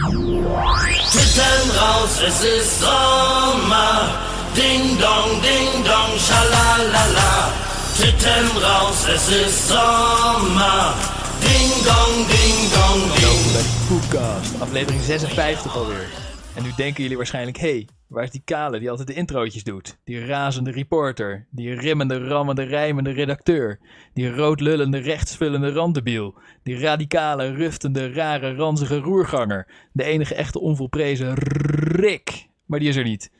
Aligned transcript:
Titten 0.00 1.70
raus, 1.76 2.22
es 2.26 2.42
ist 2.42 2.80
Sommer. 2.80 4.18
Ding 4.54 4.98
dong, 4.98 5.42
ding 5.42 5.84
dong, 5.84 6.18
schalalala. 6.18 7.52
Titten 7.98 8.48
raus, 8.62 9.06
es 9.14 9.28
ist 9.28 9.68
Sommer. 9.68 10.94
Ding 11.42 11.84
dong, 11.84 12.26
ding 12.28 12.70
dong, 12.72 13.00
ding. 13.14 13.66
Poepcast, 13.88 14.62
aflevering 14.62 15.02
56 15.02 15.66
alweer. 15.74 16.29
En 16.60 16.66
nu 16.66 16.72
denken 16.76 17.02
jullie 17.02 17.16
waarschijnlijk, 17.16 17.56
hé, 17.56 17.70
hey, 17.70 17.88
waar 18.06 18.24
is 18.24 18.30
die 18.30 18.42
kale 18.44 18.78
die 18.78 18.90
altijd 18.90 19.08
de 19.08 19.14
introotjes 19.14 19.64
doet? 19.64 19.98
Die 20.04 20.26
razende 20.26 20.70
reporter, 20.70 21.46
die 21.50 21.74
rimmende, 21.74 22.26
rammende, 22.26 22.62
rijmende 22.62 23.10
redacteur, 23.10 23.78
die 24.14 24.34
roodlullende, 24.34 24.98
rechtsvullende 24.98 25.72
randebiel, 25.72 26.38
die 26.62 26.78
radicale, 26.78 27.54
ruftende, 27.54 28.12
rare, 28.12 28.54
ranzige 28.54 28.98
roerganger, 28.98 29.88
de 29.92 30.04
enige 30.04 30.34
echte 30.34 30.60
onvolprezen 30.60 31.34
Rick. 31.34 32.48
Maar 32.66 32.78
die 32.78 32.88
is 32.88 32.96
er 32.96 33.04
niet. 33.04 33.32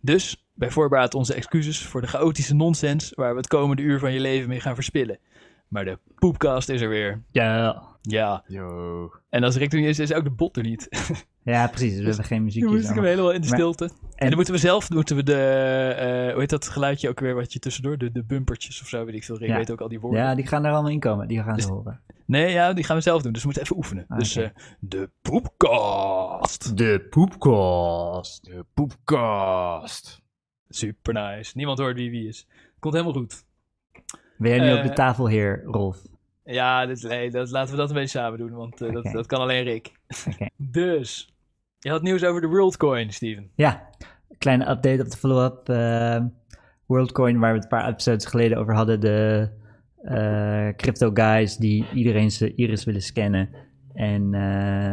Dus, 0.00 0.46
bij 0.54 0.70
voorbaat 0.70 1.14
onze 1.14 1.34
excuses 1.34 1.86
voor 1.86 2.00
de 2.00 2.06
chaotische 2.06 2.54
nonsens 2.54 3.12
waar 3.14 3.30
we 3.30 3.36
het 3.36 3.48
komende 3.48 3.82
uur 3.82 3.98
van 3.98 4.12
je 4.12 4.20
leven 4.20 4.48
mee 4.48 4.60
gaan 4.60 4.74
verspillen. 4.74 5.18
Maar 5.68 5.84
de 5.84 5.98
Poepcast 6.14 6.68
is 6.68 6.80
er 6.80 6.88
weer. 6.88 7.22
Ja, 7.30 7.82
Ja, 8.00 8.44
Yo. 8.46 9.10
En 9.34 9.44
als 9.44 9.56
Rick 9.56 9.72
er 9.72 9.78
niet 9.78 9.88
is, 9.88 9.98
is 9.98 10.12
ook 10.12 10.24
de 10.24 10.30
bot 10.30 10.56
er 10.56 10.62
niet. 10.62 10.88
ja 11.44 11.66
precies. 11.68 11.90
Dus 11.90 11.98
we 12.00 12.04
hebben 12.06 12.24
geen 12.24 12.36
Dan 12.36 12.44
muziekjes. 12.46 12.72
moest 12.72 12.88
ik 12.88 12.94
hem 12.94 13.04
helemaal 13.04 13.32
in 13.32 13.40
de 13.40 13.48
Maar- 13.48 13.56
stilte. 13.58 13.84
En, 14.14 14.26
dan 14.26 14.34
moeten 14.36 14.54
we 14.54 14.60
zelf, 14.60 14.90
moeten 14.90 15.16
we 15.16 15.22
de, 15.22 15.34
eh, 15.98 16.30
hoe 16.32 16.40
heet 16.40 16.50
dat 16.50 16.68
geluidje 16.68 17.08
ook 17.08 17.20
weer, 17.20 17.34
wat 17.34 17.52
je 17.52 17.58
tussendoor, 17.58 17.98
de, 17.98 18.12
de 18.12 18.24
bumpertjes 18.24 18.80
of 18.80 18.88
zo, 18.88 19.04
weet 19.04 19.14
ik 19.14 19.24
veel. 19.24 19.38
Rick 19.38 19.48
Ja. 19.48 19.56
weet 19.56 19.70
ook 19.70 19.80
al 19.80 19.88
die 19.88 20.00
woorden. 20.00 20.20
Ja, 20.20 20.34
die 20.34 20.46
gaan 20.46 20.64
er 20.64 20.72
allemaal 20.72 20.90
in 20.90 21.00
komen. 21.00 21.28
Die 21.28 21.42
gaan 21.42 21.54
Dus- 21.54 21.64
ze 21.64 21.72
horen. 21.72 22.00
Nee, 22.26 22.52
ja, 22.52 22.72
die 22.72 22.84
gaan 22.84 22.96
we 22.96 23.02
zelf 23.02 23.22
doen, 23.22 23.32
dus 23.32 23.40
we 23.40 23.46
moeten 23.46 23.64
even 23.64 23.76
oefenen. 23.76 24.04
Ah, 24.08 24.18
dus 24.18 24.36
eh, 24.36 24.48
de 24.80 25.10
poepcast. 25.22 26.76
De 26.76 27.06
poepkast. 27.10 28.44
De 28.44 28.64
poepkast. 28.74 30.22
Super 30.68 31.12
nice. 31.14 31.52
Niemand 31.54 31.78
hoort 31.78 31.96
wie 31.96 32.10
wie 32.10 32.28
is. 32.28 32.46
Komt 32.78 32.94
helemaal 32.94 33.14
goed. 33.14 33.44
Ben 34.38 34.50
jij 34.50 34.58
nu 34.60 34.70
Eh, 34.70 34.76
op 34.76 34.82
de 34.82 34.92
tafel, 34.92 35.26
heer 35.26 35.62
Rolf? 35.64 35.96
Ja, 36.44 36.86
dit, 36.86 37.02
nee, 37.02 37.30
dat, 37.30 37.50
laten 37.50 37.70
we 37.70 37.76
dat 37.76 37.88
een 37.88 37.94
beetje 37.94 38.18
samen 38.18 38.38
doen, 38.38 38.52
want 38.52 38.80
eh, 38.80 38.92
dat, 38.92 39.04
dat 39.12 39.26
kan 39.26 39.40
alleen 39.40 39.64
Rick. 39.64 39.92
Dus, 40.56 41.34
je 41.78 41.90
had 41.90 42.02
nieuws 42.02 42.24
over 42.24 42.40
de 42.40 42.46
WorldCoin, 42.46 43.12
Steven. 43.12 43.50
Ja, 43.54 43.88
kleine 44.38 44.70
update 44.70 45.02
op 45.02 45.10
de 45.10 45.16
follow-up. 45.16 45.68
eh, 45.68 46.24
WorldCoin, 46.86 47.38
waar 47.38 47.50
we 47.50 47.54
het 47.54 47.64
een 47.64 47.78
paar 47.78 47.88
episodes 47.88 48.26
geleden 48.26 48.58
over 48.58 48.74
hadden. 48.74 49.00
De 49.00 49.48
eh, 50.02 50.68
crypto 50.76 51.10
guys 51.14 51.56
die 51.56 51.86
iedereen 51.94 52.30
zijn 52.30 52.56
iris 52.56 52.84
willen 52.84 53.02
scannen. 53.02 53.48
En 53.94 54.30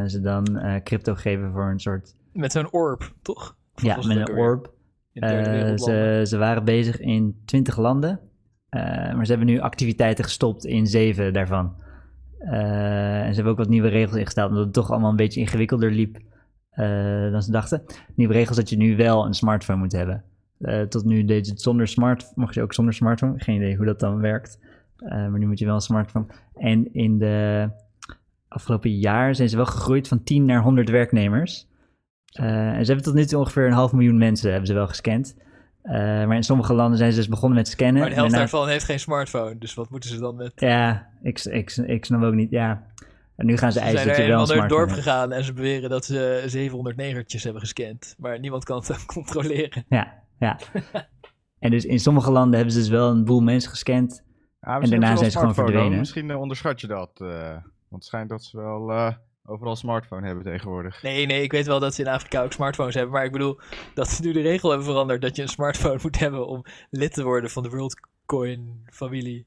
ze 0.09 0.19
dan 0.21 0.61
crypto 0.83 1.15
geven 1.15 1.51
voor 1.51 1.69
een 1.69 1.79
soort... 1.79 2.15
Met 2.33 2.51
zo'n 2.51 2.71
orb, 2.71 3.13
toch? 3.21 3.55
Of 3.75 3.83
Ja, 3.83 3.95
met 3.95 4.17
een 4.17 4.37
orb. 4.37 4.73
Ze, 5.75 6.21
ze 6.27 6.37
waren 6.37 6.65
bezig 6.65 6.99
in 6.99 7.41
20 7.45 7.77
landen, 7.77 8.19
eh, 8.71 9.13
maar 9.13 9.25
ze 9.25 9.31
hebben 9.31 9.49
nu 9.49 9.59
activiteiten 9.59 10.23
gestopt 10.23 10.65
in 10.65 10.87
zeven 10.87 11.33
daarvan. 11.33 11.75
Eh, 12.39 13.21
en 13.21 13.27
ze 13.27 13.35
hebben 13.35 13.51
ook 13.51 13.57
wat 13.57 13.69
nieuwe 13.69 13.87
regels 13.87 14.17
ingesteld, 14.17 14.49
omdat 14.49 14.63
het 14.63 14.73
toch 14.73 14.91
allemaal 14.91 15.09
een 15.09 15.15
beetje 15.15 15.39
ingewikkelder 15.39 15.91
liep 15.91 16.17
eh, 16.69 17.31
dan 17.31 17.41
ze 17.41 17.51
dachten. 17.51 17.83
Nieuwe 18.15 18.33
regels 18.33 18.57
dat 18.57 18.69
je 18.69 18.77
nu 18.77 18.95
wel 18.95 19.25
een 19.25 19.33
smartphone 19.33 19.79
moet 19.79 19.91
hebben. 19.91 20.23
Tot 20.89 21.05
nu 21.05 21.25
deed 21.25 21.45
je 21.45 21.51
het 21.51 21.61
zonder 21.61 21.87
smart, 21.87 22.31
mocht 22.35 22.53
je 22.53 22.61
ook 22.61 22.73
zonder 22.73 22.93
smartphone. 22.93 23.39
Geen 23.39 23.55
idee 23.55 23.75
hoe 23.75 23.85
dat 23.85 23.99
dan 23.99 24.19
werkt. 24.19 24.59
Maar 24.97 25.39
nu 25.39 25.47
moet 25.47 25.59
je 25.59 25.65
wel 25.65 25.75
een 25.75 25.81
smartphone. 25.81 26.25
En 26.53 26.93
in 26.93 27.17
de 27.17 27.69
afgelopen 28.47 28.97
jaar 28.97 29.35
zijn 29.35 29.49
ze 29.49 29.55
wel 29.55 29.65
gegroeid 29.65 30.07
van 30.07 30.23
10 30.23 30.45
naar 30.45 30.61
100 30.61 30.89
werknemers. 30.89 31.67
En 32.31 32.85
ze 32.85 32.91
hebben 32.91 33.03
tot 33.03 33.13
nu 33.13 33.25
toe 33.25 33.39
ongeveer 33.39 33.65
een 33.65 33.73
half 33.73 33.93
miljoen 33.93 34.17
mensen 34.17 34.49
hebben 34.49 34.67
ze 34.67 34.73
wel 34.73 34.87
gescand. 34.87 35.35
Eh, 35.81 35.93
maar 35.93 36.35
in 36.35 36.43
sommige 36.43 36.73
landen 36.73 36.97
zijn 36.97 37.11
ze 37.11 37.17
dus 37.17 37.27
begonnen 37.27 37.57
met 37.57 37.67
scannen. 37.67 37.99
Maar 38.01 38.09
de 38.09 38.15
helft 38.15 38.31
daarna- 38.31 38.49
daarvan 38.49 38.69
heeft 38.69 38.85
geen 38.85 38.99
smartphone, 38.99 39.57
dus 39.57 39.73
wat 39.73 39.89
moeten 39.89 40.09
ze 40.09 40.19
dan 40.19 40.35
met... 40.35 40.51
Ja, 40.55 41.07
ik, 41.21 41.39
ik, 41.43 41.71
ik 41.71 42.05
snap 42.05 42.21
ook 42.23 42.33
niet. 42.33 42.49
Ja. 42.49 42.83
En 43.35 43.45
nu 43.45 43.57
gaan 43.57 43.71
ze 43.71 43.79
Ze 43.79 43.85
eisen 43.85 44.03
zijn 44.03 44.15
dat 44.17 44.25
je 44.25 44.31
wel 44.31 44.41
een 44.41 44.47
naar 44.47 44.57
het 44.57 44.71
smartphone 44.71 44.79
dorp 44.79 44.89
hebt. 44.89 45.03
gegaan 45.03 45.31
en 45.31 45.43
ze 45.43 45.53
beweren 45.53 45.89
dat 45.89 46.05
ze 46.05 46.43
700 46.45 46.95
negertjes 46.95 47.43
hebben 47.43 47.61
gescand. 47.61 48.15
Maar 48.17 48.39
niemand 48.39 48.63
kan 48.63 48.77
het 48.77 48.87
dan 48.87 49.05
controleren. 49.15 49.85
Ja, 49.89 50.13
ja. 50.39 50.57
en 51.59 51.71
dus 51.71 51.85
in 51.85 51.99
sommige 51.99 52.31
landen 52.31 52.55
hebben 52.55 52.73
ze 52.73 52.79
dus 52.79 52.89
wel 52.89 53.09
een 53.09 53.25
boel 53.25 53.41
mensen 53.41 53.69
gescand. 53.69 54.23
Ja, 54.59 54.79
En 54.79 54.89
daarna 54.89 55.15
zijn 55.15 55.31
ze 55.31 55.37
gewoon 55.37 55.41
wel 55.41 55.41
een 55.47 55.53
smartphone 55.53 55.53
verdwenen. 55.55 55.89
dan. 55.89 55.99
Misschien 55.99 56.29
eh, 56.31 56.39
onderschat 56.39 56.81
je 56.81 56.87
dat. 56.87 57.11
eh, 57.21 57.51
want 57.51 57.63
het 57.89 58.05
schijnt 58.05 58.29
dat 58.29 58.43
ze 58.43 58.57
wel 58.57 58.91
eh, 58.91 59.11
overal 59.51 59.71
een 59.71 59.77
smartphone 59.77 60.25
hebben 60.25 60.43
tegenwoordig. 60.43 61.01
Nee, 61.03 61.25
nee, 61.25 61.43
ik 61.43 61.51
weet 61.51 61.65
wel 61.65 61.79
dat 61.79 61.93
ze 61.93 62.01
in 62.01 62.07
Afrika 62.07 62.43
ook 62.43 62.53
smartphones 62.53 62.93
hebben. 62.93 63.13
Maar 63.13 63.25
ik 63.25 63.31
bedoel 63.31 63.59
dat 63.93 64.09
ze 64.09 64.21
nu 64.21 64.31
de 64.31 64.41
regel 64.41 64.69
hebben 64.69 64.87
veranderd 64.87 65.21
dat 65.21 65.35
je 65.35 65.41
een 65.41 65.47
smartphone 65.47 65.99
moet 66.03 66.19
hebben 66.19 66.47
om 66.47 66.63
lid 66.89 67.13
te 67.13 67.23
worden 67.23 67.49
van 67.49 67.63
de 67.63 67.69
WorldCoin-familie. 67.69 69.45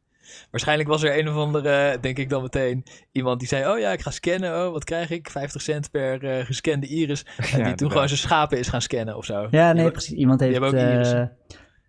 Waarschijnlijk 0.50 0.88
was 0.88 1.02
er 1.02 1.18
een 1.18 1.28
of 1.28 1.36
andere, 1.36 1.98
denk 2.00 2.18
ik 2.18 2.28
dan 2.28 2.42
meteen, 2.42 2.84
iemand 3.12 3.38
die 3.38 3.48
zei: 3.48 3.72
Oh 3.72 3.78
ja, 3.78 3.90
ik 3.92 4.00
ga 4.00 4.10
scannen. 4.10 4.66
Oh, 4.66 4.72
wat 4.72 4.84
krijg 4.84 5.10
ik? 5.10 5.30
50 5.30 5.62
cent 5.62 5.90
per 5.90 6.24
eh, 6.24 6.44
gescande 6.44 6.86
iris. 6.86 7.26
En 7.56 7.64
die 7.64 7.74
toen 7.74 7.90
gewoon 7.90 8.08
zijn 8.08 8.20
schapen 8.20 8.58
is 8.58 8.68
gaan 8.68 8.82
scannen 8.82 9.16
of 9.16 9.24
zo. 9.24 9.48
Ja, 9.50 9.72
nee, 9.72 9.82
Die- 9.82 9.92
precies. 9.92 10.12
Iemand 10.16 10.38
die 10.38 10.48
heeft... 10.48 10.60
hebben 10.60 10.80
ook 10.80 10.86
eh, 10.86 11.20
eh, 11.20 11.28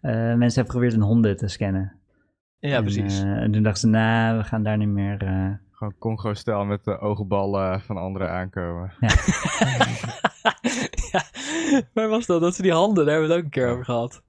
mensen 0.02 0.40
hebben 0.40 0.56
geprobeerd 0.56 0.94
een 0.94 1.02
honden 1.02 1.38
te 1.38 1.48
scannen. 1.48 2.00
Ja, 2.60 2.76
En, 2.76 2.84
precies. 2.84 3.22
en 3.22 3.52
toen 3.52 3.64
dachten 3.64 3.82
ze, 3.82 3.88
nou, 3.88 4.38
we 4.38 4.44
gaan 4.44 4.64
daar 4.64 4.78
niet 4.78 4.88
meer... 4.88 5.18
eh, 5.76 5.78
Gewoon 5.78 5.98
Congo-stijl 5.98 6.66
met 6.66 6.84
de 6.84 7.00
oogballen 7.00 7.82
van 7.82 7.98
anderen 7.98 8.32
aankomen. 8.32 8.94
ja, 11.12 11.24
waar 11.94 12.10
was 12.10 12.26
dat? 12.26 12.42
Dat 12.42 12.56
ze 12.56 12.62
die 12.62 12.72
handen, 12.72 13.06
daar 13.06 13.14
hebben 13.14 13.30
we 13.30 13.36
het 13.36 13.46
ook 13.46 13.54
een 13.54 13.62
keer 13.62 13.70
over 13.70 13.86
gehad. 13.86 14.24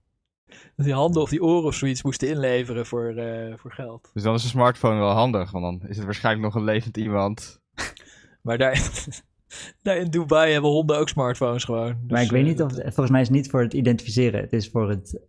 Dat 0.77 0.87
die 0.87 0.95
handen 0.95 1.23
of 1.23 1.29
die 1.29 1.43
oren 1.43 1.65
of 1.65 1.75
zoiets 1.75 2.03
moesten 2.03 2.29
inleveren 2.29 2.87
voor, 2.87 3.17
eh, 3.17 3.57
voor 3.57 3.73
geld. 3.73 4.11
Dus 4.13 4.23
dan 4.23 4.35
is 4.35 4.43
een 4.43 4.49
smartphone 4.49 4.99
wel 4.99 5.11
handig. 5.11 5.51
Want 5.51 5.65
dan 5.65 5.89
is 5.89 5.97
het 5.97 6.05
waarschijnlijk 6.05 6.45
nog 6.45 6.55
een 6.55 6.65
levend 6.65 6.97
iemand. 6.97 7.61
Maar 8.43 8.59
daar, 8.59 8.91
daar 9.83 9.97
in 9.97 10.11
Dubai 10.11 10.53
hebben 10.53 10.71
honden 10.71 10.99
ook 10.99 11.09
smartphones 11.09 11.65
gewoon. 11.65 11.87
maar 12.09 12.19
Dus, 12.19 12.23
ik 12.23 12.31
weet 12.31 12.43
eh, 12.43 12.49
niet 12.49 12.63
of... 12.63 12.73
Volgens 12.73 13.11
mij 13.11 13.21
is 13.21 13.27
het 13.27 13.37
niet 13.37 13.51
voor 13.51 13.63
het 13.63 13.75
identificeren. 13.75 14.41
Het 14.41 14.53
is 14.53 14.71
voor 14.71 14.89
het, 14.89 15.21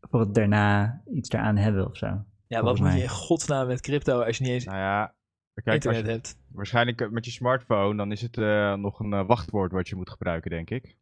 voor 0.00 0.20
het 0.20 0.34
daarna 0.34 1.02
iets 1.12 1.30
eraan 1.30 1.56
hebben 1.56 1.86
of 1.86 1.96
zo. 1.96 2.24
Ja, 2.46 2.62
wat 2.62 2.78
moet 2.78 2.92
je 2.92 3.02
in 3.02 3.08
godsnaam 3.08 3.66
met 3.66 3.80
crypto 3.80 4.22
als 4.22 4.38
je 4.38 4.44
niet 4.44 4.52
eens 4.52 4.64
Nou 4.64 4.78
ja, 4.78 5.14
kijk, 5.62 5.74
internet 5.84 6.04
je- 6.04 6.10
hebt? 6.12 6.38
waarschijnlijk 6.48 7.00
eh, 7.00 7.08
met 7.08 7.24
je 7.24 7.30
smartphone, 7.30 7.96
dan 7.96 8.12
is 8.12 8.20
het 8.22 8.38
eh, 8.38 8.74
nog 8.74 9.00
een 9.00 9.12
eh, 9.12 9.26
wachtwoord 9.26 9.72
wat 9.72 9.88
je 9.88 9.96
moet 9.96 10.10
gebruiken, 10.10 10.50
denk 10.50 10.70
ik. 10.70 10.96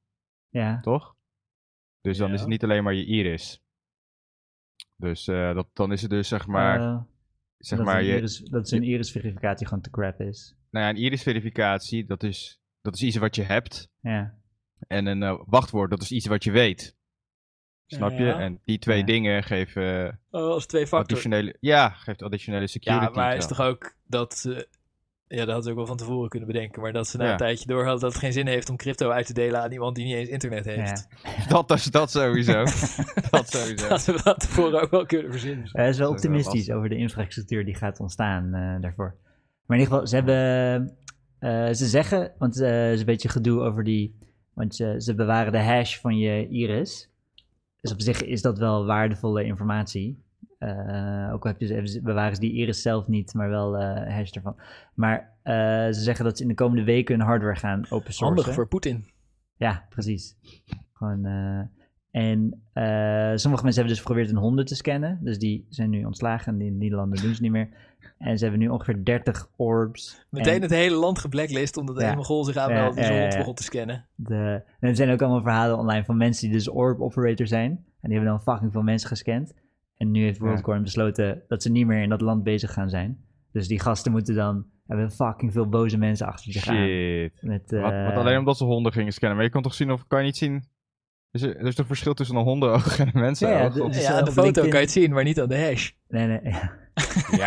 Ja. 0.49 0.81
Toch? 0.81 1.17
Dus 2.01 2.19
dan 2.19 2.29
Ja. 2.29 2.35
is 2.35 2.41
het 2.41 2.49
niet 2.49 2.65
alleen 2.65 2.83
maar 2.85 2.95
je 2.95 3.05
iris. 3.07 3.63
Dus 4.97 5.25
dat, 5.25 5.69
dan 5.73 5.93
is 5.93 6.03
het 6.03 6.11
dus 6.11 6.29
zeg 6.29 6.47
maar, 6.47 7.07
zeg 7.59 7.79
dat, 7.79 7.87
maar 7.87 7.99
een 7.99 8.05
je, 8.07 8.17
iris, 8.17 8.39
dat 8.39 8.71
een 8.71 8.83
iris-verificatie 8.83 9.67
gewoon 9.67 9.83
te 9.83 9.91
crap 9.91 10.21
is. 10.21 10.57
nou 10.71 10.85
ja, 10.85 10.91
een 10.91 10.97
iris-verificatie, 10.97 12.05
dat 12.07 12.23
is, 12.23 12.61
dat 12.81 12.95
is 12.95 13.03
iets 13.03 13.17
wat 13.17 13.35
je 13.37 13.43
hebt. 13.43 13.91
Ja. 14.01 14.39
En 14.87 15.07
een 15.07 15.43
wachtwoord, 15.47 15.91
dat 15.91 16.03
is 16.03 16.13
iets 16.13 16.27
wat 16.27 16.45
je 16.45 16.51
weet. 16.51 16.97
Snap 17.87 18.11
je? 18.11 18.25
Ja. 18.25 18.39
En 18.39 18.61
die 18.65 18.79
twee 18.79 18.99
Ja. 18.99 19.05
dingen 19.05 19.43
geven 19.43 20.21
Oh, 20.31 20.41
als 20.51 20.67
twee 20.67 20.87
factor. 20.87 21.01
additionele, 21.01 21.57
ja, 21.61 21.89
geeft 21.89 22.23
additionele 22.23 22.67
security. 22.67 23.05
Ja, 23.05 23.11
maar 23.11 23.37
is 23.37 23.43
zo. 23.43 23.49
toch 23.49 23.61
ook 23.61 23.95
dat 24.07 24.35
ze... 24.39 24.69
Ja, 25.29 25.37
dat 25.37 25.47
hadden 25.47 25.63
ze 25.65 25.71
ook 25.71 25.77
wel 25.77 25.87
van 25.87 25.97
tevoren 25.97 26.29
kunnen 26.29 26.49
bedenken. 26.49 26.83
Maar 26.83 26.93
dat 26.93 27.09
ze 27.09 27.17
na 27.17 27.25
Ja. 27.25 27.31
een 27.31 27.37
tijdje 27.37 27.67
door 27.67 27.83
hadden 27.83 28.01
dat 28.01 28.13
het 28.13 28.21
geen 28.21 28.33
zin 28.33 28.47
heeft 28.47 28.71
om 28.71 28.77
crypto 28.77 29.11
uit 29.11 29.27
te 29.27 29.33
delen 29.33 29.61
aan 29.63 29.73
iemand 29.73 29.97
die 29.97 30.05
niet 30.05 30.15
eens 30.15 30.29
internet 30.29 30.65
heeft. 30.65 31.07
ja. 31.23 31.47
Dat, 31.49 31.71
is, 31.71 31.85
dat 31.85 32.11
sowieso. 32.11 32.53
dat 33.31 33.49
sowieso. 33.51 33.89
Dat 33.89 34.05
we 34.05 34.21
dat 34.23 34.41
tevoren 34.41 34.81
ook 34.83 34.91
wel 34.91 35.07
kunnen 35.07 35.31
verzinnen. 35.31 35.69
Hij 35.73 35.89
is 35.89 35.99
wel 35.99 36.11
Dat 36.11 36.17
is 36.25 36.25
wel 36.29 36.35
optimistisch 36.39 36.71
over 36.75 36.89
de 36.89 36.97
infrastructuur 36.97 37.65
die 37.65 37.75
gaat 37.75 38.01
ontstaan 38.01 38.55
eh, 38.55 38.81
daarvoor. 38.81 39.15
Maar 39.67 39.77
in 39.79 39.83
ieder 39.85 39.93
geval, 39.93 40.07
ze 40.07 40.15
hebben... 40.17 40.97
eh, 41.39 41.75
ze 41.75 41.87
zeggen, 41.87 42.33
want 42.39 42.61
eh, 42.61 42.87
er 42.87 42.93
is 42.93 43.01
een 43.01 43.07
beetje 43.07 43.29
gedoe 43.29 43.61
over 43.61 43.85
die... 43.85 44.19
Want 44.55 44.81
eh, 44.81 44.95
ze 44.99 45.15
bewaren 45.15 45.53
de 45.53 45.59
hash 45.63 45.99
van 45.99 46.19
je 46.19 46.49
iris. 46.49 47.11
Dus 47.81 47.93
op 47.93 48.01
zich 48.01 48.23
is 48.25 48.43
dat 48.43 48.59
wel 48.59 48.87
waardevolle 48.87 49.45
informatie. 49.45 50.25
Eh, 50.59 51.31
ook 51.33 51.45
al 51.45 51.51
heb 51.51 51.61
je, 51.61 51.87
ze- 51.87 52.01
bewaren 52.03 52.35
ze 52.35 52.41
die 52.41 52.53
iris 52.53 52.83
zelf 52.83 53.07
niet, 53.09 53.35
maar 53.35 53.49
wel 53.49 53.77
eh 53.77 54.15
hash 54.15 54.31
ervan. 54.31 54.57
Maar 54.95 55.37
eh, 55.43 55.55
ze 55.87 56.01
zeggen 56.01 56.25
dat 56.25 56.37
ze 56.37 56.43
in 56.43 56.49
de 56.49 56.55
komende 56.55 56.85
weken 56.85 57.17
hun 57.19 57.27
hardware 57.27 57.57
gaan 57.57 57.79
open 57.89 58.13
sourcen. 58.13 58.27
Handig 58.27 58.55
voor 58.55 58.69
Poetin. 58.69 59.05
Ja, 59.57 59.87
precies. 59.89 60.37
Gewoon, 60.93 61.25
en 62.11 62.63
sommige 63.39 63.63
mensen 63.65 63.75
hebben 63.75 63.87
dus 63.87 63.99
geprobeerd 63.99 64.29
hun 64.31 64.37
honden 64.39 64.65
te 64.65 64.75
scannen. 64.75 65.19
Dus 65.23 65.39
die 65.39 65.67
zijn 65.69 65.91
nu 65.91 66.05
ontslagen 66.05 66.53
en 66.53 66.59
die, 66.59 66.89
in 66.89 66.95
landen 66.95 67.23
doen 67.23 67.35
ze 67.35 67.43
niet 67.43 67.51
meer. 67.51 67.69
En 68.19 68.39
ze 68.39 68.43
hebben 68.45 68.63
nu 68.63 68.69
ongeveer 68.69 69.05
30 69.05 69.49
orbs. 69.57 70.27
Meteen 70.31 70.55
En 70.55 70.63
het 70.63 70.71
hele 70.71 70.97
land 70.97 71.19
geblacklist 71.19 71.77
omdat 71.77 71.97
de 71.97 72.03
Ja. 72.03 72.15
Mongool 72.15 72.45
zich 72.45 72.57
aanmeldt 72.57 72.97
Ja, 72.97 73.05
zijn 73.05 73.21
hond 73.21 73.37
begon 73.37 73.55
te 73.55 73.63
scannen. 73.63 74.07
de, 74.15 74.63
en 74.81 74.89
er 74.89 74.97
zijn 74.97 75.11
ook 75.11 75.23
allemaal 75.23 75.43
verhalen 75.43 75.79
online 75.79 76.05
van 76.05 76.17
mensen 76.17 76.47
die 76.47 76.57
dus 76.57 76.69
orb 76.69 77.01
operator 77.01 77.47
zijn. 77.47 77.71
En 77.71 78.13
die 78.13 78.13
hebben 78.19 78.29
dan 78.31 78.43
fucking 78.43 78.73
veel 78.73 78.83
mensen 78.83 79.09
gescand. 79.09 79.55
En 79.97 80.11
nu 80.11 80.23
heeft 80.23 80.39
WorldCoin 80.39 80.83
besloten 80.83 81.43
dat 81.49 81.63
ze 81.63 81.71
niet 81.71 81.87
meer 81.87 82.03
in 82.03 82.09
dat 82.09 82.21
land 82.21 82.43
bezig 82.43 82.73
gaan 82.73 82.91
zijn. 82.91 83.19
Dus 83.53 83.69
die 83.69 83.81
gasten 83.81 84.13
moeten 84.13 84.35
dan 84.35 84.67
hebben 84.87 85.11
fucking 85.13 85.53
veel 85.53 85.69
boze 85.69 85.99
mensen 85.99 86.27
achter 86.27 86.53
zich 86.53 86.67
aan. 86.69 86.77
Shit. 86.77 87.33
Met, 87.43 87.71
Wat, 87.71 87.93
eh, 87.93 88.05
wat 88.07 88.15
alleen 88.17 88.39
omdat 88.39 88.57
ze 88.57 88.65
honden 88.65 88.93
gingen 88.93 89.13
scannen. 89.13 89.37
Maar 89.37 89.47
je 89.47 89.53
kan 89.53 89.63
toch 89.63 89.75
zien 89.75 89.91
of 89.91 90.07
kan 90.07 90.19
je 90.19 90.25
niet 90.25 90.37
zien. 90.37 90.65
Is 91.31 91.43
er, 91.43 91.57
er 91.57 91.67
is 91.67 91.75
toch 91.75 91.87
verschil 91.87 92.15
tussen 92.15 92.37
een 92.37 92.43
hondenoog 92.45 92.99
en 92.99 93.11
een 93.13 93.21
mensenoog? 93.21 93.55
Ja, 93.55 93.63
ja, 93.63 93.69
de- 93.69 93.83
Of- 93.85 93.93
Dus, 93.93 94.07
ja, 94.07 94.19
eh, 94.19 94.25
de 94.25 94.31
foto 94.31 94.43
LinkedIn- 94.43 94.71
kan 94.71 94.79
je 94.81 94.85
het 94.87 94.95
zien, 94.95 95.13
maar 95.13 95.25
niet 95.25 95.41
aan 95.41 95.49
de 95.49 95.59
hash. 95.65 95.91
Nee, 96.09 96.27
nee. 96.27 96.41
ja. 96.53 96.73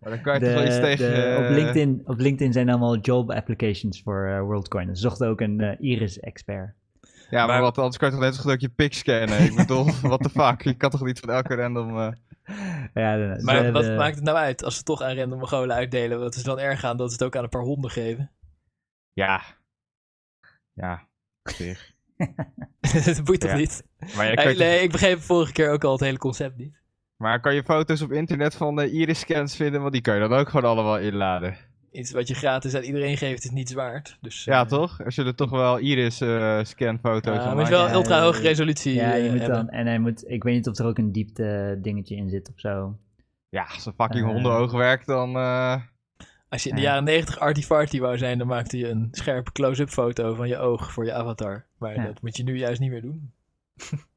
maar 0.00 0.10
dan 0.10 0.20
kan 0.20 0.34
je 0.34 0.40
De- 0.40 0.46
toch 0.46 0.54
wel 0.54 0.66
iets 0.66 0.76
tegen. 0.80 1.10
de- 1.14 1.36
op, 1.38 1.44
eh, 1.44 1.50
LinkedIn, 1.50 2.02
op 2.04 2.18
LinkedIn 2.18 2.52
zijn 2.52 2.68
allemaal 2.68 2.96
job 2.98 3.30
applications 3.30 4.02
voor 4.02 4.26
eh, 4.26 4.40
WorldCoin. 4.40 4.96
Ze 4.96 5.02
zochten 5.02 5.28
ook 5.28 5.40
een 5.40 5.60
eh, 5.60 5.76
Iris-expert. 5.90 6.74
Ja, 7.30 7.38
maar, 7.38 7.46
Maar- 7.46 7.60
wat, 7.60 7.78
anders 7.78 7.96
kan 7.96 8.08
je 8.08 8.14
toch 8.14 8.24
net 8.24 8.34
zo 8.34 8.42
goed 8.42 8.52
ook 8.52 8.60
je 8.60 8.68
pik 8.68 8.94
scannen. 8.94 9.40
Ik 9.44 9.54
bedoel, 9.56 9.84
what 10.02 10.22
the 10.22 10.30
fuck? 10.30 10.62
Je 10.62 10.74
kan 10.74 10.90
toch 10.90 11.04
niet 11.04 11.20
van 11.20 11.30
elke 11.30 11.54
random... 11.54 11.98
eh, 11.98 12.12
Ja, 12.94 13.16
de- 13.16 13.40
Maar 13.42 13.72
wat 13.72 13.96
maakt 13.96 14.14
het 14.14 14.24
nou 14.24 14.36
uit 14.36 14.64
als 14.64 14.76
ze 14.76 14.82
toch 14.82 15.02
aan 15.02 15.16
random 15.16 15.38
Mongolen 15.38 15.76
uitdelen? 15.76 16.20
Wat 16.20 16.34
is 16.34 16.42
dan 16.42 16.58
erg 16.58 16.84
aan 16.84 16.96
dat 16.96 17.06
ze 17.08 17.12
het 17.12 17.24
ook 17.24 17.36
aan 17.36 17.42
een 17.42 17.48
paar 17.48 17.62
honden 17.62 17.90
geven? 17.90 18.30
Ja. 19.12 19.42
Ja, 20.72 21.06
zich. 21.42 21.92
dat 23.04 23.24
boeit 23.24 23.40
toch 23.40 23.50
Ja. 23.50 23.56
niet? 23.56 23.84
Maar, 23.98 24.26
je 24.30 24.32
Hey, 24.34 24.44
kan, 24.44 24.56
nee, 24.56 24.82
ik 24.82 24.90
begreep 24.92 25.20
vorige 25.20 25.52
keer 25.52 25.70
ook 25.70 25.84
al 25.84 25.92
het 25.92 26.00
hele 26.00 26.18
concept 26.18 26.56
niet. 26.56 26.76
Maar 27.18 27.40
kan 27.40 27.54
je 27.54 27.62
foto's 27.62 28.00
op 28.02 28.12
internet 28.12 28.54
van 28.54 28.76
de 28.76 28.90
iris-scans 28.90 29.56
vinden? 29.56 29.80
Want 29.80 29.92
die 29.92 30.02
kan 30.02 30.14
je 30.14 30.20
dan 30.28 30.32
ook 30.38 30.48
gewoon 30.48 30.70
allemaal 30.70 30.98
inladen. 30.98 31.56
Iets 31.92 32.10
wat 32.12 32.28
je 32.28 32.34
gratis 32.34 32.74
aan 32.74 32.82
iedereen 32.82 33.16
geeft 33.16 33.44
is 33.44 33.50
niets 33.50 33.72
waard. 33.72 34.18
Dus, 34.20 34.44
Ja, 34.44 34.62
eh, 34.62 34.68
toch? 34.68 35.00
Er 35.00 35.12
zullen 35.12 35.36
toch 35.36 35.50
wel 35.50 35.78
iris-scan-foto's 35.78 37.34
Ja, 37.36 37.42
van 37.42 37.56
moet 37.56 37.66
je 37.66 37.72
wel 37.72 37.86
Ja, 37.86 37.92
ultra 37.94 38.22
hoge 38.22 38.38
eh, 38.38 38.44
resolutie 38.44 38.94
Ja, 38.94 39.14
je 39.14 39.28
eh, 39.28 39.32
moet 39.34 39.46
dan, 39.46 39.68
en 39.68 39.86
hij 39.86 39.98
moet, 39.98 40.30
ik 40.30 40.42
weet 40.42 40.54
niet 40.54 40.68
of 40.68 40.78
er 40.78 40.86
ook 40.86 40.98
een 40.98 41.12
diepte 41.12 41.78
dingetje 41.82 42.16
in 42.16 42.28
zit 42.30 42.48
of 42.54 42.60
zo. 42.60 42.96
Ja, 43.48 43.66
als 43.74 43.86
een 43.86 43.92
fucking 43.96 44.24
Eh. 44.26 44.30
hondenoog 44.32 44.72
werkt, 44.72 45.06
dan... 45.06 45.36
eh, 45.36 45.76
Als 46.48 46.62
je 46.62 46.68
in 46.68 46.74
de 46.74 46.80
Ja. 46.80 46.88
jaren 46.88 47.04
90 47.04 47.38
arty-farty 47.38 48.00
wou 48.00 48.18
zijn, 48.18 48.38
dan 48.38 48.46
maakte 48.46 48.78
je 48.78 48.88
een 48.88 49.08
scherpe 49.10 49.52
close-up 49.52 49.88
foto 49.88 50.34
van 50.34 50.48
je 50.48 50.58
oog 50.58 50.92
voor 50.92 51.04
je 51.04 51.12
avatar. 51.12 51.66
Maar 51.78 51.94
dat 51.94 52.22
moet 52.22 52.36
je 52.36 52.42
nu 52.42 52.58
juist 52.58 52.80
niet 52.80 52.90
meer 52.90 53.02
doen. 53.02 53.32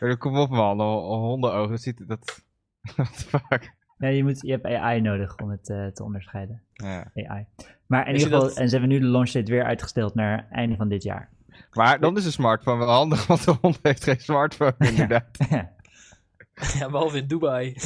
Ja, 0.00 0.14
Kom 0.14 0.38
op 0.38 0.50
man, 0.50 0.80
hondenoog, 0.80 1.70
dat 1.70 1.80
ziet... 1.82 2.08
Dat... 2.08 2.42
What 2.96 3.18
the 3.30 3.38
fuck? 3.48 3.78
Ja, 3.98 4.08
je, 4.08 4.22
moet, 4.24 4.40
je 4.40 4.50
hebt 4.52 4.64
AI 4.66 5.00
nodig 5.00 5.36
om 5.38 5.50
het 5.50 5.68
eh, 5.70 5.86
te 5.86 6.02
onderscheiden. 6.02 6.62
Ja. 6.72 7.10
AI. 7.14 7.46
Maar 7.86 8.06
in 8.08 8.12
ieder 8.14 8.28
geval, 8.28 8.42
dat- 8.48 8.56
en 8.56 8.68
ze 8.68 8.76
hebben 8.78 8.88
nu 8.94 9.00
de 9.00 9.06
launch 9.06 9.30
date 9.30 9.50
weer 9.50 9.64
uitgesteld 9.64 10.14
naar 10.14 10.48
einde 10.50 10.76
van 10.76 10.88
dit 10.88 11.02
jaar. 11.02 11.30
Maar 11.72 12.00
dan 12.00 12.16
is 12.16 12.24
een 12.24 12.32
smartphone 12.32 12.78
wel 12.78 12.94
handig, 12.94 13.26
want 13.26 13.44
de 13.44 13.56
hond 13.60 13.78
heeft 13.82 14.04
geen 14.04 14.20
smartphone 14.20 14.74
inderdaad. 14.78 15.28
ja, 16.78 16.90
behalve 16.90 17.16
in 17.18 17.26
Dubai. 17.26 17.76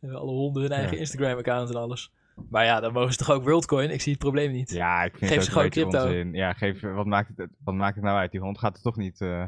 Hebben 0.00 0.18
alle 0.20 0.30
honden 0.32 0.62
hun 0.62 0.70
eigen 0.72 0.92
Ja. 0.92 0.98
Instagram-account 0.98 1.68
en 1.70 1.76
alles. 1.76 2.12
Maar 2.50 2.64
ja, 2.64 2.80
dan 2.80 2.92
mogen 2.92 3.12
ze 3.12 3.18
toch 3.18 3.30
ook 3.30 3.44
WorldCoin? 3.44 3.90
Ik 3.90 4.00
zie 4.00 4.12
het 4.12 4.20
probleem 4.20 4.52
niet. 4.52 4.70
Ja, 4.70 5.02
ik 5.04 5.16
vind 5.16 5.30
Geef 5.30 5.40
het 5.40 5.52
ze 5.52 5.58
ook 5.58 5.64
een 5.64 5.72
gewoon 5.72 5.90
crypto. 5.90 6.06
onzin. 6.06 6.32
Ja, 6.32 6.52
geef, 6.52 6.80
wat, 6.80 7.06
maakt 7.06 7.30
het, 7.36 7.50
wat 7.64 7.74
maakt 7.74 7.94
het 7.94 8.04
nou 8.04 8.18
uit? 8.18 8.30
Die 8.30 8.40
hond 8.40 8.58
gaat 8.58 8.76
er 8.76 8.82
toch 8.82 8.96
niet... 8.96 9.20
eh, 9.20 9.44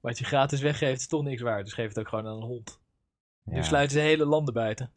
Wat 0.00 0.18
je 0.18 0.24
gratis 0.24 0.60
weggeeft 0.60 1.00
is 1.00 1.06
toch 1.06 1.22
niks 1.22 1.42
waard. 1.42 1.64
Dus 1.64 1.74
geef 1.74 1.88
het 1.88 1.98
ook 1.98 2.08
gewoon 2.08 2.26
aan 2.26 2.36
een 2.36 2.42
hond. 2.48 2.80
Nu 3.44 3.62
sluiten 3.64 3.96
ze 3.96 4.02
hele 4.02 4.24
landen 4.24 4.54
buiten. 4.54 4.90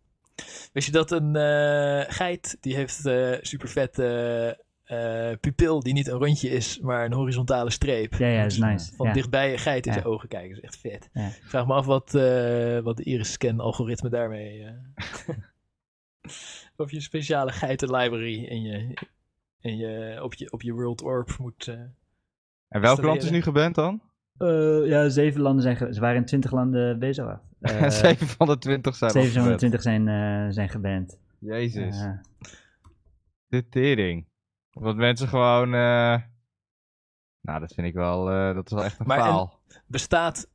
Wist 0.73 0.85
je 0.87 0.91
dat 0.93 1.11
een 1.11 1.35
eh, 1.35 2.13
geit, 2.13 2.57
die 2.59 2.75
heeft 2.75 3.05
eh 3.05 3.37
super 3.41 3.67
vet 3.69 3.95
pupil 5.39 5.79
die 5.79 5.93
niet 5.93 6.07
een 6.07 6.17
rondje 6.17 6.49
is, 6.49 6.79
maar 6.79 7.05
een 7.05 7.13
horizontale 7.13 7.69
streep. 7.69 8.13
Ja, 8.13 8.27
ja, 8.27 8.41
dat 8.41 8.51
is 8.51 8.57
nice. 8.57 8.95
Van 8.95 9.07
Ja. 9.07 9.13
dichtbij 9.13 9.51
een 9.51 9.59
geit 9.59 9.85
in 9.85 9.91
Ja. 9.93 9.99
zijn 9.99 10.13
ogen 10.13 10.27
kijken. 10.29 10.49
Dat 10.49 10.57
is 10.57 10.69
echt 10.69 10.77
vet. 10.79 11.09
Ik 11.13 11.49
vraag 11.49 11.67
me 11.67 11.73
af 11.73 11.85
wat, 11.85 12.15
eh, 12.15 12.79
wat 12.79 12.97
de 12.97 13.03
iris-scan-algoritme 13.03 14.09
daarmee... 14.09 14.63
eh, 14.63 14.73
of 16.77 16.89
je 16.89 16.95
een 16.95 17.01
speciale 17.01 17.51
geiten-library 17.51 18.43
in 18.43 18.61
je, 18.61 18.93
in 19.59 19.77
je, 19.77 20.19
op, 20.23 20.33
je, 20.33 20.51
op 20.51 20.61
je 20.61 20.71
World 20.73 21.01
Orb 21.01 21.37
moet... 21.37 21.67
eh, 21.67 21.75
En 22.67 22.81
welk 22.81 23.01
land 23.01 23.23
is 23.23 23.29
nu 23.29 23.41
geband 23.41 23.75
dan? 23.75 24.01
Eh, 24.37 24.87
ja, 24.87 25.09
zeven 25.09 25.41
landen 25.41 25.61
zijn... 25.63 25.93
Ze 25.93 25.99
waren 26.01 26.15
in 26.15 26.25
twintig 26.25 26.51
landen 26.51 26.99
bezig. 26.99 27.25
wacht. 27.27 27.41
Eh, 27.61 27.89
7 27.89 28.27
van 28.27 28.47
de 28.47 28.57
20 28.57 28.95
zijn 28.95 29.11
zeven 29.11 29.41
van 29.41 29.51
de 29.51 29.57
twintig 29.57 29.81
zijn, 29.81 30.07
eh, 30.07 30.45
zijn 30.49 30.69
geband. 30.69 31.17
Jezus, 31.39 32.05
de 33.47 33.69
tering. 33.69 34.25
Want 34.71 34.97
mensen 34.97 35.27
gewoon... 35.27 35.73
eh, 35.73 36.15
Nou, 37.41 37.59
dat 37.59 37.73
vind 37.73 37.87
ik 37.87 37.93
wel... 37.93 38.29
eh, 38.31 38.53
dat 38.55 38.65
is 38.65 38.71
wel 38.73 38.83
echt 38.83 38.99
een 38.99 39.05
Maar 39.07 39.17
en- 39.17 39.23
faal. 39.23 39.59
bestaat 39.87 40.49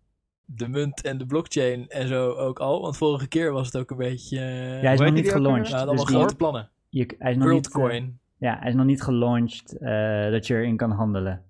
de 0.45 0.69
munt 0.69 1.01
en 1.03 1.19
de 1.19 1.27
blockchain 1.27 1.89
en 1.89 2.09
zo 2.09 2.31
ook 2.33 2.59
al? 2.59 2.81
Want 2.81 2.97
vorige 2.97 3.29
keer 3.29 3.53
was 3.53 3.67
het 3.67 3.77
ook 3.77 3.91
een 3.91 3.97
beetje... 3.97 4.41
ja, 4.41 4.81
hij 4.81 4.93
is 4.93 4.99
Hoe 4.99 5.07
nog 5.09 5.15
niet 5.17 5.31
gelaunched. 5.33 5.69
ja, 5.69 5.79
dus 5.79 5.87
allemaal 5.87 6.05
grote 6.05 6.37
plannen. 6.37 6.71
je, 6.89 7.15
hij 7.19 7.31
is 7.31 7.37
nog 7.37 7.51
niet, 7.53 7.73
WorldCoin. 7.73 8.19
ja, 8.39 8.59
hij 8.59 8.69
is 8.69 8.75
nog 8.75 8.87
niet 8.87 9.03
gelaunched 9.03 9.73
eh, 9.79 10.31
dat 10.31 10.47
je 10.47 10.55
erin 10.55 10.77
kan 10.77 10.91
handelen. 10.91 11.43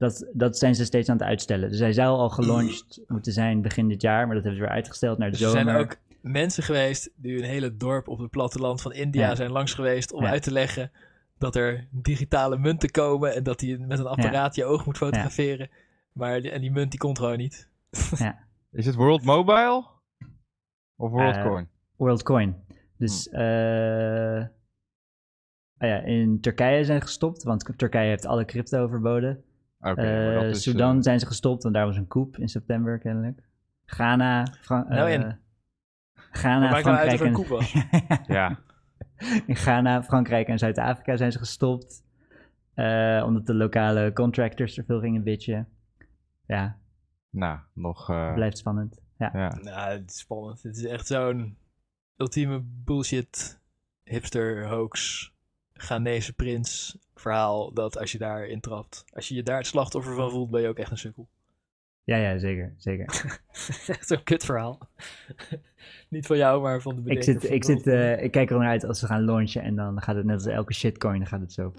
Dat, 0.00 0.26
dat 0.32 0.58
zijn 0.58 0.74
ze 0.74 0.84
steeds 0.84 1.08
aan 1.08 1.16
het 1.16 1.26
uitstellen. 1.26 1.68
Dus 1.70 1.78
hij 1.78 1.92
zou 1.92 2.18
al 2.18 2.28
gelaunched 2.28 3.00
moeten 3.06 3.32
zijn 3.32 3.62
begin 3.62 3.88
dit 3.88 4.02
jaar, 4.02 4.26
maar 4.26 4.34
dat 4.34 4.44
hebben 4.44 4.60
ze 4.60 4.66
weer 4.66 4.76
uitgesteld 4.76 5.18
naar 5.18 5.30
de 5.30 5.36
Dus 5.36 5.46
er 5.46 5.50
zomer. 5.52 5.72
zijn 5.72 5.84
ook 5.84 5.96
mensen 6.20 6.62
geweest 6.62 7.10
die 7.16 7.36
een 7.38 7.44
hele 7.48 7.76
dorp 7.76 8.08
op 8.08 8.18
het 8.18 8.30
platteland 8.30 8.82
van 8.82 8.92
India 8.92 9.28
Ja. 9.28 9.34
zijn 9.34 9.50
langs 9.50 9.74
geweest 9.74 10.12
om 10.12 10.22
Ja. 10.22 10.30
uit 10.30 10.42
te 10.42 10.52
leggen 10.52 10.90
dat 11.38 11.56
er 11.56 11.86
digitale 11.90 12.56
munten 12.58 12.90
komen 12.90 13.34
en 13.34 13.42
dat 13.42 13.60
je 13.60 13.78
met 13.78 13.98
een 13.98 14.06
apparaat 14.06 14.54
je 14.54 14.64
oog 14.64 14.86
moet 14.86 14.96
fotograferen. 14.96 15.68
Maar 16.12 16.40
die, 16.40 16.50
en 16.50 16.60
die 16.60 16.70
munt 16.70 16.90
die 16.90 17.00
komt 17.00 17.18
gewoon 17.18 17.38
niet. 17.38 17.68
Is 18.72 18.86
het 18.86 18.94
World 18.94 19.24
Mobile? 19.24 19.84
Of 20.96 21.10
WorldCoin? 21.10 21.68
WorldCoin. 21.96 22.56
Dus 22.98 23.28
Hm. 23.30 23.36
eh, 23.36 24.40
ah 25.78 25.88
ja, 25.88 25.98
in 26.00 26.40
Turkije 26.40 26.84
zijn 26.84 27.00
ze 27.00 27.06
gestopt, 27.06 27.42
want 27.42 27.72
Turkije 27.76 28.08
heeft 28.08 28.26
alle 28.26 28.44
crypto 28.44 28.88
verboden. 28.88 29.44
Dat 29.80 29.96
Eh, 29.98 30.48
is, 30.48 30.62
Sudan 30.62 30.96
eh, 30.96 31.02
zijn 31.02 31.20
ze 31.20 31.26
gestopt, 31.26 31.62
want 31.62 31.74
daar 31.74 31.86
was 31.86 31.96
een 31.96 32.06
coup 32.06 32.36
in 32.38 32.48
september 32.48 32.98
kennelijk. 32.98 33.40
Ghana, 33.84 34.46
Fran- 34.60 34.86
Nou 34.88 35.08
eh, 35.10 35.14
en? 35.14 35.40
Ghana, 36.14 36.68
nou 36.70 36.80
Frankrijk 36.82 37.20
en... 37.20 38.24
ja, 38.26 38.58
In 39.46 39.56
Ghana, 39.56 40.02
Frankrijk 40.02 40.48
en 40.48 40.58
Zuid-Afrika 40.58 41.16
zijn 41.16 41.32
ze 41.32 41.38
gestopt. 41.38 42.02
eh, 42.74 43.22
omdat 43.26 43.46
de 43.46 43.54
lokale 43.54 44.12
contractors 44.12 44.78
er 44.78 44.84
veel 44.84 45.00
gingen 45.00 45.22
bitchen. 45.22 45.68
Ja, 46.46 46.78
nou, 47.30 47.58
nog... 47.74 48.10
eh, 48.10 48.34
blijft 48.34 48.58
spannend. 48.58 49.00
Ja. 49.18 49.30
ja. 49.32 49.54
nou, 49.62 49.90
het 49.90 50.10
is 50.10 50.18
spannend. 50.18 50.62
Het 50.62 50.76
is 50.76 50.84
echt 50.84 51.06
zo'n 51.06 51.56
ultieme 52.16 52.60
bullshit 52.64 53.60
hipster 54.04 54.66
hoax 54.68 55.32
Ghanese 55.80 56.32
prins 56.32 56.96
verhaal 57.14 57.72
dat 57.74 57.98
als 57.98 58.12
je 58.12 58.18
daar 58.18 58.46
intrapt, 58.46 59.04
als 59.12 59.28
je 59.28 59.34
je 59.34 59.42
daar 59.42 59.56
het 59.56 59.66
slachtoffer 59.66 60.14
van 60.14 60.30
voelt, 60.30 60.50
ben 60.50 60.62
je 60.62 60.68
ook 60.68 60.78
echt 60.78 60.90
een 60.90 60.98
sukkel. 60.98 61.28
ja, 62.04 62.16
ja, 62.16 62.38
zeker, 62.38 62.74
zeker. 62.76 63.06
echt 63.86 64.06
zo'n 64.08 64.22
kut 64.22 64.44
verhaal. 64.44 64.78
Niet 66.08 66.26
van 66.26 66.36
jou, 66.36 66.62
maar 66.62 66.80
van 66.80 66.94
de 66.94 67.00
ik, 67.00 67.04
bedenker. 67.06 67.32
zit, 67.32 67.42
van 67.46 67.50
ik, 67.56 67.64
zit, 67.64 67.86
eh, 67.86 68.22
ik 68.22 68.30
kijk 68.30 68.50
er 68.50 68.58
naar 68.58 68.68
uit 68.68 68.84
als 68.84 68.98
ze 68.98 69.06
gaan 69.06 69.24
launchen 69.24 69.62
en 69.62 69.76
dan 69.76 70.02
gaat 70.02 70.16
het 70.16 70.24
net 70.24 70.34
als 70.34 70.46
elke 70.46 70.74
shitcoin, 70.74 71.18
dan 71.18 71.26
gaat 71.26 71.40
het 71.40 71.52
zo... 71.52 71.72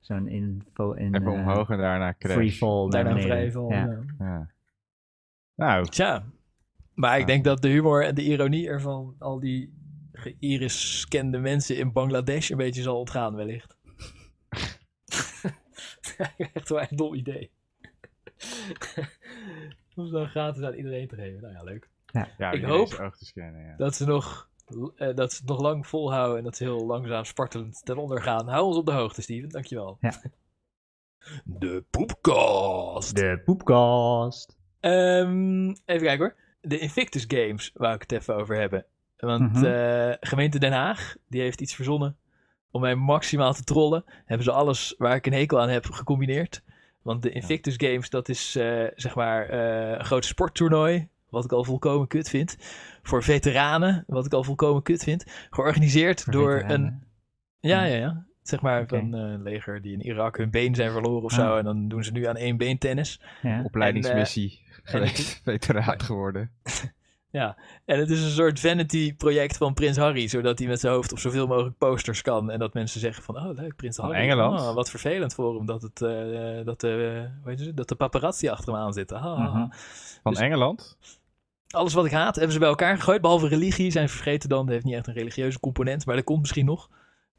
Zo'n 0.00 0.28
info 0.28 0.92
in 0.92 1.14
Even 1.14 1.26
eh, 1.26 1.32
omhoog 1.32 1.70
en 1.70 1.78
daarna 1.78 2.14
crash. 2.18 2.34
free 2.34 2.52
fall 2.52 2.82
naar 2.82 2.90
Daarna 2.90 3.08
beneden. 3.10 3.28
vrij 3.30 3.52
van. 3.52 3.68
Ja. 3.68 3.84
ja. 3.86 4.00
Ja. 4.26 4.48
Nou, 5.54 5.86
Tja, 5.86 6.24
maar 6.94 7.18
ik 7.18 7.26
denk 7.26 7.44
dat 7.44 7.62
de 7.62 7.68
humor 7.68 8.04
en 8.04 8.14
de 8.14 8.22
ironie 8.22 8.68
ervan 8.68 9.14
al 9.18 9.40
die 9.40 9.72
ge-iris-scande 10.20 11.38
mensen 11.38 11.76
in 11.76 11.92
Bangladesh 11.92 12.50
een 12.50 12.56
beetje 12.56 12.82
zal 12.82 12.98
ontgaan 12.98 13.34
wellicht. 13.34 13.76
Echt 16.54 16.68
wel 16.68 16.80
een 16.80 16.96
dom 16.96 17.14
idee. 17.14 17.50
Om 19.96 20.06
ze 20.06 20.12
dan 20.12 20.28
gratis 20.28 20.62
aan 20.62 20.74
iedereen 20.74 21.08
te 21.08 21.16
geven. 21.16 21.40
Nou 21.42 21.54
ja, 21.54 21.62
leuk. 21.62 21.88
ja, 22.38 22.50
Ik 22.52 22.64
hoop- 22.64 23.10
scannen, 23.18 23.64
ja. 23.66 23.76
Dat 23.76 23.94
ze, 23.94 24.04
nog, 24.04 24.48
eh, 24.96 25.14
dat 25.14 25.32
ze 25.32 25.38
het 25.38 25.48
nog 25.48 25.60
lang 25.60 25.86
volhouden 25.86 26.38
en 26.38 26.44
dat 26.44 26.56
ze 26.56 26.64
heel 26.64 26.86
langzaam 26.86 27.24
spartelend 27.24 27.80
ten 27.84 27.96
onder 27.98 28.22
gaan. 28.22 28.48
Hou 28.48 28.64
ons 28.64 28.76
op 28.76 28.86
de 28.86 28.92
hoogte, 28.92 29.22
Steven. 29.22 29.48
Dankjewel. 29.48 29.96
Ja. 30.00 30.22
De 31.44 31.84
poepkast. 31.90 33.16
De 33.16 33.42
poepkast. 33.44 34.56
Ehm, 34.80 35.68
even 35.68 35.84
kijken 36.06 36.18
hoor. 36.18 36.36
De 36.60 36.78
Invictus 36.78 37.24
Games, 37.28 37.70
waar 37.74 37.94
ik 37.94 38.00
het 38.00 38.12
even 38.12 38.34
over 38.36 38.56
hebben. 38.56 38.86
Want 39.20 39.52
Mhm. 39.52 39.64
eh, 39.64 40.14
gemeente 40.20 40.58
Den 40.58 40.72
Haag, 40.72 41.16
die 41.28 41.40
heeft 41.40 41.60
iets 41.60 41.74
verzonnen 41.74 42.16
om 42.70 42.80
mij 42.80 42.94
maximaal 42.94 43.52
te 43.54 43.64
trollen. 43.64 44.04
Hebben 44.24 44.44
ze 44.44 44.52
alles 44.52 44.94
waar 44.98 45.14
ik 45.14 45.26
een 45.26 45.32
hekel 45.32 45.60
aan 45.60 45.68
heb 45.68 45.86
gecombineerd. 45.86 46.62
Want 47.02 47.22
de 47.22 47.30
Invictus 47.30 47.74
Games, 47.76 48.10
dat 48.10 48.28
is 48.28 48.56
eh, 48.56 48.84
zeg 48.94 49.14
maar 49.14 49.48
eh, 49.48 49.98
een 49.98 50.04
groot 50.04 50.24
sporttoernooi. 50.24 51.08
Wat 51.28 51.44
ik 51.44 51.52
al 51.52 51.64
volkomen 51.64 52.06
kut 52.08 52.28
vind. 52.28 52.56
Voor 53.02 53.22
veteranen, 53.22 54.04
wat 54.06 54.26
ik 54.26 54.32
al 54.32 54.44
volkomen 54.44 54.82
kut 54.82 55.02
vind. 55.02 55.24
Georganiseerd 55.50 56.22
Voor 56.22 56.32
door 56.32 56.52
veteranen. 56.52 56.86
een 57.60 57.68
ja, 57.70 57.84
Ja. 57.84 57.96
ja. 57.96 58.26
Zeg 58.42 58.60
maar 58.60 58.86
van 58.86 59.12
een 59.12 59.42
leger 59.42 59.82
die 59.82 59.92
in 59.92 60.00
Irak 60.00 60.36
hun 60.36 60.50
been 60.50 60.74
zijn 60.74 60.90
verloren 60.90 61.22
of 61.22 61.32
Ah. 61.32 61.38
zo. 61.38 61.56
En 61.56 61.64
dan 61.64 61.88
doen 61.88 62.04
ze 62.04 62.12
nu 62.12 62.24
aan 62.26 62.36
één 62.36 62.56
been 62.56 62.78
tennis. 62.78 63.20
Ja. 63.42 63.62
Opleidingsmissie 63.64 64.60
geweest, 64.82 65.40
veteraan 65.44 66.00
geworden. 66.00 66.50
Ja, 67.32 67.56
en 67.84 67.98
het 67.98 68.10
is 68.10 68.22
een 68.22 68.30
soort 68.30 68.60
vanity-project 68.60 69.56
van 69.56 69.74
Prins 69.74 69.96
Harry, 69.96 70.28
zodat 70.28 70.58
hij 70.58 70.68
met 70.68 70.80
zijn 70.80 70.92
hoofd 70.92 71.12
op 71.12 71.18
zoveel 71.18 71.46
mogelijk 71.46 71.78
posters 71.78 72.22
kan. 72.22 72.50
En 72.50 72.58
dat 72.58 72.74
mensen 72.74 73.00
zeggen 73.00 73.22
van, 73.22 73.36
oh 73.36 73.54
leuk, 73.56 73.76
Prins 73.76 73.96
Van 73.96 74.04
Harry. 74.04 74.20
Engeland? 74.20 74.60
Oh, 74.60 74.74
wat 74.74 74.90
vervelend 74.90 75.34
voor 75.34 75.56
hem 75.56 75.66
dat, 75.66 75.82
het, 75.82 76.02
eh, 76.02 76.64
dat, 76.64 76.80
de, 76.80 77.28
hoe 77.42 77.50
heet 77.50 77.60
het, 77.60 77.76
dat 77.76 77.88
de 77.88 77.94
paparazzi 77.94 78.48
achter 78.48 78.72
hem 78.72 78.82
aan 78.82 78.92
zitten. 78.92 79.16
Ah. 79.20 79.38
Mhm. 79.38 79.66
Van 80.22 80.32
Dus- 80.32 80.40
Engeland? 80.40 80.98
Alles 81.70 81.94
wat 81.94 82.04
ik 82.04 82.12
haat, 82.12 82.34
hebben 82.34 82.52
ze 82.52 82.58
bij 82.58 82.68
elkaar 82.68 82.96
gegooid, 82.96 83.20
behalve 83.20 83.48
religie. 83.48 83.90
Zijn 83.90 84.08
vergeten 84.08 84.48
dan, 84.48 84.64
dat 84.64 84.74
heeft 84.74 84.84
niet 84.84 84.94
echt 84.94 85.06
een 85.06 85.14
religieuze 85.14 85.60
component, 85.60 86.06
maar 86.06 86.16
dat 86.16 86.24
komt 86.24 86.40
misschien 86.40 86.66
nog. 86.66 86.88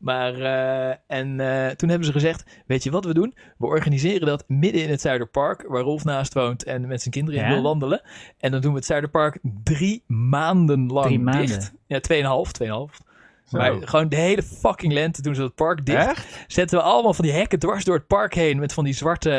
Maar, 0.01 0.33
eh, 0.41 0.95
en 1.07 1.39
eh, 1.39 1.67
toen 1.69 1.89
hebben 1.89 2.07
ze 2.07 2.11
gezegd, 2.13 2.43
weet 2.65 2.83
je 2.83 2.91
wat 2.91 3.05
we 3.05 3.13
doen? 3.13 3.35
We 3.57 3.65
organiseren 3.65 4.27
dat 4.27 4.43
midden 4.47 4.83
in 4.83 4.89
het 4.89 5.01
Zuiderpark, 5.01 5.65
waar 5.67 5.81
Rolf 5.81 6.03
naast 6.03 6.33
woont 6.33 6.63
en 6.63 6.87
met 6.87 7.01
zijn 7.01 7.13
kinderen 7.13 7.39
in 7.41 7.47
Ja? 7.47 7.53
wil 7.53 7.61
wandelen. 7.63 8.01
En 8.39 8.51
dan 8.51 8.61
doen 8.61 8.71
we 8.71 8.77
het 8.77 8.85
Zuiderpark 8.85 9.39
drie 9.63 10.03
maanden 10.07 10.87
lang 10.91 11.05
Drie 11.05 11.19
maanden? 11.19 11.45
dicht. 11.47 11.73
Ja, 11.87 11.99
tweeënhalf, 11.99 12.51
tweeënhalf. 12.51 12.97
Zo. 13.45 13.57
Maar 13.57 13.73
gewoon 13.87 14.09
de 14.09 14.15
hele 14.15 14.43
fucking 14.43 14.93
lente 14.93 15.21
doen 15.21 15.35
ze 15.35 15.41
het 15.41 15.55
park 15.55 15.85
dicht. 15.85 16.07
Echt? 16.09 16.45
Zetten 16.47 16.77
we 16.77 16.83
allemaal 16.83 17.13
van 17.13 17.25
die 17.25 17.33
hekken 17.33 17.59
dwars 17.59 17.83
door 17.83 17.95
het 17.95 18.07
park 18.07 18.33
heen. 18.33 18.59
Met 18.59 18.73
van 18.73 18.83
die 18.83 18.93
zwarte 18.93 19.31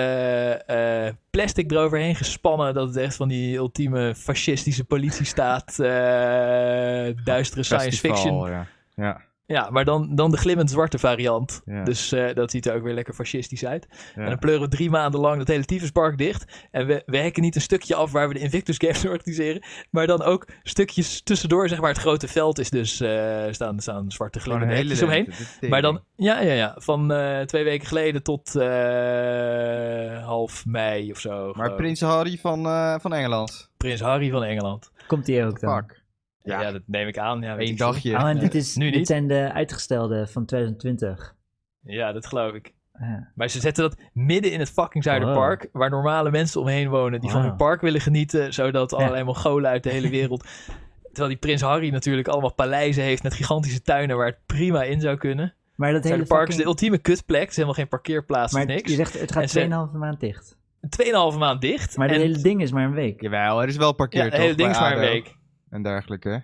eh, 0.66 1.12
plastic 1.30 1.70
eroverheen 1.70 2.14
gespannen. 2.16 2.74
Dat 2.74 2.88
het 2.88 2.96
echt 2.96 3.16
van 3.16 3.28
die 3.28 3.56
ultieme 3.56 4.14
fascistische 4.14 4.84
politiestaat. 4.84 5.78
eh 5.78 7.24
duistere 7.24 7.62
science 7.62 7.98
fiction. 7.98 8.50
Ja. 8.50 8.66
ja. 8.94 9.20
Ja, 9.46 9.70
maar 9.70 9.84
dan, 9.84 10.14
dan 10.14 10.30
de 10.30 10.36
glimmend 10.36 10.70
zwarte 10.70 10.98
variant. 10.98 11.62
Ja. 11.64 11.84
Dus 11.84 12.12
eh, 12.12 12.34
dat 12.34 12.50
ziet 12.50 12.66
er 12.66 12.74
ook 12.74 12.82
weer 12.82 12.94
lekker 12.94 13.14
fascistisch 13.14 13.64
uit. 13.64 13.86
Ja. 13.90 14.22
En 14.22 14.28
dan 14.28 14.38
pleuren 14.38 14.62
we 14.62 14.68
drie 14.68 14.90
maanden 14.90 15.20
lang 15.20 15.38
dat 15.38 15.48
hele 15.48 15.64
tyfuspark 15.64 16.18
dicht. 16.18 16.68
En 16.70 16.86
we, 16.86 17.02
we 17.06 17.16
hekken 17.16 17.42
niet 17.42 17.54
een 17.54 17.60
stukje 17.60 17.94
af 17.94 18.12
waar 18.12 18.28
we 18.28 18.34
de 18.34 18.40
Invictus 18.40 18.76
Games 18.78 19.04
organiseren. 19.14 19.62
Maar 19.90 20.06
dan 20.06 20.22
ook 20.22 20.48
stukjes 20.62 21.22
tussendoor, 21.22 21.68
zeg 21.68 21.80
maar. 21.80 21.88
Het 21.88 21.98
grote 21.98 22.28
veld 22.28 22.58
is 22.58 22.70
dus, 22.70 23.00
eh 23.00 23.44
staan, 23.50 23.80
staan 23.80 24.10
zwarte 24.10 24.40
glimmende 24.40 24.74
hekjes 24.74 25.02
omheen. 25.02 25.32
Maar 25.68 25.82
dan, 25.82 26.00
ja, 26.16 26.40
ja, 26.40 26.52
ja. 26.52 26.74
Van 26.76 27.12
eh, 27.12 27.40
twee 27.40 27.64
weken 27.64 27.86
geleden 27.86 28.22
tot 28.22 28.56
eh, 28.56 30.24
half 30.24 30.66
mei 30.66 31.10
of 31.10 31.18
zo. 31.18 31.52
Maar. 31.56 31.74
Prins 31.74 32.00
Harry 32.00 32.38
van, 32.40 32.66
eh, 32.66 32.94
van 32.98 33.12
Engeland. 33.12 33.70
Prins 33.76 34.00
Harry 34.00 34.30
van 34.30 34.44
Engeland. 34.44 34.90
Komt 35.06 35.26
die 35.26 35.44
ook 35.44 35.60
dan? 35.60 35.76
Fuck. 35.76 36.01
Ja, 36.42 36.60
Ja. 36.60 36.72
dat 36.72 36.82
neem 36.86 37.08
ik 37.08 37.18
aan. 37.18 37.40
Ja, 37.40 37.58
Eén 37.58 37.76
dagje. 37.76 38.16
Oh, 38.16 38.28
en 38.28 38.38
dit, 38.38 38.54
is, 38.54 38.76
Nu 38.76 38.84
dit 38.90 38.94
niet. 38.98 39.06
zijn 39.06 39.26
de 39.28 39.52
uitgestelde 39.52 40.26
van 40.26 40.44
2020. 40.44 41.34
Ja, 41.82 42.12
dat 42.12 42.26
geloof 42.26 42.52
ik. 42.52 42.72
Ja. 42.98 43.28
Maar 43.34 43.48
ze 43.48 43.60
zetten 43.60 43.82
dat 43.90 44.00
midden 44.12 44.52
in 44.52 44.58
het 44.58 44.70
fucking 44.70 45.04
Zuiderpark, 45.04 45.68
waar 45.72 45.90
normale 45.90 46.30
mensen 46.30 46.60
omheen 46.60 46.88
wonen, 46.88 47.20
die 47.20 47.30
van 47.30 47.42
hun 47.42 47.56
park 47.56 47.80
willen 47.80 48.00
genieten, 48.00 48.52
zodat 48.52 48.92
allerlei 48.92 49.24
Mongolen 49.24 49.70
uit 49.70 49.82
de 49.82 49.90
hele 49.90 50.08
wereld. 50.08 50.44
Terwijl 51.12 51.28
die 51.28 51.36
Prins 51.38 51.60
Harry 51.62 51.90
natuurlijk 51.90 52.28
allemaal 52.28 52.54
paleizen 52.54 53.02
heeft 53.02 53.22
met 53.22 53.34
gigantische 53.34 53.82
tuinen 53.82 54.16
waar 54.16 54.26
het 54.26 54.38
prima 54.46 54.82
in 54.82 55.00
zou 55.00 55.16
kunnen. 55.16 55.54
Maar 55.76 55.92
dat 55.92 56.02
hele 56.02 56.14
Zuiderpark 56.16 56.48
is 56.48 56.56
de 56.56 56.64
ultieme 56.64 56.98
kutplek. 56.98 57.40
Het 57.40 57.50
is 57.50 57.54
helemaal 57.56 57.76
geen 57.76 57.88
parkeerplaats 57.88 58.52
Maar 58.52 58.62
of 58.62 58.68
niks. 58.68 58.90
je 58.90 58.96
zegt, 58.96 59.20
het 59.20 59.32
gaat 59.32 59.50
ze- 59.50 59.60
2,5 59.92 59.92
maand 59.98 60.20
dicht. 60.20 60.56
Tweeënhalve 60.88 61.38
maand 61.38 61.60
dicht. 61.60 61.96
Maar 61.96 62.08
het 62.08 62.16
en, 62.16 62.22
hele 62.22 62.38
ding 62.42 62.62
is 62.62 62.72
maar 62.72 62.84
een 62.84 62.92
week. 62.94 63.20
Jawel, 63.20 63.62
er 63.62 63.68
is 63.68 63.76
wel 63.76 63.86
ja, 63.88 63.92
parkeer 63.92 64.24
het 64.24 64.32
hele 64.32 64.54
ding 64.54 64.70
is 64.70 64.80
maar 64.80 64.92
een 64.92 64.98
week. 64.98 65.36
En 65.72 65.82
dergelijke. 65.82 66.42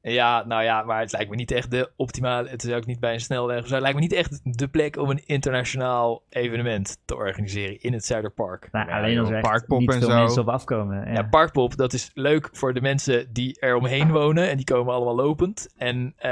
Ja, 0.00 0.44
nou 0.46 0.62
ja, 0.62 0.82
maar 0.82 1.00
het 1.00 1.12
lijkt 1.12 1.30
me 1.30 1.36
niet 1.36 1.50
echt 1.50 1.70
de 1.70 1.90
optimale. 1.96 2.48
Het 2.48 2.64
is 2.64 2.72
ook 2.72 2.86
niet 2.86 3.00
bij 3.00 3.12
een 3.12 3.20
snelweg. 3.20 3.58
of 3.60 3.66
zo. 3.66 3.72
Het 3.72 3.82
lijkt 3.82 3.96
me 3.96 4.02
niet 4.02 4.12
echt 4.12 4.58
de 4.58 4.68
plek 4.68 4.96
om 4.96 5.10
een 5.10 5.26
internationaal 5.26 6.22
evenement 6.28 6.98
te 7.04 7.14
organiseren 7.16 7.80
in 7.80 7.92
het 7.92 8.04
Zuiderpark. 8.04 8.68
Nou, 8.72 8.88
Ja, 8.88 8.96
alleen 8.96 9.18
als 9.18 9.30
er 9.30 9.40
Parkpop 9.40 9.78
niet 9.78 9.92
en 9.92 9.98
veel 9.98 10.08
zo. 10.10 10.16
mensen 10.16 10.42
op 10.42 10.48
afkomen. 10.48 11.06
Ja. 11.06 11.12
Ja, 11.12 11.22
Parkpop, 11.22 11.76
dat 11.76 11.92
is 11.92 12.10
leuk 12.14 12.48
voor 12.52 12.74
de 12.74 12.80
mensen 12.80 13.32
die 13.32 13.60
er 13.60 13.74
omheen 13.76 14.10
wonen. 14.12 14.48
En 14.50 14.56
die 14.56 14.64
komen 14.66 14.94
allemaal 14.94 15.16
lopend. 15.16 15.72
En 15.76 16.12
eh 16.16 16.30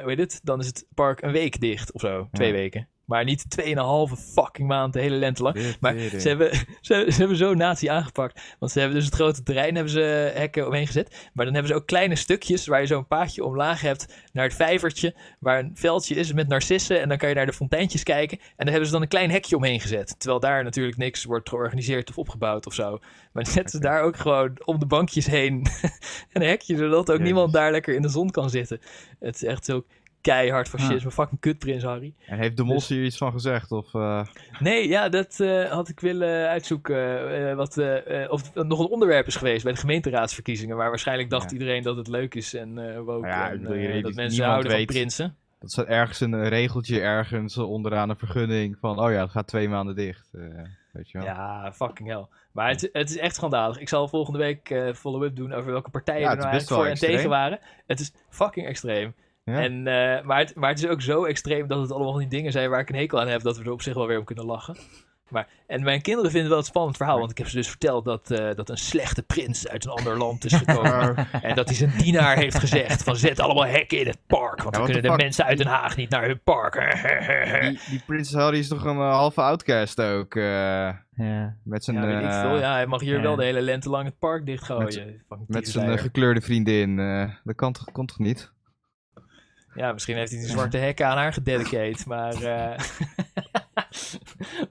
hoe 0.00 0.08
heet 0.10 0.18
het? 0.18 0.40
Dan 0.42 0.58
is 0.60 0.66
het 0.66 0.86
park 0.94 1.22
een 1.22 1.32
week 1.32 1.60
dicht 1.60 1.92
of 1.92 2.00
zo. 2.00 2.28
Twee 2.32 2.48
Ja. 2.48 2.54
weken. 2.54 2.88
Maar 3.12 3.24
niet 3.24 3.50
tweeënhalve 3.50 4.16
fucking 4.16 4.68
maand 4.68 4.92
de 4.92 5.00
hele 5.00 5.16
lente 5.16 5.42
lang. 5.42 5.76
Maar 5.80 5.98
ze 6.22 6.28
hebben, 6.28 6.50
ze, 6.80 7.06
ze 7.08 7.18
hebben 7.18 7.36
zo 7.36 7.54
nazi 7.54 7.88
aangepakt. 7.88 8.40
Want 8.58 8.72
ze 8.72 8.78
hebben 8.78 8.96
dus 8.96 9.04
het 9.04 9.14
grote 9.14 9.42
terrein 9.42 9.74
hebben 9.74 9.92
ze 9.92 10.32
hekken 10.34 10.66
omheen 10.66 10.86
gezet. 10.86 11.30
Maar 11.32 11.44
dan 11.44 11.54
hebben 11.54 11.72
ze 11.72 11.78
ook 11.78 11.86
kleine 11.86 12.16
stukjes 12.16 12.66
waar 12.66 12.80
je 12.80 12.86
zo'n 12.86 13.06
paadje 13.06 13.44
omlaag 13.44 13.80
hebt 13.80 14.14
naar 14.32 14.44
het 14.44 14.54
vijvertje. 14.54 15.14
Waar 15.38 15.58
een 15.58 15.70
veldje 15.74 16.14
is 16.14 16.32
met 16.32 16.48
narcissen. 16.48 17.00
En 17.00 17.08
dan 17.08 17.18
kan 17.18 17.28
je 17.28 17.34
naar 17.34 17.46
de 17.46 17.52
fonteintjes 17.52 18.02
kijken. 18.02 18.38
En 18.38 18.54
daar 18.56 18.68
hebben 18.68 18.86
ze 18.86 18.92
dan 18.92 19.02
een 19.02 19.08
klein 19.08 19.30
hekje 19.30 19.56
omheen 19.56 19.80
gezet. 19.80 20.14
Terwijl 20.18 20.40
daar 20.40 20.64
natuurlijk 20.64 20.96
niks 20.96 21.24
wordt 21.24 21.48
georganiseerd 21.48 22.10
of 22.10 22.18
opgebouwd 22.18 22.66
of 22.66 22.74
zo. 22.74 22.90
Maar 23.32 23.42
dan 23.42 23.52
zetten 23.52 23.70
ze 23.70 23.80
daar 23.80 24.02
ook 24.02 24.16
gewoon 24.16 24.52
om 24.64 24.78
de 24.78 24.86
bankjes 24.86 25.26
heen 25.26 25.66
een 26.32 26.42
hekje. 26.42 26.76
Zodat 26.76 26.98
ook 26.98 27.06
Jezus. 27.06 27.24
niemand 27.24 27.52
daar 27.52 27.70
lekker 27.70 27.94
in 27.94 28.02
de 28.02 28.08
zon 28.08 28.30
kan 28.30 28.50
zitten. 28.50 28.80
Het 29.18 29.34
is 29.34 29.44
echt 29.44 29.64
zo 29.64 29.84
keihard 30.22 30.68
fascisme. 30.68 31.08
Ah. 31.10 31.14
Fucking 31.14 31.40
kut, 31.40 31.58
Prins 31.58 31.82
Harry. 31.82 32.14
En 32.26 32.38
heeft 32.38 32.56
de 32.56 32.64
Mos 32.64 32.88
hier 32.88 33.04
iets 33.04 33.16
van 33.16 33.32
gezegd? 33.32 33.72
Of, 33.72 33.94
eh, 33.94 34.26
Nee, 34.58 34.88
ja, 34.88 35.08
dat 35.08 35.40
eh, 35.40 35.70
had 35.70 35.88
ik 35.88 36.00
willen 36.00 36.48
uitzoeken. 36.48 36.96
eh, 37.48 37.54
wat, 37.54 37.78
of 38.28 38.54
het 38.54 38.66
nog 38.66 38.78
een 38.78 38.86
onderwerp 38.88 39.26
is 39.26 39.36
geweest 39.36 39.62
bij 39.64 39.72
de 39.72 39.78
gemeenteraadsverkiezingen. 39.78 40.76
Waar 40.76 40.88
waarschijnlijk 40.88 41.30
dacht 41.30 41.50
Ja. 41.50 41.56
iedereen 41.58 41.82
dat 41.82 41.96
het 41.96 42.08
leuk 42.08 42.34
is 42.34 42.54
en 42.54 43.02
woke. 43.04 43.26
Ja, 43.26 43.50
en, 43.50 43.62
bedoel, 43.62 44.02
dat 44.02 44.14
mensen 44.14 44.44
houden 44.44 44.70
weet. 44.70 44.84
van 44.84 44.94
prinsen. 44.94 45.36
dat 45.60 45.70
staat 45.70 45.86
ergens 45.86 46.20
een 46.20 46.48
regeltje 46.48 47.00
ergens 47.00 47.58
onderaan 47.58 48.10
een 48.10 48.16
vergunning 48.16 48.76
van, 48.80 48.98
oh 48.98 49.10
ja, 49.10 49.20
het 49.22 49.30
gaat 49.30 49.46
twee 49.46 49.68
maanden 49.68 49.94
dicht. 49.94 50.28
weet 50.92 51.10
je 51.10 51.18
wel. 51.18 51.26
Ja, 51.26 51.72
fucking 51.72 52.08
hell. 52.08 52.26
Maar 52.52 52.68
het, 52.68 52.88
het 52.92 53.10
is 53.10 53.18
echt 53.18 53.34
schandalig. 53.34 53.78
Ik 53.78 53.88
zal 53.88 54.08
volgende 54.08 54.38
week 54.38 54.92
follow-up 54.94 55.36
doen 55.36 55.52
over 55.52 55.70
welke 55.72 55.90
partijen 55.90 56.20
Ja, 56.20 56.30
er 56.30 56.36
nou 56.36 56.48
eigenlijk 56.48 56.80
voor 56.82 56.90
en 56.90 56.98
tegen 57.16 57.30
waren. 57.30 57.58
Het 57.86 58.00
is 58.00 58.12
fucking 58.28 58.66
extreem. 58.66 59.14
Ja. 59.44 59.60
En, 59.62 59.86
eh, 59.86 60.22
maar, 60.24 60.38
het, 60.38 60.54
maar 60.54 60.70
het 60.70 60.78
is 60.78 60.86
ook 60.88 61.02
zo 61.02 61.24
extreem 61.24 61.66
dat 61.68 61.80
het 61.80 61.92
allemaal 61.92 62.12
die 62.18 62.28
dingen 62.28 62.52
zijn 62.52 62.70
waar 62.70 62.80
ik 62.80 62.88
een 62.88 62.94
hekel 62.96 63.20
aan 63.20 63.28
heb, 63.28 63.42
dat 63.42 63.58
we 63.58 63.64
er 63.64 63.70
op 63.72 63.82
zich 63.82 63.94
wel 63.94 64.06
weer 64.06 64.18
om 64.18 64.24
kunnen 64.24 64.44
lachen. 64.44 64.76
Maar, 65.28 65.48
en 65.66 65.82
mijn 65.82 66.02
kinderen 66.02 66.30
vinden 66.30 66.40
het 66.42 66.50
wel 66.50 66.58
een 66.58 66.70
spannend 66.70 66.96
verhaal, 66.96 67.18
want 67.18 67.30
ik 67.30 67.38
heb 67.38 67.48
ze 67.48 67.56
dus 67.56 67.68
verteld 67.68 68.04
dat, 68.04 68.30
eh, 68.30 68.54
dat 68.54 68.68
een 68.68 68.76
slechte 68.76 69.22
prins 69.22 69.68
uit 69.68 69.84
een 69.84 69.90
ander 69.90 70.18
land 70.18 70.44
is 70.44 70.52
gekomen. 70.52 71.16
en 71.42 71.54
dat 71.54 71.66
hij 71.66 71.76
zijn 71.76 71.92
dienaar 71.98 72.36
heeft 72.36 72.58
gezegd 72.58 73.02
van 73.02 73.16
zet 73.16 73.40
allemaal 73.40 73.66
hekken 73.66 73.98
in 73.98 74.06
het 74.06 74.18
park, 74.26 74.62
want 74.62 74.64
Ja, 74.64 74.70
dan 74.70 74.84
kunnen 74.84 75.02
de 75.02 75.08
fuck? 75.08 75.20
mensen 75.20 75.44
uit 75.44 75.58
Den 75.58 75.66
Haag 75.66 75.96
niet 75.96 76.10
naar 76.10 76.26
hun 76.26 76.40
park. 76.44 76.72
Die, 77.60 77.78
die 77.90 78.02
Prins 78.06 78.32
Harry 78.34 78.58
is 78.58 78.68
toch 78.68 78.84
een 78.84 78.96
eh, 78.96 79.10
halve 79.12 79.40
outcast 79.40 80.00
ook. 80.00 80.34
eh, 80.34 80.42
Ja. 81.16 81.56
met 81.64 81.84
zijn, 81.84 81.96
ja, 81.96 82.06
weet 82.06 82.24
ik 82.24 82.32
veel. 82.32 82.58
Ja, 82.58 82.72
hij 82.72 82.86
mag 82.86 83.00
hier 83.00 83.16
ja. 83.16 83.22
wel 83.22 83.36
de 83.36 83.44
hele 83.44 83.60
lente 83.60 83.88
lang 83.90 84.04
het 84.04 84.18
park 84.18 84.46
dichtgooien. 84.46 84.84
Met- 85.06 85.22
Fucking 85.28 85.48
met 85.48 85.68
zijn 85.68 85.98
gekleurde 85.98 86.40
vriendin. 86.40 86.98
eh, 86.98 87.28
dat 87.44 87.54
kan 87.54 87.72
toch, 87.72 87.84
kon 87.92 88.06
toch 88.06 88.18
niet? 88.18 88.52
Ja, 89.74 89.92
misschien 89.92 90.16
heeft 90.16 90.30
hij 90.30 90.40
die 90.40 90.48
zwarte 90.48 90.76
hekken 90.76 91.06
aan 91.06 91.16
haar 91.16 91.32
gededicate, 91.32 92.02
maar... 92.06 92.42
eh 92.42 92.78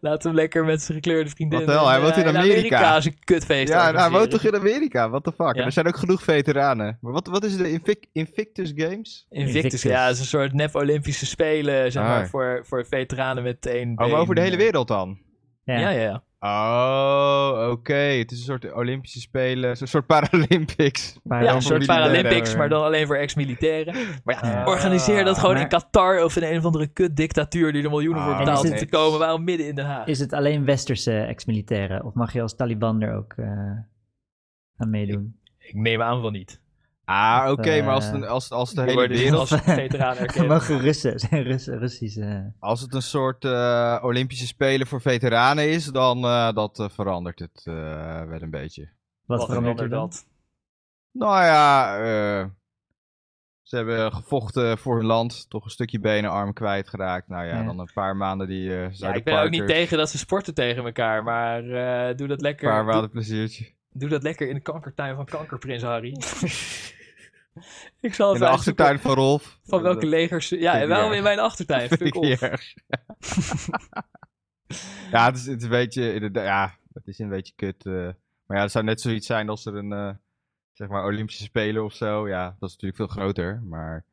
Laat 0.02 0.24
hem 0.24 0.34
lekker 0.34 0.66
met 0.66 0.82
zijn 0.82 0.98
gekleurde 0.98 1.30
vriendin... 1.30 1.60
Wat 1.66 1.68
hel, 1.76 1.88
hij 1.88 2.02
woont 2.02 2.14
eh, 2.18 2.26
in 2.28 2.38
Amerika. 2.38 3.02
zijn 3.02 3.20
kutfeest 3.24 3.70
Ja, 3.74 3.94
hij 3.94 4.10
woont 4.10 4.32
toch 4.32 4.44
in 4.44 4.56
Amerika? 4.56 5.10
What 5.10 5.24
the 5.24 5.32
fuck? 5.32 5.54
Ja. 5.56 5.60
En 5.60 5.66
er 5.66 5.72
zijn 5.72 5.88
ook 5.88 5.98
genoeg 5.98 6.24
veteranen. 6.24 6.98
Maar 7.02 7.12
wat, 7.12 7.28
wat 7.28 7.44
is 7.44 7.58
de 7.58 7.72
Invic- 7.72 8.06
Invictus 8.12 8.72
Games? 8.76 9.26
Invictus, 9.30 9.56
Invictus. 9.56 9.82
ja, 9.82 10.06
het 10.06 10.14
is 10.14 10.20
een 10.20 10.26
soort 10.26 10.54
nep-Olympische 10.54 11.26
Spelen, 11.26 11.92
zeg 11.92 12.04
Ah. 12.04 12.10
maar, 12.10 12.28
voor, 12.28 12.62
voor 12.66 12.86
veteranen 12.86 13.44
met 13.44 13.66
één 13.66 13.92
Oh, 13.96 14.10
maar 14.12 14.20
over 14.20 14.36
de 14.36 14.42
hele 14.42 14.58
wereld 14.58 14.88
dan? 14.88 15.20
Ja. 15.64 15.80
Ja, 15.80 15.90
ja, 15.90 16.02
ja. 16.02 16.24
Oh, 16.44 17.68
oké. 17.72 17.94
Het 17.94 18.32
is 18.32 18.38
een 18.38 18.44
soort 18.44 18.74
Olympische 18.74 19.20
Spelen, 19.20 19.70
een 19.70 19.88
soort 19.88 20.06
Paralympics. 20.06 21.16
Maar 21.24 21.40
Ja, 21.40 21.46
dan 21.48 21.56
een 21.56 21.62
voor 21.62 21.72
soort. 21.72 21.86
Paralympics, 21.86 22.56
maar 22.56 22.70
dan 22.70 22.84
alleen 22.84 23.08
voor 23.08 23.16
ex-militairen. 23.16 23.96
Maar 24.24 24.46
ja, 24.46 24.66
organiseer 24.66 25.24
dat 25.24 25.38
gewoon 25.40 25.54
Maar- 25.54 25.64
in 25.64 25.68
Qatar 25.70 26.24
of 26.24 26.36
in 26.36 26.44
een 26.44 26.58
of 26.58 26.66
andere 26.66 26.88
kut-dictatuur 26.88 27.74
die 27.74 27.84
er 27.84 27.90
miljoenen 27.90 28.24
voor 28.24 28.32
Ah. 28.34 28.40
betaald 28.40 28.60
En 28.60 28.66
is 28.66 28.72
om 28.72 28.78
te 28.78 28.90
komen. 28.96 29.20
Waarom 29.20 29.44
midden 29.44 29.68
in 29.68 29.76
Den 29.76 29.86
Haag? 29.86 30.08
Is 30.08 30.20
het 30.20 30.34
alleen 30.34 30.66
westerse 30.66 31.20
ex-militairen? 31.20 32.06
Of 32.06 32.14
mag 32.14 32.34
je 32.34 32.42
als 32.42 32.56
Taliban 32.56 33.02
er 33.02 33.16
ook 33.16 33.34
eh, 33.38 33.48
aan 34.78 34.90
meedoen? 34.90 35.36
Ik 35.58 35.74
neem 35.76 36.02
aan 36.02 36.22
van 36.22 36.32
niet. 36.32 36.61
Ah, 37.12 37.52
oké, 37.52 37.70
eh, 37.70 37.86
maar 37.86 37.94
als, 37.94 38.06
het, 38.06 38.14
een- 38.14 38.28
als, 38.28 38.52
als 38.52 38.74
de 38.74 38.84
Die 38.84 38.94
hele 38.94 39.08
dus 39.08 39.20
wereld... 39.22 40.48
Mogen 40.48 40.80
Russen, 40.80 41.20
zijn 41.20 41.44
Russen, 41.52 41.80
Russische... 41.80 42.54
Als 42.60 42.82
het 42.82 42.94
een 42.94 43.02
soort 43.02 43.46
eh, 43.46 44.00
Olympische 44.02 44.48
Spelen 44.48 44.88
voor 44.88 45.02
veteranen 45.02 45.70
is, 45.70 45.86
dan 45.86 46.18
uh, 46.26 46.52
dat, 46.54 46.80
uh, 46.80 46.90
verandert 46.90 47.40
het 47.40 47.62
uh, 47.66 47.74
wel 48.24 48.42
een 48.42 48.50
beetje. 48.50 48.90
Wat, 49.26 49.38
Wat 49.38 49.48
verandert 49.48 49.80
er 49.80 49.90
dan? 49.90 50.00
dat? 50.10 50.26
Nou 51.12 51.44
ja, 51.44 51.98
uh, 52.00 52.46
ze 53.62 53.76
hebben 53.76 54.14
gevochten 54.14 54.78
voor 54.78 54.96
hun 54.98 55.06
land, 55.06 55.50
toch 55.50 55.64
een 55.66 55.70
stukje 55.72 56.00
benen, 56.00 56.30
arm 56.32 56.54
kwijtgeraakt. 56.54 57.28
Nou 57.28 57.46
ja, 57.46 57.56
Ja. 57.58 57.64
dan 57.64 57.80
een 57.80 57.90
paar 57.94 58.16
maanden 58.16 58.48
die 58.48 58.70
uh, 58.70 58.92
Ja, 58.94 59.14
ik 59.14 59.24
ben 59.24 59.42
ook 59.42 59.50
niet 59.50 59.68
tegen 59.68 59.98
dat 59.98 60.10
ze 60.10 60.18
sporten 60.18 60.54
tegen 60.54 60.86
elkaar, 60.86 61.24
maar 61.24 61.64
eh, 62.10 62.16
doe 62.16 62.28
dat 62.28 62.42
lekker. 62.42 62.68
Een 62.68 62.74
paar 62.74 62.84
maanden 62.86 63.02
doe, 63.02 63.12
pleziertje. 63.12 63.66
doe 63.90 64.10
dat 64.10 64.24
lekker 64.24 64.48
in 64.48 64.56
de 64.56 64.62
kankertuin 64.62 65.16
van 65.16 65.26
Kanker, 65.26 65.58
Prins 65.58 65.84
Harry. 65.84 66.16
ik 68.02 68.14
zal 68.14 68.34
In 68.34 68.40
de 68.40 68.48
achtertuin 68.48 69.00
van 69.00 69.14
Rolf. 69.14 69.60
Van 69.64 69.82
welke 69.82 70.06
legers... 70.06 70.50
Ja, 70.50 70.80
en 70.82 70.88
waarom 70.90 71.12
in 71.12 71.24
mijn 71.24 71.40
achtertuin? 71.40 71.88
Vind 71.88 72.02
ik 72.02 72.14
Fuck 72.38 72.52
off. 72.52 72.74
ja, 75.12 75.26
het 75.26 75.36
is, 75.38 75.46
het 75.46 75.58
is 75.58 75.64
een 75.64 75.70
beetje, 75.70 76.30
ja, 76.34 76.76
het 76.94 77.08
is 77.08 77.20
een 77.20 77.30
beetje 77.30 77.54
kut. 77.56 77.86
eh. 77.86 77.94
maar 78.46 78.58
ja, 78.58 78.64
het 78.64 78.72
zou 78.72 78.86
net 78.86 79.02
zoiets 79.02 79.28
zijn 79.28 79.50
als 79.50 79.66
er 79.66 79.76
een, 79.76 79.92
eh, 79.94 80.10
zeg 80.74 80.88
maar 80.88 81.06
Olympische 81.06 81.44
Spelen 81.44 81.84
of 81.84 81.94
zo. 81.94 82.28
Ja, 82.28 82.46
dat 82.60 82.70
is 82.70 82.76
natuurlijk 82.76 82.96
veel 82.96 83.08
groter, 83.24 83.62
maar 83.64 84.06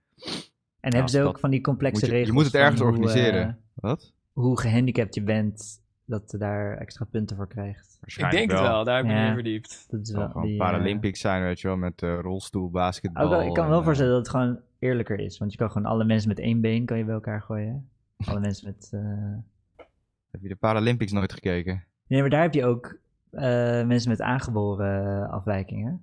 En 0.80 0.92
hebben 0.92 1.09
ze 1.11 1.23
ook 1.23 1.38
van 1.38 1.50
die 1.50 1.61
complexe 1.61 1.95
moet 2.00 2.04
je- 2.04 2.12
je 2.12 2.18
regels? 2.18 2.37
moet 2.37 2.45
het 2.45 2.54
ergens 2.54 2.80
hoe, 2.80 2.88
organiseren. 2.90 3.49
eh, 3.49 3.54
wat? 3.75 4.12
hoe 4.33 4.61
gehandicapt 4.61 5.14
je 5.14 5.23
bent, 5.23 5.80
dat 6.09 6.31
je 6.31 6.38
daar 6.38 6.77
extra 6.77 7.05
punten 7.11 7.37
voor 7.37 7.49
krijgt. 7.49 7.99
Ik 8.05 8.31
denk 8.31 8.50
het 8.50 8.61
wel, 8.61 8.85
daar 8.85 8.97
heb 8.97 9.05
ik 9.05 9.11
me 9.11 9.17
Ja. 9.17 9.21
niet 9.21 9.29
in 9.29 9.35
verdiept. 9.43 9.87
Dat 9.91 10.00
is 10.00 10.11
wel 10.12 10.27
gewoon 10.29 10.43
die, 10.43 10.53
eh, 10.53 10.59
Paralympics 10.59 11.21
zijn, 11.21 11.43
weet 11.43 11.61
je 11.61 11.69
wel, 11.69 11.77
met 11.77 12.03
eh, 12.03 12.19
rolstoel, 12.21 12.71
basketbal. 12.71 13.25
ook 13.25 13.31
wel- 13.31 13.43
ik 13.43 13.55
kan 13.55 13.65
me 13.65 13.71
wel 13.71 13.79
en, 13.79 13.85
voorstellen 13.85 14.12
dat 14.12 14.21
het 14.21 14.31
gewoon 14.31 14.61
eerlijker 14.79 15.19
is. 15.19 15.38
Want 15.38 15.53
je 15.53 15.59
kan 15.59 15.71
gewoon 15.71 15.91
alle 15.91 16.05
mensen 16.05 16.29
met 16.29 16.38
één 16.38 16.61
been 16.61 16.85
kan 16.85 16.99
je 16.99 17.05
bij 17.05 17.15
elkaar 17.15 17.43
gooien. 17.43 17.88
Alle 18.25 18.41
mensen 18.41 18.67
met... 18.67 18.88
eh, 18.93 19.00
eh, 19.00 19.87
heb 20.31 20.43
je 20.43 20.49
de 20.49 20.57
Paralympics 20.57 21.12
nooit 21.12 21.33
gekeken? 21.33 21.85
Nee, 22.07 22.21
maar 22.21 22.31
daar 22.31 22.43
heb 22.43 22.55
je 22.55 22.65
ook 22.65 22.99
eh, 23.31 23.41
mensen 23.87 24.11
met 24.11 24.21
aangeboren 24.21 25.23
eh, 25.23 25.31
afwijkingen. 25.33 26.03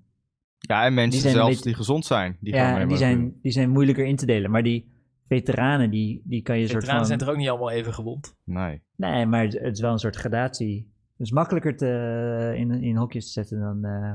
Ja, 0.60 0.86
en 0.86 0.94
mensen 0.94 1.30
zelfs 1.30 1.50
beetje- 1.50 1.64
die 1.64 1.74
gezond 1.74 2.06
zijn. 2.06 2.38
Die 2.40 2.54
gaan 2.54 2.74
ja, 2.74 2.80
en 2.80 2.88
die 2.88 2.98
zijn, 2.98 3.34
die 3.42 3.52
zijn 3.52 3.70
moeilijker 3.70 4.06
in 4.06 4.16
te 4.16 4.26
delen. 4.26 4.52
Maar 4.52 4.64
die 4.64 4.94
veteranen, 5.28 5.90
die, 5.90 6.22
die 6.24 6.42
kan 6.42 6.56
je 6.56 6.62
een 6.62 6.68
soort 6.70 6.84
Veteranen 6.84 7.08
van... 7.08 7.18
zijn 7.18 7.20
toch 7.20 7.30
ook 7.30 7.42
niet 7.42 7.50
allemaal 7.50 7.72
even 7.72 7.94
gewond? 7.94 8.38
Nee. 8.44 8.82
Nee, 8.96 9.26
maar 9.26 9.44
het 9.44 9.54
het 9.54 9.74
is 9.76 9.82
wel 9.82 9.92
een 9.92 9.98
soort 10.00 10.16
gradatie. 10.16 10.94
Het 11.18 11.26
is 11.26 11.32
makkelijker 11.32 11.78
te, 11.78 12.54
in, 12.56 12.72
in 12.72 12.96
hokjes 12.96 13.26
te 13.26 13.32
zetten 13.32 13.60
dan, 13.60 13.86
eh, 13.86 14.12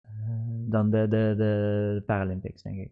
eh, 0.00 0.10
dan 0.70 0.90
de, 0.90 1.08
de, 1.08 1.34
de 1.36 2.02
Paralympics, 2.06 2.62
denk 2.62 2.78
ik. 2.80 2.90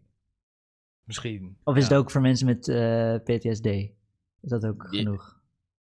Misschien. 1.03 1.57
Of 1.63 1.75
is 1.75 1.83
Ja. 1.87 1.89
het 1.89 1.97
ook 1.97 2.11
voor 2.11 2.21
mensen 2.21 2.45
met 2.45 2.67
eh, 2.67 3.15
PTSD? 3.15 3.65
Is 3.65 4.49
dat 4.49 4.65
ook 4.65 4.89
Die- 4.91 4.99
genoeg? 4.99 5.43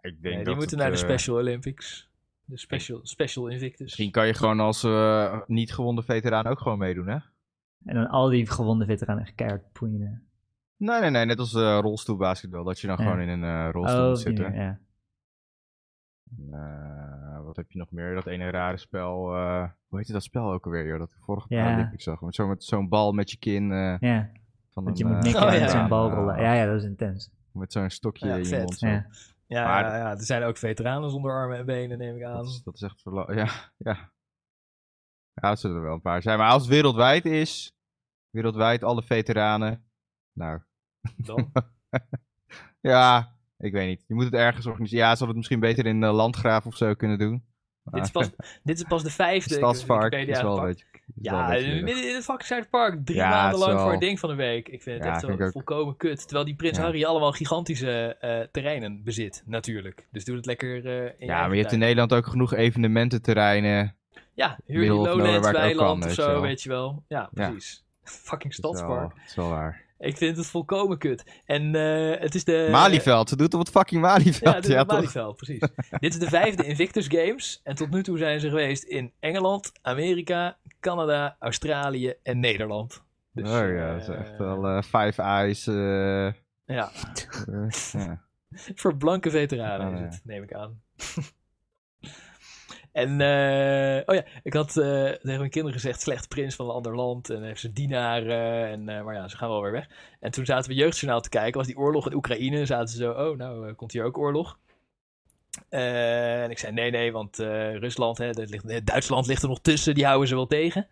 Ik 0.00 0.22
denk 0.22 0.22
Nee, 0.22 0.36
dat 0.36 0.44
die 0.44 0.54
moeten 0.54 0.78
het, 0.78 0.86
naar 0.88 0.90
de 0.96 1.02
Special 1.04 1.36
Olympics. 1.36 2.10
De 2.44 2.58
Special, 2.58 3.00
special 3.02 3.46
Invictus. 3.48 3.80
Misschien 3.80 4.10
kan 4.10 4.26
je 4.26 4.34
gewoon 4.34 4.60
als 4.60 4.84
eh, 4.84 5.40
niet 5.46 5.72
gewonde 5.72 6.02
veteraan 6.02 6.46
ook 6.46 6.58
gewoon 6.60 6.78
meedoen, 6.78 7.06
hè? 7.06 7.18
En 7.84 7.94
dan 7.94 8.08
al 8.08 8.28
die 8.28 8.46
gewonde 8.50 8.84
veteranen 8.84 9.22
echt 9.22 9.34
keihard 9.34 9.72
poeien. 9.72 10.28
Nee, 10.76 11.00
nee, 11.00 11.10
nee. 11.10 11.24
Net 11.24 11.38
als 11.38 11.54
eh 11.54 11.78
rolstoelbasketbal. 11.80 12.64
Dat 12.64 12.80
je 12.80 12.86
dan 12.86 12.96
Ja. 12.98 13.02
gewoon 13.04 13.20
in 13.20 13.28
een 13.28 13.44
eh, 13.44 13.68
rolstoel 13.72 14.02
Oh, 14.02 14.08
moet 14.08 14.18
zitten. 14.18 14.44
manier, 14.44 14.60
ja. 14.62 14.78
Eh, 16.52 17.44
wat 17.44 17.56
heb 17.56 17.70
je 17.72 17.78
nog 17.78 17.90
meer? 17.90 18.14
Dat 18.14 18.26
ene 18.26 18.50
rare 18.50 18.76
spel. 18.76 19.34
eh, 19.36 19.68
hoe 19.88 19.98
heette 19.98 20.12
dat 20.12 20.22
spel 20.22 20.52
ook 20.52 20.64
alweer, 20.64 20.86
joh? 20.86 20.98
Dat 20.98 21.10
ik 21.10 21.16
vorige 21.24 21.46
Ja. 21.54 21.62
Paralympics 21.64 22.04
zag. 22.04 22.20
Met 22.20 22.34
zo- 22.34 22.46
met 22.46 22.64
zo'n 22.64 22.88
bal 22.88 23.12
met 23.12 23.30
je 23.30 23.36
kin. 23.36 23.72
eh, 23.72 23.96
Ja, 24.00 24.30
van 24.70 24.84
want 24.84 24.98
je 24.98 25.04
moet 25.04 25.22
mikken 25.22 25.42
oh, 25.42 25.48
en 25.48 25.54
ja. 25.54 25.60
met 25.60 25.70
zo'n 25.70 25.80
ja, 25.80 25.88
bal 25.88 26.08
ja, 26.08 26.14
rollen. 26.14 26.40
Ja, 26.40 26.52
ja, 26.52 26.66
dat 26.66 26.76
is 26.76 26.84
intens. 26.84 27.30
Met 27.52 27.72
zo'n 27.72 27.90
stokje 27.90 28.26
Ja, 28.26 28.32
in 28.34 28.38
je 28.38 28.46
vet. 28.46 28.58
mond. 28.58 28.78
Zo. 28.78 28.86
Ja. 28.86 29.06
Ja, 29.46 29.64
Maar- 29.66 29.84
ja, 29.84 29.96
ja, 29.96 30.10
er 30.10 30.22
zijn 30.22 30.42
ook 30.42 30.56
veteranen 30.56 31.10
zonder 31.10 31.30
armen 31.32 31.58
en 31.58 31.66
benen, 31.66 31.98
neem 31.98 32.16
ik 32.16 32.22
aan. 32.24 32.36
Dat 32.36 32.46
is, 32.46 32.62
dat 32.62 32.74
is 32.74 32.82
echt 32.82 33.02
verla- 33.02 33.32
Ja, 33.32 33.48
ja. 33.76 34.12
Ja, 35.32 35.48
dat 35.48 35.60
zullen 35.60 35.76
er 35.76 35.82
wel 35.82 35.94
een 35.94 36.00
paar 36.00 36.22
zijn. 36.22 36.38
Maar 36.38 36.50
als 36.50 36.62
het 36.62 36.70
wereldwijd 36.70 37.24
is, 37.24 37.72
wereldwijd 38.30 38.84
alle 38.84 39.02
veteranen. 39.02 39.84
Nou, 40.36 40.60
Dan. 41.16 41.52
ja, 42.80 43.32
ik 43.58 43.72
weet 43.72 43.86
niet. 43.88 44.04
Je 44.08 44.14
moet 44.14 44.24
het 44.24 44.34
ergens 44.34 44.66
organiseren. 44.66 45.04
Ja, 45.04 45.10
ze 45.10 45.24
hadden 45.24 45.28
het 45.28 45.36
misschien 45.36 45.60
beter 45.60 45.86
in 45.86 46.02
uh, 46.02 46.14
Landgraaf 46.14 46.66
of 46.66 46.76
zo 46.76 46.94
kunnen 46.94 47.18
doen. 47.18 47.44
dit, 47.84 48.02
is 48.04 48.10
pas, 48.10 48.30
dit 48.62 48.76
is 48.78 48.84
pas 48.88 49.02
de 49.02 49.10
vijfde. 49.10 49.50
heb 49.54 49.62
Stadspark 49.62 50.14
is 50.14 50.40
wel 50.40 50.50
een 50.52 50.56
gepakt. 50.58 50.66
beetje... 50.66 50.84
wel 51.14 51.38
een 51.38 51.44
Ja, 51.44 51.48
beetje 51.48 51.66
lullig. 51.68 51.84
midden 51.84 52.08
in 52.08 52.14
het 52.14 52.24
fucking 52.24 52.46
Zuiderpark. 52.48 53.04
Drie 53.04 53.16
Ja, 53.18 53.28
maanden 53.30 53.58
lang 53.58 53.72
voor 53.72 53.80
wel- 53.84 53.92
een 53.92 53.98
ding 53.98 54.18
van 54.20 54.30
een 54.30 54.36
week. 54.36 54.68
Ik 54.68 54.82
vind 54.82 54.96
het 54.96 55.04
Ja, 55.04 55.12
echt 55.14 55.24
vind 55.24 55.40
ook. 55.42 55.52
volkomen 55.52 55.96
kut. 55.96 56.22
Terwijl 56.22 56.44
die 56.44 56.54
Prins 56.54 56.76
Ja. 56.76 56.82
Harry 56.82 57.04
allemaal 57.04 57.32
gigantische 57.32 58.16
eh, 58.20 58.40
terreinen 58.52 59.02
bezit, 59.04 59.42
natuurlijk. 59.46 60.06
Dus 60.10 60.24
doe 60.24 60.36
het 60.36 60.46
lekker 60.46 60.86
eh, 60.86 61.04
in 61.18 61.26
Ja, 61.26 61.40
maar 61.40 61.54
je 61.54 61.60
hebt 61.60 61.72
in. 61.72 61.78
Nederland 61.78 62.12
ook 62.14 62.26
genoeg 62.26 62.54
evenemententerreinen. 62.54 63.96
Ja, 64.34 64.58
huur 64.66 64.80
die 64.80 64.90
Lowlands 64.90 65.50
weiland 65.50 66.04
of 66.04 66.12
zo, 66.12 66.26
wel. 66.26 66.40
weet 66.40 66.62
je 66.62 66.68
wel. 66.68 67.04
Ja, 67.08 67.30
precies. 67.34 67.84
Fucking 68.04 68.56
wel- 68.56 68.74
stadspark. 68.74 69.14
Dat 69.16 69.24
is 69.26 69.34
wel 69.34 69.48
waar. 69.48 69.84
Ik 69.98 70.16
vind 70.16 70.36
het 70.36 70.46
volkomen 70.46 70.98
kut. 70.98 71.24
En 71.44 71.74
eh, 71.74 72.20
het 72.20 72.34
is 72.34 72.44
de... 72.44 72.68
Malieveld, 72.70 73.28
ze 73.28 73.36
doet 73.36 73.54
op 73.54 73.60
het 73.60 73.70
fucking 73.70 74.00
Malieveld. 74.00 74.66
Ja, 74.66 74.72
Ja, 74.74 74.80
op 74.80 74.88
toch? 74.88 74.96
Malieveld, 74.96 75.36
precies. 75.36 75.58
dit 76.00 76.12
is 76.12 76.18
de 76.18 76.28
vijfde 76.28 76.64
Invictus 76.64 77.06
Games. 77.08 77.60
En 77.64 77.74
tot 77.74 77.90
nu 77.90 78.02
toe 78.02 78.18
zijn 78.18 78.40
ze 78.40 78.48
geweest 78.48 78.82
in 78.82 79.12
Engeland, 79.20 79.72
Amerika, 79.82 80.56
Canada, 80.80 81.36
Australië 81.40 82.14
en 82.22 82.40
Nederland. 82.40 83.04
Dus, 83.32 83.48
oh 83.50 83.68
ja, 83.74 83.92
dat 83.92 84.00
is 84.02 84.08
eh, 84.08 84.20
echt 84.20 84.38
wel 84.38 84.66
eh, 84.66 84.82
Five 84.82 85.22
Eyes. 85.22 85.66
eh, 85.66 85.74
Ja, 86.66 86.90
eh, 87.46 87.68
ja. 87.92 88.22
voor 88.74 88.96
blanke 88.96 89.30
veteranen 89.30 89.86
Oh, 89.86 89.92
is 89.94 89.98
ja. 90.00 90.04
het, 90.04 90.20
neem 90.24 90.42
ik 90.42 90.52
aan. 90.54 90.80
en, 92.96 93.20
eh, 93.20 94.02
oh 94.06 94.14
ja, 94.14 94.24
ik 94.42 94.52
had 94.52 94.68
eh, 94.76 94.84
tegen 95.04 95.38
mijn 95.38 95.50
kinderen 95.50 95.72
gezegd, 95.80 96.00
slecht 96.00 96.28
prins 96.28 96.54
van 96.54 96.66
een 96.68 96.74
ander 96.74 96.96
land. 96.96 97.30
En 97.30 97.42
heeft 97.42 97.60
ze 97.60 97.72
dienaren, 97.72 98.68
en, 98.68 98.88
eh, 98.88 99.04
maar 99.04 99.14
ja, 99.14 99.28
ze 99.28 99.36
gaan 99.36 99.48
wel 99.48 99.62
weer 99.62 99.72
weg. 99.72 99.88
En 100.20 100.30
toen 100.30 100.44
zaten 100.46 100.70
we 100.70 100.76
Jeugdjournaal 100.76 101.20
te 101.20 101.28
kijken, 101.28 101.58
was 101.58 101.66
die 101.66 101.76
oorlog 101.78 102.06
in 102.06 102.14
Oekraïne. 102.14 102.66
Zaten 102.66 102.88
ze 102.88 102.96
zo, 102.96 103.10
oh, 103.10 103.36
nou, 103.38 103.68
eh, 103.68 103.74
komt 103.76 103.92
hier 103.92 104.04
ook 104.04 104.18
oorlog? 104.18 104.58
Eh, 105.68 106.42
en 106.42 106.50
ik 106.50 106.58
zei, 106.58 106.72
nee, 106.72 106.90
nee, 106.90 107.12
want 107.12 107.38
eh, 107.38 107.76
Rusland, 107.76 108.18
hè, 108.18 108.30
dat 108.32 108.50
ligt, 108.50 108.64
eh, 108.68 108.80
Duitsland 108.84 109.26
ligt 109.26 109.42
er 109.42 109.48
nog 109.48 109.60
tussen, 109.60 109.94
die 109.94 110.04
houden 110.04 110.28
ze 110.28 110.34
wel 110.34 110.46
tegen. 110.46 110.86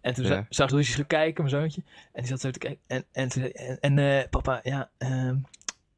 En 0.00 0.14
toen 0.14 0.24
Ja. 0.24 0.30
za- 0.30 0.46
zag 0.48 0.70
Lucius 0.70 0.96
zo 0.96 1.04
kijken, 1.06 1.44
mijn 1.44 1.56
zoontje. 1.60 1.82
En 2.12 2.20
die 2.22 2.26
zat 2.30 2.40
zo 2.40 2.50
te 2.50 2.58
kijken. 2.58 2.80
En, 2.86 3.04
en, 3.12 3.28
toen 3.28 3.42
en, 3.52 3.78
en 3.80 3.98
eh, 3.98 4.28
papa, 4.30 4.60
ja, 4.62 4.90
ehm, 4.98 5.36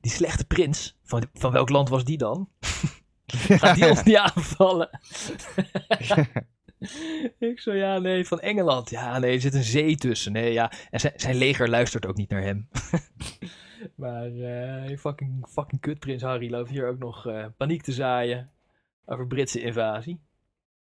die 0.00 0.10
slechte 0.12 0.44
prins, 0.44 0.96
van, 1.04 1.26
van 1.34 1.52
welk 1.52 1.68
land 1.68 1.88
was 1.88 2.04
die 2.04 2.18
dan? 2.18 2.48
Gaat 3.60 3.74
die 3.74 3.88
ons 3.90 4.02
niet 4.10 4.16
aanvallen? 4.16 5.00
ik 7.38 7.60
zo, 7.60 7.72
ja, 7.72 7.98
nee, 7.98 8.26
van 8.26 8.40
Engeland. 8.40 8.90
Ja, 8.90 9.18
nee, 9.18 9.34
er 9.34 9.40
zit 9.40 9.54
een 9.54 9.62
zee 9.62 9.96
tussen. 9.96 10.32
Nee, 10.32 10.52
ja. 10.52 10.72
En 10.90 11.00
zijn, 11.00 11.12
zijn 11.16 11.36
leger 11.36 11.68
luistert 11.68 12.06
ook 12.06 12.16
niet 12.16 12.30
naar 12.30 12.42
hem. 12.42 12.68
maar 13.94 14.32
eh, 14.32 14.98
fucking, 14.98 15.46
fucking 15.48 15.80
kut, 15.80 15.98
prins 15.98 16.22
Harry 16.22 16.50
loopt 16.50 16.70
hier 16.70 16.88
ook 16.88 16.98
nog 16.98 17.26
eh, 17.26 17.46
paniek 17.56 17.82
te 17.82 17.92
zaaien 17.92 18.50
over 19.04 19.26
Britse 19.26 19.60
invasie. 19.60 20.20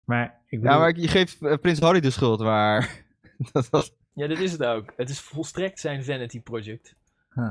Maar 0.04 0.40
ik 0.46 0.60
bedoel, 0.60 0.74
ja, 0.74 0.78
maar 0.78 0.98
je 0.98 1.08
geeft 1.08 1.42
eh, 1.42 1.58
Prins 1.58 1.78
Harry 1.78 2.00
de 2.00 2.10
schuld, 2.10 2.40
maar... 2.40 3.04
dat 3.52 3.70
was... 3.70 3.94
Ja, 4.14 4.26
dat 4.26 4.38
is 4.38 4.52
het 4.52 4.64
ook. 4.64 4.92
Het 4.96 5.10
is 5.10 5.20
volstrekt 5.20 5.80
zijn 5.80 6.04
vanity 6.04 6.40
project. 6.40 6.96
huh. 7.34 7.50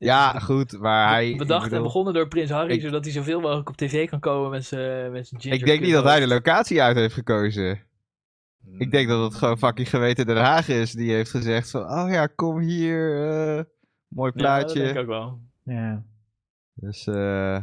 Ja, 0.00 0.38
goed, 0.48 0.78
maar 0.78 1.08
hij... 1.08 1.34
Bedacht 1.36 1.62
en 1.64 1.68
bedoel, 1.70 1.84
begonnen 1.84 2.14
door 2.14 2.28
Prins 2.28 2.50
Harry, 2.50 2.72
ik- 2.72 2.80
zodat 2.80 3.04
hij 3.04 3.12
zoveel 3.12 3.40
mogelijk 3.40 3.68
op 3.68 3.76
tv 3.76 4.08
kan 4.08 4.20
komen 4.20 4.50
met 4.50 4.64
zijn 4.64 5.12
met 5.12 5.28
zijn 5.28 5.40
ginger 5.40 5.58
Ik 5.58 5.64
denk 5.66 5.80
niet 5.80 5.92
dat 5.92 6.04
hij 6.04 6.20
de 6.20 6.26
locatie 6.26 6.82
uit 6.82 6.96
heeft 6.96 7.14
gekozen. 7.14 7.80
Hmm. 8.64 8.80
Ik 8.80 8.90
denk 8.90 9.08
dat 9.08 9.22
het 9.22 9.34
gewoon 9.34 9.58
fucking 9.58 9.88
geweten 9.90 10.26
Den 10.26 10.36
Haag 10.36 10.68
is. 10.68 10.92
Die 10.92 11.12
heeft 11.12 11.30
gezegd 11.30 11.70
van, 11.70 11.82
oh 11.82 12.10
ja, 12.10 12.26
kom 12.26 12.58
hier. 12.58 13.28
eh, 13.58 13.64
mooi 14.08 14.32
Ja, 14.34 14.42
dat 14.58 14.64
plaatje. 14.66 14.78
denk 14.82 14.94
ik 14.94 15.00
ook 15.00 15.06
wel. 15.06 15.40
ja. 15.64 16.02
dus 16.74 17.06
eh, 17.06 17.58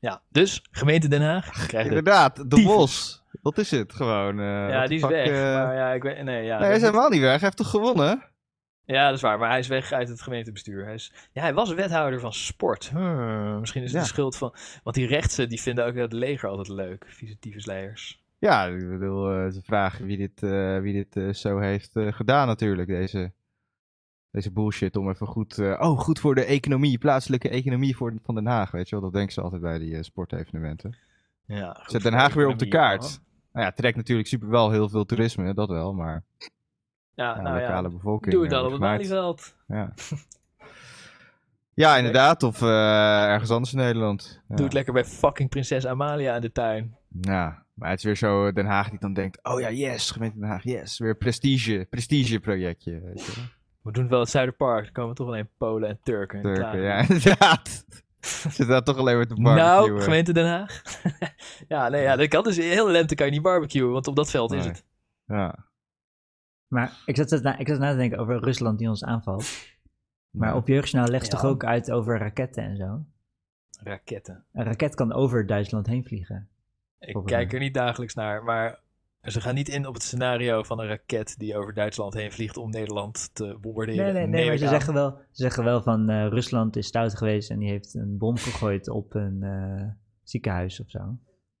Ja, 0.00 0.22
dus 0.28 0.62
gemeente 0.70 1.08
Den 1.08 1.22
Haag 1.22 1.66
krijgt 1.66 1.88
inderdaad, 1.88 2.50
de 2.50 2.62
bos. 2.62 3.22
Dat 3.42 3.58
is 3.58 3.70
het 3.70 3.92
gewoon. 3.92 4.38
eh, 4.40 4.44
Ja, 4.68 4.86
die 4.86 4.96
is 4.96 5.02
fuck, 5.02 5.10
weg. 5.10 5.30
Maar 5.30 5.74
ja, 5.74 5.92
ik 5.92 6.02
weet, 6.02 6.22
nee, 6.22 6.44
ja, 6.44 6.58
nee, 6.58 6.66
hij 6.66 6.76
is 6.76 6.82
helemaal 6.82 7.08
niet 7.08 7.20
weg. 7.20 7.30
Hij 7.30 7.40
heeft 7.40 7.56
toch 7.56 7.70
gewonnen? 7.70 8.22
Ja, 8.84 9.06
dat 9.06 9.14
is 9.16 9.20
waar. 9.22 9.38
Maar 9.38 9.48
hij 9.50 9.58
is 9.58 9.68
weg 9.68 9.92
uit 9.92 10.08
het 10.08 10.22
gemeentebestuur. 10.22 10.84
Hij, 10.84 10.94
is, 10.94 11.12
ja, 11.32 11.40
hij 11.42 11.54
was 11.54 11.72
wethouder 11.74 12.20
van 12.20 12.32
sport. 12.32 12.90
Hmm, 12.90 13.60
misschien 13.60 13.82
is 13.82 13.88
het 13.92 14.00
Ja. 14.00 14.06
de 14.06 14.12
schuld 14.12 14.36
van... 14.36 14.54
Want 14.82 14.96
die 14.96 15.06
rechtse, 15.06 15.46
die 15.46 15.60
vinden 15.60 15.86
ook 15.86 15.94
het 15.94 16.12
leger 16.12 16.48
altijd 16.48 16.68
leuk. 16.68 17.04
Vieze 17.08 17.38
tyfusleiers. 17.38 18.20
Ja, 18.38 18.66
ik 18.66 18.88
bedoel, 18.90 19.32
eh, 19.32 19.50
ze 19.52 19.60
vragen 19.62 20.06
wie 20.06 20.16
dit, 20.16 20.42
eh, 20.42 20.78
wie 20.80 20.92
dit 20.92 21.16
eh, 21.16 21.32
zo 21.32 21.58
heeft 21.58 21.96
eh, 21.96 22.12
gedaan 22.12 22.46
natuurlijk. 22.46 22.88
Deze, 22.88 23.32
deze 24.30 24.52
bullshit 24.52 24.96
om 24.96 25.08
even 25.10 25.26
goed... 25.26 25.58
eh, 25.58 25.78
oh, 25.80 25.98
goed 25.98 26.18
voor 26.20 26.34
de 26.34 26.44
economie, 26.44 26.98
plaatselijke 26.98 27.48
economie 27.48 27.96
voor, 27.96 28.14
van 28.24 28.34
Den 28.34 28.46
Haag, 28.46 28.70
weet 28.70 28.88
je 28.88 28.94
wel. 28.94 29.04
Dat 29.04 29.12
denken 29.12 29.32
ze 29.32 29.40
altijd 29.40 29.62
bij 29.62 29.78
die 29.78 29.96
eh, 29.96 30.02
sportevenementen. 30.02 30.96
Ja, 31.46 31.80
Zet 31.86 32.02
Den 32.02 32.12
Haag 32.12 32.34
weer 32.34 32.46
op 32.48 32.58
de 32.58 32.68
kaart. 32.68 33.20
Nou 33.52 33.64
ja, 33.66 33.72
trekt 33.72 33.96
natuurlijk 33.96 34.28
super 34.28 34.48
wel 34.48 34.70
heel 34.70 34.88
veel 34.88 35.04
toerisme, 35.04 35.54
dat 35.54 35.68
wel, 35.68 35.94
maar 35.94 36.22
Ja, 37.14 37.40
nou 37.40 37.60
lokale 37.60 37.88
bevolking. 37.88 38.34
Doe 38.34 38.42
het 38.42 38.52
eh, 38.52 38.58
dan 38.58 38.66
op 38.66 38.72
het. 38.72 38.80
Malieveld. 38.80 39.54
Ja. 39.66 39.92
ja, 41.74 41.96
inderdaad. 41.96 42.42
Of 42.42 42.62
eh, 42.62 43.24
ergens 43.24 43.50
anders 43.50 43.72
in 43.72 43.78
Nederland. 43.78 44.40
Doe 44.48 44.64
het 44.64 44.72
lekker 44.72 44.92
bij 44.92 45.04
fucking 45.04 45.48
prinses 45.48 45.86
Amalia 45.86 46.34
in 46.34 46.40
de 46.40 46.52
tuin. 46.52 46.96
Ja, 47.20 47.64
maar 47.74 47.90
het 47.90 47.98
is 47.98 48.04
weer 48.04 48.16
zo 48.16 48.52
Den 48.52 48.66
Haag 48.66 48.90
die 48.90 48.98
dan 48.98 49.12
denkt... 49.12 49.38
Oh 49.42 49.60
ja, 49.60 49.70
yes, 49.70 50.10
gemeente 50.10 50.38
Den 50.38 50.48
Haag, 50.48 50.64
yes. 50.64 50.98
Weer 50.98 51.16
prestige, 51.16 51.86
prestige 51.90 52.40
projectje. 52.40 53.00
Weet 53.00 53.24
je. 53.24 53.32
wel. 53.34 53.44
We 53.82 53.92
doen 53.92 54.02
het 54.02 54.12
wel 54.12 54.20
het 54.20 54.30
Zuiderpark. 54.30 54.86
Er 54.86 54.92
komen 54.92 55.14
toch 55.14 55.26
alleen 55.26 55.48
Polen 55.58 55.88
en 55.88 55.98
Turken. 56.02 56.42
en 56.42 56.54
Turken, 56.54 56.80
ja, 56.80 56.96
inderdaad. 57.08 57.84
Zit 58.20 58.68
daar 58.68 58.82
toch 58.82 58.96
alleen 58.96 59.16
maar 59.16 59.26
te 59.26 59.34
barbecuen. 59.34 59.90
Nou, 59.90 60.00
gemeente 60.00 60.32
Den 60.32 60.46
Haag. 60.46 60.82
ja, 61.68 61.88
nee, 61.88 62.02
ja, 62.02 62.16
dat 62.16 62.28
kan 62.28 62.44
dus. 62.44 62.56
Heel 62.56 62.88
lente 62.88 63.14
kan 63.14 63.26
je 63.26 63.32
niet 63.32 63.42
barbecuen, 63.42 63.92
want 63.92 64.06
op 64.06 64.16
dat 64.16 64.30
veld 64.30 64.52
is 64.52 64.64
het. 64.64 64.84
Ja. 65.26 65.70
Maar 66.72 67.02
ik 67.06 67.16
zat, 67.16 67.42
na, 67.42 67.58
ik 67.58 67.68
zat 67.68 67.78
na 67.78 67.90
te 67.90 67.96
denken 67.96 68.18
over 68.18 68.38
Rusland 68.44 68.78
die 68.78 68.88
ons 68.88 69.04
aanvalt. 69.04 69.44
Maar 70.30 70.56
op 70.56 70.66
Jeugdjournaal 70.68 71.10
legt 71.10 71.24
Ja. 71.24 71.30
toch 71.30 71.44
ook 71.44 71.64
uit 71.64 71.90
over 71.90 72.18
raketten 72.18 72.62
en 72.64 72.76
zo? 72.76 73.04
Raketten. 73.82 74.44
Een 74.52 74.64
raket 74.64 74.94
kan 74.94 75.12
over 75.12 75.46
Duitsland 75.46 75.86
heen 75.86 76.04
vliegen. 76.04 76.48
Ik 76.98 77.20
kijk 77.24 77.52
er 77.52 77.58
niet 77.58 77.74
dagelijks 77.74 78.14
naar, 78.14 78.44
maar 78.44 78.80
Ze 79.22 79.40
gaan 79.40 79.54
niet 79.54 79.68
in 79.68 79.86
op 79.86 79.94
het 79.94 80.02
scenario 80.02 80.62
van 80.62 80.80
een 80.80 80.86
raket 80.86 81.38
die 81.38 81.56
over 81.56 81.74
Duitsland 81.74 82.14
heen 82.14 82.32
vliegt 82.32 82.56
om 82.56 82.70
Nederland 82.70 83.30
te 83.34 83.58
bombarderen. 83.60 84.04
Nee, 84.04 84.12
nee, 84.12 84.26
nee 84.26 84.46
maar 84.48 84.56
ze 84.56 84.68
zeggen 84.68 84.94
wel, 84.94 85.10
ze 85.10 85.42
zeggen 85.42 85.64
wel 85.64 85.82
van 85.82 86.08
eh, 86.08 86.26
Rusland 86.26 86.76
is 86.76 86.86
stout 86.86 87.16
geweest 87.16 87.50
en 87.50 87.58
die 87.58 87.68
heeft 87.70 87.94
een 87.94 88.18
bom 88.18 88.36
gegooid 88.36 88.88
op 88.88 89.14
een 89.14 89.42
eh, 89.42 89.88
ziekenhuis 90.22 90.80
of 90.80 90.90
zo. 90.90 91.16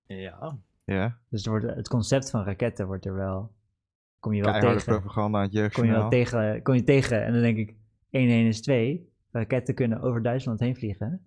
Ja, 0.06 0.58
Ja, 0.84 1.18
Dus 1.28 1.44
er 1.44 1.50
wordt, 1.50 1.66
het 1.74 1.88
concept 1.88 2.30
van 2.30 2.44
raketten 2.44 2.86
wordt 2.86 3.06
er 3.06 3.14
wel, 3.14 3.52
kom 4.22 4.32
je 4.32 4.42
wel 4.42 4.50
keiharde 4.52 4.78
tegen. 4.78 4.92
propaganda 4.92 5.38
aan 5.38 5.48
het 5.52 5.72
Kom 5.72 5.84
je 5.84 5.90
wel 5.90 6.08
tegen, 6.08 6.62
kom 6.62 6.74
je 6.74 6.84
tegen 6.84 7.24
en 7.24 7.32
dan 7.32 7.42
denk 7.42 7.56
ik 7.56 7.74
1 8.10 8.28
1 8.28 8.46
is 8.46 8.60
2. 8.60 9.10
Raketten 9.32 9.74
kunnen 9.74 10.00
over 10.00 10.22
Duitsland 10.22 10.60
heen 10.60 10.76
vliegen. 10.76 11.20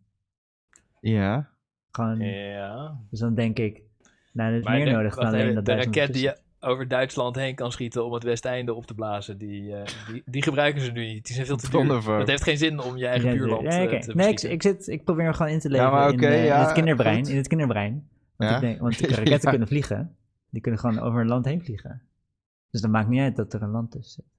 Ja, 1.01 1.49
Gewoon, 1.91 2.19
ja. 2.19 2.99
Dus 3.10 3.19
dan 3.19 3.36
denk 3.36 3.58
ik, 3.60 3.81
nou, 4.34 4.51
er 4.51 4.58
is 4.58 4.63
Maar 4.63 4.75
meer 4.75 4.86
de, 4.86 4.91
nodig 4.91 5.15
dan 5.15 5.25
alleen 5.25 5.53
dat 5.55 5.65
de 5.65 5.71
Duitsland 5.71 5.95
raket 5.95 6.13
die 6.13 6.23
je 6.23 6.38
over 6.60 6.88
Duitsland 6.88 7.36
heen 7.36 7.55
kan 7.55 7.71
schieten 7.71 8.05
om 8.05 8.13
het 8.13 8.23
Westeinde 8.23 8.73
op 8.73 8.86
te 8.86 8.93
blazen, 8.93 9.38
die, 9.38 9.75
eh, 9.75 9.88
die, 10.12 10.23
die 10.25 10.41
gebruiken 10.43 10.81
ze 10.81 10.91
nu 10.91 11.05
niet. 11.05 11.25
Die 11.25 11.36
zijn 11.36 11.47
veel 11.47 11.55
te 11.58 11.69
duur. 11.69 12.17
Het 12.17 12.27
heeft 12.27 12.43
geen 12.43 12.58
zin 12.58 12.79
om 12.79 12.97
je 12.97 13.08
eigen 13.08 13.29
Ja, 13.29 13.36
buurland 13.36 13.62
ja, 13.63 13.69
eh, 13.88 13.99
te 13.99 14.15
Nee, 14.15 14.29
ik, 14.29 14.41
ik, 14.41 14.62
zit, 14.62 14.88
ik 14.88 15.03
probeer 15.03 15.25
me 15.25 15.34
gewoon 15.34 15.51
in 15.51 15.60
te 15.60 15.69
leven 15.69 16.13
in, 16.13 16.23
eh, 16.23 16.45
in 16.45 16.51
het 16.51 16.71
kinderbrein. 16.71 17.17
goed. 17.17 17.27
In 17.29 17.38
het 17.38 17.47
kinderbrein. 17.47 18.08
Want, 18.36 18.49
Ja? 18.49 18.55
ik 18.55 18.62
denk, 18.62 18.79
want 18.79 18.99
raketten 18.99 19.31
Ja. 19.41 19.49
kunnen 19.49 19.67
vliegen. 19.67 20.15
Die 20.49 20.62
kunnen 20.62 20.79
gewoon 20.79 20.99
over 20.99 21.21
een 21.21 21.27
land 21.27 21.45
heen 21.45 21.62
vliegen. 21.63 22.01
Dus 22.71 22.82
dan 22.82 22.91
maakt 22.91 23.08
niet 23.10 23.19
uit 23.21 23.36
dat 23.36 23.54
er 23.54 23.62
een 23.62 23.69
land 23.69 23.91
tussen 23.91 24.23
zit. 24.23 24.34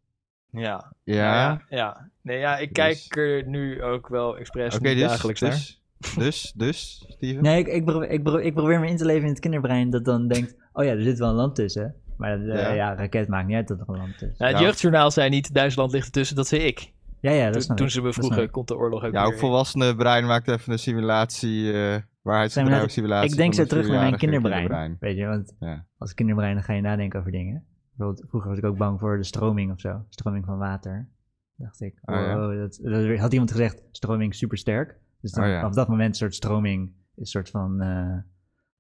Ja. 0.63 0.93
ja. 1.05 1.47
Nou 1.47 1.61
ja, 1.69 1.77
ja. 1.77 2.11
Nee, 2.23 2.39
ja, 2.39 2.57
ik 2.59 2.75
Dus- 2.75 2.85
kijk 3.09 3.17
er 3.17 3.49
nu 3.49 3.83
ook 3.83 4.09
wel 4.09 4.37
expres 4.39 4.79
niet 4.79 4.93
dus, 4.99 5.01
dagelijks 5.09 5.41
naar. 5.41 5.51
dus, 5.51 5.83
dus, 6.17 6.53
dus, 6.57 7.05
Steven? 7.09 7.43
Nee, 7.43 7.59
ik, 7.59 7.67
ik, 7.67 7.85
probeer, 7.85 8.11
ik, 8.11 8.23
probeer, 8.23 8.43
ik 8.43 8.55
probeer 8.55 8.81
me 8.81 8.87
in 8.89 8.97
te 8.97 9.05
leven 9.05 9.23
in 9.23 9.29
het 9.31 9.41
kinderbrein 9.41 9.91
dat 9.91 10.05
dan 10.05 10.29
denkt... 10.29 10.57
Oh 10.73 10.85
ja, 10.85 10.91
er 10.91 11.03
zit 11.03 11.19
wel 11.19 11.29
een 11.29 11.35
land 11.35 11.55
tussen. 11.55 11.95
Maar 12.17 12.41
eh, 12.41 12.55
Ja. 12.63 12.73
ja. 12.73 12.95
raket 12.95 13.29
maakt 13.29 13.47
niet 13.47 13.57
uit 13.57 13.69
dat 13.69 13.81
er 13.81 13.89
een 13.89 13.97
land 13.97 14.11
tussen 14.19 14.35
Nou, 14.39 14.51
het 14.51 14.61
Ja. 14.61 14.67
jeugdjournaal 14.67 15.11
zei 15.11 15.29
niet 15.29 15.55
Duitsland 15.55 15.93
ligt 15.93 16.07
ertussen, 16.07 16.37
dat 16.37 16.47
zei 16.47 16.63
ik. 16.63 16.93
Ja, 17.21 17.31
ja, 17.31 17.51
dat 17.51 17.67
Toen, 17.67 17.77
toen 17.77 17.91
ze 17.91 17.99
me 18.01 18.05
Dat 18.07 18.15
vroegen, 18.15 18.51
komt 18.51 18.69
de 18.69 18.77
oorlog 18.77 19.05
ook 19.05 19.13
Jouw 19.13 19.29
weer? 19.29 19.39
volwassene 19.39 19.95
brein 19.97 20.27
maakt 20.27 20.49
even 20.49 20.73
een 20.73 20.79
simulatie, 20.79 21.73
eh 21.73 21.97
waarheidsgetrouwe 22.23 22.89
simulatie. 22.89 23.31
Ik 23.31 23.37
denk 23.37 23.55
zo 23.55 23.65
terug 23.65 23.89
naar 23.89 24.01
mijn 24.01 24.17
kinderbrein. 24.17 24.97
Weet 25.01 25.17
je, 25.17 25.27
want 25.27 25.55
Ja. 25.61 25.85
als 25.99 26.15
kinderbrein 26.15 26.55
dan 26.55 26.63
ga 26.63 26.73
je 26.73 26.81
nadenken 26.81 27.19
over 27.21 27.33
dingen. 27.33 27.65
Bijvoorbeeld, 27.97 28.29
vroeger 28.29 28.51
was 28.51 28.59
ik 28.59 28.65
ook 28.65 28.77
bang 28.77 29.01
voor 29.01 29.17
de 29.17 29.25
stroming 29.25 29.73
of 29.73 29.81
zo. 29.81 30.05
Stroming 30.09 30.45
van 30.45 30.59
water. 30.59 31.09
Dacht 31.55 31.81
ik, 31.81 31.99
Oh, 32.05 32.15
ja. 32.15 32.37
wow, 32.37 32.59
dat, 32.59 32.79
dat 32.83 33.19
had 33.19 33.33
iemand 33.33 33.51
gezegd, 33.51 33.83
stroming 33.91 34.35
supersterk. 34.35 34.99
Dus 35.21 35.33
dan, 35.33 35.45
Oh, 35.45 35.51
ja. 35.51 35.59
vanaf 35.61 35.75
dat 35.75 35.89
moment 35.89 36.09
een 36.09 36.15
soort 36.15 36.35
stroming 36.35 36.89
is 36.89 36.95
een 37.15 37.27
soort 37.27 37.51
van 37.51 37.81
eh, 37.81 38.17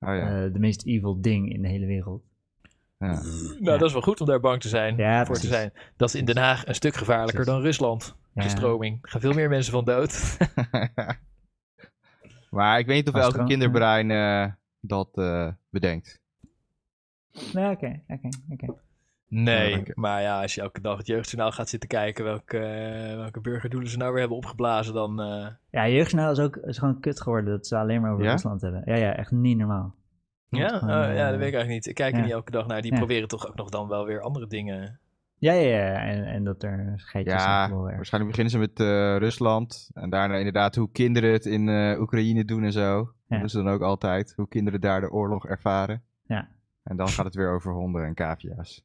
Oh 0.08 0.14
ja. 0.16 0.44
eh, 0.44 0.52
de 0.52 0.58
meest 0.58 0.86
evil 0.86 1.20
ding 1.20 1.52
in 1.52 1.62
de 1.62 1.68
hele 1.68 1.86
wereld. 1.86 2.22
ja. 2.98 3.06
Nou, 3.06 3.24
Ja. 3.60 3.76
dat 3.78 3.82
is 3.82 3.92
wel 3.92 4.02
goed 4.02 4.20
om 4.20 4.26
daar 4.26 4.40
bang 4.40 4.60
te 4.60 4.68
zijn. 4.68 4.96
Ja, 4.96 5.26
voor 5.26 5.36
te 5.38 5.46
zijn. 5.46 5.72
Dat 5.96 6.08
is 6.08 6.14
in 6.14 6.24
Den 6.24 6.36
Haag 6.36 6.66
een 6.66 6.74
stuk 6.74 6.94
gevaarlijker 6.94 7.34
Precies. 7.34 7.52
dan 7.52 7.62
Rusland. 7.62 8.16
Ja. 8.34 8.42
De 8.42 8.48
stroming. 8.48 8.98
Er 9.02 9.08
gaan 9.08 9.20
veel 9.20 9.32
meer 9.32 9.48
mensen 9.48 9.72
van 9.72 9.84
dood. 9.84 10.36
maar 12.50 12.78
ik 12.78 12.86
weet 12.86 12.96
niet 13.04 13.14
of 13.14 13.20
elke 13.20 13.44
kinderbrein 13.44 14.10
eh, 14.10 14.52
dat 14.80 15.08
eh, 15.18 15.52
bedenkt. 15.70 16.20
Nee, 17.52 17.70
oké, 17.70 18.02
oké, 18.06 18.28
oké. 18.50 18.66
Nee, 19.28 19.70
Ja, 19.70 19.78
oké. 19.78 19.92
maar 19.94 20.22
ja, 20.22 20.42
als 20.42 20.54
je 20.54 20.60
elke 20.60 20.80
dag 20.80 20.96
het 20.98 21.06
jeugdjournaal 21.06 21.52
gaat 21.52 21.68
zitten 21.68 21.88
kijken 21.88 22.24
welke, 22.24 22.58
eh, 22.58 23.16
welke 23.16 23.40
burgerdoelen 23.40 23.90
ze 23.90 23.96
nou 23.96 24.10
weer 24.10 24.20
hebben 24.20 24.36
opgeblazen, 24.38 24.94
dan... 24.94 25.20
eh, 25.20 25.46
Ja, 25.70 25.88
jeugdjournaal 25.88 26.30
is 26.32 26.38
ook 26.38 26.56
is 26.56 26.78
gewoon 26.78 27.00
kut 27.00 27.20
geworden 27.20 27.50
dat 27.50 27.66
ze 27.66 27.76
alleen 27.76 28.00
maar 28.00 28.12
over 28.12 28.24
Ja? 28.24 28.30
Rusland 28.30 28.60
hebben. 28.60 28.82
Ja, 28.84 28.94
ja, 28.96 29.16
echt 29.16 29.30
niet 29.30 29.58
normaal. 29.58 29.94
ja, 30.48 30.68
gewoon, 30.68 30.94
oh, 30.94 31.00
ja, 31.00 31.10
eh, 31.10 31.16
dat 31.30 31.38
weet 31.38 31.48
ik 31.48 31.54
eigenlijk 31.54 31.68
niet. 31.68 31.86
Ik 31.86 31.94
kijk 31.94 32.14
er 32.14 32.22
niet 32.22 32.30
elke 32.30 32.50
dag 32.50 32.66
naar. 32.66 32.82
Die 32.82 32.90
Ja. 32.92 32.98
proberen 32.98 33.28
toch 33.28 33.48
ook 33.48 33.56
nog 33.56 33.68
dan 33.68 33.88
wel 33.88 34.04
weer 34.06 34.20
andere 34.20 34.46
dingen. 34.46 35.00
Ja, 35.38 35.52
ja, 35.52 35.68
ja. 35.76 35.94
En, 35.94 36.24
en 36.24 36.44
dat 36.44 36.62
er 36.62 36.92
geitjes 36.96 37.42
Ja, 37.44 37.68
waarschijnlijk 37.70 38.36
beginnen 38.36 38.50
ze 38.52 38.58
met 38.58 38.80
eh, 38.80 39.16
Rusland. 39.16 39.90
En 39.94 40.10
daarna 40.10 40.36
inderdaad 40.36 40.74
hoe 40.74 40.90
kinderen 40.92 41.32
het 41.32 41.46
in 41.46 41.68
eh, 41.68 42.00
Oekraïne 42.00 42.44
doen 42.44 42.64
en 42.64 42.72
zo. 42.72 43.10
Dat 43.28 43.50
ze 43.50 43.56
dan 43.62 43.68
ook 43.68 43.82
altijd. 43.82 44.32
Hoe 44.36 44.48
kinderen 44.48 44.80
daar 44.80 45.00
de 45.00 45.10
oorlog 45.10 45.46
ervaren. 45.46 46.02
Ja. 46.26 46.48
En 46.82 46.96
dan 46.96 47.08
gaat 47.08 47.24
het 47.24 47.34
weer 47.34 47.50
over 47.50 47.72
honden 47.72 48.04
en 48.04 48.14
cavia's. 48.14 48.84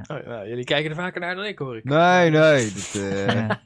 Oh, 0.00 0.26
nou, 0.26 0.48
jullie 0.48 0.64
kijken 0.64 0.90
er 0.90 0.96
vaker 0.96 1.20
naar 1.20 1.34
dan 1.34 1.44
ik, 1.44 1.58
hoor 1.58 1.76
ik. 1.76 1.84
Nee, 1.84 2.30
nee. 2.30 2.62
Dit 2.72 2.94
eh, 3.02 3.26
Ja. 3.26 3.60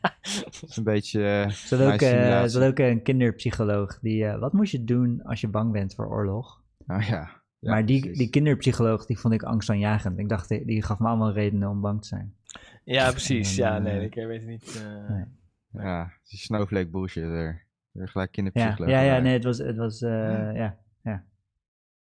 is 0.67 0.77
een 0.77 0.85
beetje... 0.85 1.23
Er 1.23 1.51
zat 1.51 1.81
ook, 1.81 2.01
eh, 2.01 2.45
zat 2.45 2.63
ook 2.63 2.79
een 2.79 3.03
kinderpsycholoog 3.03 3.99
die, 4.01 4.25
eh, 4.27 4.39
wat 4.39 4.53
moet 4.53 4.71
je 4.71 4.85
doen 4.85 5.23
als 5.23 5.41
je 5.41 5.49
bang 5.49 5.73
bent 5.73 5.95
voor 5.95 6.09
oorlog? 6.09 6.63
Oh 6.87 7.03
ja. 7.03 7.37
Ja, 7.61 7.71
maar 7.71 7.87
die, 7.87 8.01
precies. 8.01 8.19
die 8.19 8.29
kinderpsycholoog, 8.31 9.07
die 9.07 9.19
vond 9.19 9.35
ik 9.35 9.43
angstaanjagend. 9.43 10.19
Ik 10.19 10.29
dacht, 10.29 10.49
die, 10.49 10.65
die 10.65 10.83
gaf 10.83 10.99
me 10.99 11.07
allemaal 11.09 11.33
redenen 11.33 11.69
om 11.69 11.81
bang 11.81 12.01
te 12.03 12.09
zijn. 12.09 12.35
Ja, 12.85 13.11
precies. 13.11 13.57
Ja, 13.57 13.79
nee, 13.79 14.05
ik 14.05 14.15
weet 14.15 14.41
het 14.41 14.49
niet. 14.49 14.83
eh, 14.85 15.09
nee. 15.15 15.25
Ja, 15.85 16.13
die 16.29 16.39
snowflake 16.39 16.89
bullshit 16.89 17.23
er. 17.25 17.67
Er 17.93 18.09
gelijk 18.09 18.35
Ja, 18.37 18.43
kinderpsycholoog. 18.43 18.91
ja, 18.91 19.01
ja, 19.01 19.11
bij. 19.13 19.21
nee, 19.21 19.33
het 19.33 19.45
was, 19.45 19.59
het 19.59 19.77
was 19.77 20.03
eh, 20.03 20.11
ja, 20.55 20.79
ja. 21.03 21.25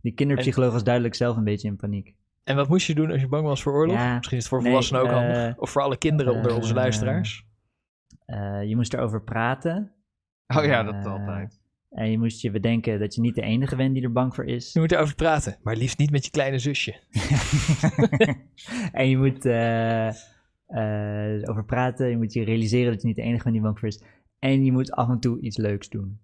Die 0.00 0.12
kinderpsycholoog 0.14 0.72
was 0.72 0.84
duidelijk 0.84 1.14
zelf 1.14 1.36
een 1.36 1.44
beetje 1.44 1.68
in 1.68 1.76
paniek. 1.76 2.14
En 2.46 2.56
wat 2.56 2.68
moest 2.68 2.86
je 2.86 2.94
doen 2.94 3.10
als 3.10 3.20
je 3.20 3.28
bang 3.28 3.46
was 3.46 3.62
voor 3.62 3.72
oorlog? 3.72 3.96
Ja, 3.96 4.16
Misschien 4.16 4.36
is 4.36 4.42
het 4.42 4.52
voor 4.52 4.62
nee, 4.62 4.68
volwassenen 4.68 5.02
ook 5.02 5.08
eh, 5.08 5.14
handig. 5.14 5.58
Of 5.58 5.70
voor 5.70 5.82
alle 5.82 5.96
kinderen 5.96 6.34
onder 6.34 6.54
onze 6.54 6.68
eh, 6.68 6.74
luisteraars. 6.74 7.46
Eh, 8.26 8.64
je 8.64 8.76
moest 8.76 8.94
erover 8.94 9.22
praten. 9.22 9.92
Oh 10.46 10.64
ja, 10.64 10.82
dat 10.82 11.06
altijd. 11.06 11.60
En 11.90 12.10
je 12.10 12.18
moest 12.18 12.42
je 12.42 12.50
bedenken 12.50 12.98
dat 12.98 13.14
je 13.14 13.20
niet 13.20 13.34
de 13.34 13.42
enige 13.42 13.76
bent 13.76 13.94
die 13.94 14.02
er 14.02 14.12
bang 14.12 14.34
voor 14.34 14.44
is. 14.44 14.72
Je 14.72 14.80
moet 14.80 14.92
erover 14.92 15.14
praten, 15.14 15.56
maar 15.62 15.76
liefst 15.76 15.98
niet 15.98 16.10
met 16.10 16.24
je 16.24 16.30
kleine 16.30 16.58
zusje. 16.58 16.94
en 18.92 19.08
je 19.08 19.16
moet 19.16 19.44
eh, 19.44 20.08
eh, 20.08 21.42
over 21.44 21.64
praten. 21.64 22.08
Je 22.08 22.16
moet 22.16 22.32
je 22.32 22.44
realiseren 22.44 22.92
dat 22.92 23.00
je 23.00 23.06
niet 23.06 23.16
de 23.16 23.22
enige 23.22 23.42
bent 23.42 23.54
die 23.54 23.62
bang 23.62 23.78
voor 23.78 23.88
is. 23.88 24.02
En 24.38 24.64
je 24.64 24.72
moet 24.72 24.92
af 24.92 25.08
en 25.08 25.20
toe 25.20 25.40
iets 25.40 25.56
leuks 25.56 25.88
doen. 25.88 26.20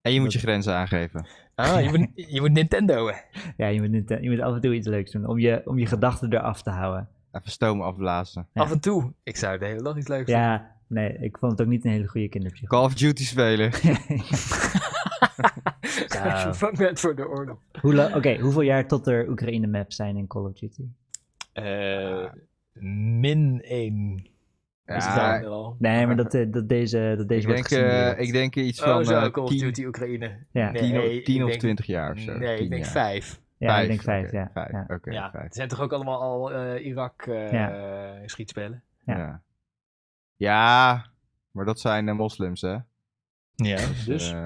En 0.00 0.12
je 0.12 0.20
moet 0.20 0.32
je 0.32 0.38
grenzen 0.38 0.74
aangeven. 0.74 1.26
Ah, 1.56 1.82
je 1.82 1.88
moet, 1.88 2.08
je 2.34 2.40
moet 2.40 2.52
Nintendo'en. 2.52 3.14
Ja, 3.56 3.66
je 3.66 3.80
moet, 3.80 4.08
je 4.20 4.30
moet 4.30 4.40
af 4.40 4.54
en 4.54 4.60
toe 4.60 4.74
iets 4.74 4.86
leuks 4.86 5.10
doen. 5.12 5.26
Om 5.26 5.38
je, 5.38 5.62
om 5.64 5.78
je 5.78 5.86
gedachten 5.86 6.32
eraf 6.32 6.62
te 6.62 6.70
houden. 6.70 7.08
Even 7.32 7.50
stoom 7.50 7.80
afblazen. 7.80 8.46
Ja. 8.52 8.62
Af 8.62 8.70
en 8.70 8.80
toe. 8.80 9.12
Ik 9.22 9.36
zou 9.36 9.58
de 9.58 9.64
hele 9.64 9.82
dag 9.82 9.96
iets 9.96 10.08
leuks 10.08 10.26
doen. 10.26 10.36
Ja, 10.36 10.70
nee, 10.86 11.18
ik 11.20 11.38
vond 11.38 11.52
het 11.52 11.60
ook 11.60 11.66
niet 11.66 11.84
een 11.84 11.90
hele 11.90 12.06
goede 12.06 12.28
kinderpsycholoog. 12.28 12.80
Call 12.80 12.92
of 12.92 12.98
Duty 12.98 13.24
spelen. 13.24 13.70
Bang 16.60 16.76
bent 16.76 17.00
voor 17.00 17.16
de 17.16 17.28
oorlog. 17.28 17.58
Hoe 17.80 18.14
Oké, 18.14 18.38
hoeveel 18.40 18.60
jaar 18.60 18.88
tot 18.88 19.06
er 19.06 19.28
Oekraïne-maps 19.28 19.96
zijn 19.96 20.16
in 20.16 20.26
Call 20.26 20.42
of 20.42 20.52
Duty? 20.52 20.84
Eh, 21.52 22.24
min 23.20 23.62
1. 23.62 24.26
Ja? 24.86 25.74
Nee, 25.78 26.06
maar 26.06 26.16
dat, 26.16 26.34
eh, 26.34 26.46
dat 26.48 26.68
deze, 26.68 27.14
dat 27.16 27.28
deze 27.28 27.40
ik 27.40 27.46
wordt 27.54 27.68
denk, 27.70 27.82
eh, 27.82 27.88
gesimuleerd. 27.88 28.18
ik 28.20 28.32
denk 28.32 28.54
iets 28.56 28.80
van 28.80 28.98
Oh, 28.98 29.04
zo, 29.04 29.18
eh, 29.20 29.30
Call 29.30 29.42
of 29.44 29.50
10, 29.50 29.58
Duty 29.58 29.84
Oekraïne. 29.84 30.38
Ja. 30.50 30.70
Nee, 30.70 30.82
10 30.82 30.98
of- 30.98 31.04
ik 31.04 31.24
10 31.24 31.42
of 31.42 31.48
denk- 31.48 31.60
20 31.60 31.86
jaar 31.86 32.12
of 32.12 32.18
zo. 32.18 32.38
Nee, 32.38 32.52
ik 32.52 32.58
10 32.58 32.70
denk 32.70 32.82
jaar. 32.82 32.92
5. 32.92 33.40
Ja, 33.58 33.78
ik 33.78 33.88
denk 33.88 34.02
vijf, 34.02 34.26
oké, 34.26 34.36
ja. 34.38 34.50
Vijf, 34.52 34.70
ja. 34.70 34.84
oké, 34.88 35.10
ja, 35.10 35.30
vijf. 35.30 35.44
het 35.44 35.54
zijn 35.54 35.68
toch 35.68 35.80
ook 35.80 35.92
allemaal 35.92 36.20
al 36.20 36.52
eh, 36.52 36.86
Irak 36.86 37.22
eh 37.26 37.52
Ja. 37.52 38.18
schietspellen? 38.26 38.82
Ja. 39.06 39.16
Ja. 39.18 39.42
ja, 40.36 41.04
maar 41.50 41.64
dat 41.64 41.80
zijn 41.80 42.16
moslims, 42.16 42.60
hè? 42.60 42.76
Ja, 43.54 43.76
Dus, 43.76 44.04
dus. 44.04 44.30
eh, 44.32 44.36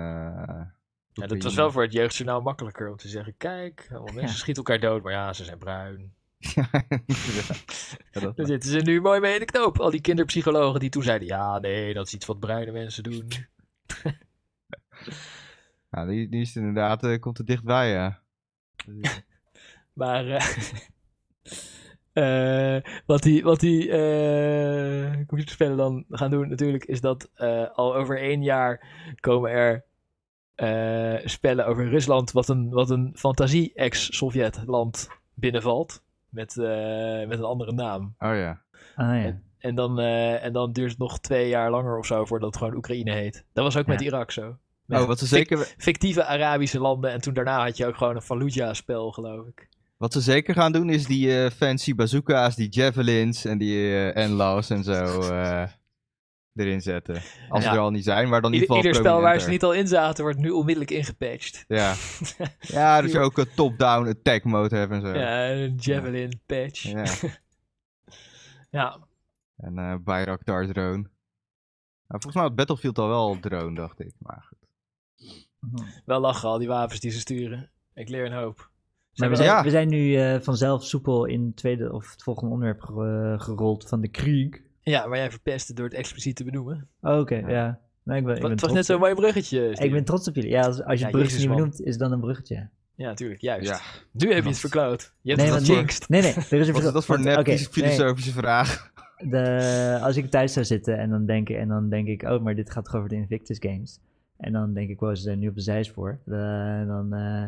ja, 1.12 1.26
dat 1.26 1.42
was 1.42 1.54
wel 1.54 1.70
voor 1.72 1.82
het 1.82 1.92
jeugdjournaal 1.92 2.40
makkelijker 2.40 2.90
om 2.90 2.96
te 2.96 3.08
zeggen: 3.08 3.34
kijk, 3.36 3.86
allemaal 3.90 4.04
mensen 4.14 4.22
Ja. 4.22 4.28
schieten 4.38 4.64
elkaar 4.64 4.90
dood, 4.90 5.02
maar 5.02 5.12
ja, 5.12 5.32
ze 5.32 5.44
zijn 5.44 5.58
bruin. 5.58 6.12
ja, 8.12 8.20
dat- 8.20 8.36
Daar 8.36 8.46
zitten 8.46 8.70
ze 8.70 8.78
nu 8.78 9.00
mooi 9.00 9.20
mee 9.20 9.32
in 9.32 9.38
de 9.38 9.44
knoop. 9.44 9.80
Al 9.80 9.90
die 9.90 10.00
kinderpsychologen 10.00 10.80
die 10.80 10.88
toen 10.90 11.02
zeiden: 11.02 11.28
ja, 11.28 11.58
nee, 11.58 11.94
dat 11.94 12.06
is 12.06 12.14
iets 12.14 12.26
wat 12.26 12.40
bruine 12.40 12.72
mensen 12.72 13.02
doen. 13.02 13.28
ja, 15.90 16.06
die, 16.10 16.28
die 16.28 16.40
is 16.40 16.56
inderdaad, 16.56 17.04
eh, 17.04 17.18
komt 17.20 17.38
er 17.38 17.44
dichtbij, 17.44 17.90
ja. 17.90 18.20
Maar 19.92 20.26
eh, 20.26 20.46
eh, 22.76 22.82
wat 23.06 23.22
die, 23.22 23.42
wat 23.42 23.60
die 23.60 23.90
eh, 23.90 25.12
computerspellen 25.26 25.76
dan 25.76 26.04
gaan 26.10 26.30
doen 26.30 26.48
natuurlijk, 26.48 26.84
is 26.84 27.00
dat 27.00 27.30
eh, 27.34 27.66
al 27.72 27.94
over 27.96 28.18
één 28.18 28.42
jaar 28.42 28.86
komen 29.20 29.50
er 29.50 29.84
eh, 30.54 31.26
spellen 31.26 31.66
over 31.66 31.88
Rusland, 31.88 32.32
wat 32.32 32.48
een, 32.48 32.70
wat 32.70 32.90
een 32.90 33.12
fantasie-ex-Sovjet-land 33.16 35.08
binnenvalt. 35.34 36.02
Met, 36.30 36.56
eh, 36.58 37.26
met 37.28 37.38
een 37.38 37.44
andere 37.44 37.72
naam. 37.72 38.14
Oh 38.18 38.34
ja. 38.34 38.60
Ah 38.96 39.22
ja. 39.22 39.38
En 39.58 39.74
dan, 39.74 39.98
eh, 40.00 40.44
en 40.44 40.52
dan 40.52 40.72
duurt 40.72 40.90
het 40.90 40.98
nog 40.98 41.18
twee 41.18 41.48
jaar 41.48 41.70
langer 41.70 41.98
of 41.98 42.06
zo 42.06 42.24
voordat 42.24 42.48
het 42.48 42.56
gewoon 42.58 42.74
Oekraïne 42.76 43.12
heet. 43.12 43.44
Dat 43.52 43.64
was 43.64 43.76
ook 43.76 43.86
met. 43.86 44.00
Irak 44.00 44.30
zo. 44.30 44.56
Met 44.86 45.00
Oh, 45.00 45.06
wat 45.06 45.18
ze, 45.18 45.26
zeker, 45.26 45.74
Fictieve 45.78 46.24
Arabische 46.24 46.80
landen. 46.80 47.10
En 47.12 47.20
toen 47.20 47.34
daarna 47.34 47.62
had 47.64 47.76
je 47.76 47.86
ook 47.86 47.96
gewoon 47.96 48.14
een 48.16 48.22
Fallujah-spel, 48.22 49.10
geloof 49.10 49.46
ik. 49.46 49.68
wat 49.96 50.12
ze 50.12 50.20
zeker 50.20 50.54
gaan 50.54 50.72
doen 50.72 50.90
is 50.90 51.06
die 51.06 51.42
eh, 51.44 51.50
fancy 51.50 51.94
bazooka's, 51.94 52.56
die 52.56 52.68
javelins 52.68 53.44
en 53.44 53.58
die 53.58 54.10
eh 54.12 54.28
NLAW's 54.28 54.70
en 54.70 54.84
zo. 54.84 55.20
eh, 55.32 55.62
erin 56.54 56.80
zetten. 56.80 57.14
Als 57.48 57.64
Ja. 57.64 57.70
ze 57.70 57.76
er 57.76 57.82
al 57.82 57.90
niet 57.90 58.04
zijn, 58.04 58.28
maar 58.28 58.40
dan 58.40 58.52
in 58.52 58.60
Ieder, 58.60 58.76
ieder 58.76 58.92
geval 58.92 59.02
ieder 59.02 59.12
spel 59.12 59.20
waar 59.20 59.40
ze 59.40 59.48
niet 59.48 59.62
al 59.62 59.72
in 59.74 59.88
zaten, 59.88 60.24
wordt 60.24 60.38
nu 60.38 60.50
onmiddellijk 60.50 60.90
ingepatcht. 60.90 61.64
Ja, 61.68 61.94
ja 62.60 63.00
dat 63.00 63.12
je 63.12 63.18
ook 63.18 63.38
een 63.38 63.54
top-down 63.54 64.08
attack 64.08 64.44
mode 64.44 64.76
hebt 64.76 64.92
en 64.92 65.00
zo. 65.00 65.08
Ja, 65.18 65.50
een 65.50 65.74
Javelin 65.76 66.40
patch. 66.46 66.82
Ja. 66.82 67.04
Ja. 68.70 68.98
En 69.56 69.78
eh 69.78 69.94
Bayraktar 70.04 70.66
drone. 70.66 70.96
Nou, 70.96 72.22
volgens 72.22 72.34
mij 72.34 72.42
had 72.42 72.54
Battlefield 72.54 72.98
al 72.98 73.08
wel 73.08 73.32
een 73.32 73.40
drone, 73.40 73.74
dacht 73.74 74.00
ik. 74.00 74.12
Maar 74.18 74.44
goed. 74.48 74.58
wel 76.04 76.20
lachen 76.20 76.48
al 76.48 76.58
die 76.58 76.68
wapens 76.68 77.00
die 77.00 77.10
ze 77.10 77.18
sturen. 77.18 77.70
Ik 77.94 78.08
leer 78.08 78.26
een 78.26 78.32
hoop. 78.32 78.56
Maar 78.56 78.68
we 79.12 79.20
hebben 79.20 79.36
zijn, 79.36 79.48
Ja. 79.48 79.62
we 79.62 79.70
zijn 79.70 79.88
nu 79.88 80.16
eh, 80.16 80.40
vanzelf 80.40 80.84
soepel 80.84 81.24
in 81.24 81.46
het 81.46 81.56
tweede 81.56 81.92
of 81.92 82.10
het 82.10 82.22
volgende 82.22 82.52
onderwerp 82.52 82.80
ge- 82.82 83.34
gerold 83.38 83.88
van 83.88 84.00
de 84.00 84.08
Krieg. 84.08 84.60
Ja, 84.90 85.06
maar 85.06 85.18
jij 85.18 85.30
verpestte 85.30 85.74
door 85.74 85.84
het 85.84 85.94
expliciet 85.94 86.36
te 86.36 86.44
benoemen. 86.44 86.88
Oh, 87.00 87.18
Oké, 87.18 87.34
ja. 87.36 87.78
Nee, 88.02 88.18
ik 88.18 88.24
ben, 88.24 88.34
ik 88.34 88.40
ben 88.42 88.50
het 88.50 88.60
was 88.60 88.72
net 88.72 88.86
zo'n 88.86 88.98
mooi 89.00 89.14
bruggetje. 89.14 89.58
Steven. 89.66 89.84
Ik 89.84 89.92
ben 89.92 90.04
trots 90.04 90.28
op 90.28 90.34
jullie. 90.34 90.50
Ja, 90.50 90.62
als, 90.64 90.82
als 90.82 90.92
je 90.92 90.98
Ja, 90.98 91.02
het 91.04 91.10
bruggetje 91.16 91.38
niet 91.48 91.56
benoemt, 91.56 91.80
is 91.80 91.96
dan 91.96 92.12
een 92.12 92.20
bruggetje. 92.20 92.68
Ja, 92.94 93.06
natuurlijk, 93.08 93.40
juist. 93.40 93.68
Ja. 93.68 93.80
Nu 94.12 94.32
heb 94.32 94.42
je 94.42 94.48
het 94.48 94.58
verkloot. 94.58 95.12
Je 95.20 95.32
hebt 95.32 95.42
Nee, 95.42 95.52
het 95.52 95.64
gejinxed. 95.66 96.08
nee, 96.08 96.22
nee. 96.22 96.32
Er 96.34 96.52
is 96.52 96.66
een 96.68 96.74
Wat 96.74 96.82
is 96.84 96.92
dat 96.92 97.04
voor 97.04 97.14
want- 97.14 97.28
nep 97.28 97.38
oké, 97.38 97.56
filosofische 97.56 98.32
vraag? 98.32 98.92
de, 99.30 99.98
als 100.02 100.16
ik 100.16 100.30
thuis 100.30 100.52
zou 100.52 100.64
zitten 100.66 100.98
en 100.98 101.10
dan, 101.10 101.26
denk, 101.26 101.48
ik- 101.48 101.56
en 101.56 101.68
dan 101.68 101.88
denk 101.88 102.06
ik, 102.08 102.22
oh, 102.22 102.42
maar 102.42 102.54
dit 102.54 102.70
gaat 102.70 102.84
toch 102.84 102.94
over 102.94 103.08
de 103.08 103.14
Invictus 103.14 103.56
Games. 103.60 104.00
En 104.36 104.52
dan 104.52 104.72
denk 104.74 104.90
ik, 104.90 105.00
wow, 105.00 105.16
ze 105.16 105.22
zijn 105.22 105.38
nu 105.38 105.48
op 105.48 105.54
de 105.54 105.60
zijspoor. 105.60 106.18
Eh, 106.26 106.32
dan, 106.86 107.12
eh, 107.14 107.42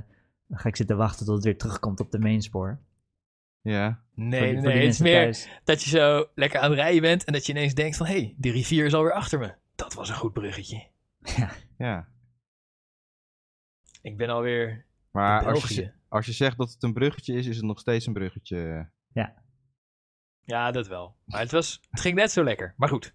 dan 0.46 0.58
ga 0.58 0.68
ik 0.68 0.76
zitten 0.76 0.96
wachten 0.96 1.26
tot 1.26 1.34
het 1.34 1.44
weer 1.44 1.56
terugkomt 1.58 2.00
op 2.00 2.10
de 2.10 2.18
mainspoor. 2.18 2.78
Ja. 3.62 4.00
Voor 4.14 4.24
Nee, 4.24 4.40
die- 4.40 4.40
nee, 4.40 4.54
voor 4.54 4.62
nee. 4.62 4.72
die 4.72 4.82
Het 4.84 4.92
is 4.94 5.00
meer 5.00 5.22
thuis. 5.22 5.48
dat 5.64 5.82
je 5.82 5.90
zo 5.90 6.26
lekker 6.34 6.60
aan 6.60 6.70
het 6.70 6.78
rijden 6.78 7.00
bent 7.00 7.24
en 7.24 7.32
dat 7.32 7.46
je 7.46 7.52
ineens 7.52 7.74
denkt 7.74 7.96
van... 7.96 8.06
Hé, 8.06 8.12
hey, 8.12 8.34
die 8.38 8.52
rivier 8.52 8.84
is 8.84 8.94
alweer 8.94 9.12
achter 9.12 9.38
me. 9.38 9.54
Dat 9.74 9.94
was 9.94 10.08
een 10.08 10.14
goed 10.14 10.32
bruggetje. 10.32 10.86
Ja. 11.78 12.08
Ik 14.02 14.16
ben 14.16 14.28
alweer 14.28 14.86
Maar 15.10 15.46
als 15.52 15.68
je, 15.68 15.92
als 16.08 16.26
je 16.26 16.32
zegt 16.32 16.58
dat 16.58 16.70
het 16.70 16.82
een 16.82 16.92
bruggetje 16.92 17.34
is, 17.34 17.46
is 17.46 17.56
het 17.56 17.64
nog 17.64 17.78
steeds 17.78 18.06
een 18.06 18.12
bruggetje. 18.12 18.90
Ja, 20.44 20.70
dat 20.70 20.88
wel. 20.88 21.16
Maar 21.24 21.40
het, 21.40 21.50
was, 21.50 21.80
het 21.90 22.00
ging 22.00 22.14
net 22.14 22.32
zo 22.32 22.44
lekker. 22.44 22.74
Maar 22.76 22.88
goed. 22.88 23.12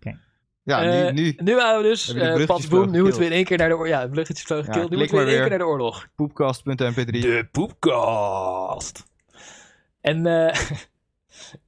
Ja, 0.64 0.84
Eh, 0.84 1.06
nu, 1.06 1.12
nu 1.14 1.36
Nu 1.44 1.56
we 1.56 1.80
dus, 1.82 2.06
de 2.06 2.22
eh 2.22 2.46
Patsboom, 2.46 2.92
nu 2.92 3.02
moeten 3.02 3.20
we 3.20 3.26
in 3.26 3.32
één 3.32 3.44
keer 3.46 3.58
naar 3.58 3.68
de 3.70 3.74
oorlog. 3.76 3.88
Ja, 3.94 4.04
de 4.04 4.10
bruggetjes 4.10 4.46
vlogen 4.46 4.66
Ja, 4.66 4.72
gekild. 4.72 4.92
Nu 4.92 4.98
moeten 4.98 5.16
we 5.16 5.22
in 5.22 5.28
één 5.28 5.40
keer 5.40 5.50
naar 5.50 5.58
de 5.58 5.66
oorlog. 5.66 6.08
poepkast.mp3. 6.16 7.06
De 7.06 7.48
poepkast. 7.52 9.06
En 10.08 10.26
eh, 10.26 10.60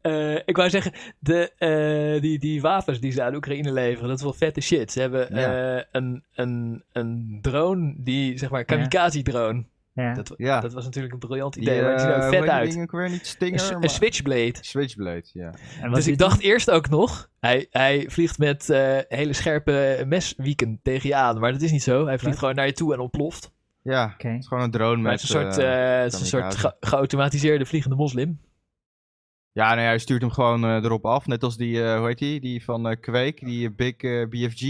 eh, 0.36 0.36
ik 0.45 0.56
wou 0.58 0.69
zeggen, 0.69 0.93
de, 1.19 1.52
eh, 1.58 2.21
die, 2.21 2.39
die 2.39 2.62
wapens 2.62 2.99
die 2.99 3.12
ze 3.12 3.23
aan 3.23 3.36
Oekraïne 3.36 3.71
leveren, 3.73 4.08
dat 4.08 4.17
is 4.17 4.23
wel 4.23 4.34
vette 4.34 4.62
shit. 4.62 4.91
Ze 4.91 4.99
hebben 5.02 5.36
Ja. 5.36 5.75
eh, 5.78 5.84
een, 5.91 6.23
een, 6.34 6.84
een 6.91 7.39
drone, 7.41 7.93
die 7.97 8.38
zeg 8.38 8.49
maar, 8.49 8.65
kamikaze-drone. 8.65 9.63
Ja. 9.93 10.13
Dat, 10.13 10.34
Ja. 10.38 10.60
dat 10.60 10.73
was 10.73 10.86
natuurlijk 10.86 11.13
een 11.13 11.19
briljant 11.19 11.54
Die, 11.54 11.62
idee, 11.63 11.82
maar 11.82 11.91
het 11.91 12.02
ziet 12.02 12.10
er 12.10 12.30
vet 12.30 12.49
uit. 12.49 12.71
ding 12.71 12.82
ook 12.84 12.91
weer 12.91 13.10
niet 13.10 13.19
Een, 13.19 13.25
Stinger, 13.25 13.60
s- 13.60 13.71
maar- 13.71 13.84
een 13.84 13.89
switchblade. 13.89 14.54
Switchblade, 14.62 15.23
ja. 15.34 15.54
Dus 15.91 16.08
ik 16.08 16.17
dacht 16.17 16.41
eerst 16.41 16.71
ook 16.71 16.89
nog, 16.89 17.30
hij, 17.39 17.67
hij 17.69 18.06
vliegt 18.10 18.38
met 18.38 18.69
eh, 18.69 18.97
hele 19.08 19.34
scherpe 19.34 20.04
meswieken 20.08 20.80
tegen 20.84 21.10
je 21.10 21.15
aan. 21.15 21.39
Maar 21.39 21.52
dat 21.52 21.62
is 21.62 21.71
niet 21.71 21.84
zo. 21.84 22.06
Hij 22.06 22.19
vliegt 22.19 22.38
gewoon 22.38 22.56
naar 22.56 22.65
je 22.65 22.73
toe 22.73 22.93
en 22.93 22.99
ontploft. 22.99 23.52
Ja, 23.82 24.13
het 24.18 24.39
is 24.39 24.48
gewoon 24.48 24.63
een 24.63 24.72
drone 24.72 25.02
met... 25.02 25.12
het 25.12 25.22
is 25.22 25.30
een 25.30 25.42
soort, 25.42 25.58
eh, 25.58 25.96
eh, 25.98 26.04
het 26.04 26.13
is 26.13 26.20
een 26.20 26.26
soort 26.26 26.42
kamikaze. 26.42 26.68
ge- 26.80 26.88
geautomatiseerde 26.88 27.65
vliegende 27.65 27.96
moslim. 27.96 28.39
Ja, 29.52 29.74
nee, 29.76 29.86
hij 29.86 29.98
stuurt 29.98 30.22
hem 30.22 30.32
gewoon 30.32 30.63
eh, 30.63 30.84
erop 30.84 31.06
af. 31.06 31.26
Net 31.28 31.44
als 31.44 31.58
die, 31.58 31.84
eh, 31.84 31.98
hoe 31.98 32.08
heet 32.08 32.18
die? 32.18 32.39
Die 32.39 32.63
van 32.63 32.88
eh 32.88 33.00
Quake, 33.00 33.46
die 33.46 33.72
Big 33.72 33.96
eh, 33.98 34.28
BFG. 34.28 34.62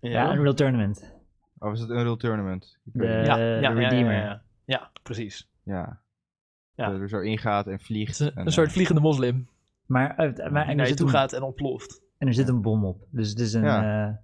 Ja, 0.00 0.34
Unreal 0.34 0.54
Tournament. 0.54 1.14
Of 1.58 1.72
is 1.72 1.80
het 1.80 1.90
Unreal 1.90 2.16
Tournament? 2.16 2.78
De, 2.82 3.06
ja, 3.06 3.34
de 3.36 3.40
ja, 3.42 3.58
ja, 3.60 3.70
Redeemer. 3.70 4.12
Ja, 4.12 4.20
ja, 4.24 4.42
ja, 4.64 4.90
precies. 5.02 5.48
Ja. 5.62 6.00
Ja. 6.74 6.90
Dat 6.90 7.00
er 7.00 7.08
zo 7.08 7.20
ingaat 7.20 7.66
en 7.66 7.80
vliegt. 7.80 8.10
is 8.10 8.18
een, 8.18 8.34
en, 8.34 8.46
een 8.46 8.52
soort 8.52 8.72
vliegende 8.72 9.00
moslim. 9.00 9.48
Maar, 9.86 10.14
maar 10.16 10.34
Die 10.34 10.42
en, 10.42 10.52
naar 10.52 10.76
je 10.76 10.86
zit 10.86 10.96
toe 10.96 11.06
een, 11.06 11.12
gaat 11.12 11.32
en 11.32 11.42
ontploft. 11.42 12.02
en 12.18 12.26
er 12.26 12.34
zit 12.34 12.48
een 12.48 12.62
bom 12.62 12.84
op. 12.84 13.06
Dus 13.10 13.28
het 13.28 13.38
is 13.38 13.52
een... 13.52 13.62
Ja. 13.64 14.06
eh, 14.08 14.14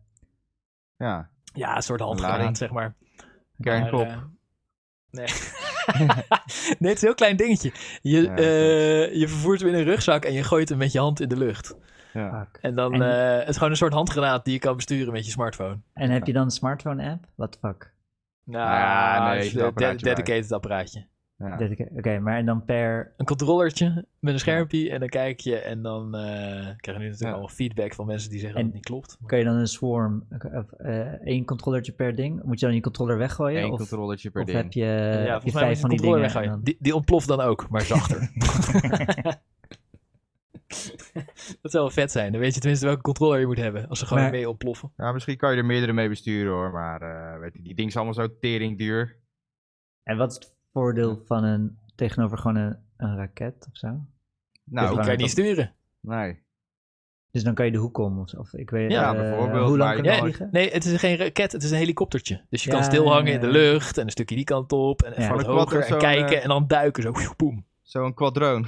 Ja, 0.96 1.30
Ja, 1.54 1.76
een 1.76 1.82
soort 1.82 2.00
handgranaat, 2.00 2.56
zeg 2.56 2.70
maar. 2.70 2.94
Kernkop. 3.60 4.06
Maar, 4.06 4.16
eh, 4.16 4.22
nee. 5.10 5.26
nee, 6.78 6.90
het 6.90 6.96
is 6.96 7.02
een 7.02 7.08
heel 7.08 7.14
klein 7.14 7.36
dingetje. 7.36 7.72
Je, 8.02 8.22
Ja, 8.22 8.34
eh, 8.36 9.14
je 9.14 9.28
vervoert 9.28 9.60
hem 9.60 9.68
in 9.68 9.74
een 9.74 9.84
rugzak 9.84 10.24
en 10.24 10.32
je 10.32 10.42
gooit 10.44 10.68
hem 10.68 10.78
met 10.78 10.92
je 10.92 10.98
hand 10.98 11.20
in 11.20 11.28
de 11.28 11.36
lucht. 11.36 11.74
ja. 12.12 12.48
En 12.60 12.74
dan, 12.74 12.94
En- 12.94 13.02
eh, 13.02 13.38
het 13.38 13.48
is 13.48 13.54
gewoon 13.56 13.70
een 13.70 13.76
soort 13.76 13.92
handgranaat 13.92 14.44
die 14.44 14.54
je 14.54 14.60
kan 14.60 14.76
besturen 14.76 15.12
met 15.12 15.24
je 15.24 15.30
smartphone. 15.30 15.78
En 15.94 16.10
heb 16.10 16.26
je 16.26 16.32
dan 16.32 16.44
een 16.44 16.50
smartphone 16.50 17.10
app? 17.10 17.24
What 17.34 17.52
the 17.52 17.58
fuck? 17.58 17.92
Nou, 18.44 18.68
Ah, 18.68 19.28
nee, 19.30 19.46
een 19.64 19.74
de- 19.74 19.96
dedicated 20.02 20.52
apparaatje. 20.52 21.06
Ja. 21.40 21.58
Oké, 21.96 22.18
maar 22.18 22.36
en 22.36 22.46
dan 22.46 22.64
per... 22.64 23.12
Een 23.16 23.26
controllertje 23.26 24.04
met 24.18 24.32
een 24.32 24.38
schermpje 24.40 24.90
en 24.90 25.00
dan 25.00 25.08
kijk 25.08 25.40
je 25.40 25.56
en 25.58 25.82
dan 25.82 26.14
eh, 26.14 26.20
krijg 26.76 26.76
je 26.84 26.92
nu 26.92 26.98
natuurlijk 26.98 27.20
Ja. 27.20 27.30
allemaal 27.30 27.48
feedback 27.48 27.94
van 27.94 28.06
mensen 28.06 28.30
die 28.30 28.38
zeggen 28.40 28.58
En- 28.58 28.64
dat 28.66 28.74
het 28.74 28.82
niet 28.88 28.92
klopt. 28.92 29.18
Kan 29.26 29.38
je 29.38 29.44
dan 29.44 29.54
een 29.56 29.66
swarm, 29.66 30.26
of 30.54 30.72
eh, 30.72 30.98
één 31.26 31.44
controllertje 31.44 31.92
per 31.92 32.14
ding? 32.14 32.42
Moet 32.42 32.60
je 32.60 32.66
dan 32.66 32.74
je 32.74 32.80
controller 32.80 33.18
weggooien? 33.18 33.62
Eén 33.62 33.70
of 33.70 33.78
controllertje 33.78 34.30
per 34.30 34.40
of 34.40 34.46
ding. 34.46 34.58
heb 34.62 34.72
je, 34.72 34.80
ja, 34.84 34.88
heb 35.32 35.42
je 35.42 35.50
volgens 35.50 35.54
mij 35.54 35.62
moet 35.62 35.70
vijf 35.70 35.80
van 35.80 35.90
die 35.90 36.00
dingen? 36.00 36.32
dan- 36.50 36.60
Die, 36.62 36.76
die 36.80 36.94
ontploft 36.94 37.28
dan 37.28 37.40
ook, 37.40 37.68
maar 37.70 37.80
zachter. 37.82 38.18
dat 41.62 41.70
zou 41.72 41.84
wel 41.84 41.90
vet 41.90 42.10
zijn. 42.12 42.32
Dan 42.32 42.40
weet 42.40 42.54
je 42.54 42.60
tenminste 42.60 42.86
welke 42.86 43.02
controller 43.02 43.40
je 43.40 43.46
moet 43.46 43.56
hebben. 43.56 43.88
Als 43.88 43.98
ze 43.98 44.06
gewoon 44.06 44.22
Maar- 44.22 44.32
mee 44.32 44.48
ontploffen. 44.48 44.92
Ja, 44.96 45.12
misschien 45.12 45.36
kan 45.36 45.50
je 45.52 45.56
er 45.58 45.64
meerdere 45.64 45.92
mee 45.92 46.08
besturen 46.08 46.52
hoor. 46.52 46.70
Maar 46.72 47.02
eh, 47.02 47.40
weet 47.40 47.52
je, 47.54 47.62
die 47.62 47.74
ding 47.74 47.88
is 47.88 47.96
allemaal 47.96 48.14
zo 48.14 48.38
tering 48.40 48.78
duur. 48.78 49.16
En 50.02 50.16
wat 50.16 50.30
is 50.30 50.34
het 50.36 50.54
voordeel 50.72 51.22
van 51.26 51.44
een, 51.44 51.78
tegenover 51.94 52.38
gewoon 52.38 52.56
een, 52.56 52.78
een 52.96 53.16
raket 53.16 53.66
of 53.70 53.76
zo? 53.76 53.86
Nou, 53.86 54.06
die 54.64 54.78
gewoon 54.86 54.94
kan 54.96 55.04
je 55.04 55.10
niet 55.10 55.20
dat- 55.20 55.30
sturen. 55.30 55.74
nee. 56.00 56.42
Dus 57.32 57.42
dan 57.42 57.54
kan 57.54 57.64
je 57.66 57.72
de 57.72 57.78
hoek 57.78 57.98
om 57.98 58.18
of, 58.18 58.34
of 58.34 58.52
ik 58.52 58.70
weet 58.70 58.90
Ja, 58.90 59.14
eh, 59.14 59.20
bijvoorbeeld, 59.20 59.68
Hoe 59.68 59.78
lang 59.78 59.94
kan 59.94 60.02
je 60.04 60.08
je 60.08 60.08
Ja, 60.08 60.14
kan- 60.20 60.22
vliegen? 60.28 60.48
nee, 60.52 60.70
het 60.70 60.84
is 60.84 61.00
geen 61.00 61.16
raket, 61.16 61.52
het 61.52 61.62
is 61.62 61.70
een 61.70 61.76
helikoptertje. 61.76 62.44
Dus 62.48 62.64
je 62.64 62.70
kan 62.70 62.78
Ja, 62.78 62.84
stilhangen 62.84 63.32
in 63.32 63.40
de 63.40 63.46
lucht 63.46 63.98
en 63.98 64.04
een 64.04 64.10
stukje 64.10 64.34
die 64.34 64.44
kant 64.44 64.72
op 64.72 65.02
en 65.02 65.12
even 65.12 65.34
wat 65.36 65.46
hoger 65.46 65.82
en 65.82 65.98
kijken 65.98 66.36
eh, 66.36 66.42
en 66.42 66.48
dan 66.48 66.66
duiken 66.66 67.02
zo. 67.02 67.12
Boom. 67.36 67.66
Zo'n 67.82 68.14
quadrone. 68.14 68.66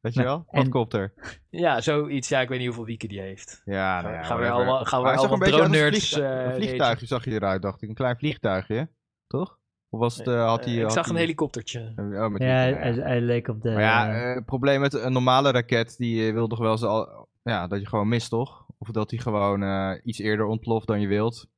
Weet 0.00 0.14
je 0.14 0.20
Nou, 0.22 0.24
wel? 0.24 0.36
en- 0.38 0.44
Quadcopter. 0.60 1.12
Ja, 1.50 1.80
zoiets. 1.80 2.28
Ja, 2.28 2.40
ik 2.40 2.48
weet 2.48 2.58
niet 2.58 2.66
hoeveel 2.66 2.84
wieken 2.84 3.08
die 3.08 3.20
heeft. 3.20 3.62
Ja, 3.64 4.00
nou 4.00 4.14
ja, 4.14 4.22
gaan 4.22 4.38
we 4.38 4.50
allemaal, 4.50 4.84
gaan 4.84 5.02
we 5.02 5.08
allemaal 5.08 5.32
een 5.42 5.48
drone 5.48 5.64
een 5.64 5.70
nerds. 5.70 6.08
vliegtuig- 6.08 6.46
eh, 6.46 6.54
Een 6.54 6.62
vliegtuigje 6.62 7.06
zag 7.06 7.24
je 7.24 7.30
eruit, 7.30 7.62
dacht 7.62 7.82
ik. 7.82 7.88
Een 7.88 7.94
klein 7.94 8.16
vliegtuigje, 8.16 8.88
toch? 9.26 9.58
Of 9.90 10.00
was 10.00 10.16
het, 10.16 10.26
eh, 10.26 10.46
had 10.46 10.64
hij... 10.64 10.74
ik 10.74 10.82
had 10.82 10.92
zag 10.92 11.06
een 11.06 11.12
hij- 11.12 11.20
helikoptertje. 11.22 11.92
Oh, 11.96 12.28
met 12.28 12.42
Ja, 12.42 12.46
hij, 12.48 12.72
hij, 12.72 12.92
hij 12.92 13.20
leek 13.20 13.48
op 13.48 13.62
de... 13.62 13.70
Maar 13.70 13.80
ja, 13.80 14.12
eh, 14.28 14.34
het 14.34 14.44
probleem 14.44 14.80
met 14.80 14.92
een 14.92 15.12
normale 15.12 15.50
raket, 15.50 15.96
die 15.96 16.26
eh, 16.26 16.32
wil 16.32 16.46
toch 16.48 16.58
wel 16.58 16.70
eens 16.70 16.82
al, 16.82 17.28
ja, 17.42 17.66
dat 17.66 17.80
je 17.80 17.86
gewoon 17.86 18.08
mist, 18.08 18.30
toch? 18.30 18.66
Of 18.78 18.88
dat 18.90 19.08
die 19.08 19.20
gewoon 19.20 19.62
iets 20.04 20.18
eerder 20.18 20.46
ontploft 20.46 20.86
dan 20.86 21.00
je 21.00 21.06
wilt. 21.06 21.48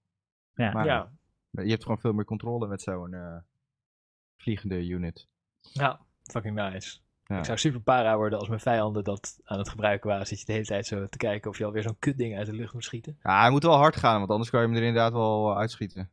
ja. 0.54 0.72
Maar 0.72 0.84
Ja, 0.86 1.10
je 1.50 1.70
hebt 1.70 1.82
gewoon 1.82 1.98
veel 2.00 2.12
meer 2.12 2.24
controle 2.24 2.66
met 2.66 2.82
zo'n 2.82 3.42
vliegende 4.36 4.86
unit. 4.86 5.28
ja, 5.60 6.00
fucking 6.22 6.54
nice. 6.54 6.98
Ja. 7.24 7.38
Ik 7.38 7.44
zou 7.44 7.58
super 7.58 7.80
para 7.80 8.16
worden 8.16 8.38
als 8.38 8.48
mijn 8.48 8.60
vijanden 8.60 9.04
dat 9.04 9.38
aan 9.44 9.58
het 9.58 9.68
gebruiken 9.68 10.08
waren. 10.10 10.26
Zit 10.26 10.38
je 10.38 10.44
de 10.46 10.52
hele 10.52 10.64
tijd 10.64 10.86
zo 10.86 11.06
te 11.08 11.16
kijken 11.18 11.50
of 11.50 11.58
je 11.58 11.64
alweer 11.64 11.82
zo'n 11.82 11.98
kutding 11.98 12.36
uit 12.36 12.46
de 12.46 12.52
lucht 12.52 12.72
moet 12.72 12.84
schieten. 12.84 13.18
Ja, 13.22 13.40
hij 13.40 13.50
moet 13.50 13.62
wel 13.62 13.76
hard 13.76 13.96
gaan, 13.96 14.18
want 14.18 14.30
anders 14.30 14.50
kan 14.50 14.60
je 14.60 14.66
hem 14.66 14.76
er 14.76 14.82
inderdaad 14.82 15.12
wel 15.12 15.56
uitschieten. 15.58 16.10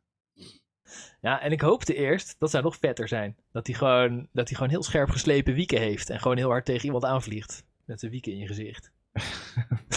Ja, 1.20 1.40
en 1.40 1.52
ik 1.52 1.60
hoopte 1.60 1.94
eerst, 1.94 2.36
dat 2.38 2.50
zou 2.50 2.62
nog 2.64 2.76
vetter 2.76 3.08
zijn, 3.08 3.36
dat 3.52 3.66
hij 3.66 3.76
gewoon, 3.76 4.28
dat 4.32 4.46
hij 4.48 4.54
gewoon 4.56 4.70
heel 4.72 4.82
scherp 4.82 5.10
geslepen 5.10 5.54
wieken 5.54 5.78
heeft. 5.80 6.10
En 6.10 6.20
gewoon 6.20 6.36
heel 6.36 6.48
hard 6.50 6.64
tegen 6.64 6.84
iemand 6.84 7.04
aanvliegt. 7.04 7.64
Met 7.84 8.00
zijn 8.00 8.12
wieken 8.12 8.32
in 8.32 8.38
je 8.38 8.46
gezicht. 8.46 8.92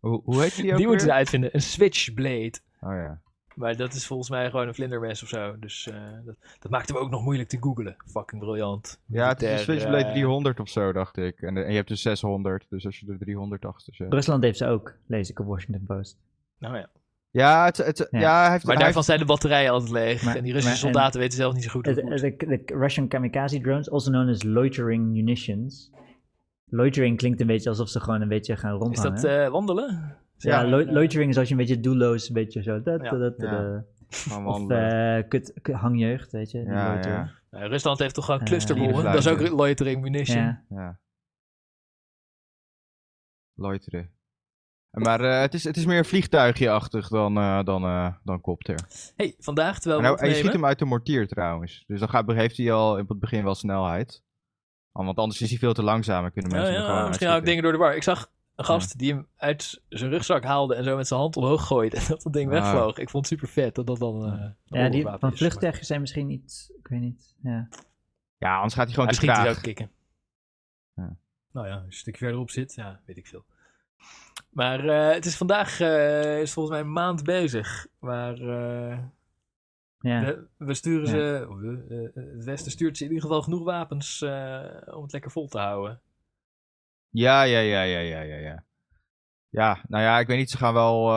Hoe, 0.00 0.20
hoe 0.24 0.42
heet 0.42 0.56
die 0.56 0.70
ook 0.70 0.76
Die 0.76 0.86
moeten 0.86 1.06
ze 1.06 1.12
uitvinden. 1.12 1.50
Een 1.54 1.60
switchblade. 1.62 2.52
Oh 2.80 2.92
ja. 2.92 3.20
Maar 3.54 3.76
dat 3.76 3.94
is 3.94 4.06
volgens 4.06 4.30
mij 4.30 4.50
gewoon 4.50 4.68
een 4.68 4.74
vlindermes 4.74 5.22
of 5.22 5.28
zo. 5.28 5.58
Dus 5.58 5.88
eh, 5.88 6.12
dat, 6.24 6.36
dat 6.58 6.70
maakt 6.70 6.88
hem 6.88 6.96
ook 6.96 7.10
nog 7.10 7.22
moeilijk 7.22 7.48
te 7.48 7.56
googlen. 7.60 7.96
Fucking 8.06 8.42
briljant. 8.42 9.00
Ja, 9.06 9.28
het 9.28 9.42
is 9.42 9.50
een 9.50 9.58
Switchblade 9.58 10.04
eh, 10.04 10.10
300 10.12 10.60
of 10.60 10.68
zo, 10.68 10.92
dacht 10.92 11.16
ik. 11.16 11.42
En, 11.42 11.54
de- 11.54 11.62
en 11.62 11.70
je 11.70 11.76
hebt 11.76 11.88
dus 11.88 12.02
600, 12.02 12.66
dus 12.68 12.86
als 12.86 12.98
je 12.98 13.06
er 13.12 13.18
300 13.18 13.64
achter 13.64 13.94
zet. 13.94 14.12
Rusland 14.12 14.42
heeft 14.42 14.58
ze 14.58 14.66
ook, 14.66 14.94
lees 15.06 15.30
ik 15.30 15.38
op 15.38 15.46
Washington 15.46 15.84
Post. 15.86 16.18
Nou 16.58 16.76
ja. 16.76 16.90
Ja, 17.32 17.64
het, 17.64 17.76
het, 17.76 18.08
ja. 18.10 18.20
Ja. 18.20 18.42
hij 18.42 18.50
heeft... 18.50 18.64
Maar 18.64 18.74
hij 18.74 18.84
daarvan 18.84 19.04
zijn 19.04 19.18
de 19.18 19.24
batterijen 19.24 19.70
altijd 19.70 19.90
leeg. 19.90 20.22
Maar- 20.22 20.36
en 20.36 20.42
die 20.42 20.52
Russische 20.52 20.84
maar- 20.84 20.92
soldaten 20.92 21.20
weten 21.20 21.36
zelf 21.38 21.54
niet 21.54 21.62
zo 21.64 21.70
goed 21.70 21.84
hoe 21.86 21.94
De, 21.94 22.00
het 22.00 22.10
moet. 22.22 22.38
de, 22.40 22.46
de 22.46 22.62
Russian 22.78 23.08
kamikaze 23.08 23.60
drones, 23.60 23.90
also 23.90 24.10
known 24.10 24.28
as 24.28 24.42
loitering 24.42 25.10
munitions. 25.12 25.90
Loitering 26.64 27.16
klinkt 27.16 27.40
een 27.40 27.46
beetje 27.46 27.68
alsof 27.68 27.88
ze 27.88 28.00
gewoon 28.00 28.20
een 28.20 28.28
beetje 28.28 28.56
gaan 28.56 28.74
Is 28.74 28.78
rondhangen. 28.80 29.14
dat 29.14 29.24
eh, 29.24 29.48
wandelen? 29.48 30.16
ja, 30.36 30.60
Ja, 30.62 30.68
lo- 30.68 30.78
eh, 30.78 30.92
loitering 30.92 31.30
is 31.30 31.38
als 31.38 31.46
je 31.48 31.54
een 31.54 31.60
beetje 31.60 31.80
doelloos, 31.80 32.28
een 32.28 32.34
beetje 32.34 32.62
zo... 32.62 32.82
Dat, 32.82 33.02
Ja. 33.02 33.10
dat, 33.10 33.20
dat, 33.20 33.50
Ja. 33.50 33.62
dat. 33.72 33.84
gewoon 34.10 34.46
Of 34.46 34.70
eh, 34.70 35.28
kut, 35.28 35.52
kut- 35.62 35.74
hangjeugd, 35.74 36.32
weet 36.32 36.50
je. 36.50 36.58
die 36.64 36.72
Ja. 36.72 37.30
Nou, 37.50 37.66
Rusland 37.68 37.98
heeft 37.98 38.14
toch 38.14 38.24
gewoon 38.24 38.40
Eh, 38.40 38.46
clusterbommen? 38.46 39.04
dat 39.04 39.14
is 39.14 39.28
ook 39.28 39.48
loitering 39.48 40.00
munition. 40.02 40.38
Ja. 40.42 40.62
ja. 40.68 40.98
Loiteren. 43.54 44.10
Maar 44.90 45.20
eh, 45.20 45.40
het, 45.40 45.54
is, 45.54 45.64
het 45.64 45.76
is 45.76 45.84
meer 45.86 46.06
vliegtuigje-achtig 46.06 47.08
dan, 47.08 47.36
eh, 47.38 47.62
dan, 47.64 47.84
eh, 47.84 48.14
dan 48.24 48.40
kopter. 48.40 48.78
hey, 49.16 49.34
vandaag 49.38 49.78
terwijl 49.78 50.02
En 50.02 50.12
we 50.12 50.18
hij, 50.20 50.28
hij 50.28 50.38
schiet 50.38 50.52
hem 50.52 50.64
uit 50.64 50.78
de 50.78 50.84
mortier 50.84 51.28
trouwens. 51.28 51.84
Dus 51.86 52.00
dan 52.00 52.08
gaat, 52.08 52.32
heeft 52.32 52.56
hij 52.56 52.72
al 52.72 52.98
in 52.98 53.04
het 53.08 53.20
begin 53.20 53.44
wel 53.44 53.54
snelheid. 53.54 54.22
Want 54.92 55.18
anders 55.18 55.40
is 55.40 55.50
hij 55.50 55.58
veel 55.58 55.72
te 55.74 55.82
langzaam 55.82 56.24
en 56.24 56.32
kunnen 56.32 56.50
Ja, 56.50 56.56
mensen 56.56 56.74
ja, 56.74 56.80
hem 56.82 56.90
gewoon 56.90 57.08
misschien 57.08 57.28
haal 57.28 57.38
ik 57.38 57.44
dingen 57.44 57.62
door 57.62 57.72
de 57.72 57.78
war. 57.78 57.96
Ik 57.96 58.02
zag 58.02 58.30
een 58.54 58.64
gast 58.64 58.98
die 58.98 59.12
hem 59.12 59.26
uit 59.36 59.82
zijn 59.88 60.10
rugzak 60.10 60.44
haalde 60.44 60.74
en 60.74 60.84
zo 60.84 60.96
met 60.96 61.06
zijn 61.08 61.20
hand 61.20 61.36
omhoog 61.36 61.66
gooide. 61.66 61.96
En 61.96 62.04
dat 62.08 62.22
dat 62.22 62.32
ding 62.32 62.52
Ah. 62.52 62.60
wegvloog. 62.62 62.98
Ik 62.98 63.10
vond 63.10 63.28
het 63.28 63.38
super 63.38 63.52
vet 63.52 63.74
dat 63.74 63.86
dat 63.86 63.98
dan. 63.98 64.24
eh, 64.32 64.48
Ja, 64.64 64.88
die 64.88 65.02
van 65.18 65.32
is. 65.32 65.38
vluchtuigjes 65.38 65.86
zijn 65.86 66.00
misschien 66.00 66.26
niet, 66.26 66.72
ik 66.78 66.88
weet 66.88 67.00
niet. 67.00 67.34
Ja. 67.42 67.68
Ja, 68.38 68.54
anders 68.56 68.74
gaat 68.74 68.84
hij 68.84 68.94
gewoon 68.94 69.08
Hij 69.08 69.14
te 69.18 69.20
schiet 69.24 69.34
hij 69.36 69.44
traag. 69.44 69.56
ook 69.56 69.62
kicken. 69.62 69.90
Ja. 70.94 71.16
Nou 71.52 71.66
ja, 71.66 71.72
als 71.72 71.80
je 71.82 71.86
een 71.86 71.92
stukje 71.92 72.18
verderop 72.24 72.50
zit, 72.50 72.74
ja, 72.74 73.00
weet 73.06 73.16
ik 73.16 73.26
veel. 73.26 73.44
Maar 74.50 74.88
eh, 74.88 75.14
het 75.14 75.26
is 75.26 75.36
vandaag, 75.36 75.80
eh, 75.80 76.40
is 76.40 76.52
volgens 76.52 76.74
mij 76.76 76.84
een 76.84 76.92
maand 76.92 77.22
bezig. 77.24 77.86
Maar 77.98 78.32
eh, 78.34 78.98
Ja. 80.00 80.24
we, 80.24 80.46
we 80.56 80.74
sturen 80.74 81.04
Ja. 81.06 81.10
ze, 81.10 81.46
we, 81.58 82.10
het 82.34 82.44
Westen 82.44 82.70
stuurt 82.72 82.96
ze 82.96 83.04
in 83.04 83.10
ieder 83.10 83.24
geval 83.26 83.42
genoeg 83.42 83.64
wapens 83.64 84.22
om 84.86 85.02
het 85.02 85.12
lekker 85.12 85.30
vol 85.30 85.48
te 85.48 85.58
houden. 85.58 86.00
Ja, 87.10 87.42
ja, 87.42 87.58
ja, 87.58 87.82
ja, 87.82 87.98
ja, 87.98 88.20
ja, 88.20 88.36
ja. 88.36 88.64
Ja, 89.48 89.84
nou 89.88 90.02
ja, 90.04 90.18
ik 90.18 90.26
weet 90.26 90.38
niet, 90.38 90.50
ze 90.50 90.56
gaan 90.56 90.74
wel... 90.74 91.12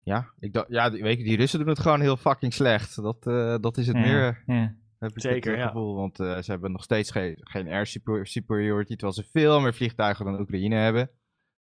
Ja, 0.00 0.32
ik 0.38 0.52
dacht, 0.52 0.66
ja, 0.68 0.90
die- 0.90 1.02
weet 1.02 1.18
je, 1.18 1.24
die 1.24 1.36
Russen 1.36 1.58
doen 1.58 1.68
het 1.68 1.78
gewoon 1.78 2.00
heel 2.00 2.16
fucking 2.16 2.54
slecht. 2.54 3.02
Dat, 3.02 3.22
dat 3.62 3.76
is 3.76 3.86
het 3.86 3.96
ja, 3.96 4.02
meer, 4.02 4.42
ja. 4.46 4.74
Heb 4.98 5.10
ik 5.10 5.20
Zeker, 5.20 5.50
het 5.50 5.58
eh, 5.58 5.64
ja. 5.64 5.66
gevoel. 5.70 5.94
Want 5.94 6.20
eh, 6.20 6.38
ze 6.38 6.50
hebben 6.50 6.72
nog 6.72 6.82
steeds 6.82 7.10
geen, 7.10 7.36
geen 7.40 7.68
air 7.68 7.86
super- 7.86 8.26
superiority, 8.26 8.90
terwijl 8.96 9.12
ze 9.12 9.24
veel 9.24 9.60
meer 9.60 9.74
vliegtuigen 9.74 10.24
dan 10.24 10.40
Oekraïne 10.40 10.74
hebben. 10.76 11.02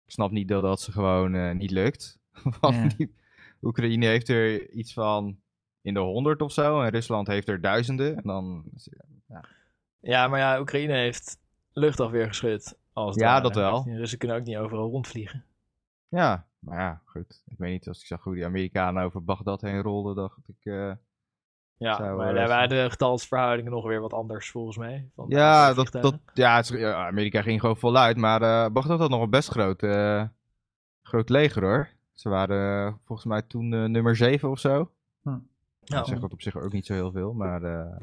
Ik 0.04 0.12
snap 0.14 0.30
niet 0.30 0.48
dat 0.48 0.62
dat 0.62 0.80
ze 0.80 0.92
gewoon 0.92 1.34
eh, 1.34 1.52
niet 1.54 1.70
lukt. 1.70 2.18
Want 2.60 2.74
Ja. 2.76 2.88
die- 2.96 3.14
Oekraïne 3.62 4.06
heeft 4.06 4.28
er 4.28 4.70
iets 4.70 4.92
van 4.92 5.40
in 5.82 5.94
de 5.94 6.00
honderd 6.00 6.42
of 6.42 6.52
zo, 6.52 6.80
en 6.82 6.90
Rusland 6.90 7.26
heeft 7.26 7.48
er 7.48 7.60
duizenden. 7.60 8.16
En 8.16 8.22
dan, 8.22 8.64
Ja, 10.00 10.28
maar 10.28 10.38
ja, 10.38 10.60
Oekraïne 10.60 10.92
heeft 10.94 11.38
luchtafweer 11.72 12.26
geschud. 12.26 12.76
Als 12.92 13.16
Ja, 13.16 13.40
dat 13.40 13.54
wel. 13.54 13.84
Russen 13.88 14.18
kunnen 14.18 14.36
ook 14.36 14.44
niet 14.44 14.56
overal 14.56 14.90
rondvliegen. 14.90 15.44
Ja, 16.08 16.46
maar 16.58 16.78
ja, 16.78 17.02
goed. 17.04 17.42
Ik 17.46 17.58
weet 17.58 17.70
niet, 17.72 17.88
als 17.88 18.00
ik 18.00 18.06
zag 18.06 18.22
hoe 18.22 18.34
die 18.34 18.44
Amerikanen 18.44 19.02
over 19.02 19.24
Bagdad 19.24 19.60
heen 19.60 19.80
rolden, 19.82 20.14
dacht 20.14 20.48
ik... 20.48 20.72
Ja, 21.78 21.96
Zou, 21.96 22.16
maar 22.16 22.28
eh, 22.28 22.34
daar 22.34 22.48
waren 22.48 22.68
de 22.68 22.90
getalsverhoudingen 22.90 23.72
nog 23.72 23.84
weer 23.86 24.00
wat 24.00 24.12
anders 24.12 24.50
volgens 24.50 24.76
mij. 24.76 25.08
Van 25.14 25.26
ja, 25.28 25.74
dat, 25.74 25.92
dat, 25.92 26.18
ja, 26.34 26.56
het 26.56 26.70
is- 26.70 26.80
ja, 26.80 27.06
Amerika 27.06 27.42
ging 27.42 27.60
gewoon 27.60 27.76
voluit, 27.76 28.16
maar 28.16 28.42
eh 28.42 28.70
Bagdad 28.72 28.98
had 28.98 29.10
nog 29.10 29.22
een 29.22 29.30
best 29.30 29.48
groot, 29.48 29.82
eh, 29.82 30.22
groot 31.02 31.28
leger 31.28 31.62
hoor. 31.62 31.88
Ze 32.12 32.28
waren 32.28 32.98
volgens 33.04 33.28
mij 33.28 33.42
toen 33.42 33.68
nummer 33.68 34.16
7 34.16 34.50
of 34.50 34.58
zo. 34.58 34.90
Ja, 35.22 35.96
Dat 35.96 36.06
zegt 36.06 36.20
dat 36.20 36.32
op 36.32 36.42
zich 36.42 36.56
ook 36.56 36.72
niet 36.72 36.86
zo 36.86 36.94
heel 36.94 37.10
veel, 37.12 37.32
maar 37.32 37.62
eh, 37.62 37.96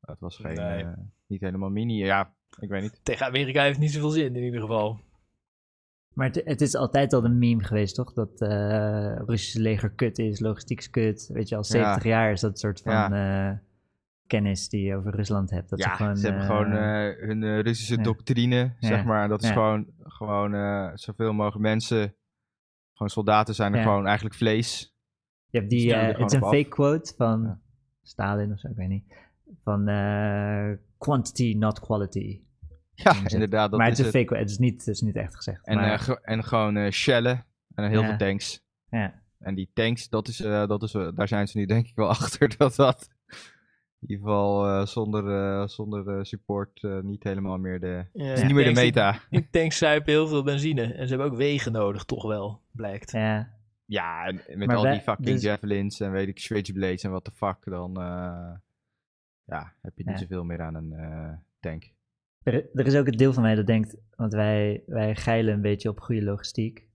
het 0.00 0.20
was 0.20 0.36
geen, 0.36 0.54
Nee. 0.54 0.82
eh, 0.82 0.88
niet 1.26 1.40
helemaal 1.40 1.70
mini. 1.70 2.04
Ja, 2.04 2.32
ik 2.58 2.68
weet 2.68 2.82
niet. 2.82 3.00
Tegen 3.02 3.26
Amerika 3.26 3.62
heeft 3.62 3.78
niet 3.78 3.92
zoveel 3.92 4.10
zin 4.10 4.36
in 4.36 4.42
ieder 4.42 4.60
geval. 4.60 4.98
Maar 6.14 6.26
het, 6.26 6.42
het 6.44 6.60
is 6.60 6.74
altijd 6.74 7.12
al 7.12 7.24
een 7.24 7.38
meme 7.38 7.64
geweest, 7.64 7.94
toch? 7.94 8.12
Dat 8.12 8.40
eh 8.40 9.16
Russische 9.26 9.60
leger 9.60 9.90
kut 9.90 10.18
is, 10.18 10.40
logistiek 10.40 10.78
is 10.78 10.90
kut. 10.90 11.30
Weet 11.32 11.48
je, 11.48 11.56
al 11.56 11.64
70 11.64 12.04
jaar 12.04 12.32
is 12.32 12.40
dat 12.40 12.58
soort 12.58 12.80
van 12.80 13.12
eh, 13.12 13.50
kennis 14.26 14.68
die 14.68 14.82
je 14.82 14.96
over 14.96 15.14
Rusland 15.14 15.50
hebt. 15.50 15.70
Dat 15.70 15.78
ja, 15.78 15.90
ze, 15.90 15.96
gewoon, 15.96 16.16
ze 16.16 16.26
hebben 16.26 16.44
gewoon 16.44 16.72
eh, 16.72 17.26
hun 17.26 17.60
Russische 17.60 18.00
doctrine, 18.00 18.74
zeg 18.78 19.04
maar. 19.04 19.28
Dat 19.28 19.42
is 19.42 19.50
gewoon, 19.50 19.86
gewoon 20.02 20.52
zoveel 20.94 21.32
mogelijk 21.32 21.62
mensen, 21.62 22.14
gewoon 22.92 23.08
soldaten 23.08 23.54
zijn 23.54 23.74
er 23.74 23.82
gewoon 23.82 24.06
eigenlijk 24.06 24.36
vlees. 24.36 24.94
Je 25.46 25.58
hebt 25.58 25.70
Die 25.70 25.94
het 25.94 26.18
is 26.18 26.32
een 26.32 26.40
fake 26.40 26.68
quote 26.68 27.14
van. 27.16 27.58
Stalin 28.02 28.52
of 28.52 28.58
zo, 28.58 28.68
ik 28.68 28.76
weet 28.76 28.88
niet. 28.88 29.16
Van 29.62 29.84
quantity, 30.98 31.54
not 31.58 31.80
quality. 31.80 32.43
Ja, 32.94 33.14
inderdaad, 33.26 33.70
dat 33.70 33.78
maar 33.80 33.90
is 33.90 33.98
het 33.98 34.06
is 34.06 34.12
het. 34.12 34.14
een 34.22 34.28
fake 34.28 34.40
het 34.40 34.50
is 34.50 34.58
niet, 34.58 34.78
het 34.78 34.86
is 34.94 35.00
niet 35.00 35.16
echt 35.16 35.36
gezegd. 35.36 35.66
En, 35.66 35.74
maar, 35.76 35.92
eh, 35.92 35.98
ge- 35.98 36.20
en 36.22 36.44
gewoon 36.44 36.76
eh 36.76 36.90
shellen 36.90 37.46
en 37.74 37.88
heel 37.88 38.00
Ja. 38.00 38.08
veel 38.08 38.16
tanks. 38.16 38.60
ja. 38.90 39.22
En 39.38 39.54
die 39.54 39.70
tanks, 39.74 40.08
dat 40.08 40.28
is, 40.28 40.40
eh, 40.40 40.66
dat 40.66 40.82
is, 40.82 40.92
daar 41.14 41.28
zijn 41.28 41.48
ze 41.48 41.58
nu 41.58 41.66
denk 41.66 41.86
ik 41.86 41.94
wel 41.94 42.08
achter 42.18 42.56
dat 42.56 42.74
dat 42.74 43.08
in 44.00 44.10
ieder 44.10 44.24
geval 44.26 44.66
eh, 44.66 44.86
zonder, 44.86 45.28
eh, 45.60 45.66
zonder 45.66 46.08
eh, 46.18 46.22
support 46.24 46.82
eh, 46.82 47.00
niet 47.00 47.22
helemaal 47.24 47.58
meer 47.58 47.80
de... 47.80 48.04
Ja, 48.12 48.24
Het 48.24 48.38
is 48.38 48.44
niet 48.44 48.54
meer 48.54 48.64
de 48.64 48.80
meta. 48.80 49.18
Die 49.30 49.48
tanks 49.50 49.78
zuipen 49.78 50.12
heel 50.12 50.26
veel 50.28 50.42
benzine. 50.42 50.82
En 50.82 51.08
ze 51.08 51.14
hebben 51.14 51.32
ook 51.32 51.38
wegen 51.38 51.72
nodig, 51.72 52.04
toch 52.04 52.22
wel, 52.26 52.60
blijkt. 52.72 53.10
ja. 53.10 53.52
Ja, 53.86 54.26
en 54.26 54.34
met 54.58 54.66
Maar 54.66 54.76
al 54.76 54.82
wij- 54.82 54.92
die 54.92 55.00
fucking 55.00 55.26
dus- 55.28 55.42
javelins 55.42 56.00
en 56.00 56.10
weet 56.10 56.28
ik, 56.28 56.38
switchblades 56.38 57.02
en 57.02 57.10
what 57.10 57.24
the 57.24 57.30
fuck, 57.30 57.56
dan 57.64 57.96
eh, 58.00 58.52
ja, 59.44 59.72
heb 59.82 59.92
je 59.96 60.04
niet 60.04 60.14
Ja. 60.14 60.20
zoveel 60.20 60.44
meer 60.44 60.60
aan 60.62 60.74
een 60.74 60.92
eh, 60.92 61.32
tank. 61.60 61.92
Er, 62.44 62.54
er 62.74 62.86
is 62.86 62.94
ook 62.96 63.06
het 63.06 63.18
deel 63.18 63.32
van 63.32 63.42
mij 63.42 63.54
dat 63.54 63.66
denkt, 63.66 63.96
want 64.16 64.32
wij, 64.32 64.82
wij 64.86 65.14
geilen 65.16 65.54
een 65.54 65.60
beetje 65.60 65.88
op 65.88 66.00
goede 66.00 66.22
logistiek. 66.22 66.88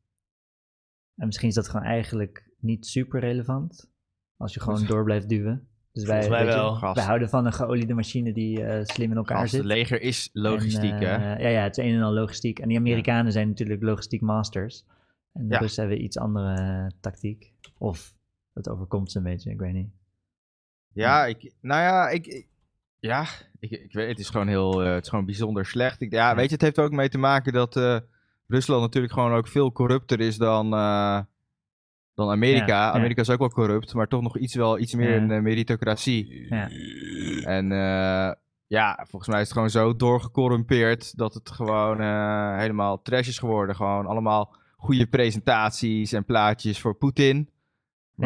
En 1.15 1.25
misschien 1.25 1.47
is 1.49 1.55
dat 1.55 1.69
gewoon 1.69 1.85
eigenlijk 1.85 2.49
niet 2.59 2.85
super 2.85 3.19
relevant. 3.19 3.89
Als 4.37 4.53
je 4.53 4.59
gewoon 4.59 4.85
door 4.85 5.03
blijft 5.03 5.29
duwen. 5.29 5.67
Dus 5.91 6.03
wij, 6.05 6.23
je. 6.45 6.75
Gast. 6.75 6.95
wij 6.95 7.03
houden 7.05 7.29
van 7.29 7.45
een 7.45 7.53
geoliede 7.53 7.93
machine 7.93 8.33
die 8.33 8.63
eh, 8.65 8.83
slim 8.85 9.11
in 9.11 9.17
elkaar 9.17 9.37
Gast, 9.37 9.49
zit. 9.49 9.59
het 9.59 9.69
leger 9.69 10.01
is 10.01 10.29
logistiek, 10.33 10.91
En, 10.91 11.21
hè? 11.21 11.33
eh, 11.35 11.41
Ja, 11.43 11.47
ja, 11.49 11.63
het 11.63 11.77
is 11.77 11.83
een 11.85 11.93
en 11.95 12.01
al 12.01 12.13
logistiek. 12.13 12.59
En 12.59 12.67
die 12.67 12.77
Amerikanen 12.77 13.31
zijn 13.31 13.47
natuurlijk 13.47 13.81
logistiek 13.83 14.21
masters. 14.21 14.85
En 15.33 15.47
de 15.47 15.53
Ja. 15.53 15.59
Russen 15.59 15.81
hebben 15.87 16.03
iets 16.03 16.17
andere 16.17 16.53
eh, 16.53 16.87
tactiek. 16.99 17.53
Of 17.77 18.13
het 18.53 18.69
overkomt 18.69 19.11
ze 19.11 19.17
een 19.17 19.23
beetje, 19.23 19.51
ik 19.51 19.59
weet 19.59 19.73
niet. 19.73 19.89
Ja, 20.93 21.25
ik, 21.25 21.51
nou 21.61 21.81
ja, 21.81 22.09
ik- 22.09 22.47
ja, 22.99 23.25
ik, 23.59 23.71
ik 23.71 23.93
weet, 23.93 24.07
het 24.07 24.19
is 24.19 24.29
gewoon 24.29 24.47
heel, 24.47 24.83
eh, 24.83 24.93
het 24.93 25.03
is 25.03 25.09
gewoon 25.09 25.25
bijzonder 25.25 25.65
slecht. 25.65 26.01
Ik, 26.01 26.11
ja, 26.11 26.35
weet 26.35 26.45
je, 26.45 26.53
het 26.53 26.61
heeft 26.61 26.79
ook 26.79 26.91
mee 26.91 27.09
te 27.09 27.17
maken 27.17 27.53
dat 27.53 27.75
eh, 27.75 27.97
Rusland 28.47 28.81
natuurlijk 28.81 29.13
gewoon 29.13 29.33
ook 29.33 29.47
veel 29.47 29.71
corrupter 29.71 30.19
is 30.19 30.37
dan, 30.37 30.73
eh, 30.73 31.19
dan 32.13 32.29
Amerika. 32.29 32.65
Ja, 32.65 32.85
ja. 32.85 32.91
Amerika 32.91 33.21
is 33.21 33.29
ook 33.29 33.39
wel 33.39 33.49
corrupt, 33.49 33.93
maar 33.93 34.07
toch 34.07 34.21
nog 34.21 34.37
iets 34.37 34.55
wel 34.55 34.79
iets 34.79 34.95
meer 34.95 35.15
een 35.15 35.43
meritocratie. 35.43 36.45
Ja. 36.49 36.69
En 37.43 37.67
ja, 38.67 39.05
volgens 39.09 39.31
mij 39.31 39.41
is 39.41 39.45
het 39.45 39.53
gewoon 39.53 39.69
zo 39.69 39.95
doorgecorrumpeerd 39.95 41.17
dat 41.17 41.33
het 41.33 41.51
gewoon 41.51 42.01
helemaal 42.59 43.01
trash 43.01 43.27
is 43.27 43.39
geworden. 43.39 43.75
Gewoon 43.75 44.05
allemaal 44.05 44.55
goede 44.77 45.07
presentaties 45.07 46.13
en 46.13 46.25
plaatjes 46.25 46.79
voor 46.79 46.95
Poetin. 46.95 47.49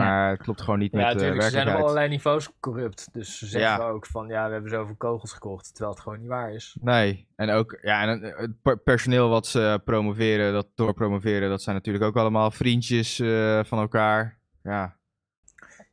Maar 0.02 0.30
het 0.30 0.42
klopt 0.42 0.62
gewoon 0.62 0.80
niet 0.80 0.92
Ja, 0.92 0.98
met 0.98 1.08
de 1.08 1.14
natuurlijk. 1.14 1.42
Ze 1.42 1.50
zijn 1.50 1.62
op 1.62 1.68
werkelijkheid. 1.68 1.84
allerlei 1.84 2.10
niveaus 2.10 2.50
corrupt. 2.60 3.10
Dus 3.14 3.38
ze 3.38 3.46
zeggen 3.46 3.72
Ja. 3.72 3.90
ook 3.90 4.06
van, 4.06 4.28
ja, 4.28 4.48
we 4.48 4.54
hebben 4.54 4.72
zoveel 4.72 4.96
kogels 4.96 5.34
gekocht. 5.34 5.70
Terwijl 5.74 5.92
het 5.94 6.04
gewoon 6.04 6.20
niet 6.20 6.28
waar 6.28 6.54
is. 6.54 6.78
Nee, 6.82 7.28
en 7.36 7.50
ook 7.50 7.78
ja, 7.82 8.02
en 8.08 8.24
eh, 8.24 8.38
het 8.38 8.62
per- 8.62 8.78
personeel 8.78 9.30
wat 9.30 9.48
ze 9.48 9.82
promoveren, 9.86 10.54
dat 10.54 10.68
doorpromoveren, 10.76 11.50
dat 11.50 11.62
zijn 11.62 11.76
natuurlijk 11.76 12.04
ook 12.06 12.18
allemaal 12.18 12.52
vriendjes 12.52 13.20
eh, 13.20 13.64
van 13.64 13.80
elkaar. 13.80 14.38
Ja, 14.64 14.96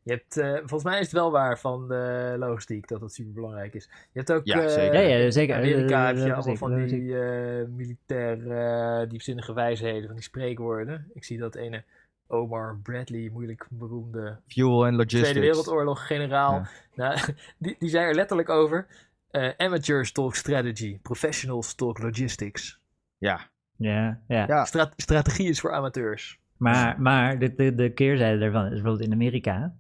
Je 0.03 0.13
hebt, 0.13 0.37
eh, 0.37 0.51
volgens 0.57 0.85
mij 0.85 0.95
is 0.99 1.05
het 1.05 1.13
wel 1.13 1.31
waar 1.31 1.59
van 1.59 1.89
de 1.89 2.35
logistiek 2.39 2.89
dat 2.89 3.01
dat 3.01 3.13
super 3.13 3.33
belangrijk 3.33 3.75
is. 3.75 3.85
Je 4.13 4.19
hebt 4.19 4.33
ook. 4.33 4.45
Ja, 4.45 4.61
eh. 4.63 4.93
Ja, 4.93 5.01
ja, 5.01 5.31
zeker. 5.31 5.57
Amerika 5.57 6.01
Eh, 6.01 6.07
heb 6.07 6.15
je 6.17 6.21
eh, 6.21 6.25
allemaal 6.27 6.43
zeker, 6.43 6.59
van 6.59 6.85
die 6.87 7.19
eh 7.21 7.67
militair 7.69 8.51
eh, 8.51 9.09
diepzinnige 9.09 9.53
wijsheden, 9.55 10.05
van 10.07 10.15
die 10.15 10.25
spreekwoorden. 10.25 11.11
Ik 11.15 11.25
zie 11.25 11.39
dat 11.39 11.55
ene 11.55 11.85
Omar 12.31 12.79
Bradley, 12.83 13.31
moeilijk 13.33 13.67
beroemde 13.71 14.41
fuel 14.47 14.87
en 14.87 14.95
logistics. 14.95 15.23
Tweede 15.29 15.41
Wereldoorlog 15.41 16.07
generaal. 16.07 16.53
Ja. 16.55 16.69
Nou, 16.95 17.19
die, 17.59 17.77
die 17.79 17.89
zei 17.89 18.05
er 18.05 18.15
letterlijk 18.15 18.49
over. 18.49 18.87
eh, 19.31 19.51
amateurs 19.57 20.13
talk 20.13 20.35
strategy, 20.35 20.99
professionals 20.99 21.75
talk 21.75 21.99
logistics. 21.99 22.81
Ja, 23.19 23.41
Ja, 23.77 24.21
ja. 24.29 24.45
Ja. 24.47 24.65
Stra- 24.65 24.93
strategie 24.97 25.49
is 25.49 25.61
voor 25.61 25.73
amateurs. 25.73 26.39
Maar, 26.57 27.01
maar 27.01 27.39
de, 27.39 27.55
de, 27.55 27.75
de 27.75 27.93
keerzijde 27.93 28.39
daarvan 28.39 28.65
is 28.65 28.71
bijvoorbeeld 28.71 29.01
in 29.07 29.13
Amerika, 29.13 29.75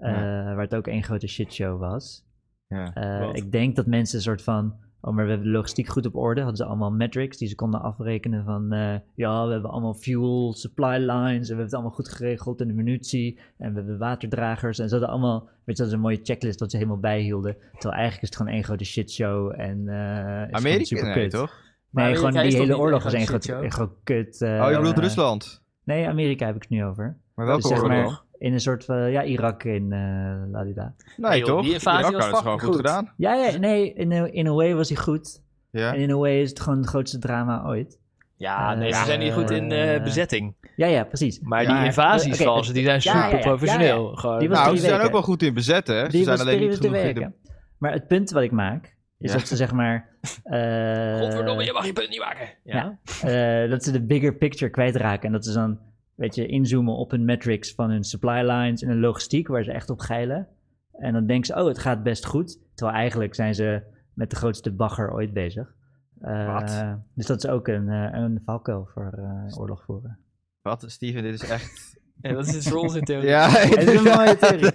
eh, 0.00 0.12
Ja. 0.12 0.44
waar 0.44 0.58
het 0.64 0.74
ook 0.74 0.86
één 0.86 1.02
grote 1.04 1.26
shitshow 1.28 1.80
was. 1.80 2.24
ja. 2.68 2.92
Eh, 2.94 3.28
ik 3.32 3.52
denk 3.52 3.76
dat 3.76 3.86
mensen 3.86 4.16
een 4.16 4.22
soort 4.22 4.42
van, 4.42 4.76
oh 5.00 5.14
maar 5.14 5.24
we 5.24 5.30
hebben 5.30 5.48
de 5.48 5.56
logistiek 5.56 5.88
goed 5.88 6.06
op 6.06 6.16
orde, 6.16 6.40
hadden 6.40 6.56
ze 6.58 6.64
allemaal 6.64 6.90
metrics 6.90 7.36
die 7.38 7.48
ze 7.48 7.54
konden 7.54 7.82
afrekenen 7.82 8.44
van, 8.44 8.72
eh, 8.72 8.94
ja 9.14 9.46
we 9.46 9.52
hebben 9.52 9.70
allemaal 9.70 9.94
fuel, 9.94 10.52
supply 10.52 10.96
lines, 10.96 11.34
en 11.34 11.40
we 11.40 11.46
hebben 11.46 11.64
het 11.64 11.74
allemaal 11.74 11.92
goed 11.92 12.08
geregeld 12.08 12.60
en 12.60 12.66
de 12.66 12.72
munitie, 12.74 13.38
en 13.58 13.70
we 13.72 13.78
hebben 13.78 13.98
waterdragers, 13.98 14.78
en 14.78 14.88
ze 14.88 14.94
hadden 14.94 15.12
allemaal, 15.12 15.40
weet 15.64 15.76
je, 15.76 15.82
dat 15.82 15.86
is 15.86 15.92
een 15.92 16.00
mooie 16.00 16.20
checklist 16.22 16.58
dat 16.58 16.70
ze 16.70 16.76
helemaal 16.76 16.98
bijhielden, 17.00 17.56
terwijl 17.72 17.92
eigenlijk 17.94 18.22
is 18.22 18.28
het 18.28 18.36
gewoon 18.36 18.52
één 18.52 18.64
grote 18.64 18.84
shitshow 18.84 19.52
en 19.60 19.88
eh 19.88 20.48
is 20.48 20.54
Amerika? 20.54 20.84
super 20.84 21.04
Nee, 21.04 21.14
kut. 21.14 21.30
toch? 21.30 21.66
Maar 21.90 22.04
Nee, 22.04 22.14
gewoon 22.14 22.30
Amerika 22.30 22.48
is 22.48 22.54
die 22.54 22.62
hele 22.66 22.78
oorlog 22.82 23.02
was 23.02 23.12
een 23.12 23.18
één 23.18 23.28
groot, 23.28 23.72
groot 23.72 23.92
kut. 24.04 24.40
eh, 24.42 24.62
oh, 24.64 24.70
je 24.70 24.76
bedoelt 24.76 24.98
Rusland? 24.98 25.62
Nee, 25.84 26.08
Amerika 26.08 26.46
heb 26.46 26.54
ik 26.56 26.62
het 26.62 26.70
nu 26.70 26.84
over. 26.84 27.16
Maar 27.34 27.46
welke 27.46 27.60
Dus 27.60 27.70
zeg 27.70 27.82
oorlog 27.82 28.06
maar? 28.10 28.22
In 28.38 28.52
een 28.52 28.60
soort 28.60 28.84
van, 28.84 29.10
ja, 29.10 29.22
Irak 29.24 29.64
in 29.64 29.92
eh 29.92 30.50
Ladida. 30.52 30.94
Nee, 31.16 31.30
Nee, 31.30 31.42
toch? 31.42 31.62
die 31.62 31.72
invasie 31.72 32.10
Irak 32.16 32.30
was 32.30 32.38
gewoon 32.40 32.58
goed 32.60 32.68
goed. 32.68 32.76
gedaan. 32.76 33.12
Ja, 33.16 33.34
ja, 33.34 33.56
nee, 33.58 33.92
in 33.92 34.12
in 34.12 34.46
a 34.46 34.52
way 34.52 34.74
was 34.74 34.88
hij 34.88 34.98
goed. 34.98 35.42
Ja. 35.70 35.94
En 35.94 36.00
in 36.00 36.10
a 36.10 36.14
way 36.16 36.40
is 36.40 36.48
het 36.50 36.60
gewoon 36.60 36.78
het 36.78 36.86
grootste 36.88 37.18
drama 37.18 37.62
ooit. 37.66 37.98
Ja, 38.36 38.74
nee, 38.74 38.92
ze 38.92 38.98
Eh, 38.98 39.04
zijn 39.04 39.18
niet 39.18 39.32
goed 39.32 39.50
in 39.50 39.72
eh, 39.72 40.02
bezetting. 40.02 40.54
Ja, 40.76 40.86
ja, 40.86 41.04
precies. 41.04 41.40
Maar 41.40 41.62
Ja, 41.62 41.76
die 41.76 41.84
invasies 41.86 42.36
ze, 42.36 42.72
die 42.72 42.84
zijn 42.84 43.00
ja, 43.02 43.12
ja, 43.14 43.22
super 43.24 43.38
ja, 43.38 43.44
professioneel. 43.44 44.04
ja, 44.04 44.10
ja. 44.10 44.16
Gewoon. 44.16 44.38
Die 44.38 44.48
was 44.48 44.58
Nou, 44.58 44.70
ze 44.74 44.80
zijn 44.80 44.90
weken. 44.92 45.06
ook 45.06 45.12
wel 45.12 45.22
goed 45.22 45.42
in 45.42 45.54
bezetten. 45.54 45.96
hè. 45.96 46.04
Ze 46.04 46.10
Die 46.10 46.24
zijn 46.24 46.40
alleen 46.40 46.60
niet 46.60 46.78
weken 46.78 46.84
genoeg 46.96 47.04
in 47.08 47.14
de... 47.14 47.50
Maar 47.78 47.92
het 47.92 48.06
punt 48.08 48.30
wat 48.30 48.42
ik 48.42 48.50
maak, 48.50 48.96
is 49.18 49.30
Ja. 49.32 49.38
dat 49.38 49.46
ze 49.48 49.56
zeg 49.56 49.72
maar... 49.72 50.08
eh, 50.44 51.18
Godverdomme, 51.18 51.64
je 51.64 51.72
mag 51.72 51.86
je 51.86 51.92
punt 51.92 52.08
niet 52.08 52.18
maken. 52.18 52.48
Ja. 52.64 52.98
Ja. 53.22 53.62
eh, 53.64 53.70
dat 53.70 53.84
ze 53.84 53.92
de 53.92 54.02
bigger 54.02 54.34
picture 54.34 54.70
kwijtraken. 54.70 55.26
En 55.26 55.32
dat 55.32 55.44
ze 55.44 55.52
dan, 55.52 55.78
weet 56.18 56.34
je, 56.34 56.46
inzoomen 56.46 56.94
op 56.94 57.10
hun 57.10 57.24
metrics 57.24 57.74
van 57.74 57.90
hun 57.90 58.04
supply 58.04 58.50
lines 58.50 58.82
en 58.82 58.88
hun 58.88 59.00
logistiek, 59.00 59.48
waar 59.48 59.64
ze 59.64 59.72
echt 59.72 59.90
op 59.90 60.00
geilen. 60.00 60.48
En 60.92 61.12
dan 61.12 61.26
denken 61.26 61.46
ze, 61.46 61.60
oh, 61.60 61.66
het 61.66 61.78
gaat 61.78 62.02
best 62.02 62.26
goed. 62.26 62.58
Terwijl 62.74 62.98
eigenlijk 62.98 63.34
zijn 63.34 63.54
ze 63.54 63.82
met 64.12 64.30
de 64.30 64.36
grootste 64.36 64.72
bagger 64.72 65.12
ooit 65.12 65.32
bezig. 65.32 65.74
Eh, 66.20 66.52
Wat? 66.52 66.84
Dus 67.14 67.26
dat 67.26 67.44
is 67.44 67.50
ook 67.50 67.68
een, 67.68 67.88
eh, 67.88 68.20
een 68.20 68.42
valkuil 68.44 68.88
voor 68.94 69.12
eh, 69.16 69.58
oorlog 69.58 69.84
voeren. 69.84 70.18
Wat, 70.62 70.84
Steven, 70.86 71.22
dit 71.22 71.34
is 71.34 71.48
echt... 71.48 71.96
En 72.20 72.34
dat 72.34 72.46
is 72.46 72.68
voor 72.68 72.78
ons 72.78 72.94
in 72.94 73.04
theorie. 73.04 73.28
Ja, 73.28 73.48
Het 73.50 73.88
is 73.88 73.98
een 73.98 74.16
mooie 74.16 74.36
theorie. 74.36 74.72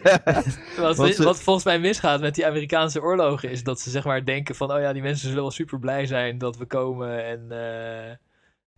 Wat, 0.97 1.17
Wat 1.17 1.41
volgens 1.41 1.65
mij 1.65 1.79
misgaat 1.79 2.21
met 2.21 2.35
die 2.35 2.45
Amerikaanse 2.45 3.01
oorlogen 3.01 3.49
is 3.49 3.63
dat 3.63 3.79
ze 3.79 3.89
zeg 3.89 4.05
maar 4.05 4.25
denken 4.25 4.55
van, 4.55 4.71
oh 4.71 4.79
ja, 4.79 4.93
die 4.93 5.01
mensen 5.01 5.27
zullen 5.27 5.41
wel 5.41 5.51
super 5.51 5.79
blij 5.79 6.05
zijn 6.05 6.37
dat 6.37 6.57
we 6.57 6.65
komen 6.65 7.25
en 7.25 7.51
eh, 7.51 8.15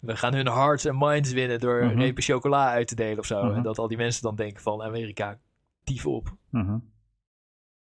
we 0.05 0.15
gaan 0.15 0.33
hun 0.33 0.47
hearts 0.47 0.85
en 0.85 0.97
minds 0.97 1.31
winnen 1.31 1.59
door 1.59 1.83
Mhm. 1.85 1.99
repen 1.99 2.23
chocola 2.23 2.69
uit 2.71 2.87
te 2.87 2.95
delen 2.95 3.19
of 3.19 3.25
zo. 3.25 3.43
Mhm. 3.43 3.55
En 3.55 3.63
dat 3.63 3.77
al 3.77 3.87
die 3.87 3.97
mensen 3.97 4.21
dan 4.21 4.35
denken 4.35 4.61
van, 4.61 4.81
Amerika, 4.83 5.37
tief 5.83 6.05
op. 6.05 6.35
Mhm. 6.49 6.77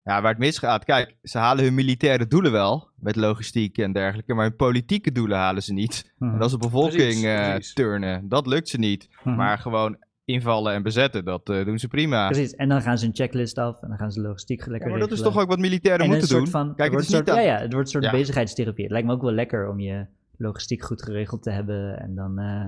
Ja, 0.03 0.21
waar 0.21 0.31
het 0.31 0.39
misgaat, 0.39 0.85
kijk, 0.85 1.17
ze 1.23 1.39
halen 1.39 1.65
hun 1.65 1.75
militaire 1.75 2.27
doelen 2.27 2.53
wel, 2.53 2.89
met 2.97 3.17
logistiek 3.17 3.79
en 3.79 3.93
dergelijke, 3.93 4.35
maar 4.35 4.45
hun 4.47 4.57
politieke 4.57 5.13
doelen 5.13 5.39
halen 5.39 5.63
ze 5.63 5.73
niet. 5.73 6.13
Mhm. 6.19 6.33
En 6.33 6.39
dat 6.39 6.47
is 6.47 6.53
de 6.53 6.59
bevolking 6.59 7.03
Precies, 7.03 7.23
eh, 7.25 7.49
precies. 7.51 7.73
turnen, 7.73 8.29
dat 8.29 8.47
lukt 8.47 8.69
ze 8.69 8.79
niet. 8.79 9.09
Maar 9.25 9.59
gewoon 9.59 9.97
invallen 10.25 10.73
en 10.75 10.83
bezetten, 10.83 11.25
dat 11.25 11.49
eh, 11.49 11.65
doen 11.65 11.79
ze 11.79 11.89
prima. 11.89 12.29
Precies, 12.29 12.55
en 12.55 12.69
dan 12.69 12.83
gaan 12.83 12.99
ze 12.99 13.07
een 13.07 13.15
checklist 13.15 13.59
af 13.59 13.83
en 13.83 13.89
dan 13.89 13.99
gaan 13.99 14.13
ze 14.13 14.21
logistiek 14.21 14.67
lekker 14.67 14.89
Ja, 14.91 14.97
maar 14.97 15.09
dat 15.09 15.13
is 15.19 15.23
toch 15.23 15.39
ook 15.39 15.49
wat 15.49 15.59
militairen 15.59 16.01
en 16.05 16.11
moeten 16.11 16.23
een 16.23 16.29
soort 16.31 16.43
doen? 16.43 16.53
Van, 16.53 16.75
Kijk, 16.75 16.91
het 16.91 17.01
het 17.01 17.09
is 17.09 17.15
wordt 17.15 17.27
niet 17.27 17.29
een 17.29 17.35
soort, 17.35 17.39
aan- 17.39 17.53
ja, 17.53 17.57
ja, 17.57 17.63
het 17.63 17.73
wordt 17.73 17.87
een 17.87 17.93
soort 18.01 18.05
Ja. 18.13 18.19
bezigheidstherapie. 18.19 18.83
Het 18.85 18.93
lijkt 18.93 19.07
me 19.07 19.13
ook 19.13 19.23
wel 19.23 19.33
lekker 19.33 19.69
om 19.69 19.81
je 19.81 20.07
logistiek 20.39 20.85
goed 20.85 21.03
geregeld 21.03 21.43
te 21.43 21.51
hebben 21.51 21.99
en 22.01 22.15
dan... 22.15 22.39
eh, 22.39 22.65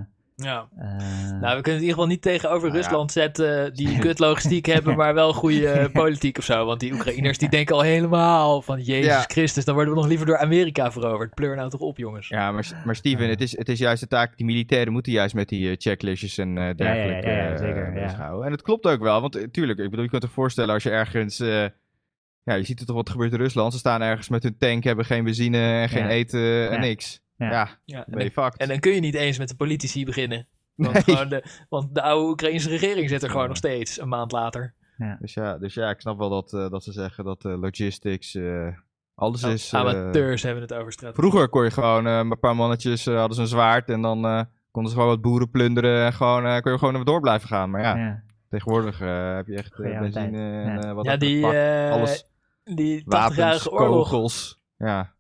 Ja. 0.46 0.68
eh, 0.76 0.86
Nou, 1.40 1.40
we 1.40 1.40
kunnen 1.40 1.56
het 1.62 1.66
in 1.66 1.72
ieder 1.72 1.88
geval 1.88 2.06
niet 2.06 2.22
tegenover 2.22 2.62
Nou 2.68 2.72
ja. 2.72 2.78
Rusland 2.82 3.12
zetten 3.12 3.74
die 3.74 3.98
kut 4.06 4.18
logistiek 4.18 4.66
hebben, 4.66 4.96
maar 4.96 5.14
wel 5.14 5.32
goede 5.32 5.68
eh, 5.68 5.92
politiek 6.02 6.38
of 6.38 6.44
zo. 6.44 6.64
Want 6.64 6.80
die 6.80 6.92
Oekraïners 6.92 7.38
die 7.38 7.48
denken 7.48 7.74
al 7.74 7.80
helemaal 7.82 8.62
van 8.62 8.80
Jezus 8.82 9.06
Ja. 9.06 9.20
Christus, 9.26 9.64
dan 9.64 9.74
worden 9.74 9.92
we 9.94 9.98
nog 10.00 10.08
liever 10.08 10.26
door 10.26 10.38
Amerika 10.38 10.92
veroverd. 10.92 11.34
Pleur 11.34 11.56
nou 11.56 11.70
toch 11.70 11.80
op, 11.80 11.96
jongens. 11.96 12.28
Ja, 12.28 12.52
maar, 12.52 12.82
maar 12.84 12.96
Steven, 12.96 13.28
het 13.28 13.40
is, 13.40 13.56
het 13.58 13.68
is 13.68 13.78
juist 13.78 14.00
de 14.00 14.08
taak, 14.08 14.36
die 14.36 14.46
militairen 14.46 14.92
moeten 14.92 15.12
juist 15.12 15.34
met 15.34 15.48
die 15.48 15.70
eh, 15.70 15.74
checklistjes 15.78 16.38
en 16.38 16.58
eh, 16.58 16.74
dergelijke 16.76 17.26
ja, 17.28 17.36
ja, 17.36 17.52
eh, 17.52 17.58
zeker. 17.58 18.42
En 18.44 18.52
het 18.52 18.62
klopt 18.62 18.86
ook 18.86 19.00
wel, 19.00 19.20
want 19.20 19.32
tuurlijk, 19.52 19.78
ik 19.78 19.90
bedoel, 19.90 20.04
je 20.04 20.10
kunt 20.10 20.22
je 20.22 20.28
voorstellen 20.28 20.74
als 20.74 20.82
je 20.82 20.90
ergens, 20.90 21.40
eh, 21.40 21.64
ja, 22.42 22.54
je 22.54 22.64
ziet 22.64 22.78
het 22.78 22.86
toch 22.88 22.96
wat 22.96 23.10
gebeurt 23.10 23.32
in 23.32 23.38
Rusland, 23.38 23.72
ze 23.72 23.78
staan 23.78 24.02
ergens 24.02 24.28
met 24.28 24.42
hun 24.42 24.58
tank, 24.58 24.84
hebben 24.84 25.04
geen 25.04 25.24
benzine 25.24 25.58
en 25.58 25.88
geen 25.88 26.02
Ja. 26.02 26.08
eten 26.08 26.40
en 26.68 26.72
Ja. 26.74 26.78
niks. 26.80 27.24
Ja. 27.36 27.50
Ja, 27.50 27.68
Ja, 27.84 27.98
en, 27.98 28.04
ben 28.12 28.24
je 28.24 28.30
dan, 28.34 28.44
fucked. 28.44 28.60
en 28.60 28.68
dan 28.68 28.78
kun 28.78 28.92
je 28.92 29.00
niet 29.00 29.14
eens 29.14 29.38
met 29.38 29.48
de 29.48 29.56
politici 29.56 30.04
beginnen. 30.04 30.46
Want, 30.74 31.06
Nee. 31.06 31.26
de, 31.26 31.44
want 31.68 31.94
de 31.94 32.02
oude 32.02 32.28
Oekraïnse 32.30 32.68
regering 32.68 33.08
zit 33.08 33.22
er 33.22 33.28
gewoon 33.28 33.42
Ja. 33.42 33.48
nog 33.48 33.56
steeds, 33.56 34.00
een 34.00 34.08
maand 34.08 34.32
later. 34.32 34.74
Dus 35.20 35.34
ja, 35.34 35.58
dus 35.58 35.74
ja, 35.74 35.90
ik 35.90 36.00
snap 36.00 36.18
wel 36.18 36.28
dat, 36.30 36.52
eh, 36.52 36.70
dat 36.70 36.84
ze 36.84 36.92
zeggen 36.92 37.24
dat 37.24 37.44
eh, 37.44 37.58
logistics, 37.60 38.34
eh, 38.34 38.68
alles 39.14 39.42
is... 39.42 39.74
Amateurs 39.74 40.42
hebben 40.42 40.62
het 40.62 40.72
over 40.74 40.92
strategie. 40.92 41.20
Vroeger 41.28 41.48
kon 41.48 41.64
je 41.64 41.70
gewoon, 41.70 42.06
eh, 42.06 42.16
een 42.18 42.38
paar 42.38 42.56
mannetjes 42.56 43.06
eh, 43.06 43.16
hadden 43.16 43.34
ze 43.36 43.40
een 43.42 43.48
zwaard 43.48 43.88
en 43.90 44.02
dan 44.02 44.24
eh, 44.26 44.42
konden 44.70 44.90
ze 44.92 44.96
gewoon 44.98 45.12
wat 45.14 45.22
boeren 45.22 45.50
plunderen 45.50 46.04
en 46.06 46.12
gewoon, 46.12 46.46
eh 46.46 46.60
kon 46.60 46.72
je 46.72 46.78
gewoon 46.78 47.04
door 47.04 47.20
blijven 47.20 47.48
gaan. 47.48 47.70
Maar 47.70 47.80
ja, 47.82 47.96
ja. 47.96 48.22
tegenwoordig 48.48 48.98
heb 48.98 49.46
je 49.46 49.56
echt 49.56 49.76
benzine 49.76 50.62
en 50.62 50.72
Ja. 50.72 50.80
eh, 50.80 50.92
wat 50.92 51.04
Ja, 51.04 51.16
die, 51.16 51.46
eh, 51.52 51.92
alles. 51.92 52.26
die 52.64 53.00
80-jarige 53.04 53.70
Wapens, 53.70 53.70
oorlog. 53.70 54.08
kogels. 54.10 54.60
Ja, 54.76 55.14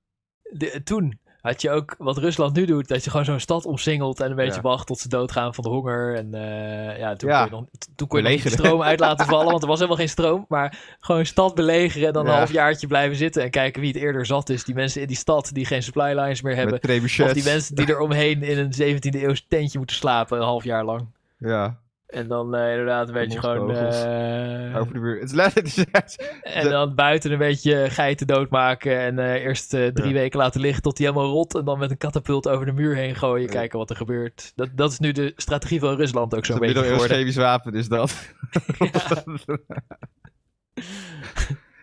De- 0.52 0.80
toen 0.84 1.18
had 1.46 1.62
je 1.62 1.70
ook 1.70 1.94
wat 1.98 2.18
Rusland 2.18 2.56
nu 2.56 2.64
doet, 2.66 2.88
dat 2.88 3.04
je 3.04 3.10
gewoon 3.10 3.24
zo'n 3.24 3.40
stad 3.40 3.64
omsingelt 3.66 4.20
en 4.20 4.30
een 4.30 4.36
beetje 4.36 4.54
Ja. 4.54 4.60
wacht 4.60 4.86
tot 4.86 4.98
ze 4.98 5.08
doodgaan 5.08 5.54
van 5.54 5.64
de 5.64 5.70
honger. 5.70 6.14
En 6.14 6.34
eh, 6.34 6.98
ja, 6.98 7.14
toen 7.16 7.30
Ja. 7.30 7.46
kon 7.46 7.50
je, 7.50 7.56
nog, 7.60 7.64
toen 7.96 8.08
kon 8.08 8.22
je 8.22 8.28
nog 8.44 8.52
stroom 8.52 8.82
uit 8.82 9.00
laten 9.00 9.26
vallen, 9.26 9.50
want 9.50 9.62
er 9.62 9.68
was 9.68 9.76
helemaal 9.78 9.98
geen 9.98 10.08
stroom. 10.08 10.44
Maar 10.48 10.96
gewoon 11.00 11.20
een 11.20 11.26
stad 11.26 11.54
belegeren 11.54 12.06
en 12.06 12.12
dan 12.12 12.24
Ja. 12.24 12.30
een 12.30 12.36
halfjaartje 12.36 12.86
blijven 12.86 13.16
zitten 13.16 13.42
en 13.42 13.50
kijken 13.50 13.80
wie 13.80 13.92
het 13.92 14.02
eerder 14.02 14.26
zat 14.26 14.48
is. 14.48 14.64
Die 14.64 14.74
mensen 14.74 15.00
in 15.00 15.06
die 15.06 15.16
stad 15.16 15.50
die 15.52 15.66
geen 15.66 15.82
supply 15.82 16.18
lines 16.18 16.42
meer 16.42 16.56
hebben. 16.56 16.74
Of 16.82 17.32
die 17.32 17.44
mensen 17.44 17.74
die 17.74 17.86
er 17.86 18.00
omheen 18.00 18.42
in 18.42 18.58
een 18.58 18.72
17e 18.72 19.22
eeuws 19.22 19.44
tentje 19.48 19.78
moeten 19.78 19.96
slapen 19.96 20.38
een 20.38 20.44
half 20.44 20.64
jaar 20.64 20.84
lang. 20.84 21.06
Ja, 21.38 21.76
En 22.16 22.28
dan 22.28 22.54
eh, 22.54 22.70
inderdaad 22.70 23.08
een 23.08 23.14
beetje 23.14 23.40
gewoon... 23.40 23.70
Eh, 23.70 24.76
over 24.80 24.92
de 24.92 25.00
buurt. 25.00 25.20
Het 25.20 25.30
is 25.30 25.34
letterlijk... 25.36 26.14
en 26.42 26.70
dan 26.70 26.94
buiten 26.94 27.32
een 27.32 27.38
beetje 27.38 27.90
geiten 27.90 28.26
doodmaken. 28.26 28.98
En 28.98 29.18
eh, 29.18 29.44
eerst 29.44 29.74
eh, 29.74 29.86
drie 29.86 30.08
Ja. 30.08 30.14
weken 30.14 30.38
laten 30.38 30.60
liggen 30.60 30.82
tot 30.82 30.96
die 30.96 31.06
helemaal 31.06 31.30
rot. 31.30 31.54
En 31.54 31.64
dan 31.64 31.78
met 31.78 31.90
een 31.90 31.96
katapult 31.98 32.48
over 32.48 32.66
de 32.66 32.72
muur 32.72 32.94
heen 32.94 33.14
gooien. 33.14 33.46
Ja. 33.46 33.52
Kijken 33.52 33.78
wat 33.78 33.90
er 33.90 33.96
gebeurt. 33.96 34.52
Dat, 34.54 34.68
dat 34.74 34.90
is 34.92 34.98
nu 34.98 35.12
de 35.12 35.32
strategie 35.36 35.80
van 35.80 35.96
Rusland 35.96 36.34
ook 36.34 36.44
zo'n 36.44 36.58
beetje 36.58 36.82
geworden. 36.82 37.16
chemisch 37.16 37.36
wapen 37.36 37.74
is 37.74 37.88
dat. 37.88 38.32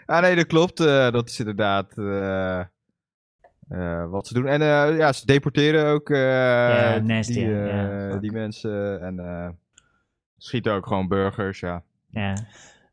ah 0.06 0.22
nee, 0.22 0.36
dat 0.36 0.46
klopt. 0.48 0.80
eh, 0.80 1.12
dat 1.12 1.30
is 1.30 1.40
inderdaad 1.40 1.98
eh, 1.98 2.60
eh, 2.60 4.10
wat 4.10 4.28
ze 4.28 4.34
doen. 4.34 4.48
En 4.48 4.62
eh, 4.62 4.98
ja, 4.98 5.14
ze 5.14 5.26
deporteren 5.26 5.86
ook 5.86 6.10
eh, 6.10 6.96
nasty, 6.96 7.34
die, 7.34 7.68
eh, 7.70 8.20
die 8.20 8.32
mensen. 8.32 9.02
En 9.02 9.16
eh, 10.44 10.48
schieten 10.50 10.74
ook 10.74 10.88
gewoon 10.88 11.08
burgers, 11.08 11.60
ja. 11.60 11.84
ja. 12.10 12.36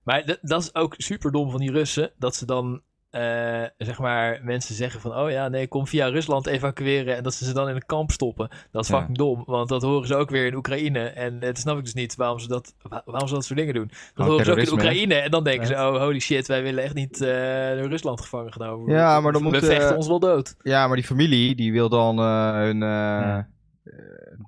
Maar 0.02 0.36
dat 0.42 0.62
is 0.62 0.74
ook 0.74 0.94
super 0.96 1.32
dom 1.32 1.50
van 1.50 1.60
die 1.60 1.70
Russen. 1.72 2.10
Dat 2.18 2.34
ze 2.36 2.46
dan, 2.46 2.80
eh, 3.10 3.62
zeg 3.78 3.98
maar, 3.98 4.40
mensen 4.42 4.74
zeggen 4.74 5.00
van... 5.00 5.16
Oh 5.16 5.30
ja, 5.30 5.48
nee, 5.48 5.68
kom 5.68 5.86
via 5.86 6.06
Rusland 6.06 6.46
evacueren. 6.46 7.16
En 7.16 7.22
dat 7.22 7.34
ze 7.34 7.44
ze 7.44 7.52
dan 7.52 7.68
in 7.68 7.74
een 7.74 7.86
kamp 7.86 8.10
stoppen. 8.10 8.48
Dat 8.70 8.82
is 8.82 8.88
Ja. 8.90 8.96
fucking 8.98 9.16
dom. 9.18 9.42
Want 9.46 9.68
dat 9.68 9.82
horen 9.82 10.06
ze 10.06 10.14
ook 10.14 10.30
weer 10.30 10.46
in 10.46 10.54
Oekraïne. 10.54 11.00
En 11.08 11.38
dat 11.40 11.58
snap 11.58 11.78
ik 11.78 11.84
dus 11.84 11.94
niet 11.94 12.16
waarom 12.16 12.38
ze 12.38 12.48
dat, 12.48 12.74
wa- 12.82 13.02
waarom 13.04 13.28
ze 13.28 13.34
dat 13.34 13.44
soort 13.44 13.58
dingen 13.58 13.74
doen. 13.74 13.90
Dat 14.14 14.26
horen 14.26 14.44
ze 14.44 14.50
ook 14.50 14.58
in? 14.58 14.72
Oekraïne. 14.72 15.14
En 15.14 15.30
dan 15.30 15.44
denken 15.44 15.66
ze, 15.66 15.74
oh 15.74 15.96
holy 16.02 16.20
shit, 16.20 16.46
wij 16.46 16.62
willen 16.62 16.84
echt 16.84 16.94
niet 16.94 17.20
eh, 17.20 17.28
door 17.78 17.88
Rusland 17.88 18.20
gevangen 18.20 18.52
genomen 18.52 18.78
worden. 18.78 18.96
Ja, 18.96 19.20
maar 19.20 19.32
dan 19.32 19.42
We 19.42 19.48
moet, 19.48 19.58
vechten 19.58 19.90
eh, 19.90 19.96
ons 19.96 20.06
wel 20.06 20.20
dood. 20.20 20.56
Ja, 20.62 20.86
maar 20.86 20.96
die 20.96 21.06
familie, 21.06 21.54
die 21.54 21.72
wil 21.72 21.88
dan 21.88 22.18
eh, 22.18 22.52
hun, 22.52 22.82
eh, 22.82 22.88
Ja. 22.88 23.48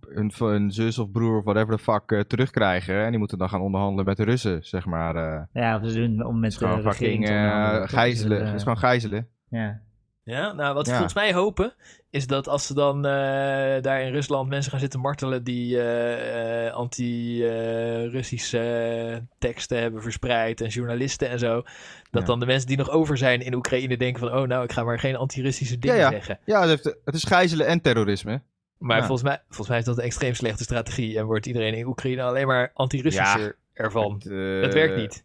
Hun, 0.09 0.33
hun 0.39 0.71
zus 0.71 0.99
of 0.99 1.11
broer 1.11 1.39
of 1.39 1.45
whatever 1.45 1.77
the 1.77 1.83
fuck 1.83 2.11
eh, 2.11 2.21
terugkrijgen. 2.21 3.05
En 3.05 3.11
die 3.11 3.19
moeten 3.19 3.39
dan 3.39 3.49
gaan 3.49 3.61
onderhandelen 3.61 4.05
met 4.05 4.17
de 4.17 4.25
Russen, 4.25 4.65
zeg 4.65 4.87
maar. 4.87 5.17
eh. 5.17 5.43
ja, 5.53 5.77
of 5.83 5.89
ze 5.91 5.95
doen 5.95 6.25
om 6.27 6.41
met 6.41 6.53
Het 6.53 6.63
is 6.63 6.69
gewoon 6.69 6.83
de 6.83 6.91
fucking 6.93 7.27
te 7.27 7.33
eh, 7.33 7.39
onderhandelen, 7.39 7.81
toch? 7.81 7.91
gijzelen. 7.91 8.39
Dus, 8.39 8.47
Het 8.47 8.57
is 8.57 8.63
gewoon 8.63 8.79
gijzelen. 8.79 9.29
Ja. 9.49 9.81
Ja, 10.25 10.53
nou 10.53 10.75
wat 10.75 10.85
ze 10.85 10.91
Ja. 10.93 10.97
volgens 10.99 11.19
mij 11.23 11.35
hopen... 11.35 11.75
is 12.11 12.27
dat 12.27 12.49
als 12.49 12.67
ze 12.67 12.75
dan 12.75 12.97
eh, 12.97 13.83
daar 13.83 14.03
in 14.03 14.13
Rusland 14.13 14.49
mensen 14.49 14.71
gaan 14.71 14.81
zitten 14.81 15.01
martelen... 15.01 15.45
die 15.45 15.81
eh, 15.81 16.67
eh, 16.67 16.73
anti-Russische 16.75 19.27
teksten 19.39 19.79
hebben 19.81 20.03
verspreid... 20.03 20.61
en 20.61 20.69
journalisten 20.69 21.29
en 21.29 21.39
zo... 21.39 21.63
dat 22.11 22.21
Ja. 22.23 22.27
dan 22.27 22.41
de 22.41 22.47
mensen 22.47 22.69
die 22.69 22.77
nog 22.77 22.91
over 22.91 23.17
zijn 23.17 23.41
in 23.41 23.55
Oekraïne 23.55 23.97
denken 23.97 24.21
van... 24.29 24.39
oh 24.39 24.47
nou, 24.49 24.65
ik 24.65 24.73
ga 24.73 24.85
maar 24.85 24.99
geen 24.99 25.17
anti-Russische 25.17 25.79
dingen 25.79 25.97
Ja, 25.97 26.03
ja. 26.03 26.11
zeggen. 26.11 26.39
Ja, 26.45 26.69
het 26.69 27.15
is 27.15 27.25
gijzelen 27.25 27.67
en 27.67 27.81
terrorisme. 27.81 28.43
Maar 28.83 28.97
Ja. 28.97 29.07
volgens, 29.07 29.29
mij, 29.29 29.43
volgens 29.47 29.69
mij 29.69 29.79
is 29.79 29.85
dat 29.85 29.99
een 29.99 30.05
extreem 30.05 30.35
slechte 30.35 30.63
strategie... 30.65 31.19
en 31.19 31.25
wordt 31.25 31.47
iedereen 31.47 31.75
in 31.75 31.87
Oekraïne 31.87 32.23
alleen 32.23 32.47
maar 32.47 32.71
anti-Russischer 32.75 33.57
ervan. 33.73 34.15
Het, 34.15 34.27
eh, 34.27 34.63
dat 34.63 34.75
werkt 34.75 34.97
niet. 34.97 35.25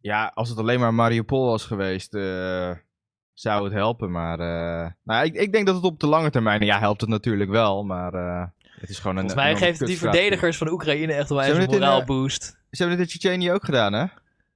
Ja, 0.00 0.30
als 0.34 0.48
het 0.48 0.58
alleen 0.58 0.80
maar 0.80 0.94
Mariupol 0.94 1.46
was 1.46 1.64
geweest, 1.64 2.14
eh, 2.14 2.70
zou 3.32 3.64
het 3.64 3.72
helpen. 3.72 4.10
Maar 4.10 4.40
eh, 4.40 4.90
nou, 5.02 5.24
ik, 5.24 5.34
ik 5.34 5.52
denk 5.52 5.66
dat 5.66 5.74
het 5.74 5.84
op 5.84 6.00
de 6.00 6.06
lange 6.06 6.30
termijn, 6.30 6.64
ja, 6.64 6.78
helpt 6.78 7.00
het 7.00 7.10
natuurlijk 7.10 7.50
wel. 7.50 7.84
Maar 7.84 8.14
eh, 8.14 8.46
het 8.80 8.90
is 8.90 8.98
gewoon 8.98 9.16
een. 9.16 9.30
Volgens 9.30 9.42
mij 9.44 9.56
geeft 9.56 9.78
het 9.78 9.88
die 9.88 9.98
verdedigers 9.98 10.56
van 10.56 10.68
Oekraïne 10.70 11.12
echt 11.12 11.28
wel 11.28 11.44
een 11.44 11.70
moraal 11.70 12.04
boost. 12.04 12.42
Ze 12.42 12.82
hebben 12.82 12.96
dit 12.96 13.06
in 13.06 13.18
Tsjetsjenië 13.18 13.52
ook 13.52 13.64
gedaan, 13.64 13.92
hè? 13.92 14.04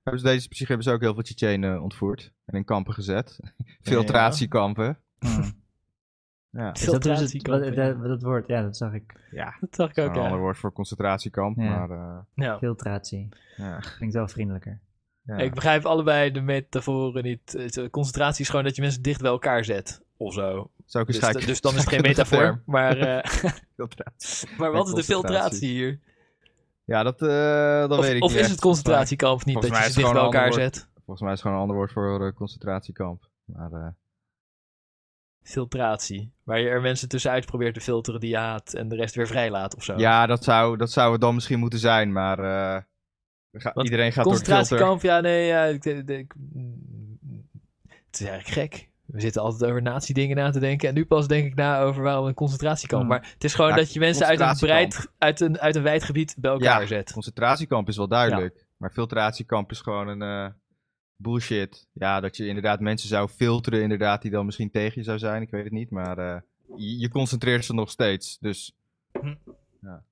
Hebben 0.03 0.20
ze 0.22 0.26
deze 0.26 0.48
psych 0.48 0.68
hebben 0.68 0.86
ze 0.86 0.92
ook 0.92 1.00
heel 1.00 1.14
veel 1.14 1.22
Tsjetsjenen 1.22 1.82
ontvoerd 1.82 2.32
en 2.44 2.55
in 2.55 2.64
kampen 2.64 2.94
gezet. 2.94 3.38
Filtratiekampen. 3.82 4.98
Hmm. 5.18 5.42
Ja, 5.42 5.53
Is 6.53 6.84
dat, 6.84 7.03
dus 7.03 7.32
het, 7.32 7.46
wat, 7.46 7.64
ja. 7.64 7.70
dat, 7.70 8.03
dat 8.03 8.22
woord, 8.22 8.46
ja, 8.46 8.62
dat 8.62 8.76
zag 8.76 8.92
ik. 8.92 9.14
ja. 9.30 9.55
Dat 9.61 9.74
zag 9.74 9.90
ik 9.90 9.98
ook, 9.98 10.09
een 10.14 10.20
ja. 10.20 10.24
ander 10.24 10.38
woord 10.40 10.59
voor 10.59 10.72
concentratiekamp. 10.72 11.57
Ja. 11.59 11.86
Maar 11.86 11.90
eh, 11.90 12.18
Ja. 12.34 12.59
Filtratie. 12.59 13.28
ja, 13.57 13.78
Klinkt 13.96 14.14
wel 14.14 14.28
vriendelijker. 14.28 14.80
ja. 15.22 15.36
Ik 15.36 15.55
begrijp 15.55 15.84
allebei 15.86 16.30
de 16.30 16.40
metaforen 16.40 17.22
niet. 17.22 17.53
Het- 17.53 17.90
Concentratie 17.90 18.40
is 18.42 18.48
gewoon 18.48 18.64
dat 18.64 18.76
je 18.76 18.82
mensen 18.82 19.03
dicht 19.03 19.20
bij 19.20 19.30
elkaar 19.30 19.64
zet. 19.64 20.03
Of 20.16 20.32
zo. 20.34 20.70
Zou 20.86 21.05
ik 21.05 21.11
Dus, 21.12 21.16
eens 21.20 21.24
kijken- 21.32 21.46
dus 21.46 21.61
dan 21.61 21.72
is 21.74 21.80
het 21.80 21.88
geen 21.94 22.03
metafoor. 22.03 22.62
Maar, 22.66 22.96
eh, 22.98 23.24
Filtratie. 23.76 24.48
maar 24.59 24.72
wat 24.72 24.88
is 24.88 24.94
de 24.94 25.05
filtratie 25.05 25.68
hier? 25.70 26.00
Ja, 26.84 27.03
dat, 27.03 27.22
eh 27.22 27.28
dat 27.88 27.98
Of, 27.98 28.05
weet 28.05 28.14
ik 28.16 28.22
of 28.22 28.28
niet 28.28 28.36
is 28.38 28.42
echt. 28.42 28.50
het 28.50 28.61
concentratiekamp 28.61 29.44
niet 29.44 29.55
volgens 29.55 29.72
dat 29.72 29.82
je 29.86 29.92
ze 29.92 29.98
is 29.98 30.05
dicht 30.05 30.12
bij 30.14 30.22
elkaar 30.22 30.53
zet? 30.53 30.88
Volgens 30.94 31.20
mij 31.20 31.32
is 31.32 31.38
het 31.38 31.40
gewoon 31.40 31.57
een 31.57 31.62
ander 31.62 31.76
woord 31.76 31.92
voor 31.92 32.26
eh, 32.26 32.32
concentratiekamp. 32.32 33.28
Maar, 33.44 33.72
eh, 33.72 33.86
filtratie. 35.43 36.32
Waar 36.43 36.61
je 36.61 36.68
er 36.68 36.80
mensen 36.80 37.09
tussenuit 37.09 37.47
probeert 37.47 37.74
te 37.74 37.80
filteren 37.80 38.20
die 38.20 38.30
je 38.30 38.36
haat 38.36 38.72
en 38.72 38.88
de 38.88 38.97
rest 38.97 39.14
weer 39.14 39.26
vrijlaat 39.26 39.76
of 39.76 39.84
zo. 39.84 39.95
Ja, 39.99 40.26
dat 40.26 40.45
zou, 40.45 40.76
dat 40.76 40.90
zou 40.93 41.12
het 41.12 41.20
dan 41.20 41.34
misschien 41.34 41.59
moeten 41.59 41.78
zijn, 41.78 42.12
maar 42.12 42.38
eh, 42.38 42.82
Want 43.74 43.84
iedereen 43.84 44.12
gaat 44.12 44.24
door 44.24 44.32
het 44.32 44.43
filter. 44.43 44.57
Concentratiekamp, 44.57 45.03
ja, 45.03 45.20
nee, 45.20 45.47
ja, 45.47 45.64
ik, 45.64 45.84
ik- 45.84 46.09
ik- 46.09 46.34
het 48.07 48.20
is 48.20 48.26
eigenlijk 48.26 48.72
gek. 48.72 48.90
We 49.07 49.20
zitten 49.20 49.43
altijd 49.43 49.70
over 49.70 49.82
nazi-dingen 49.82 50.36
na 50.36 50.51
te 50.51 50.61
denken. 50.61 50.88
En 50.88 50.95
nu 50.95 51.07
pas 51.07 51.28
denk 51.28 51.47
ik 51.47 51.55
na 51.55 51.80
over 51.80 52.03
waarom 52.03 52.26
een 52.26 52.34
concentratiekamp. 52.34 53.01
Hmm. 53.03 53.11
Maar 53.11 53.30
het 53.34 53.45
is 53.45 53.55
gewoon 53.55 53.70
Ja, 53.70 53.76
dat 53.76 53.93
je 53.93 53.99
mensen 54.01 54.26
uit 54.26 54.40
een, 54.40 54.57
breid, 54.59 55.09
uit, 55.18 55.40
een, 55.40 55.59
uit 55.61 55.76
een 55.76 55.82
wijd 55.82 56.03
gebied 56.05 56.34
bij 56.38 56.51
elkaar 56.51 56.80
Ja, 56.80 56.86
zet. 56.86 57.12
Concentratiekamp 57.12 57.88
is 57.88 57.97
wel 57.97 58.09
duidelijk. 58.09 58.66
Maar 58.76 58.90
filtratiekamp 58.90 59.70
is 59.70 59.80
gewoon 59.80 60.09
een 60.09 60.22
eh, 60.22 60.53
bullshit. 61.22 61.86
Ja, 61.92 62.20
dat 62.20 62.36
je 62.36 62.46
inderdaad 62.46 62.80
mensen 62.80 63.08
zou 63.08 63.28
filteren, 63.28 63.82
inderdaad, 63.82 64.22
die 64.22 64.30
dan 64.30 64.44
misschien 64.46 64.70
tegen 64.70 64.94
je 64.98 65.02
zou 65.02 65.18
zijn. 65.18 65.42
Ik 65.42 65.50
weet 65.50 65.64
het 65.64 65.72
niet, 65.72 65.90
maar 65.90 66.18
eh, 66.18 66.40
je, 66.76 66.98
je 66.98 67.08
concentreert 67.08 67.64
ze 67.64 67.74
nog 67.74 67.90
steeds. 67.90 68.38
Dus 68.40 68.72
Hm. 69.20 69.34
ja. 69.80 70.04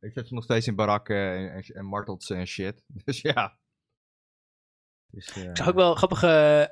Je 0.00 0.10
zet 0.10 0.28
ze 0.28 0.34
nog 0.34 0.44
steeds 0.44 0.66
in 0.66 0.74
barakken 0.74 1.16
en, 1.16 1.52
en, 1.52 1.62
en 1.62 1.84
martelt 1.84 2.22
ze 2.22 2.34
en 2.34 2.46
shit. 2.46 2.82
Dus 3.04 3.20
ja. 3.20 3.58
Dus, 5.12 5.32
eh, 5.32 5.44
Ik 5.44 5.56
zag 5.56 5.68
ook 5.68 5.74
wel 5.74 5.90
een 5.90 5.96
grappige 5.96 6.28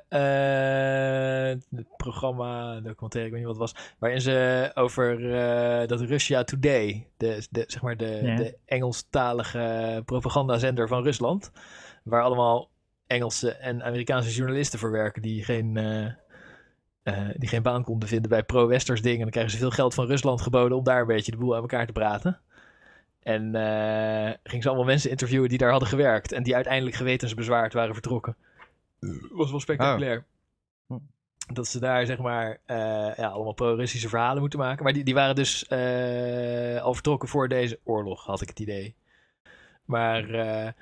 eh, 0.07 1.85
programma, 1.97 2.79
documentaire, 2.79 3.29
ik 3.29 3.35
weet 3.35 3.45
niet 3.45 3.57
wat 3.57 3.69
het 3.69 3.73
was, 3.73 3.93
waarin 3.99 4.21
ze 4.21 4.71
over 4.73 5.33
eh, 5.33 5.87
dat 5.87 6.01
Russia 6.01 6.43
Today, 6.43 7.07
de, 7.17 7.47
de, 7.49 7.63
zeg 7.67 7.81
maar 7.81 7.97
de, 7.97 8.19
Ja. 8.23 8.35
de 8.35 8.57
Engelstalige 8.65 10.01
propagandazender 10.05 10.87
van 10.87 11.03
Rusland, 11.03 11.51
waar 12.03 12.23
allemaal 12.23 12.69
Engelse 13.09 13.51
en 13.51 13.83
Amerikaanse 13.83 14.31
journalisten 14.31 14.79
voor 14.79 14.91
werken 14.91 15.21
die 15.21 15.43
geen, 15.43 15.77
eh, 15.77 16.05
eh, 17.03 17.35
die 17.37 17.49
geen 17.49 17.61
baan 17.61 17.83
konden 17.83 18.09
vinden 18.09 18.29
bij 18.29 18.43
pro-westers 18.43 19.01
dingen. 19.01 19.17
En 19.17 19.23
dan 19.23 19.31
krijgen 19.31 19.51
ze 19.51 19.57
veel 19.57 19.71
geld 19.71 19.93
van 19.93 20.05
Rusland 20.05 20.41
geboden 20.41 20.77
om 20.77 20.83
daar 20.83 21.01
een 21.01 21.07
beetje 21.07 21.31
de 21.31 21.37
boel 21.37 21.55
aan 21.55 21.61
elkaar 21.61 21.85
te 21.85 21.91
praten. 21.91 22.39
En 23.23 23.55
eh 23.55 24.33
ging 24.43 24.63
ze 24.63 24.67
allemaal 24.67 24.87
mensen 24.87 25.09
interviewen 25.09 25.49
die 25.49 25.57
daar 25.57 25.71
hadden 25.71 25.89
gewerkt. 25.89 26.31
En 26.31 26.43
die 26.43 26.55
uiteindelijk 26.55 26.95
gewetensbezwaard 26.95 27.73
waren 27.73 27.93
vertrokken. 27.93 28.35
Was 29.31 29.51
wel 29.51 29.59
spectaculair. 29.59 30.25
Hm. 30.87 30.97
Dat 31.53 31.67
ze 31.67 31.79
daar 31.79 32.05
zeg 32.05 32.17
maar 32.17 32.57
ja, 33.17 33.27
allemaal 33.27 33.53
pro-Russische 33.53 34.09
verhalen 34.09 34.41
moeten 34.41 34.59
maken. 34.59 34.83
Maar 34.83 34.93
die, 34.93 35.03
die 35.03 35.13
waren 35.13 35.35
dus 35.35 35.69
al 36.81 36.93
vertrokken 36.93 37.29
voor 37.29 37.47
deze 37.47 37.79
oorlog, 37.83 38.25
had 38.25 38.41
ik 38.41 38.49
het 38.49 38.59
idee. 38.59 38.95
Maar... 39.85 40.75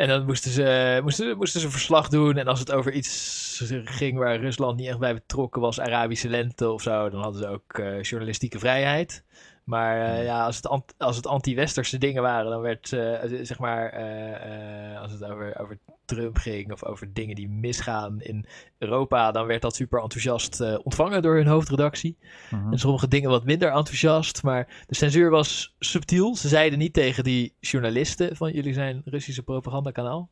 en 0.00 0.08
dan 0.08 0.24
moesten 0.24 0.50
ze, 0.50 1.00
moesten, 1.02 1.36
moesten 1.36 1.60
ze 1.60 1.70
verslag 1.70 2.08
doen. 2.08 2.36
En 2.36 2.46
als 2.46 2.58
het 2.58 2.72
over 2.72 2.92
iets 2.92 3.62
ging 3.84 4.18
waar 4.18 4.40
Rusland 4.40 4.76
niet 4.76 4.88
echt 4.88 4.98
bij 4.98 5.14
betrokken 5.14 5.60
was, 5.60 5.80
Arabische 5.80 6.28
lente 6.28 6.70
of 6.70 6.82
zo, 6.82 7.10
dan 7.10 7.20
hadden 7.20 7.40
ze 7.40 7.48
ook 7.48 7.78
eh, 7.78 8.02
journalistieke 8.02 8.58
vrijheid. 8.58 9.24
Maar 9.64 10.06
eh, 10.06 10.24
ja, 10.24 10.44
als 10.44 10.56
het, 10.56 10.94
als 10.98 11.16
het 11.16 11.26
anti-westerse 11.26 11.98
dingen 11.98 12.22
waren, 12.22 12.50
dan 12.50 12.60
werd 12.60 12.92
eh, 12.92 13.42
zeg 13.42 13.58
maar, 13.58 13.88
eh, 13.88 15.00
als 15.00 15.12
het 15.12 15.24
over, 15.24 15.60
over 15.60 15.78
Trump 16.04 16.36
ging 16.36 16.72
of 16.72 16.84
over 16.84 17.12
dingen 17.12 17.34
die 17.34 17.48
misgaan 17.48 18.20
in 18.20 18.46
Europa, 18.78 19.32
dan 19.32 19.46
werd 19.46 19.62
dat 19.62 19.74
super 19.74 20.02
enthousiast 20.02 20.78
ontvangen 20.82 21.22
door 21.22 21.36
hun 21.36 21.46
hoofdredactie. 21.46 22.16
Mhm. 22.50 22.72
En 22.72 22.78
sommige 22.78 23.08
dingen 23.08 23.30
wat 23.30 23.44
minder 23.44 23.72
enthousiast. 23.72 24.42
Maar 24.42 24.84
de 24.86 24.94
censuur 24.94 25.30
was 25.30 25.74
subtiel. 25.78 26.36
Ze 26.36 26.48
zeiden 26.48 26.78
niet 26.78 26.92
tegen 26.92 27.24
die 27.24 27.54
journalisten 27.60 28.36
van 28.36 28.52
jullie 28.52 28.72
zijn 28.72 29.02
Russische 29.04 29.42
propagandakanaal. 29.42 30.30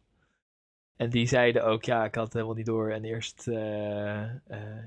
En 0.98 1.10
die 1.10 1.26
zeiden 1.26 1.64
ook, 1.64 1.84
ja, 1.84 2.04
ik 2.04 2.14
had 2.14 2.24
het 2.24 2.32
helemaal 2.32 2.54
niet 2.54 2.66
door. 2.66 2.90
En 2.90 3.04
eerst, 3.04 3.48
eh, 3.48 4.22
eh, 4.22 4.30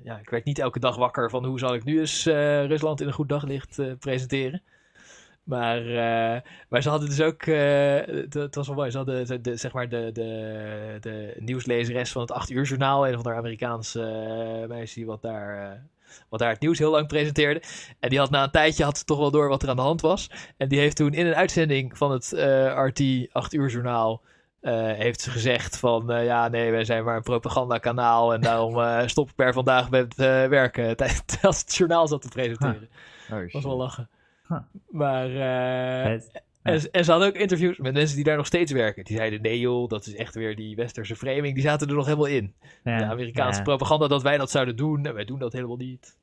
ja, 0.03 0.19
ik 0.19 0.29
werd 0.29 0.43
niet 0.43 0.59
elke 0.59 0.79
dag 0.79 0.95
wakker 0.95 1.29
van 1.29 1.45
hoe 1.45 1.59
zal 1.59 1.73
ik 1.73 1.83
nu 1.83 1.99
eens 1.99 2.25
eh, 2.25 2.65
Rusland 2.65 3.01
in 3.01 3.07
een 3.07 3.13
goed 3.13 3.29
daglicht 3.29 3.99
presenteren. 3.99 4.61
Maar, 5.43 5.83
maar 6.69 6.81
ze 6.81 6.89
hadden 6.89 7.09
dus 7.09 7.21
ook, 7.21 7.45
het, 7.45 8.33
het 8.33 8.55
was 8.55 8.67
wel 8.67 8.75
mooi, 8.75 8.91
ze 8.91 8.97
hadden 8.97 9.43
de, 9.43 9.55
zeg 9.55 9.73
maar 9.73 9.89
de, 9.89 10.09
de, 10.13 10.97
de 10.99 11.35
nieuwslezeres 11.39 12.11
van 12.11 12.21
het 12.21 12.31
8 12.31 12.49
uur 12.49 12.63
journaal, 12.63 13.07
een 13.07 13.13
van 13.13 13.23
de 13.23 13.33
Amerikaanse 13.33 14.65
meisjes 14.67 14.93
die 14.93 15.05
wat 15.05 15.21
daar, 15.21 15.81
wat 16.29 16.39
daar 16.39 16.49
het 16.49 16.61
nieuws 16.61 16.79
heel 16.79 16.91
lang 16.91 17.07
presenteerde. 17.07 17.61
En 17.99 18.09
die 18.09 18.19
had 18.19 18.29
na 18.29 18.43
een 18.43 18.51
tijdje 18.51 18.83
had 18.83 18.97
ze 18.97 19.03
toch 19.03 19.17
wel 19.17 19.31
door 19.31 19.47
wat 19.47 19.63
er 19.63 19.69
aan 19.69 19.75
de 19.75 19.81
hand 19.81 20.01
was. 20.01 20.29
En 20.57 20.67
die 20.67 20.79
heeft 20.79 20.95
toen 20.95 21.13
in 21.13 21.25
een 21.25 21.35
uitzending 21.35 21.97
van 21.97 22.11
het 22.11 22.31
RT 22.75 23.01
8 23.31 23.53
uur 23.53 23.69
journaal 23.69 24.21
eh, 24.61 24.91
heeft 24.91 25.21
ze 25.21 25.31
gezegd 25.31 25.77
van 25.77 26.11
eh, 26.11 26.25
ja 26.25 26.47
nee 26.47 26.71
wij 26.71 26.83
zijn 26.83 27.03
maar 27.03 27.15
een 27.15 27.21
propagandakanaal 27.21 28.33
en 28.33 28.41
daarom 28.41 28.79
eh 28.79 29.07
stop 29.15 29.29
ik 29.29 29.35
per 29.35 29.53
vandaag 29.53 29.89
met 29.89 30.17
eh, 30.17 30.45
werken 30.47 30.95
tijdens 30.97 31.59
het 31.61 31.75
journaal 31.75 32.07
zat 32.07 32.21
te 32.21 32.27
presenteren. 32.29 32.89
oh, 33.31 33.51
was 33.51 33.63
wel 33.63 33.77
lachen. 33.77 34.09
Huh. 34.47 34.57
Maar 34.89 35.25
eh, 35.25 36.05
en, 36.61 36.81
ze- 36.81 36.89
en 36.91 37.05
ze 37.05 37.11
hadden 37.11 37.29
ook 37.29 37.35
interviews 37.35 37.77
met 37.77 37.93
mensen 37.93 38.15
die 38.15 38.25
daar 38.25 38.37
nog 38.37 38.45
steeds 38.45 38.71
werken. 38.71 39.03
Die 39.03 39.17
zeiden 39.17 39.41
nee 39.41 39.59
joh, 39.59 39.89
dat 39.89 40.05
is 40.05 40.15
echt 40.15 40.35
weer 40.35 40.55
die 40.55 40.75
westerse 40.75 41.15
framing. 41.15 41.53
Die 41.53 41.63
zaten 41.63 41.87
er 41.87 41.93
nog 41.95 42.05
helemaal 42.05 42.25
in. 42.25 42.53
Ja, 42.83 42.97
De 42.97 43.03
Amerikaanse 43.05 43.57
ja. 43.57 43.63
propaganda 43.63 44.07
dat 44.07 44.21
wij 44.21 44.37
dat 44.37 44.51
zouden 44.51 44.75
doen. 44.75 45.05
En 45.05 45.13
wij 45.13 45.25
doen 45.25 45.39
dat 45.39 45.53
helemaal 45.53 45.75
niet. 45.77 46.19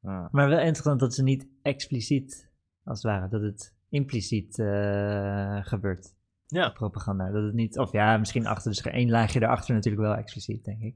Maar 0.00 0.48
wel 0.48 0.58
interessant 0.58 1.00
dat 1.00 1.14
ze 1.14 1.22
niet 1.22 1.46
expliciet, 1.62 2.50
als 2.84 3.02
het 3.02 3.12
ware, 3.12 3.28
dat 3.28 3.40
het 3.42 3.74
impliciet 3.90 4.58
eh, 4.58 5.58
gebeurt. 5.62 6.14
Ja. 6.50 6.68
Propaganda. 6.68 7.30
Dat 7.30 7.42
het 7.42 7.54
niet, 7.54 7.78
of 7.78 7.92
ja, 7.92 8.16
misschien 8.16 8.46
achter 8.46 8.74
scherm. 8.74 8.94
één 8.94 9.10
laagje 9.10 9.40
daarachter 9.40 9.74
natuurlijk 9.74 10.02
wel 10.04 10.14
expliciet, 10.16 10.64
denk 10.64 10.80
ik. 10.82 10.94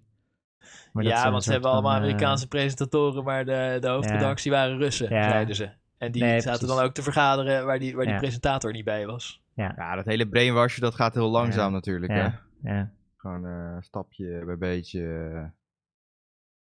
Maar 0.93 1.05
ja, 1.05 1.31
want 1.31 1.45
ze 1.45 1.53
hebben 1.53 1.71
allemaal 1.71 1.91
van, 1.93 2.01
eh, 2.01 2.07
Amerikaanse 2.07 2.49
presentatoren, 2.49 3.25
maar 3.25 3.45
de, 3.45 3.77
de 3.81 3.89
hoofdredactie 3.89 4.51
waren 4.51 4.79
Russen, 4.79 5.15
Ja. 5.15 5.29
zeiden 5.31 5.55
ze. 5.55 5.71
En 5.99 6.13
die 6.13 6.23
Nee, 6.23 6.41
zaten 6.41 6.59
precies. 6.59 6.77
dan 6.77 6.85
ook 6.87 6.95
te 6.95 7.03
vergaderen 7.03 7.67
waar 7.67 7.79
die, 7.79 7.95
waar 7.97 8.05
die 8.05 8.15
Ja. 8.15 8.19
presentator 8.21 8.73
niet 8.73 8.85
bij 8.85 9.07
was. 9.07 9.43
Ja, 9.55 9.95
dat 9.95 10.05
hele 10.05 10.29
brainwashen, 10.29 10.83
dat 10.83 10.95
gaat 10.95 11.15
heel 11.15 11.31
langzaam 11.31 11.67
Ja. 11.69 11.75
natuurlijk, 11.75 12.13
hè. 12.13 12.19
Ja, 12.23 12.41
ja. 12.63 12.91
Gewoon 13.17 13.47
eh, 13.47 13.77
stapje 13.81 14.43
bij 14.45 14.59
beetje. 14.59 15.31
eh. 15.35 15.43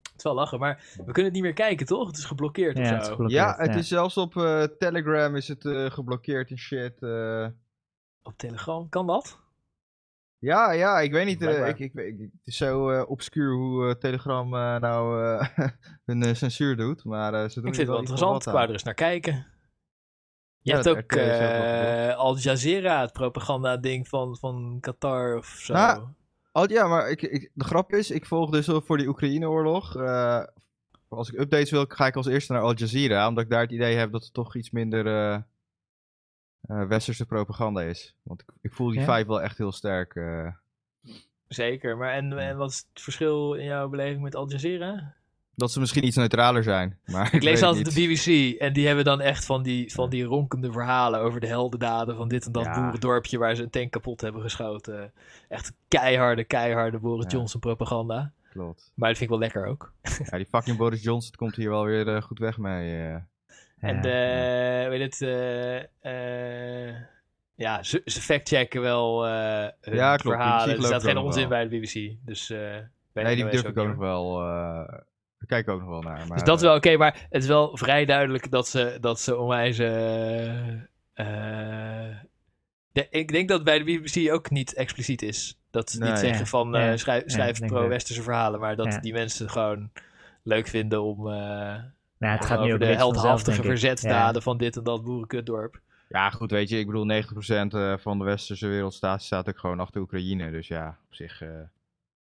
Het 0.01 0.15
is 0.17 0.23
wel 0.23 0.33
lachen, 0.33 0.59
maar 0.59 0.83
we 0.97 1.03
kunnen 1.03 1.23
het 1.23 1.33
niet 1.33 1.41
meer 1.43 1.53
kijken, 1.53 1.85
toch? 1.85 2.07
Het 2.07 2.17
is 2.17 2.25
geblokkeerd 2.25 2.77
Ja, 2.77 2.83
of 2.83 2.89
het 2.89 3.01
is 3.01 3.07
geblokkeerd, 3.07 3.41
Ja, 3.41 3.55
het 3.57 3.73
ja. 3.73 3.79
is 3.79 3.87
zelfs 3.87 4.17
op 4.17 4.37
eh, 4.37 4.63
Telegram 4.63 5.35
is 5.35 5.47
het 5.47 5.65
eh, 5.65 5.85
geblokkeerd 5.91 6.49
en 6.49 6.57
shit. 6.57 7.01
Op 8.23 8.37
Telegram, 8.37 8.89
kan 8.89 9.07
dat? 9.07 9.39
Ja, 10.37 10.71
ja, 10.71 10.99
ik 10.99 11.11
weet 11.11 11.25
niet. 11.25 11.41
eh, 11.41 11.67
ik, 11.67 11.79
ik, 11.79 11.93
het 11.93 12.29
is 12.43 12.57
zo 12.57 12.89
eh, 12.89 13.09
obscuur 13.09 13.53
hoe 13.53 13.87
eh, 13.87 13.93
Telegram 13.95 14.49
nou 14.49 15.21
hun 16.05 16.35
censuur 16.35 16.75
doet. 16.75 17.03
Maar 17.03 17.49
ze 17.49 17.59
doen 17.61 17.69
Ik 17.69 17.75
vind 17.75 17.77
het 17.77 17.87
wel 17.87 17.97
interessant, 17.99 18.45
ik 18.45 18.51
wou 18.51 18.65
er 18.65 18.71
eens 18.71 18.83
naar 18.83 18.93
kijken. 18.93 19.33
Je 19.33 20.71
Ja, 20.71 20.75
hebt 20.75 20.87
ook 20.87 21.11
geblokkeerd. 21.11 22.15
Al 22.15 22.37
Jazeera, 22.37 23.01
het 23.01 23.13
propaganda-ding 23.13 24.07
van, 24.07 24.37
van 24.37 24.77
Qatar 24.79 25.37
of 25.37 25.45
zo. 25.45 25.73
Oh, 26.51 26.65
ja, 26.65 26.87
maar 26.87 27.09
ik, 27.09 27.21
ik, 27.21 27.51
de 27.53 27.63
grap 27.65 27.91
is, 27.93 28.11
ik 28.11 28.25
volg 28.25 28.49
dus 28.49 28.65
voor 28.65 28.97
die 28.97 29.07
Oekraïne-oorlog. 29.07 29.95
als 31.07 31.29
ik 31.31 31.39
updates 31.39 31.71
wil, 31.71 31.85
ga 31.87 32.07
ik 32.07 32.15
als 32.15 32.27
eerste 32.27 32.53
naar 32.53 32.61
Al 32.61 32.73
Jazeera. 32.75 33.27
Omdat 33.27 33.43
ik 33.43 33.49
daar 33.49 33.61
het 33.61 33.71
idee 33.71 33.95
heb 33.95 34.11
dat 34.11 34.23
het 34.23 34.33
toch 34.33 34.55
iets 34.55 34.71
minder 34.71 35.03
eh, 36.61 36.83
westerse 36.87 37.25
propaganda 37.25 37.81
is. 37.81 38.15
Want 38.23 38.41
ik, 38.41 38.47
ik 38.61 38.73
voel 38.73 38.89
die 38.89 38.99
Ja? 38.99 39.15
vibe 39.17 39.27
wel 39.29 39.41
echt 39.41 39.57
heel 39.57 39.71
sterk. 39.71 40.15
eh. 40.15 40.47
Zeker, 41.47 41.97
maar 41.97 42.11
en, 42.13 42.37
en 42.39 42.57
wat 42.57 42.69
is 42.69 42.85
het 42.93 43.03
verschil 43.03 43.53
in 43.53 43.65
jouw 43.65 43.89
beleving 43.89 44.21
met 44.21 44.35
Al 44.35 44.49
Jazeera? 44.49 45.13
dat 45.55 45.71
ze 45.71 45.79
misschien 45.79 46.05
iets 46.05 46.15
neutraler 46.15 46.63
zijn. 46.63 46.97
Maar 47.05 47.25
ik, 47.25 47.33
Ik 47.33 47.43
lees 47.43 47.61
altijd 47.63 47.95
de. 47.95 48.01
BBC 48.07 48.55
en 48.59 48.73
die 48.73 48.85
hebben 48.87 49.05
dan 49.05 49.21
echt 49.21 49.45
van 49.45 49.63
die, 49.63 49.93
van 49.93 50.09
die 50.09 50.23
ronkende 50.23 50.71
verhalen 50.71 51.19
over 51.19 51.39
de 51.39 51.47
heldendaden 51.47 52.15
van 52.15 52.27
dit 52.27 52.45
en 52.45 52.51
dat 52.51 52.63
Ja. 52.65 52.81
boerendorpje 52.83 53.37
waar 53.37 53.55
ze 53.55 53.63
een 53.63 53.69
tank 53.69 53.91
kapot 53.91 54.21
hebben 54.21 54.41
geschoten. 54.41 55.13
Echt 55.49 55.73
keiharde, 55.87 56.43
keiharde 56.43 56.99
Boris 56.99 57.23
Ja. 57.25 57.29
Johnson 57.31 57.59
propaganda. 57.59 58.31
Klopt. 58.49 58.91
Maar 58.95 59.09
dat 59.09 59.17
vind 59.17 59.31
ik 59.31 59.37
wel 59.39 59.47
lekker 59.47 59.65
ook. 59.67 59.93
Ja, 60.31 60.37
die 60.37 60.45
fucking 60.45 60.77
Boris 60.77 61.03
Johnson 61.03 61.35
komt 61.35 61.55
hier 61.55 61.69
wel 61.69 61.85
weer 61.85 62.15
eh, 62.15 62.21
goed 62.21 62.39
weg 62.39 62.57
mee. 62.57 63.19
Eh. 63.81 63.89
En 63.89 64.01
de, 64.01 64.85
weet 64.89 65.01
het, 65.01 65.21
eh, 65.21 65.77
eh, 66.89 66.95
ja, 67.55 67.83
ze, 67.83 68.01
ze 68.05 68.21
factchecken 68.21 68.81
wel 68.81 69.27
eh 69.27 69.67
hun 69.81 69.95
Ja, 69.95 70.15
klopt. 70.15 70.35
verhalen. 70.37 70.75
Er 70.75 70.83
staat 70.83 71.03
geen 71.03 71.17
onzin 71.17 71.49
bij 71.49 71.67
de 71.67 71.77
BBC. 71.79 72.15
Dus 72.25 72.49
eh 72.49 72.59
Nee, 73.13 73.35
die 73.35 73.49
durf 73.49 73.63
ik 73.67 73.77
ook 73.77 73.87
nog 73.87 73.95
wel. 73.97 74.41
eh 74.41 74.87
daar 75.37 75.63
kijk 75.63 75.69
ook 75.69 75.79
nog 75.79 75.89
wel 75.89 76.01
naar. 76.01 76.27
Maar, 76.27 76.37
Dus 76.37 76.43
dat 76.43 76.55
is 76.57 76.61
eh, 76.63 76.67
wel 76.67 76.77
oké, 76.77 76.97
maar 76.97 77.25
het 77.29 77.41
is 77.41 77.47
wel 77.47 77.77
vrij 77.77 78.05
duidelijk 78.05 78.51
dat 78.51 78.67
ze, 78.67 78.97
dat 79.01 79.19
ze 79.19 79.37
onwijs... 79.37 79.79
eh, 79.79 80.69
eh, 81.13 82.15
de- 82.91 83.07
ik 83.09 83.31
denk 83.31 83.49
dat 83.49 83.63
bij 83.63 83.83
de 83.83 83.83
BBC 83.83 84.31
ook 84.33 84.49
niet 84.49 84.73
expliciet 84.73 85.21
is. 85.21 85.59
Dat 85.71 85.89
ze 85.91 85.99
Nee. 85.99 86.09
niet 86.09 86.19
zeggen 86.19 86.39
Ja. 86.39 86.45
van 86.45 86.75
eh, 86.75 86.95
schrijf, 86.95 87.23
Ja, 87.23 87.29
schrijf 87.29 87.59
pro-westerse 87.65 88.21
verhalen, 88.23 88.59
maar 88.59 88.75
dat 88.75 88.97
die 89.01 89.13
mensen 89.13 89.49
gewoon 89.49 89.91
leuk 90.43 90.67
vinden 90.67 91.01
om, 91.03 91.31
eh, 91.31 91.75
Nou, 92.21 92.35
het 92.37 92.45
gaat 92.45 92.59
nu 92.59 92.65
over 92.65 92.79
de 92.79 92.85
heldhaftige 92.85 93.61
verzetsdaden 93.61 94.41
van 94.41 94.57
dit 94.57 94.77
en 94.77 94.83
dat 94.83 95.03
boerenkutdorp. 95.03 95.79
Ja, 96.09 96.29
goed, 96.29 96.51
weet 96.51 96.69
je, 96.69 96.77
ik 96.79 96.85
bedoel, 96.85 97.05
90% 97.05 97.73
eh, 97.73 97.93
van 97.97 98.17
de 98.17 98.23
westerse 98.23 98.67
wereld 98.67 98.93
staat, 98.93 99.23
staat 99.23 99.49
ook 99.49 99.57
gewoon 99.59 99.79
achter 99.79 100.01
Oekraïne. 100.01 100.51
Dus 100.51 100.67
ja, 100.67 100.97
op 101.07 101.15
zich. 101.15 101.41
eh, 101.41 101.47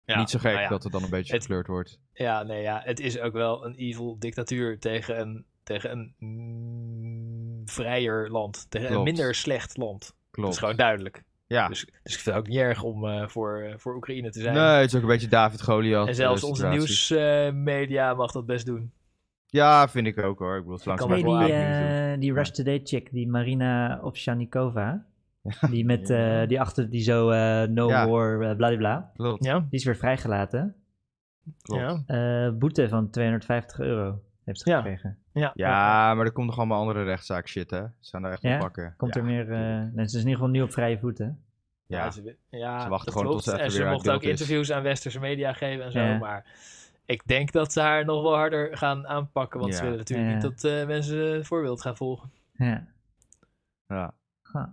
Ja, 0.04 0.18
Niet 0.18 0.30
zo 0.30 0.38
gek 0.38 0.50
nou 0.50 0.62
ja. 0.62 0.68
dat 0.68 0.82
het 0.82 0.92
dan 0.92 1.02
een 1.02 1.10
beetje 1.10 1.32
Het- 1.32 1.42
gekleurd 1.42 1.66
wordt. 1.66 1.98
Ja, 2.12 2.42
nee, 2.42 2.62
ja, 2.62 2.80
het 2.84 3.00
is 3.00 3.18
ook 3.20 3.32
wel 3.32 3.64
een 3.66 3.74
evil 3.74 4.16
dictatuur 4.18 4.78
tegen 4.78 5.20
een, 5.20 5.44
tegen 5.62 5.90
een 5.90 6.14
mm, 6.18 7.62
vrijer 7.64 8.30
land. 8.30 8.66
Tegen 8.70 8.92
een 8.96 9.02
minder 9.02 9.34
slecht 9.34 9.76
land. 9.76 10.00
Dat 10.00 10.14
Klopt. 10.30 10.52
is 10.52 10.58
gewoon 10.58 10.76
duidelijk. 10.76 11.22
Ja. 11.46 11.68
Dus, 11.68 11.86
dus 12.02 12.14
ik 12.14 12.20
vind 12.20 12.24
het 12.36 12.44
ook 12.44 12.46
niet 12.50 12.58
erg 12.58 12.82
om 12.82 13.08
eh, 13.08 13.28
voor, 13.28 13.74
voor 13.76 13.94
Oekraïne 13.94 14.30
te 14.30 14.40
zijn. 14.40 14.54
Nee, 14.54 14.62
het 14.64 14.88
is 14.90 14.94
ook 14.94 15.02
een 15.02 15.08
beetje 15.08 15.28
David 15.28 15.62
Goliath. 15.62 16.08
en 16.08 16.14
zelfs 16.14 16.44
onze 16.44 16.66
nieuwsmedia 16.68 18.14
mag 18.14 18.32
dat 18.32 18.46
best 18.46 18.66
doen. 18.66 18.92
Ja, 19.54 19.88
vind 19.88 20.06
ik 20.06 20.18
ook 20.18 20.38
hoor. 20.38 20.56
Ik 20.56 20.62
bedoel, 20.62 20.78
zolang 20.78 21.00
ze 21.00 21.06
kan 21.06 21.16
die, 21.46 21.52
eh, 21.52 22.18
die 22.20 22.32
Rush 22.32 22.50
Today 22.50 22.80
chick, 22.84 23.08
die 23.12 23.28
Marina 23.28 23.98
Ovsjanikova. 24.02 25.04
Die 25.70 25.84
met, 25.84 26.10
eh, 26.10 26.46
die 26.48 26.60
achter, 26.60 26.90
die 26.90 27.02
zo 27.02 27.30
eh, 27.30 27.62
no 27.68 27.88
Ja. 27.88 28.08
war, 28.08 28.42
uh, 28.42 28.56
bladibla. 28.56 29.10
Klopt, 29.16 29.44
Ja, 29.44 29.58
Die 29.58 29.78
is 29.78 29.84
weer 29.84 29.96
vrijgelaten. 29.96 30.74
klopt. 31.62 31.82
Ja. 31.82 32.02
ja. 32.06 32.46
Eh, 32.46 32.52
boete 32.52 32.88
van 32.88 33.10
250 33.10 33.78
euro 33.80 34.20
heeft 34.44 34.60
ze 34.60 34.70
Ja. 34.70 34.76
gekregen. 34.76 35.18
ja. 35.32 36.14
maar 36.14 36.24
er 36.26 36.32
komt 36.32 36.46
nog 36.46 36.58
allemaal 36.58 36.80
andere 36.80 37.02
rechtszaak 37.02 37.48
shit, 37.48 37.70
hè? 37.70 37.80
Ze 37.82 37.90
staan 38.00 38.22
daar 38.22 38.32
echt 38.32 38.42
Ja? 38.42 38.54
op 38.54 38.60
pakken. 38.60 38.94
Komt 38.96 39.14
Ja. 39.14 39.20
er 39.20 39.26
meer... 39.26 39.52
eh 39.52 39.58
nee, 39.92 39.92
ze 39.92 40.02
is 40.02 40.12
in 40.12 40.18
ieder 40.18 40.32
geval 40.34 40.48
nu 40.48 40.62
op 40.62 40.72
vrije 40.72 40.98
voeten. 40.98 41.38
Ja, 41.86 42.10
ze, 42.10 42.36
ja, 42.50 42.80
Ze 42.80 42.88
wachten 42.88 43.12
dat 43.12 43.20
gewoon 43.22 43.36
tot 43.36 43.44
ze 43.44 43.52
even 43.52 43.64
En 43.64 43.70
ze 43.70 43.76
weer 43.76 43.86
uit 43.86 43.94
mochten 43.96 44.14
ook 44.14 44.22
is. 44.22 44.28
interviews 44.30 44.72
aan 44.72 44.82
westerse 44.82 45.20
media 45.20 45.52
geven 45.52 45.84
en 45.84 45.92
zo. 45.92 45.98
Ja. 46.00 46.18
Maar 46.18 46.44
ik 47.06 47.22
denk 47.26 47.52
dat 47.52 47.72
ze 47.72 47.80
haar 47.80 48.04
nog 48.04 48.22
wel 48.22 48.34
harder 48.34 48.76
gaan 48.76 49.06
aanpakken. 49.06 49.60
Want 49.60 49.74
ze 49.74 49.82
willen 49.82 49.98
natuurlijk 49.98 50.28
Ja. 50.28 50.34
niet 50.34 50.42
dat 50.42 50.64
eh, 50.64 50.86
mensen 50.86 51.18
het 51.18 51.46
voorbeeld 51.46 51.80
gaan 51.80 51.96
volgen. 51.96 52.30
Ja. 52.52 52.86
ja. 53.86 54.14
Huh. 54.52 54.66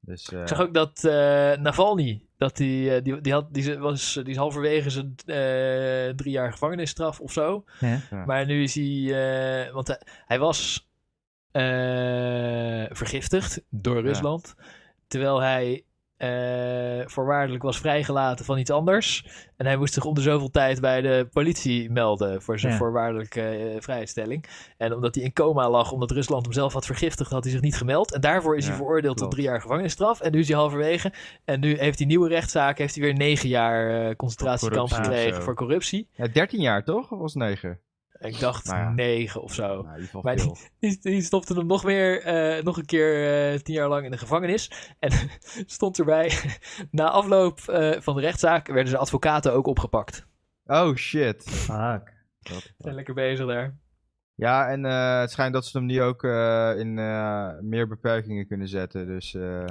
Dus, 0.00 0.32
eh, 0.32 0.40
Ik 0.40 0.48
zag 0.48 0.60
ook 0.60 0.74
dat 0.74 1.04
eh, 1.04 1.52
Navalny, 1.56 2.26
dat 2.36 2.56
die, 2.56 2.94
eh, 2.94 3.02
die, 3.02 3.20
die, 3.20 3.32
had, 3.32 3.54
die, 3.54 3.78
was, 3.78 4.12
die 4.14 4.24
is 4.30 4.36
halverwege 4.36 4.90
zijn 4.90 5.14
eh, 5.16 6.14
drie 6.14 6.30
jaar 6.32 6.52
gevangenisstraf 6.52 7.20
of 7.20 7.32
zo. 7.32 7.64
Ja. 7.80 8.24
Maar 8.26 8.46
nu 8.46 8.62
is 8.62 8.74
hij, 8.74 9.64
eh, 9.66 9.72
want 9.72 9.86
hij, 9.86 10.00
hij 10.26 10.38
was 10.38 10.88
eh, 11.50 12.84
vergiftigd 12.90 13.62
door 13.68 14.00
Rusland. 14.00 14.54
Terwijl 15.06 15.40
hij 15.40 15.84
eh, 16.22 17.06
voorwaardelijk 17.06 17.62
was 17.62 17.78
vrijgelaten 17.78 18.44
van 18.44 18.58
iets 18.58 18.70
anders. 18.70 19.26
En 19.56 19.66
hij 19.66 19.76
moest 19.76 19.94
zich 19.94 20.04
om 20.04 20.14
de 20.14 20.20
zoveel 20.20 20.50
tijd 20.50 20.80
bij 20.80 21.00
de 21.00 21.28
politie 21.32 21.90
melden 21.90 22.42
voor 22.42 22.58
zijn 22.58 22.72
Ja. 22.72 22.78
voorwaardelijke 22.78 23.40
eh, 23.42 23.80
vrijstelling. 23.80 24.44
En 24.76 24.94
omdat 24.94 25.14
hij 25.14 25.24
in 25.24 25.32
coma 25.32 25.70
lag, 25.70 25.92
omdat 25.92 26.10
Rusland 26.10 26.44
hem 26.44 26.52
zelf 26.52 26.72
had 26.72 26.86
vergiftigd, 26.86 27.30
had 27.30 27.42
hij 27.42 27.52
zich 27.52 27.60
niet 27.60 27.76
gemeld. 27.76 28.12
En 28.14 28.20
daarvoor 28.20 28.56
is 28.56 28.66
hij 28.66 28.76
veroordeeld 28.76 29.16
tot 29.16 29.30
drie 29.30 29.44
jaar 29.44 29.60
gevangenisstraf. 29.60 30.20
En 30.20 30.32
nu 30.32 30.38
is 30.38 30.48
hij 30.48 30.56
halverwege. 30.56 31.12
En 31.44 31.60
nu 31.60 31.78
heeft 31.78 31.98
hij 31.98 32.06
nieuwe 32.06 32.28
rechtszaak, 32.28 32.78
heeft 32.78 32.94
hij 32.94 33.04
weer 33.04 33.14
negen 33.14 33.48
jaar 33.48 34.08
eh, 34.08 34.16
concentratiekamp 34.16 34.90
gekregen 34.92 35.42
voor 35.42 35.54
corruptie. 35.54 36.08
ja, 36.12 36.26
13 36.28 36.60
jaar 36.60 36.84
toch? 36.84 37.10
Of 37.10 37.18
was 37.18 37.34
9? 37.34 37.78
Ik 38.22 38.38
dacht 38.40 38.66
Nou 38.66 38.78
ja. 38.78 38.90
negen 38.90 39.42
of 39.42 39.54
zo. 39.54 39.82
Nou, 39.82 40.00
Maar. 40.22 40.36
Die, 40.78 40.98
die 41.00 41.22
stopte 41.22 41.54
hem 41.54 41.66
nog 41.66 41.82
weer, 41.82 42.22
eh, 42.22 42.62
nog 42.64 42.76
een 42.76 42.84
keer 42.84 43.50
eh, 43.52 43.58
tien 43.58 43.74
jaar 43.74 43.88
lang 43.88 44.04
in 44.04 44.10
de 44.10 44.18
gevangenis. 44.18 44.92
En 44.98 45.10
stond 45.66 45.98
erbij, 45.98 46.32
na 46.90 47.10
afloop 47.10 47.58
eh, 47.60 48.00
van 48.00 48.14
de 48.14 48.20
rechtszaak 48.20 48.66
werden 48.66 48.88
zijn 48.88 49.00
advocaten 49.00 49.52
ook 49.52 49.66
opgepakt. 49.66 50.26
Oh 50.66 50.94
shit. 50.94 51.42
Fuck. 51.50 52.12
Ze 52.40 52.72
zijn 52.78 52.94
lekker 52.94 53.14
bezig 53.14 53.46
daar. 53.46 53.76
Ja, 54.34 54.68
en 54.68 54.84
eh, 54.84 55.20
het 55.20 55.30
schijnt 55.30 55.52
dat 55.52 55.66
ze 55.66 55.78
hem 55.78 55.86
nu 55.86 56.02
ook 56.02 56.24
eh, 56.24 56.72
in 56.78 56.98
eh, 56.98 57.48
meer 57.60 57.88
beperkingen 57.88 58.46
kunnen 58.46 58.68
zetten. 58.68 59.06
Dus 59.06 59.34
eh, 59.34 59.64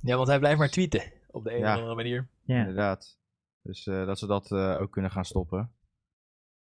Ja, 0.00 0.16
want 0.16 0.28
hij 0.28 0.38
blijft 0.38 0.58
maar 0.58 0.70
tweeten 0.70 1.02
op 1.30 1.44
de 1.44 1.52
een 1.52 1.58
Ja. 1.58 1.72
of 1.72 1.78
andere 1.78 1.94
manier. 1.96 2.28
Ja. 2.44 2.58
inderdaad. 2.58 3.18
Dus 3.62 3.86
eh, 3.86 4.06
dat 4.06 4.18
ze 4.18 4.26
dat 4.26 4.50
eh, 4.52 4.80
ook 4.80 4.90
kunnen 4.92 5.10
gaan 5.10 5.24
stoppen. 5.24 5.70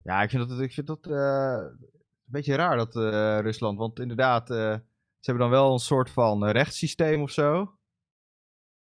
Ja, 0.05 0.23
ik 0.23 0.31
vind 0.31 0.49
dat, 0.49 0.61
ik 0.61 0.73
vind 0.73 0.87
dat 0.87 1.07
eh, 1.07 1.57
een 1.61 1.91
beetje 2.25 2.55
raar, 2.55 2.77
dat 2.77 2.97
eh, 2.97 3.39
Rusland. 3.41 3.79
Want 3.79 4.01
inderdaad, 4.01 4.51
eh, 4.51 4.57
ze 4.57 5.31
hebben 5.31 5.43
dan 5.43 5.51
wel 5.61 5.73
een 5.73 5.79
soort 5.79 6.11
van 6.11 6.47
rechtssysteem 6.49 7.23
of 7.23 7.31
zo. 7.31 7.73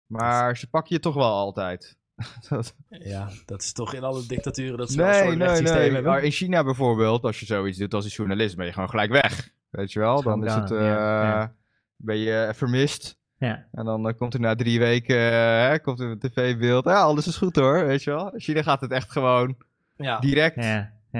Maar 0.06 0.56
ze 0.56 0.68
pakken 0.70 0.94
je 0.94 1.00
toch 1.00 1.14
wel 1.14 1.32
altijd. 1.32 1.96
Dat- 2.48 2.74
Ja, 2.88 3.28
dat 3.44 3.62
is 3.62 3.72
toch 3.72 3.94
in 3.94 4.02
alle 4.04 4.26
dictaturen 4.26 4.78
dat 4.78 4.90
ze 4.90 4.96
wel 4.96 5.06
een 5.06 5.12
nee, 5.12 5.22
soort 5.22 5.36
nee, 5.36 5.46
rechtssysteem 5.46 5.82
nee. 5.82 5.92
hebben. 5.92 6.12
Maar 6.12 6.22
in 6.22 6.30
China 6.30 6.64
bijvoorbeeld, 6.64 7.22
als 7.22 7.40
je 7.40 7.46
zoiets 7.46 7.78
doet 7.78 7.94
als 7.94 8.04
een 8.04 8.10
journalist, 8.10 8.56
ben 8.56 8.66
je 8.66 8.72
gewoon 8.72 8.90
gelijk 8.90 9.10
weg. 9.10 9.50
Weet 9.70 9.92
je 9.92 9.98
wel? 9.98 10.22
Dan 10.22 10.44
is 10.46 10.54
het, 10.54 10.68
down, 10.68 10.82
ja, 10.82 11.22
eh, 11.22 11.28
ja. 11.28 11.54
ben 11.96 12.16
je 12.16 12.52
vermist. 12.54 13.18
Ja. 13.38 13.66
En 13.72 13.84
dan 13.84 14.14
komt 14.16 14.34
er 14.34 14.40
na 14.40 14.54
drie 14.54 14.78
weken 14.78 15.16
hè, 15.32 15.78
komt 15.78 16.00
er 16.00 16.10
een 16.10 16.18
tv-beeld. 16.18 16.84
Ja, 16.84 17.00
alles 17.02 17.26
is 17.26 17.36
goed 17.36 17.56
hoor, 17.56 17.86
weet 17.86 18.02
je 18.02 18.10
wel. 18.10 18.32
In 18.32 18.40
China 18.40 18.62
gaat 18.62 18.80
het 18.80 18.90
echt 18.90 19.12
gewoon 19.12 19.56
Ja. 19.96 20.18
direct, 20.18 20.56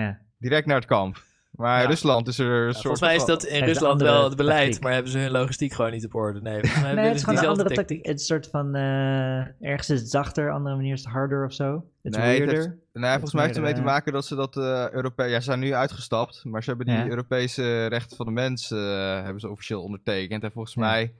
Ja. 0.01 0.18
Direct 0.38 0.66
naar 0.66 0.76
het 0.76 0.84
kamp. 0.84 1.22
Maar 1.51 1.82
Ja. 1.82 1.88
Rusland 1.88 2.28
is 2.28 2.38
er 2.38 2.47
een 2.51 2.66
Ja, 2.66 2.72
soort 2.72 2.80
volgens 2.82 3.01
mij 3.03 3.14
is 3.16 3.24
dat 3.24 3.44
in 3.44 3.64
Rusland 3.64 4.01
wel 4.03 4.24
het 4.24 4.36
beleid, 4.36 4.62
tactiek. 4.64 4.82
maar 4.82 4.92
hebben 4.92 5.11
ze 5.12 5.18
hun 5.18 5.30
logistiek 5.30 5.72
gewoon 5.72 5.90
niet 5.90 6.05
op 6.05 6.14
orde. 6.14 6.40
Nee, 6.40 6.61
volgens 6.61 6.82
mij 6.82 6.94
Nee, 6.94 7.05
het 7.05 7.14
is 7.14 7.20
ze 7.20 7.26
gewoon 7.26 7.42
een 7.42 7.49
andere 7.51 7.70
tactiek. 7.74 8.07
Het 8.07 8.14
is 8.20 8.20
een 8.20 8.26
soort 8.42 8.47
van... 8.51 8.74
eh, 8.74 9.38
ergens 9.70 9.90
is 9.90 10.01
het 10.01 10.11
zachter, 10.11 10.51
andere 10.51 10.76
manier 10.76 10.92
is 10.92 11.05
het 11.05 11.12
harder 11.12 11.44
of 11.44 11.53
zo. 11.53 11.74
Het 12.03 12.12
is 12.12 12.18
Nee, 12.18 12.40
het 12.40 12.51
heeft- 12.51 12.68
Nee, 12.92 13.11
volgens 13.11 13.32
mij 13.32 13.42
heeft 13.42 13.55
het 13.57 13.64
ermee 13.64 13.78
te 13.80 13.86
maken 13.86 14.12
dat 14.12 14.24
ze 14.26 14.34
dat 14.34 14.57
eh 14.57 14.90
Europe... 14.90 15.22
Ja, 15.24 15.36
ze 15.38 15.44
zijn 15.44 15.59
nu 15.61 15.74
uitgestapt, 15.74 16.44
maar 16.44 16.62
ze 16.62 16.68
hebben 16.68 16.86
die 16.86 16.97
Ja. 16.97 17.07
Europese 17.09 17.86
rechten 17.86 18.16
van 18.16 18.26
de 18.26 18.32
mens 18.32 18.70
eh, 18.70 18.78
hebben 19.22 19.40
ze 19.40 19.51
officieel 19.51 19.82
ondertekend. 19.82 20.42
En 20.44 20.53
volgens 20.53 20.74
Ja. 20.74 20.80
mij 20.80 21.14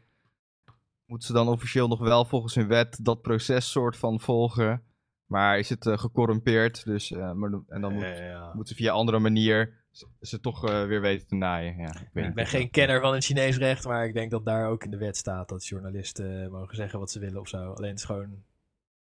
moeten 1.07 1.27
ze 1.27 1.33
dan 1.35 1.49
officieel 1.49 1.89
nog 1.89 2.01
wel 2.01 2.25
volgens 2.25 2.55
hun 2.55 2.69
wet 2.69 2.99
dat 3.03 3.23
proces 3.23 3.71
soort 3.71 3.97
van 3.97 4.21
volgen. 4.21 4.83
Maar 5.27 5.59
is 5.59 5.69
het 5.69 5.87
eh, 5.87 5.99
gecorrumpeerd, 5.99 6.85
dus... 6.85 7.13
eh, 7.13 7.33
maar, 7.33 7.51
en 7.69 7.81
dan 7.81 7.93
moet, 7.93 8.03
Ja, 8.03 8.23
ja. 8.23 8.53
moeten 8.55 8.77
ze 8.77 8.83
via 8.83 8.93
andere 8.93 9.19
manier 9.19 9.85
ze- 10.21 10.41
toch 10.41 10.69
eh, 10.69 10.85
weer 10.87 11.01
weten 11.01 11.27
te 11.27 11.35
naaien. 11.35 11.77
Ja, 11.77 11.89
ik, 12.01 12.09
weet 12.13 12.25
Ik 12.27 12.35
ben 12.35 12.47
geen 12.47 12.61
dat- 12.63 12.71
kenner 12.71 13.01
van 13.01 13.15
het 13.15 13.25
Chinees 13.25 13.57
recht, 13.57 13.85
maar 13.87 14.07
ik 14.07 14.15
denk 14.15 14.31
dat 14.31 14.45
daar 14.45 14.69
ook 14.69 14.85
in 14.85 14.91
de 14.91 14.97
wet 14.97 15.17
staat 15.17 15.49
dat 15.49 15.67
journalisten 15.67 16.43
eh, 16.45 16.49
mogen 16.51 16.77
zeggen 16.77 16.99
wat 16.99 17.11
ze 17.11 17.19
willen 17.19 17.41
of 17.41 17.49
zo. 17.49 17.73
Alleen 17.73 17.91
het 17.91 17.99
is 17.99 18.05
gewoon 18.05 18.43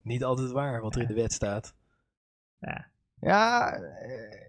niet 0.03 0.25
altijd 0.25 0.51
waar 0.51 0.81
wat 0.81 0.95
er 0.95 1.01
in 1.03 1.09
de 1.09 1.15
wet 1.15 1.33
staat. 1.33 1.75
Ja. 2.59 2.87
Ja, 3.21 3.73
eh, 3.75 4.41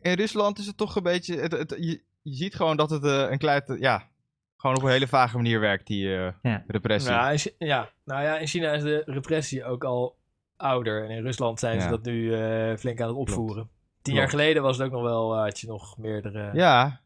in 0.00 0.12
Rusland 0.12 0.58
is 0.58 0.66
het 0.66 0.76
toch 0.76 0.96
een 0.96 1.02
beetje... 1.02 1.36
Het, 1.40 1.52
het, 1.52 1.70
je, 1.78 2.02
je 2.22 2.34
ziet 2.34 2.54
gewoon 2.54 2.76
dat 2.76 2.90
het 2.90 3.04
eh, 3.04 3.26
een 3.30 3.38
klein... 3.38 3.62
Ja, 3.78 4.08
gewoon 4.56 4.76
op 4.76 4.82
een 4.82 4.90
hele 4.90 5.08
vage 5.08 5.36
manier 5.36 5.60
werkt, 5.60 5.86
die 5.86 6.16
eh, 6.16 6.32
Ja. 6.42 6.64
repressie. 6.66 7.12
Ja, 7.12 7.30
in, 7.30 7.38
Chi- 7.38 7.54
ja, 7.58 7.90
nou 8.04 8.22
ja, 8.22 8.38
in 8.38 8.46
China 8.46 8.72
is 8.72 8.82
de 8.82 9.02
repressie 9.06 9.64
ook 9.64 9.84
al 9.84 10.16
ouder. 10.56 11.04
En 11.04 11.10
in 11.10 11.22
Rusland 11.22 11.58
zijn 11.58 11.80
ze 11.80 11.84
Ja. 11.86 11.90
dat 11.90 12.04
nu 12.04 12.34
eh, 12.34 12.76
flink 12.76 13.00
aan 13.00 13.08
het 13.08 13.16
opvoeren. 13.16 13.62
Tien 14.02 14.14
Klopt. 14.14 14.18
jaar 14.18 14.28
geleden 14.40 14.62
was 14.62 14.76
het 14.76 14.86
ook 14.86 14.92
nog 14.92 15.02
wel, 15.02 15.34
eh, 15.34 15.40
had 15.42 15.60
je 15.60 15.66
nog 15.66 15.98
meerdere 15.98 16.50
Ja, 16.52 17.00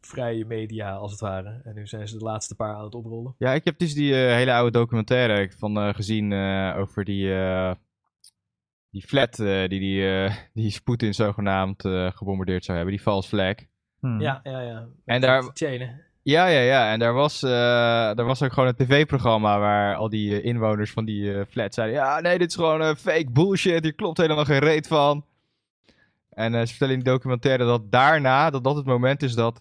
vrije 0.00 0.44
media 0.44 0.92
als 0.94 1.10
het 1.10 1.20
ware. 1.20 1.60
En 1.64 1.74
nu 1.74 1.86
zijn 1.86 2.08
ze 2.08 2.18
de 2.18 2.24
laatste 2.24 2.54
paar 2.54 2.74
aan 2.74 2.84
het 2.84 2.94
oprollen. 2.94 3.34
ja, 3.38 3.52
ik 3.52 3.64
heb 3.64 3.78
dus 3.78 3.94
die 3.94 4.12
eh, 4.14 4.34
hele 4.34 4.52
oude 4.52 4.70
documentaire 4.78 5.52
van 5.58 5.76
eh, 5.78 5.94
gezien 5.94 6.32
eh, 6.32 6.74
over 6.78 7.04
die, 7.04 7.34
eh, 7.34 7.74
die 8.90 9.02
flat 9.02 9.38
eh, 9.38 9.68
die, 9.68 9.80
die, 9.80 10.08
eh, 10.24 10.36
die 10.54 10.80
Poetin 10.84 11.14
zogenaamd 11.14 11.84
eh, 11.84 12.10
gebombardeerd 12.12 12.64
zou 12.64 12.76
hebben, 12.76 12.96
die 12.96 13.04
false 13.04 13.28
flag. 13.28 13.54
Hm. 14.00 14.20
Ja, 14.20 14.40
ja, 14.42 14.60
ja. 14.60 14.88
En 15.04 15.20
daar, 15.20 15.50
Chainen. 15.54 16.00
Ja, 16.22 16.46
ja, 16.46 16.60
ja, 16.60 16.92
en 16.92 16.98
daar 16.98 17.12
was, 17.12 17.42
eh, 17.42 17.50
daar 17.50 18.24
was 18.24 18.42
ook 18.42 18.52
gewoon 18.52 18.68
een 18.68 18.86
tv-programma 18.86 19.58
waar 19.58 19.94
al 19.96 20.08
die 20.08 20.40
eh, 20.40 20.44
inwoners 20.44 20.90
van 20.92 21.04
die 21.04 21.34
eh, 21.34 21.44
flat 21.48 21.74
zeiden, 21.74 21.96
ja, 21.96 22.20
nee, 22.20 22.38
dit 22.38 22.48
is 22.48 22.54
gewoon 22.54 22.96
fake 22.96 23.30
bullshit, 23.30 23.82
hier 23.82 23.94
klopt 23.94 24.18
helemaal 24.18 24.44
geen 24.44 24.58
reet 24.58 24.86
van. 24.86 25.24
En 26.30 26.52
ze 26.52 26.66
vertellen 26.66 26.94
in 26.94 27.00
die 27.02 27.12
documentaire 27.12 27.64
dat 27.64 27.92
daarna, 27.92 28.50
dat 28.50 28.64
dat 28.64 28.76
het 28.76 28.84
moment 28.86 29.22
is 29.22 29.34
dat 29.34 29.60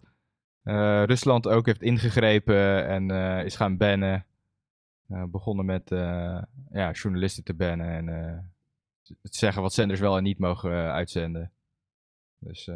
Rusland 1.05 1.47
ook 1.47 1.65
heeft 1.65 1.81
ingegrepen 1.81 2.87
en 2.87 3.09
is 3.45 3.55
gaan 3.55 3.77
bannen. 3.77 4.25
Begonnen 5.07 5.65
met 5.65 5.89
ja, 6.71 6.91
journalisten 6.91 7.43
te 7.43 7.53
bannen 7.53 7.87
en 7.89 8.05
te 9.03 9.15
zeggen 9.21 9.61
wat 9.61 9.73
zenders 9.73 9.99
wel 9.99 10.17
en 10.17 10.23
niet 10.23 10.39
mogen 10.39 10.91
uitzenden. 10.91 11.51
Dus 12.39 12.69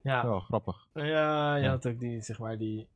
Ja. 0.00 0.22
wel 0.26 0.40
grappig. 0.40 0.86
Ja, 0.94 1.56
je 1.56 1.62
Ja. 1.62 1.70
had 1.70 1.86
ook 1.86 1.98
die, 2.00 2.20
zeg 2.20 2.38
maar, 2.38 2.58
die, 2.58 2.88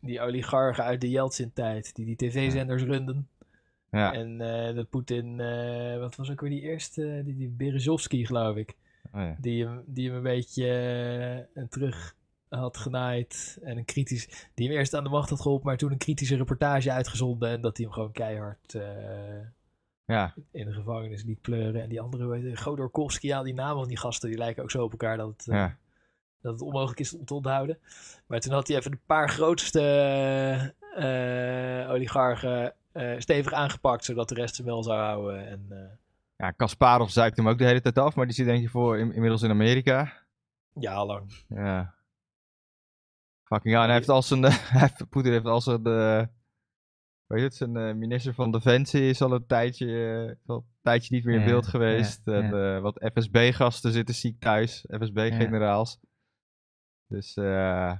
die 0.00 0.20
oligarchen 0.20 0.84
uit 0.84 1.00
de 1.00 1.10
Yeltsin-tijd, 1.10 1.94
die 1.94 2.04
die 2.04 2.16
tv-zenders 2.16 2.82
runden. 2.82 3.28
Ja, 3.90 4.12
En 4.12 4.40
eh 4.40 4.74
de 4.74 4.86
Poetin, 4.90 5.40
eh, 5.40 5.98
wat 5.98 6.16
was 6.16 6.30
ook 6.30 6.40
weer 6.40 6.50
die 6.50 6.60
eerste, 6.60 7.22
die, 7.24 7.36
die 7.36 7.48
Berezovsky, 7.48 8.24
geloof 8.24 8.56
ik. 8.56 8.76
oh, 9.12 9.20
ja. 9.20 9.36
Die 9.40 9.64
hem, 9.66 9.82
die 9.86 10.06
hem 10.06 10.16
een 10.16 10.22
beetje 10.22 10.68
eh, 11.54 11.64
terug 11.64 12.16
had 12.48 12.76
genaaid. 12.76 13.58
En 13.62 13.76
een 13.76 13.84
kritisch, 13.84 14.48
die 14.54 14.68
hem 14.68 14.76
eerst 14.76 14.94
aan 14.94 15.04
de 15.04 15.10
macht 15.10 15.30
had 15.30 15.40
geholpen, 15.40 15.66
maar 15.66 15.76
toen 15.76 15.92
een 15.92 15.98
kritische 15.98 16.36
reportage 16.36 16.92
uitgezonden. 16.92 17.48
En 17.50 17.60
dat 17.60 17.76
hij 17.76 17.86
hem 17.86 17.94
gewoon 17.94 18.12
keihard 18.12 18.74
eh, 18.74 18.82
ja, 20.04 20.34
in 20.52 20.66
de 20.66 20.72
gevangenis 20.72 21.22
liet 21.22 21.40
pleuren. 21.40 21.82
En 21.82 21.88
die 21.88 22.00
andere, 22.00 22.56
Godorkovsky, 22.56 23.26
ja, 23.26 23.42
die 23.42 23.54
namen 23.54 23.78
van 23.78 23.88
die 23.88 23.98
gasten, 23.98 24.28
die 24.28 24.38
lijken 24.38 24.62
ook 24.62 24.70
zo 24.70 24.84
op 24.84 24.90
elkaar 24.90 25.16
dat 25.16 25.28
het, 25.28 25.48
eh, 25.48 25.54
ja. 25.54 25.78
Dat 26.42 26.52
het 26.52 26.62
onmogelijk 26.62 27.00
is 27.00 27.14
om 27.16 27.24
te 27.24 27.34
onthouden. 27.34 27.78
Maar 28.26 28.40
toen 28.40 28.52
had 28.52 28.68
hij 28.68 28.76
even 28.76 28.90
de 28.90 28.98
paar 29.06 29.28
grootste 29.28 29.80
eh, 30.94 31.90
oligarchen 31.90 32.74
eh, 32.92 33.14
stevig 33.18 33.52
aangepakt, 33.52 34.04
zodat 34.04 34.28
de 34.28 34.34
rest 34.34 34.56
hem 34.56 34.66
wel 34.66 34.82
zou 34.82 34.98
houden. 34.98 35.46
En 35.48 35.66
eh, 35.70 35.96
Ja, 36.36 36.50
Kasparov 36.50 37.10
zuikt 37.10 37.36
hem 37.36 37.48
ook 37.48 37.58
de 37.58 37.64
hele 37.64 37.80
tijd 37.80 37.98
af, 37.98 38.14
maar 38.14 38.26
die 38.26 38.34
zit 38.34 38.46
denk 38.46 38.62
je 38.62 38.68
voor 38.68 38.98
in- 38.98 39.12
inmiddels 39.12 39.42
in 39.42 39.50
Amerika. 39.50 40.12
Ja, 40.74 41.06
lang. 41.06 41.32
Ja. 41.48 41.94
Fucking 43.44 43.74
ja, 43.74 43.80
en 43.80 43.86
hij 43.86 43.94
heeft 43.96 44.08
al 44.08 44.22
zijn, 44.22 44.42
hij 44.74 44.80
heeft- 44.80 45.08
Poetin 45.08 45.32
heeft 45.32 45.44
al 45.44 45.60
zijn, 45.60 45.82
weet 47.26 47.38
je 47.40 47.44
het, 47.44 47.54
zijn 47.54 47.98
minister 47.98 48.34
van 48.34 48.50
Defensie 48.50 49.08
is 49.08 49.22
al 49.22 49.32
een 49.32 49.46
tijdje, 49.46 50.36
al 50.46 50.56
een 50.56 50.64
tijdje 50.82 51.14
niet 51.14 51.24
meer 51.24 51.38
in 51.38 51.44
beeld 51.44 51.64
ja, 51.64 51.70
geweest. 51.70 52.20
ja. 52.24 52.32
en 52.32 52.74
eh, 52.76 52.80
wat 52.80 53.10
FSB-gasten 53.14 53.92
zitten 53.92 54.14
ziek 54.14 54.40
thuis, 54.40 54.84
FSB-generaals. 54.88 55.98
Dus 57.08 57.36
eh, 57.36 57.92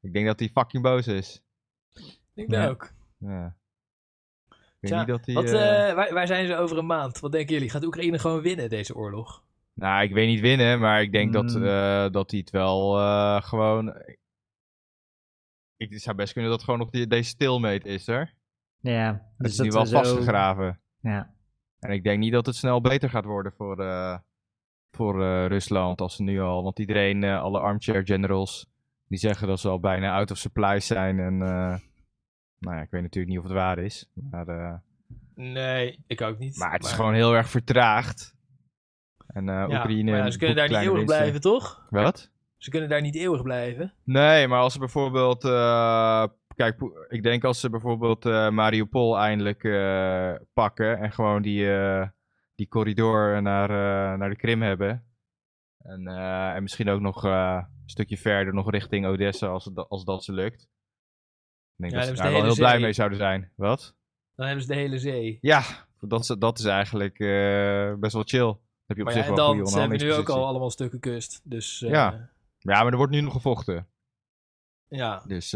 ik 0.00 0.12
denk 0.12 0.26
dat 0.26 0.38
hij 0.38 0.48
fucking 0.48 0.82
boos 0.82 1.06
is. 1.06 1.42
Ik 1.94 2.32
denk 2.34 2.50
Ja. 2.50 2.60
dat 2.62 2.70
ook. 2.70 2.92
Ja. 3.18 3.56
Ik 4.48 4.88
denk 4.88 4.92
Tja, 4.92 4.98
niet 4.98 5.06
dat 5.08 5.26
hij... 5.26 5.34
Wat, 5.34 5.44
eh, 5.60 5.88
eh, 5.88 5.96
waar, 5.96 6.14
waar 6.14 6.26
zijn 6.26 6.46
ze 6.46 6.56
over 6.56 6.78
een 6.78 6.86
maand? 6.86 7.20
Wat 7.20 7.32
denken 7.32 7.54
jullie? 7.54 7.70
Gaat 7.70 7.84
Oekraïne 7.84 8.18
gewoon 8.18 8.40
winnen, 8.42 8.68
deze 8.70 8.94
oorlog? 8.94 9.44
Nou, 9.74 10.02
ik 10.02 10.12
weet 10.12 10.26
niet 10.26 10.40
winnen, 10.40 10.80
maar 10.80 11.02
ik 11.02 11.12
denk 11.12 11.32
dat, 11.32 11.54
Mm. 11.54 11.64
eh, 11.64 12.10
dat 12.10 12.30
hij 12.30 12.40
het 12.40 12.50
wel 12.50 12.98
eh, 12.98 13.42
gewoon... 13.42 13.94
Ik 15.76 15.90
het 15.92 16.02
zou 16.02 16.16
best 16.16 16.32
kunnen 16.32 16.50
dat 16.50 16.62
gewoon 16.62 16.78
nog 16.78 16.90
die, 16.90 17.06
deze 17.06 17.28
stilmeet 17.28 17.84
is, 17.86 18.06
hoor. 18.06 18.30
Ja, 18.80 19.12
Het 19.12 19.20
dus 19.36 19.50
is 19.50 19.56
dat 19.56 19.66
nu 19.66 19.72
wel 19.72 19.82
we 19.82 19.88
zo- 19.88 19.96
vastgegraven. 19.96 20.80
Ja, 21.00 21.34
En 21.78 21.90
ik 21.90 22.02
denk 22.04 22.18
niet 22.18 22.32
dat 22.32 22.46
het 22.46 22.56
snel 22.56 22.80
beter 22.80 23.10
gaat 23.10 23.24
worden 23.24 23.52
voor, 23.52 23.80
eh, 23.80 24.18
voor 24.92 25.22
eh, 25.22 25.46
Rusland 25.46 26.00
als 26.00 26.16
ze 26.16 26.22
nu 26.22 26.40
al. 26.40 26.62
Want 26.62 26.78
iedereen, 26.78 27.24
eh, 27.24 27.42
alle 27.42 27.60
armchair 27.60 28.04
generals, 28.04 28.66
die 29.08 29.18
zeggen 29.18 29.46
dat 29.46 29.60
ze 29.60 29.68
al 29.68 29.80
bijna 29.80 30.14
out 30.14 30.30
of 30.30 30.38
supplies 30.38 30.86
zijn. 30.86 31.18
En 31.18 31.32
eh, 31.42 31.78
nou 32.58 32.76
ja, 32.76 32.82
ik 32.82 32.90
weet 32.90 33.02
natuurlijk 33.02 33.34
niet 33.34 33.38
of 33.38 33.44
het 33.44 33.52
waar 33.52 33.78
is. 33.78 34.10
Maar, 34.30 34.82
Nee, 35.34 36.04
ik 36.06 36.20
ook 36.20 36.38
niet. 36.38 36.58
maar 36.58 36.72
het 36.72 36.84
is 36.84 36.92
gewoon 36.92 37.14
heel 37.14 37.34
erg 37.34 37.48
vertraagd. 37.48 38.34
En 39.26 39.44
Ja, 39.44 39.64
Oekraïne... 39.64 40.10
maar 40.10 40.20
ja, 40.20 40.30
ze 40.30 40.38
kunnen 40.38 40.56
daar 40.56 40.68
niet 40.68 40.78
eeuwig 40.78 41.04
blijven, 41.04 41.40
toch? 41.40 41.86
Wat? 41.90 42.30
Ze 42.56 42.70
kunnen 42.70 42.88
daar 42.88 43.00
niet 43.00 43.14
eeuwig 43.14 43.42
blijven. 43.42 43.92
Nee, 44.04 44.48
maar 44.48 44.60
als 44.60 44.72
ze 44.72 44.78
bijvoorbeeld. 44.78 45.42
kijk, 46.54 46.80
ik 47.08 47.22
denk 47.22 47.44
als 47.44 47.60
ze 47.60 47.70
bijvoorbeeld 47.70 48.26
eh, 48.26 48.50
Mariupol 48.50 49.18
eindelijk 49.18 49.62
pakken. 50.52 50.98
en 50.98 51.12
gewoon 51.12 51.42
die, 51.42 51.66
die 52.54 52.68
corridor 52.68 53.42
naar, 53.42 53.70
eh, 53.70 54.18
naar 54.18 54.28
de 54.30 54.36
Krim 54.36 54.62
hebben. 54.62 55.06
En, 55.78 56.06
eh, 56.06 56.54
en 56.54 56.62
misschien 56.62 56.88
ook 56.88 57.00
nog 57.00 57.24
eh, 57.24 57.62
een 57.82 57.88
stukje 57.90 58.16
verder, 58.16 58.54
nog 58.54 58.70
richting 58.70 59.06
Odessa, 59.06 59.46
als, 59.46 59.64
het, 59.64 59.88
als 59.88 60.04
dat 60.04 60.24
ze 60.24 60.32
lukt. 60.32 60.62
Ik 60.62 60.68
denk 61.76 61.92
Ja, 61.92 61.98
dat 61.98 62.16
ze 62.16 62.22
daar 62.22 62.32
wel 62.32 62.42
heel 62.42 62.54
blij 62.54 62.80
mee 62.80 62.92
zouden 62.92 63.18
zijn. 63.18 63.52
Wat? 63.56 63.96
Dan 64.34 64.46
hebben 64.46 64.64
ze 64.64 64.72
de 64.72 64.78
hele 64.78 64.98
zee. 64.98 65.38
Ja, 65.40 65.62
dat, 66.00 66.20
is- 66.20 66.36
dat 66.38 66.58
is 66.58 66.64
eigenlijk 66.64 67.18
best 68.00 68.12
wel 68.12 68.22
chill. 68.26 68.56
Heb 68.86 68.96
je 68.96 69.02
op 69.02 69.08
Maar 69.08 69.16
ja, 69.16 69.22
zich 69.22 69.28
en 69.30 69.36
wel 69.36 69.44
een 69.44 69.50
goede 69.50 69.62
dan 69.62 69.72
ze 69.72 69.78
hebben 69.80 69.98
nu 69.98 70.12
ook 70.12 70.28
al 70.28 70.46
allemaal 70.46 70.70
stukken 70.70 71.00
kust. 71.00 71.40
Dus 71.44 71.82
eh, 71.82 71.90
Ja. 71.90 72.30
Ja, 72.58 72.82
maar 72.82 72.92
er 72.92 72.96
wordt 72.96 73.12
nu 73.12 73.20
nog 73.20 73.32
gevochten. 73.32 73.88
ja. 74.88 75.22
Dus, 75.26 75.50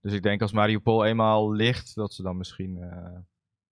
dus 0.00 0.12
ik 0.12 0.22
denk 0.22 0.42
als 0.42 0.52
Mariupol 0.52 1.04
eenmaal 1.04 1.52
ligt, 1.52 1.94
dat 1.94 2.12
ze 2.12 2.22
dan 2.22 2.36
misschien... 2.36 2.78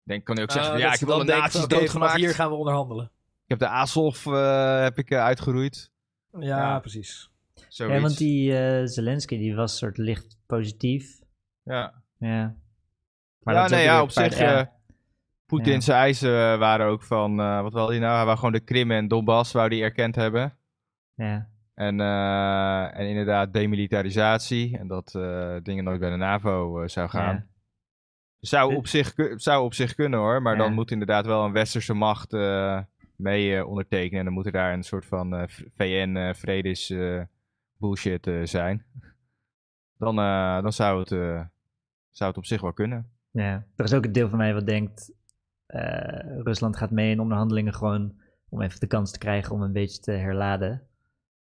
denk, 0.04 0.24
kan 0.24 0.34
hij 0.34 0.44
ook 0.44 0.50
zeggen, 0.50 0.70
Eh, 0.72 0.78
van, 0.78 0.86
ja, 0.88 0.94
ik 0.94 1.00
heb 1.00 1.08
alle 1.08 1.24
van, 1.50 1.62
oké, 1.62 1.74
doodgemaakt. 1.74 2.16
Hier 2.16 2.34
gaan 2.34 2.48
we 2.50 2.54
onderhandelen. 2.56 3.04
Ik 3.44 3.50
heb 3.50 3.58
de 3.58 3.68
Azov 3.68 4.26
eh, 4.26 4.82
heb 4.82 4.98
ik, 4.98 5.10
eh, 5.10 5.18
uitgeroeid. 5.24 5.90
Ja, 6.38 6.40
Ja. 6.58 6.78
precies. 6.78 7.30
Zoiets. 7.68 7.94
ja 7.96 8.00
want 8.02 8.18
die 8.18 8.58
eh, 8.58 8.86
Zelensky 8.86 9.38
die 9.38 9.54
was 9.54 9.76
soort 9.78 9.96
licht 9.96 10.36
positief. 10.46 11.18
Ja, 11.62 12.02
Ja, 12.18 12.28
ja 13.40 13.52
dat 13.52 13.64
is 13.64 13.70
nee, 13.70 13.80
ook 13.80 13.86
ja, 13.86 14.02
op 14.02 14.10
zich... 14.10 14.38
ja. 14.38 14.72
Poetin's 15.46 15.88
eisen 15.88 16.58
waren 16.58 16.86
ook 16.86 17.02
van... 17.02 17.40
eh, 17.40 17.62
wat 17.62 17.72
wilde 17.72 17.90
hij 17.92 18.00
nou? 18.00 18.14
Hij 18.16 18.24
wou 18.24 18.36
gewoon 18.36 18.52
de 18.52 18.60
Krim 18.60 18.90
en 18.90 19.08
Donbass 19.08 19.52
wou 19.52 19.68
die 19.68 19.82
erkend 19.82 20.14
hebben. 20.14 20.56
ja, 21.14 21.48
En, 21.74 22.00
eh, 22.00 22.98
en 22.98 23.06
inderdaad 23.08 23.52
demilitarisatie. 23.52 24.78
En 24.78 24.86
dat 24.88 25.14
eh, 25.14 25.56
dingen 25.62 25.84
nooit 25.84 26.00
bij 26.00 26.10
de 26.10 26.16
NAVO 26.16 26.86
zou 26.88 27.08
gaan. 27.08 27.48
Zou 28.46 28.74
op, 28.74 28.86
zich, 28.86 29.14
zou 29.34 29.64
op 29.64 29.74
zich 29.74 29.94
kunnen 29.94 30.18
hoor, 30.18 30.42
maar 30.42 30.56
dan 30.56 30.72
moet 30.72 30.90
inderdaad 30.90 31.26
wel 31.26 31.44
een 31.44 31.52
westerse 31.52 31.94
macht 31.94 32.32
eh, 32.32 32.80
mee 33.16 33.56
eh, 33.56 33.66
ondertekenen. 33.68 34.18
En 34.18 34.24
dan 34.24 34.34
moet 34.34 34.46
er 34.46 34.52
daar 34.52 34.72
een 34.72 34.82
soort 34.82 35.04
van 35.04 35.34
eh, 35.34 35.48
VN-vredes 35.76 36.94
bullshit 37.78 38.30
zijn. 38.44 38.84
Dan, 39.98 40.16
dan 40.62 40.72
zou, 40.72 40.98
het, 41.00 41.08
zou 42.10 42.30
het 42.30 42.36
op 42.36 42.44
zich 42.44 42.60
wel 42.60 42.72
kunnen. 42.72 43.10
Ja, 43.30 43.66
er 43.76 43.84
is 43.84 43.94
ook 43.94 44.04
een 44.04 44.12
deel 44.12 44.28
van 44.28 44.38
mij 44.38 44.54
wat 44.54 44.66
denkt, 44.66 45.12
Rusland 46.44 46.76
gaat 46.76 46.90
mee 46.90 47.10
in 47.10 47.20
onderhandelingen 47.20 47.74
gewoon 47.74 48.14
om 48.48 48.62
even 48.62 48.80
de 48.80 48.86
kans 48.86 49.10
te 49.12 49.18
krijgen 49.18 49.54
om 49.54 49.62
een 49.62 49.72
beetje 49.72 50.00
te 50.00 50.10
herladen. 50.12 50.82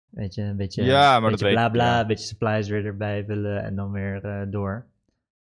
Weet 0.09 0.33
je, 0.33 0.41
een 0.41 0.57
beetje, 0.57 0.83
Ja, 0.83 1.07
maar 1.07 1.15
een 1.15 1.21
dat 1.21 1.29
beetje 1.29 1.45
weet- 1.45 1.53
bla 1.55 1.69
bla, 1.69 1.93
ja. 1.93 2.01
een 2.01 2.07
beetje 2.07 2.25
supplies 2.25 2.69
weer 2.69 2.85
erbij 2.85 3.25
willen 3.25 3.63
en 3.63 3.75
dan 3.75 3.91
weer 3.91 4.47
door. 4.49 4.85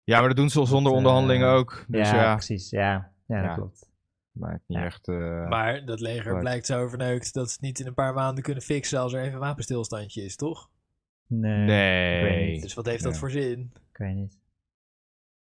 Ja, 0.04 0.18
maar 0.18 0.28
dat 0.28 0.36
doen 0.36 0.50
ze 0.50 0.58
al 0.58 0.66
zonder 0.66 0.92
Dat, 0.92 1.00
eh, 1.00 1.06
onderhandelingen 1.06 1.48
ook. 1.48 1.84
Dus 1.88 2.10
ja, 2.10 2.14
ja, 2.16 2.32
precies, 2.34 2.70
ja, 2.70 3.12
ja, 3.26 3.36
dat 3.40 3.44
Ja. 3.44 3.54
klopt. 3.54 3.92
maakt 4.32 4.62
niet 4.66 4.78
Ja. 4.78 4.84
echt... 4.84 5.08
eh, 5.08 5.48
Maar 5.48 5.84
dat 5.84 6.00
leger 6.00 6.38
blijkt 6.38 6.66
zo 6.66 6.88
verneukt 6.88 7.34
dat 7.34 7.46
ze 7.48 7.52
het 7.52 7.62
niet 7.62 7.80
in 7.80 7.86
een 7.86 7.94
paar 7.94 8.14
maanden 8.14 8.44
kunnen 8.44 8.62
fixen 8.62 8.98
als 9.00 9.12
er 9.12 9.20
even 9.20 9.32
een 9.34 9.38
wapenstilstandje 9.38 10.22
is, 10.24 10.36
toch? 10.36 10.70
Nee, 11.26 12.16
ik 12.16 12.22
weet 12.22 12.36
nee. 12.36 12.50
niet. 12.52 12.62
Dus 12.62 12.74
wat 12.74 12.86
heeft 12.86 13.02
dat 13.02 13.18
voor 13.18 13.30
zin? 13.30 13.72
ik 13.90 13.96
weet 13.96 14.14
niet. 14.14 14.38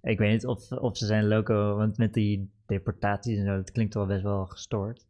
Ik 0.01 0.17
weet 0.19 0.31
niet 0.31 0.45
of, 0.45 0.71
of 0.71 0.97
ze 0.97 1.05
zijn 1.05 1.27
loco, 1.27 1.75
want 1.75 1.97
met 1.97 2.13
die 2.13 2.51
deportaties 2.65 3.37
en 3.37 3.45
zo, 3.45 3.55
dat 3.55 3.71
klinkt 3.71 3.93
wel 3.93 4.05
best 4.05 4.23
wel 4.23 4.45
gestoord. 4.45 5.05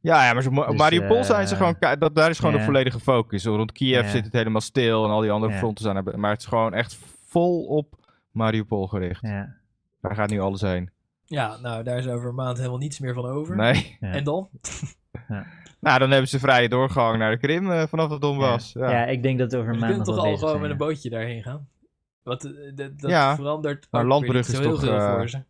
Ja, 0.00 0.24
ja, 0.26 0.32
maar 0.32 0.52
Ma- 0.52 0.66
Dus, 0.66 0.76
Mariupol 0.78 1.24
zijn 1.24 1.48
ze 1.48 1.54
eh, 1.54 1.60
gewoon... 1.60 1.98
Dat, 1.98 2.14
daar 2.14 2.30
is 2.30 2.38
gewoon 2.38 2.54
de 2.54 2.64
volledige 2.64 3.00
focus. 3.00 3.44
Rond 3.44 3.72
Kiev 3.72 4.08
zit 4.10 4.24
het 4.24 4.32
helemaal 4.32 4.60
stil 4.60 5.04
en 5.04 5.10
al 5.10 5.20
die 5.20 5.30
andere 5.30 5.52
fronten 5.52 5.84
zijn 5.84 5.96
er... 5.96 6.18
Maar 6.18 6.30
het 6.30 6.40
is 6.40 6.46
gewoon 6.46 6.74
echt 6.74 6.98
vol 7.26 7.64
op 7.64 8.03
Mariupol 8.34 8.86
gericht. 8.86 9.22
Ja, 9.22 9.56
Daar 10.00 10.14
gaat 10.14 10.30
nu 10.30 10.40
alles 10.40 10.60
heen. 10.60 10.90
Ja, 11.24 11.56
nou, 11.56 11.82
daar 11.82 11.98
is 11.98 12.06
over 12.06 12.28
een 12.28 12.34
maand 12.34 12.56
helemaal 12.56 12.78
niets 12.78 12.98
meer 12.98 13.14
van 13.14 13.26
over. 13.26 13.56
Nee. 13.56 13.96
ja. 14.00 14.10
En 14.10 14.24
dan? 14.24 14.48
Nou, 15.80 15.98
dan 15.98 16.10
hebben 16.10 16.28
ze 16.28 16.38
vrije 16.38 16.68
doorgang 16.68 17.18
naar 17.18 17.30
de 17.30 17.38
Krim 17.38 17.70
eh, 17.70 17.86
vanaf 17.86 18.08
de 18.08 18.18
Donbass. 18.18 18.72
Ja. 18.72 18.90
ja. 18.90 19.04
ik 19.06 19.22
denk 19.22 19.38
dat 19.38 19.52
we 19.52 19.58
over 19.58 19.68
Je 19.68 19.74
een 19.74 19.80
maand 19.80 19.94
kunt 19.94 20.06
nog 20.06 20.16
toch 20.16 20.24
al 20.24 20.36
gewoon 20.36 20.48
zijn. 20.48 20.60
met 20.60 20.70
een 20.70 20.78
ja. 20.78 20.84
bootje 20.84 21.10
daarheen 21.10 21.42
gaan? 21.42 21.68
Wat, 22.22 22.44
eh, 22.44 22.52
dat, 22.74 23.00
dat 23.00 23.10
Ja, 23.10 23.34
verandert 23.36 23.86
maar 23.90 24.04
landbrug 24.04 24.48
is 24.48 24.60
toch, 24.60 24.84
eh, 24.84 25.14
voor 25.14 25.28
ze. 25.28 25.42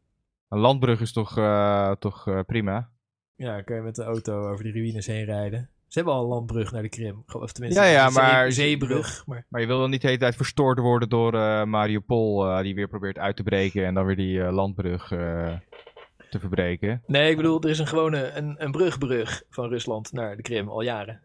Een 0.49 0.59
landbrug 0.59 1.01
is 1.01 1.13
toch, 1.13 1.39
eh, 1.39 1.91
toch 1.91 2.29
eh, 2.29 2.41
prima? 2.47 2.91
Ja, 3.37 3.63
kun 3.63 3.77
je 3.77 3.83
met 3.83 3.95
de 3.95 4.03
auto 4.03 4.51
over 4.51 4.65
die 4.65 4.73
ruïnes 4.73 5.07
heen 5.07 5.25
rijden. 5.25 5.69
Ze 5.95 6.01
hebben 6.01 6.19
al 6.19 6.23
een 6.25 6.29
landbrug 6.29 6.73
naar 6.73 6.83
de 6.83 6.89
Krim. 6.89 7.25
Of 7.33 7.53
tenminste, 7.53 7.83
Ja, 7.83 7.89
ja, 7.89 8.07
een 8.07 8.13
maar- 8.13 8.53
zeebrug. 8.53 9.27
Maar 9.27 9.47
Maar 9.49 9.61
je 9.61 9.67
wil 9.67 9.79
dan 9.79 9.91
niet 9.91 10.01
de 10.01 10.07
hele 10.07 10.19
tijd 10.19 10.37
verstoord 10.37 10.79
worden 10.79 11.09
door 11.09 11.35
eh, 11.35 11.65
Mariupol, 11.65 12.47
eh, 12.47 12.63
die 12.63 12.75
weer 12.75 12.89
probeert 12.89 13.19
uit 13.19 13.37
te 13.37 13.43
breken 13.43 13.85
en 13.85 13.95
dan 13.95 14.05
weer 14.05 14.17
die 14.17 14.43
eh, 14.43 14.53
landbrug 14.53 15.09
te 15.09 16.39
verbreken. 16.39 17.03
Nee, 17.07 17.31
ik 17.31 17.37
bedoel, 17.37 17.61
er 17.63 17.71
is 17.71 17.79
een 17.79 17.87
gewone 17.87 18.31
een, 18.31 18.55
een 18.65 18.71
brugbrug 18.71 19.43
van 19.51 19.69
Rusland 19.69 20.13
naar 20.13 20.37
de 20.37 20.43
Krim 20.43 20.69
al 20.69 20.81
jaren. 20.81 21.21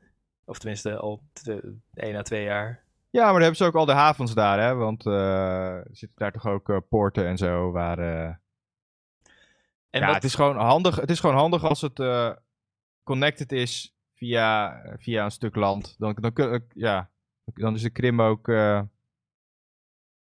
Of 0.45 0.59
tenminste 0.59 0.97
al 0.97 1.21
één 1.93 2.15
à 2.15 2.21
twee 2.21 2.43
jaar. 2.43 2.83
Ja, 3.09 3.23
maar 3.23 3.31
dan 3.31 3.41
hebben 3.41 3.57
ze 3.57 3.65
ook 3.65 3.75
al 3.75 3.85
de 3.85 3.91
havens 3.91 4.33
daar, 4.33 4.59
hè? 4.59 4.75
Want 4.75 5.05
er 5.05 5.87
zitten 5.91 6.17
daar 6.17 6.31
toch 6.31 6.47
ook 6.47 6.81
poorten 6.89 7.25
en 7.25 7.37
zo 7.37 7.71
waar... 7.71 7.99
En 7.99 8.39
ja, 9.99 10.05
wat, 10.05 10.15
het 10.15 10.23
is, 10.23 10.35
gewoon 10.35 10.57
handig, 10.57 10.95
het 10.95 11.09
is 11.09 11.19
gewoon 11.19 11.35
handig 11.35 11.63
als 11.63 11.81
het 11.81 12.01
connected 13.03 13.51
is 13.51 13.93
via, 14.19 14.81
via 14.97 15.23
een 15.25 15.31
stuk 15.31 15.55
land. 15.55 15.95
Dan, 15.97 16.15
dan, 16.19 16.33
kun- 16.33 16.65
ja, 16.73 17.09
dan 17.53 17.75
is 17.75 17.81
de 17.81 17.89
Krim 17.89 18.21
ook 18.21 18.47
eh, 18.47 18.81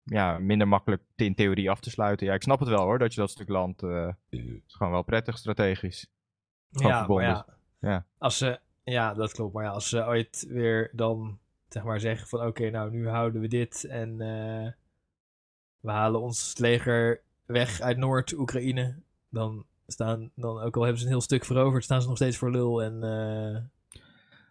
ja, 0.02 0.38
minder 0.38 0.68
makkelijk 0.68 1.02
in 1.16 1.34
theorie 1.34 1.70
af 1.70 1.80
te 1.80 1.90
sluiten. 1.90 2.26
Ja, 2.26 2.34
ik 2.34 2.42
snap 2.42 2.58
het 2.60 2.68
wel 2.68 2.82
hoor, 2.84 2.98
dat 2.98 3.14
je 3.14 3.20
dat 3.20 3.30
stuk 3.30 3.48
land... 3.48 3.82
eh 3.82 4.12
is 4.28 4.74
gewoon 4.74 4.92
wel 4.92 5.02
prettig 5.02 5.38
strategisch. 5.38 6.06
gewoon 6.70 6.90
ja, 6.92 7.06
maar 7.06 7.24
ja, 7.24 7.46
Ja. 7.90 8.06
Als 8.18 8.38
ze, 8.38 8.60
ja, 8.84 9.14
dat 9.14 9.32
klopt. 9.32 9.54
Maar 9.54 9.64
ja, 9.64 9.70
als 9.70 9.88
ze 9.88 10.04
ooit 10.04 10.46
weer 10.48 10.90
dan, 10.92 11.38
zeg 11.68 11.82
maar, 11.84 12.00
zeggen 12.00 12.28
van 12.28 12.46
oké, 12.46 12.70
nou 12.70 12.90
nu 12.90 13.08
houden 13.08 13.40
we 13.40 13.48
dit 13.48 13.84
en 13.84 14.20
eh, 14.20 14.72
we 15.80 15.90
halen 15.90 16.20
ons 16.20 16.58
leger 16.58 17.22
weg 17.44 17.80
uit 17.80 17.96
Noord-Oekraïne, 17.96 19.02
dan 19.28 19.66
staan, 19.92 20.30
dan 20.34 20.60
ook 20.60 20.76
al 20.76 20.82
hebben 20.82 21.00
ze 21.00 21.06
een 21.06 21.12
heel 21.12 21.20
stuk 21.20 21.44
veroverd, 21.44 21.84
staan 21.84 22.02
ze 22.02 22.08
nog 22.08 22.16
steeds 22.16 22.36
voor 22.36 22.50
lul 22.50 22.82
en 22.82 23.02
eh, 23.02 23.60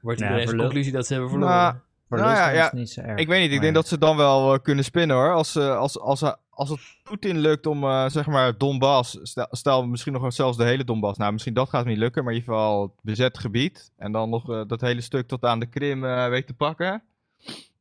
wordt 0.02 0.22
iedereen 0.22 0.50
lul. 0.50 0.60
conclusie 0.60 0.92
dat 0.92 1.06
ze 1.06 1.14
hebben 1.14 1.32
verloren. 1.32 1.56
Nou, 1.56 1.76
Voor 2.08 2.18
Nou 2.18 2.32
ja, 2.32 2.50
ja, 2.50 2.72
niet 2.74 2.90
zo 2.90 3.02
erg. 3.02 3.20
Ik 3.20 3.28
weet 3.28 3.42
niet, 3.42 3.52
ik 3.52 3.62
denk 3.62 3.74
dat 3.74 3.88
ze 3.88 3.98
dan 3.98 4.18
wel 4.18 4.54
eh, 4.54 4.60
kunnen 4.62 4.84
spinnen 4.84 5.16
hoor. 5.16 5.34
Als, 5.34 5.56
eh, 5.56 5.78
als, 5.78 6.00
als, 6.00 6.24
als 6.50 6.70
het 6.70 6.80
Poetin 7.04 7.38
lukt 7.38 7.66
om 7.66 7.84
eh, 7.84 8.10
zeg 8.10 8.28
maar 8.28 8.58
Donbass, 8.58 9.20
stel, 9.22 9.48
stel 9.50 9.88
misschien 9.88 10.14
nog 10.14 10.22
wel 10.22 10.32
zelfs 10.32 10.58
de 10.58 10.64
hele 10.64 10.84
Donbass. 10.84 11.18
Nou, 11.18 11.32
misschien 11.32 11.54
dat 11.54 11.70
gaat 11.70 11.86
niet 11.86 11.98
lukken, 11.98 12.24
maar 12.24 12.34
in 12.34 12.40
ieder 12.40 12.54
geval 12.54 12.82
het 12.82 12.92
bezet 13.02 13.38
gebied. 13.38 13.92
En 13.98 14.12
dan 14.12 14.30
nog 14.30 14.50
eh, 14.50 14.62
dat 14.68 14.82
hele 14.82 15.02
stuk 15.02 15.28
tot 15.28 15.44
aan 15.44 15.60
de 15.60 15.66
Krim 15.66 16.06
eh, 16.06 16.28
weet 16.28 16.48
te 16.48 16.54
pakken. 16.54 17.04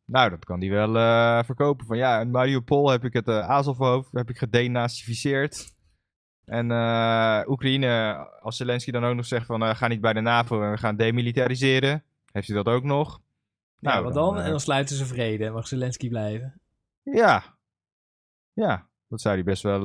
Nou, 0.04 0.30
dat 0.30 0.44
kan 0.44 0.60
die 0.60 0.70
wel 0.70 0.96
eh, 0.96 1.42
verkopen. 1.44 1.86
Van 1.86 1.96
ja, 1.96 2.20
in 2.20 2.30
Mariupol 2.30 2.90
heb 2.90 3.04
ik 3.04 3.12
het 3.12 3.28
eh 3.28 3.48
Azovhoofd 3.48 4.12
heb 4.12 4.30
ik 4.30 4.38
gedenazificeerd. 4.38 5.72
En 6.48 6.70
eh, 6.70 7.40
Oekraïne, 7.46 8.14
als 8.40 8.56
Zelensky 8.56 8.90
dan 8.90 9.04
ook 9.04 9.14
nog 9.14 9.26
zegt 9.26 9.46
van... 9.46 9.62
eh, 9.62 9.74
ga 9.74 9.86
niet 9.88 10.00
bij 10.00 10.12
de 10.12 10.20
NAVO 10.20 10.62
en 10.62 10.70
we 10.70 10.76
gaan 10.78 10.96
demilitariseren. 10.96 12.04
Heeft 12.32 12.46
hij 12.48 12.56
dat 12.56 12.66
ook 12.74 12.82
nog? 12.84 13.08
Nou, 13.78 13.94
Nou, 13.94 14.04
wat 14.04 14.14
dan, 14.14 14.24
dan? 14.28 14.38
eh, 14.38 14.44
En 14.44 14.50
dan 14.50 14.60
sluiten 14.60 14.96
ze 14.96 15.06
vrede 15.06 15.44
en 15.44 15.52
mag 15.52 15.66
Zelensky 15.68 16.08
blijven. 16.08 16.60
Ja. 17.02 17.42
Ja, 18.52 18.86
dat 19.08 19.20
zou 19.20 19.34
hij 19.34 19.44
best 19.44 19.62
wel 19.62 19.80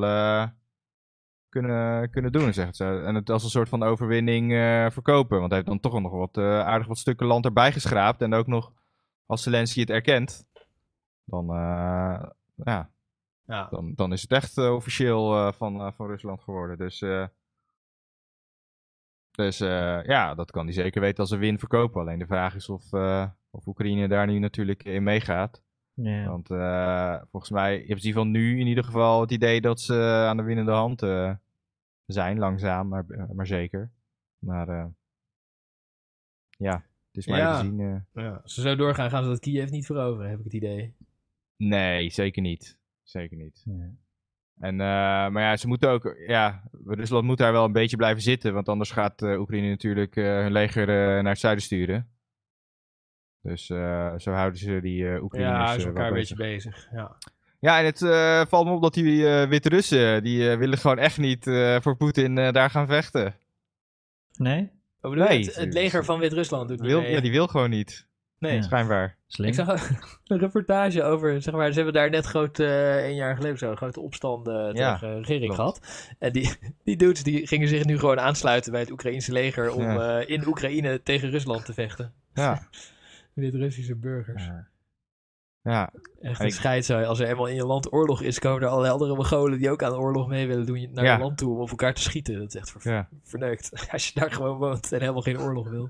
kunnen, 1.49 2.09
kunnen 2.09 2.32
doen, 2.32 2.53
zegt 2.53 2.76
ze. 2.76 3.01
En 3.05 3.16
het 3.16 3.30
als 3.30 3.43
een 3.43 3.49
soort 3.49 3.70
van 3.70 3.84
overwinning 3.84 4.51
verkopen. 4.93 5.38
Want 5.38 5.51
hij 5.51 5.57
heeft 5.57 5.72
dan 5.72 5.80
toch 5.91 6.01
nog 6.01 6.11
wat 6.11 6.38
aardig 6.38 6.88
wat 6.88 6.97
stukken 6.97 7.28
land 7.28 7.45
erbij 7.45 7.72
geschraapt. 7.72 8.22
En 8.22 8.34
ook 8.34 8.47
nog, 8.47 8.72
als 9.26 9.43
Zelensky 9.43 9.80
het 9.80 9.89
erkent, 9.89 10.45
dan, 11.26 11.45
ja, 12.55 12.89
Ja. 13.46 13.68
dan, 13.70 13.94
dan 13.96 14.12
is 14.14 14.22
het 14.22 14.32
echt 14.32 14.58
eh, 14.58 14.74
officieel 14.74 15.34
eh, 15.36 15.52
van, 15.54 15.82
eh, 15.82 15.91
van 15.91 16.08
Rusland 16.08 16.41
geworden. 16.41 16.78
Dus, 16.78 17.02
eh, 17.02 17.28
dus 19.32 19.60
eh, 19.60 20.04
ja, 20.04 20.36
dat 20.36 20.52
kan 20.52 20.64
hij 20.66 20.74
zeker 20.74 21.02
weten 21.02 21.18
als 21.20 21.32
een 21.32 21.39
win 21.39 21.60
verkopen. 21.60 22.02
Alleen 22.02 22.20
de 22.20 22.26
vraag 22.26 22.56
is 22.56 22.70
of, 22.70 22.94
eh, 22.94 23.30
of 23.50 23.68
Oekraïne 23.68 24.08
daar 24.08 24.28
nu 24.28 24.39
natuurlijk 24.39 24.84
in 24.84 25.04
meegaat. 25.04 25.64
Ja. 25.94 26.28
Want 26.30 26.50
eh, 26.52 27.22
volgens 27.32 27.52
mij 27.52 27.78
hebben 27.78 28.00
ze 28.00 28.12
van 28.14 28.32
nu 28.32 28.60
in 28.60 28.68
ieder 28.68 28.84
geval 28.84 29.22
het 29.22 29.32
idee 29.32 29.62
dat 29.62 29.82
ze 29.82 30.26
aan 30.28 30.38
de 30.38 30.44
winnende 30.44 30.72
hand 30.72 31.02
eh, 31.02 31.36
zijn. 32.06 32.39
Langzaam, 32.39 32.88
maar, 32.88 33.06
maar 33.34 33.48
zeker. 33.48 33.91
Maar 34.39 34.68
eh, 34.70 34.86
ja, 36.50 36.74
het 37.08 37.18
is 37.18 37.28
maar 37.28 37.38
Ja. 37.39 37.54
even 37.60 37.66
zien. 37.66 37.80
eh. 38.14 38.24
ja. 38.24 38.34
Als 38.44 38.54
ze 38.54 38.62
zo 38.62 38.76
doorgaan, 38.76 39.10
gaan 39.10 39.24
ze 39.24 39.30
dat 39.30 39.39
Kiev 39.39 39.70
niet 39.70 39.86
veroveren, 39.86 40.30
heb 40.30 40.38
ik 40.39 40.44
het 40.46 40.54
idee. 40.54 40.96
nee, 41.58 42.10
zeker 42.10 42.41
niet. 42.41 42.78
Zeker 43.04 43.38
niet. 43.38 43.64
En, 44.60 44.74
eh, 44.74 44.78
maar 45.30 45.41
ja, 45.41 45.58
ze 45.58 45.68
moeten 45.68 45.89
ook, 45.89 46.16
ja, 46.28 46.64
Rusland 46.86 47.24
moet 47.24 47.38
daar 47.38 47.51
wel 47.51 47.66
een 47.66 47.72
beetje 47.72 47.97
blijven 47.97 48.22
zitten. 48.22 48.54
Want 48.54 48.70
anders 48.70 48.91
gaat 48.91 49.22
eh, 49.22 49.39
Oekraïne 49.39 49.70
natuurlijk 49.70 50.16
eh, 50.16 50.24
hun 50.26 50.51
leger 50.51 50.89
eh, 50.89 50.95
naar 50.95 51.32
het 51.32 51.39
zuiden 51.39 51.64
sturen. 51.64 52.08
Dus 53.41 53.70
eh, 53.70 54.14
zo 54.18 54.32
houden 54.32 54.60
ze 54.60 54.80
die 54.82 55.10
eh 55.10 55.24
Oekraïners 55.24 55.70
Ja, 55.70 55.74
is 55.74 55.78
wel 55.84 55.93
elkaar 55.93 56.08
een 56.08 56.14
beetje 56.14 56.36
bezig. 56.36 56.88
Ja. 56.91 57.18
Ja, 57.60 57.80
en 57.80 57.86
het 57.86 58.01
eh, 58.01 58.45
valt 58.45 58.66
me 58.66 58.72
op 58.72 58.82
dat 58.82 58.93
die 58.93 59.28
eh, 59.28 59.47
Wit-Russen, 59.49 60.24
die 60.24 60.49
eh, 60.49 60.58
willen 60.58 60.78
gewoon 60.78 60.97
echt 60.97 61.18
niet 61.18 61.47
eh, 61.47 61.82
voor 61.82 61.97
Poetin 61.97 62.38
eh, 62.38 62.51
daar 62.51 62.70
gaan 62.70 62.88
vechten. 62.88 63.36
Nee? 64.38 64.72
Nee, 65.01 65.45
het, 65.45 65.56
het 65.56 65.74
leger 65.74 66.06
van 66.06 66.20
Wit-Rusland 66.20 66.68
doet 66.68 66.80
niet 66.80 66.89
Wil, 66.89 67.01
mee. 67.01 67.12
ja, 67.12 67.22
die 67.22 67.32
wil 67.32 67.47
gewoon 67.47 67.70
niet, 67.70 68.08
Nee, 68.44 68.56
Ja. 68.56 68.62
schijnbaar. 68.62 69.16
Slim. 69.28 69.48
ik 69.48 69.54
zag 69.54 69.89
een 70.28 70.39
reportage 70.39 71.04
over, 71.04 71.41
zeg 71.41 71.54
maar, 71.54 71.68
ze 71.70 71.76
hebben 71.76 71.94
daar 71.94 72.10
net 72.10 72.26
groot, 72.26 72.60
eh 72.60 73.06
een 73.06 73.16
jaar 73.16 73.36
geleden 73.36 73.58
zo, 73.58 73.76
grote 73.76 74.00
opstanden 74.00 74.76
Ja, 74.76 74.94
tegen 74.94 75.10
de 75.14 75.18
regering 75.18 75.54
klopt. 75.56 75.86
gehad. 75.86 76.16
En 76.20 76.32
die, 76.32 76.52
die 76.84 76.96
dudes 76.98 77.24
die 77.24 77.48
gingen 77.48 77.68
zich 77.68 77.86
nu 77.86 78.00
gewoon 78.00 78.20
aansluiten 78.20 78.72
bij 78.72 78.82
het 78.82 78.91
Oekraïense 78.91 79.32
leger 79.32 79.72
om 79.72 79.82
Ja. 79.84 80.20
eh, 80.20 80.30
in 80.30 80.48
Oekraïne 80.48 81.02
tegen 81.04 81.30
Rusland 81.30 81.66
te 81.66 81.74
vechten. 81.74 82.14
Ja, 82.34 82.68
Wit-Russische 83.34 83.96
burgers. 83.96 84.44
ja. 84.44 85.89
Echt 85.94 86.39
En 86.39 86.41
een 86.41 86.46
ik- 86.48 86.54
scheidzaai. 86.54 87.06
Als 87.06 87.20
er 87.20 87.28
eenmaal 87.28 87.48
in 87.48 87.56
je 87.56 87.66
land 87.66 87.94
oorlog 87.94 88.22
is, 88.22 88.39
komen 88.39 88.62
er 88.62 88.68
allerlei 88.68 88.94
andere 88.94 89.16
Mongolen 89.16 89.58
die 89.60 89.70
ook 89.72 89.84
aan 89.84 89.91
de 89.91 89.98
oorlog 89.98 90.28
mee 90.28 90.48
willen 90.48 90.66
doen 90.66 90.89
naar 90.91 91.04
Ja. 91.06 91.14
je 91.14 91.20
land 91.20 91.38
toe 91.38 91.54
om 91.56 91.62
op 91.62 91.70
elkaar 91.70 91.94
te 91.94 92.02
schieten. 92.02 92.39
Dat 92.39 92.48
is 92.48 92.56
echt 92.56 92.72
ver- 92.72 92.91
ja. 92.91 93.08
verneukt. 93.24 93.88
Als 93.91 94.08
je 94.08 94.20
daar 94.20 94.32
gewoon 94.32 94.58
woont 94.58 94.91
en 94.91 95.00
helemaal 95.00 95.22
geen 95.22 95.39
oorlog 95.39 95.70
wil. 95.70 95.89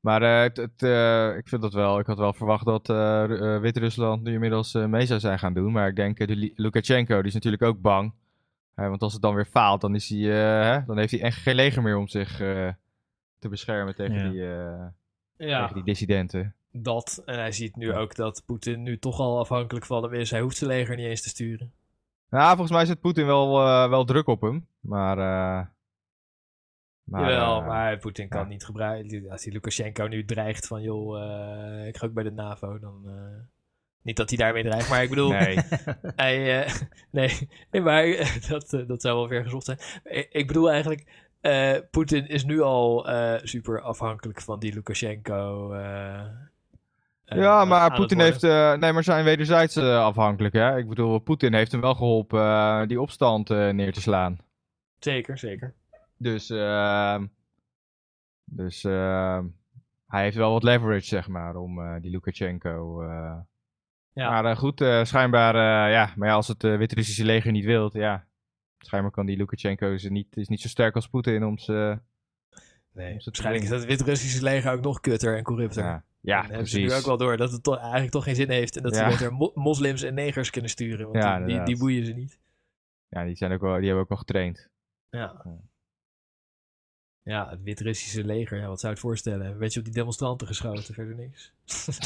Maar 0.00 0.22
eh, 0.22 0.40
het, 0.42 0.56
het, 0.56 0.82
eh, 0.82 1.36
ik 1.36 1.48
vind 1.48 1.62
dat 1.62 1.72
wel. 1.72 1.98
Ik 1.98 2.06
had 2.06 2.18
wel 2.18 2.32
verwacht 2.32 2.64
dat 2.64 2.88
eh, 2.90 3.24
Ru- 3.26 3.58
Wit-Rusland 3.60 4.22
nu 4.22 4.32
inmiddels 4.32 4.72
mee 4.74 5.06
zou 5.06 5.20
zijn 5.20 5.38
gaan 5.38 5.54
doen. 5.54 5.72
Maar 5.72 5.88
ik 5.88 5.96
denk, 5.96 6.18
de 6.26 6.52
Lukashenko, 6.56 7.16
die 7.16 7.26
is 7.26 7.34
natuurlijk 7.34 7.62
ook 7.62 7.80
bang. 7.80 8.12
Want 8.74 9.02
als 9.02 9.12
het 9.12 9.22
dan 9.22 9.34
weer 9.34 9.46
faalt, 9.46 9.80
dan, 9.80 9.94
is 9.94 10.08
hij, 10.08 10.18
hè, 10.18 10.84
dan 10.86 10.98
heeft 10.98 11.10
hij 11.10 11.20
echt 11.22 11.36
geen 11.42 11.54
leger 11.54 11.82
meer 11.82 11.96
om 11.96 12.08
zich 12.08 12.36
te 13.38 13.48
beschermen 13.48 13.94
tegen, 13.94 14.14
Ja. 14.14 14.30
die, 15.36 15.46
Ja, 15.48 15.60
tegen 15.60 15.74
die 15.74 15.84
dissidenten. 15.84 16.54
dat. 16.72 17.22
En 17.24 17.38
hij 17.38 17.52
ziet 17.52 17.76
nu 17.76 17.94
ook 17.94 18.14
dat 18.14 18.42
Poetin 18.46 18.82
nu 18.82 18.98
toch 18.98 19.18
al 19.18 19.38
afhankelijk 19.38 19.86
van 19.86 20.02
hem 20.02 20.12
is. 20.12 20.30
Hij 20.30 20.40
hoeft 20.40 20.56
zijn 20.56 20.70
leger 20.70 20.96
niet 20.96 21.06
eens 21.06 21.22
te 21.22 21.28
sturen. 21.28 21.72
Nou, 22.30 22.48
volgens 22.48 22.70
mij 22.70 22.84
zit 22.86 23.00
Poetin 23.00 23.26
wel, 23.26 23.52
wel 23.90 24.04
druk 24.04 24.26
op 24.26 24.40
hem. 24.40 24.66
Maar. 24.80 25.16
Maar, 27.10 27.30
Jawel, 27.30 27.60
eh, 27.60 27.66
maar 27.66 27.98
Poetin 27.98 28.28
kan 28.28 28.40
ja. 28.40 28.46
niet 28.46 28.64
gebruiken. 28.64 29.30
Als 29.30 29.42
die 29.42 29.52
Lukashenko 29.52 30.06
nu 30.06 30.24
dreigt 30.24 30.66
van, 30.66 30.82
joh, 30.82 31.22
eh, 31.22 31.86
ik 31.86 31.96
ga 31.96 32.06
ook 32.06 32.12
bij 32.12 32.24
de 32.24 32.30
NAVO, 32.30 32.78
dan... 32.78 33.02
eh, 33.06 33.12
niet 34.02 34.16
dat 34.16 34.28
hij 34.28 34.38
daarmee 34.38 34.62
dreigt, 34.62 34.88
maar 34.88 35.02
ik 35.02 35.08
bedoel... 35.08 35.30
Nee. 35.30 35.58
Hij, 36.16 36.66
nee, 37.10 37.48
nee, 37.70 37.82
maar 37.82 38.04
dat, 38.48 38.84
dat 38.86 39.02
zou 39.02 39.16
wel 39.16 39.28
ver 39.28 39.42
gezocht 39.42 39.64
zijn. 39.64 39.78
Ik, 40.04 40.28
ik 40.30 40.46
bedoel 40.46 40.70
eigenlijk, 40.70 41.28
Poetin 41.90 42.28
is 42.28 42.44
nu 42.44 42.60
al 42.60 43.06
super 43.42 43.80
afhankelijk 43.80 44.40
van 44.40 44.58
die 44.58 44.74
Lukashenko. 44.74 45.74
ja, 47.24 47.64
maar 47.64 47.94
Poetin 47.94 48.20
heeft. 48.20 48.42
nee, 48.80 48.92
maar 48.92 49.04
zijn 49.04 49.24
wederzijds 49.24 49.76
afhankelijk, 49.76 50.54
hè? 50.54 50.76
Ik 50.76 50.88
bedoel, 50.88 51.18
Poetin 51.18 51.54
heeft 51.54 51.72
hem 51.72 51.80
wel 51.80 51.94
geholpen 51.94 52.40
eh, 52.40 52.86
die 52.86 53.00
opstand 53.00 53.48
neer 53.48 53.92
te 53.92 54.00
slaan. 54.00 54.38
Zeker, 54.98 55.38
zeker. 55.38 55.74
Dus. 56.18 56.50
ehm, 56.50 57.26
dus. 58.44 58.84
ehm, 58.84 59.46
hij 60.06 60.22
heeft 60.22 60.36
wel 60.36 60.52
wat 60.52 60.62
leverage, 60.62 61.06
zeg 61.06 61.28
maar, 61.28 61.56
om 61.56 61.80
eh, 61.80 62.00
die 62.00 62.10
Lukashenko. 62.10 63.02
eh, 63.02 63.36
Ja. 64.12 64.30
Maar 64.30 64.44
eh, 64.44 64.56
goed, 64.56 64.84
schijnbaar. 65.02 65.54
ja, 65.90 66.12
maar 66.16 66.28
ja, 66.28 66.34
als 66.34 66.48
het 66.48 66.62
Wit-Russische 66.62 67.24
leger 67.24 67.52
niet 67.52 67.64
wil, 67.64 67.90
ja. 67.98 68.26
Schijnbaar 68.78 69.10
kan 69.12 69.26
die 69.26 69.36
Lukashenko 69.36 69.96
ze 69.96 70.10
niet, 70.10 70.36
is 70.36 70.48
niet 70.48 70.60
zo 70.60 70.68
sterk 70.68 70.94
als 70.94 71.08
Poetin 71.08 71.44
om 71.44 71.58
ze. 71.58 71.98
Nee, 72.92 73.12
Om 73.12 73.20
ze 73.20 73.24
waarschijnlijk 73.24 73.64
is 73.64 73.70
dat 73.70 73.84
Wit-Russische 73.84 74.42
leger 74.42 74.72
ook 74.72 74.80
nog 74.80 75.00
kutter 75.00 75.36
en 75.36 75.42
corrupter. 75.42 75.84
Ja, 75.84 76.04
ja 76.20 76.42
en 76.42 76.48
hebben 76.48 76.68
ze 76.68 76.78
nu 76.78 76.82
precies. 76.84 77.00
ook 77.00 77.06
wel 77.06 77.16
door 77.16 77.36
dat 77.36 77.52
het 77.52 77.62
toch, 77.62 77.78
eigenlijk 77.78 78.10
toch 78.10 78.24
geen 78.24 78.34
zin 78.34 78.50
heeft. 78.50 78.76
En 78.76 78.82
dat 78.82 78.94
Ja. 78.94 79.10
ze 79.10 79.16
beter 79.16 79.32
mo- 79.34 79.52
moslims 79.54 80.02
en 80.02 80.14
negers 80.14 80.50
kunnen 80.50 80.70
sturen. 80.70 81.04
Want 81.08 81.24
Ja, 81.24 81.40
die, 81.40 81.62
die, 81.62 81.78
boeien 81.78 82.04
ze 82.06 82.12
niet. 82.12 82.40
Ja, 83.08 83.24
die, 83.24 83.34
zijn 83.36 83.52
ook 83.52 83.60
wel, 83.60 83.74
die 83.76 83.84
hebben 83.84 84.02
ook 84.02 84.08
wel 84.08 84.18
getraind. 84.18 84.68
Ja. 85.10 85.44
Ja. 87.28 87.48
Het 87.50 87.62
Wit-Russische 87.62 88.24
leger, 88.24 88.58
ja, 88.58 88.66
wat 88.68 88.80
zou 88.80 88.92
je 88.92 88.98
het 88.98 89.08
voorstellen? 89.08 89.46
Een 89.46 89.58
beetje 89.58 89.78
op 89.78 89.84
die 89.84 89.94
demonstranten 89.94 90.46
geschoten, 90.46 90.94
verder 90.94 91.14
niks. 91.14 91.52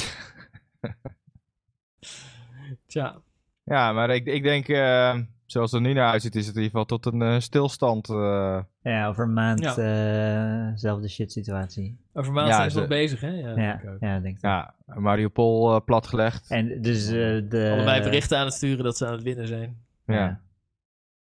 Tja, 2.86 3.20
Ja, 3.64 3.92
maar 3.92 4.10
ik, 4.10 4.26
ik 4.26 4.42
denk, 4.42 4.68
eh, 4.68 5.18
zoals 5.46 5.70
het 5.72 5.80
er 5.82 5.86
nu 5.88 5.92
naar 5.94 6.10
uitziet, 6.10 6.34
is 6.34 6.46
het 6.46 6.56
in 6.56 6.62
ieder 6.62 6.78
geval 6.80 6.98
tot 6.98 7.12
een 7.14 7.22
eh, 7.22 7.38
stilstand. 7.40 8.08
eh, 8.08 8.62
Ja, 8.82 9.06
over 9.08 9.24
een 9.24 9.32
maand 9.32 9.60
Ja. 9.60 10.76
zelfde 10.76 11.08
shit 11.08 11.32
situatie. 11.32 11.96
over 12.12 12.32
maand 12.32 12.48
Ja, 12.48 12.56
zijn 12.56 12.70
ze 12.70 12.78
nog 12.78 12.88
bezig, 12.88 13.20
hè? 13.20 13.28
Ja, 13.30 13.48
Ja, 13.48 13.54
denk 13.54 13.82
ik 13.94 14.00
ja, 14.00 14.20
denk 14.20 14.36
ik. 14.36 14.42
ja, 14.42 14.74
Mariupol 14.86 15.74
eh, 15.74 15.80
platgelegd. 15.84 16.50
En 16.50 16.82
dus 16.82 17.06
eh, 17.06 17.12
de... 17.48 17.70
Allebei 17.72 18.02
berichten 18.02 18.38
aan 18.38 18.44
het 18.44 18.54
sturen 18.54 18.84
dat 18.84 18.96
ze 18.96 19.06
aan 19.06 19.12
het 19.12 19.22
winnen 19.22 19.46
zijn. 19.46 19.82
ja. 20.06 20.40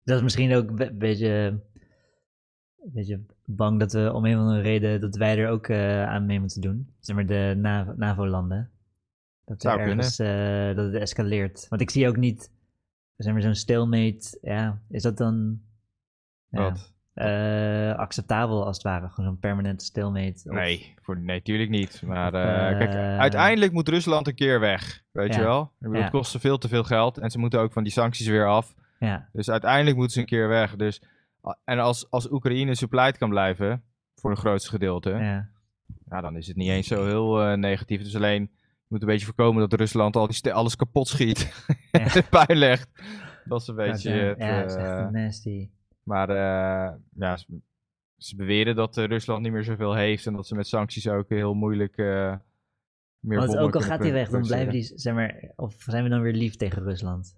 Dat 0.05 0.17
is 0.17 0.23
misschien 0.23 0.55
ook 0.55 0.71
een 0.81 0.99
beetje, 0.99 1.29
een 1.29 1.63
beetje 2.93 3.21
bang 3.57 3.79
dat 3.79 3.93
we 3.93 4.13
om 4.13 4.25
een 4.25 4.35
of 4.35 4.41
andere 4.41 4.61
reden 4.61 5.01
dat 5.01 5.17
wij 5.17 5.39
er 5.39 5.49
ook 5.49 5.67
eh, 5.69 6.03
aan 6.07 6.27
mee 6.27 6.41
moeten 6.41 6.61
doen. 6.61 6.89
Zeg 7.01 7.17
maar 7.17 7.27
de 7.27 7.55
NAVO- 7.57 7.95
NAVO-landen. 7.97 8.71
Dat, 9.45 9.65
er 9.65 9.79
ergens, 9.79 10.19
eh, 10.19 10.77
dat 10.77 10.93
het 10.93 10.95
escaleert. 11.03 11.67
Want 11.69 11.83
ik 11.83 11.91
zie 11.91 12.09
ook 12.09 12.17
niet, 12.17 12.51
zeg 13.17 13.33
maar 13.33 13.43
zo'n 13.43 13.55
stalemate, 13.55 14.39
ja, 14.43 14.81
is 14.89 15.03
dat 15.03 15.17
dan 15.17 15.61
ja, 16.51 16.75
eh, 17.13 17.99
acceptabel 17.99 18.67
als 18.67 18.77
het 18.77 18.87
ware? 18.87 19.09
Gewoon 19.09 19.31
zo'n 19.31 19.39
permanente 19.39 19.85
stalemate? 19.85 20.49
Of- 20.49 20.55
Nee, 20.55 20.95
voor, 21.03 21.19
nee, 21.19 21.43
tuurlijk 21.43 21.71
niet. 21.71 22.03
Maar 22.03 22.31
kijk, 22.79 22.95
uiteindelijk 23.19 23.73
moet 23.73 23.89
Rusland 23.89 24.27
een 24.27 24.35
keer 24.35 24.61
weg. 24.61 25.03
Weet 25.13 25.35
Ja. 25.35 25.41
je 25.41 25.47
wel? 25.47 25.63
Ik 25.63 25.71
bedoel. 25.89 26.03
Het 26.03 26.11
kost 26.11 26.31
ze 26.31 26.41
veel 26.41 26.59
te 26.59 26.69
veel 26.69 26.85
geld. 26.85 27.19
En 27.19 27.31
ze 27.31 27.39
moeten 27.39 27.61
ook 27.61 27.73
van 27.73 27.83
die 27.83 27.93
sancties 27.93 28.27
weer 28.27 28.47
af. 28.49 28.75
Ja, 28.99 29.29
Dus 29.33 29.51
uiteindelijk 29.51 29.97
moeten 29.97 30.15
ze 30.15 30.21
een 30.21 30.27
keer 30.27 30.49
weg. 30.49 30.77
Dus, 30.77 31.03
en 31.65 31.79
als, 31.79 32.11
als 32.11 32.31
Oekraïne 32.31 32.75
supplied 32.75 33.19
kan 33.19 33.29
blijven, 33.29 33.85
voor 34.15 34.31
een 34.31 34.37
grootste 34.37 34.71
gedeelte, 34.71 35.11
ja. 35.11 35.51
ja. 36.09 36.21
dan 36.21 36.37
is 36.37 36.47
het 36.47 36.57
niet 36.57 36.69
eens 36.69 36.87
zo 36.87 37.07
heel 37.07 37.43
eh, 37.43 37.57
negatief. 37.57 38.03
Dus 38.03 38.17
alleen, 38.17 38.43
je 38.53 38.87
moet 38.89 39.01
een 39.01 39.09
beetje 39.09 39.27
voorkomen 39.27 39.69
dat 39.69 39.81
Rusland 39.81 40.17
al 40.17 40.27
die 40.27 40.53
alles 40.53 40.77
kapot 40.77 41.09
schiet. 41.09 41.49
Ja. 41.93 42.15
en 42.15 42.29
puin 42.29 42.59
legt. 42.59 42.89
Dat 43.45 43.61
is 43.61 43.67
een 43.67 43.75
beetje 43.75 44.15
ja, 44.15 44.25
het... 44.25 44.39
ja, 44.39 44.47
het 44.47 44.71
is 44.71 44.77
echt 44.77 44.87
eh, 44.87 45.09
nasty. 45.09 45.71
maar 46.03 46.29
eh, 46.29 46.97
ja, 47.15 47.37
ze, 47.37 47.61
ze 48.17 48.37
beweren 48.37 48.77
dat 48.77 48.97
Rusland 48.97 49.43
niet 49.43 49.53
meer 49.53 49.65
zoveel 49.65 49.95
heeft. 49.95 50.27
En 50.27 50.33
dat 50.33 50.47
ze 50.47 50.55
met 50.55 50.67
sancties 50.67 51.09
ook 51.09 51.29
heel 51.29 51.55
moeilijk 51.55 51.97
meer 51.97 53.39
Want 53.39 53.57
ook 53.57 53.75
al 53.75 53.81
gaat 53.81 54.03
hij 54.03 54.13
weg, 54.13 54.29
dan 54.29 54.43
blijven 54.43 54.73
die, 54.73 54.93
zeg 54.95 55.15
maar, 55.15 55.53
of 55.57 55.75
zijn 55.79 56.05
we 56.05 56.11
dan 56.11 56.21
weer 56.21 56.33
lief 56.33 56.57
tegen 56.57 56.83
Rusland? 56.83 57.37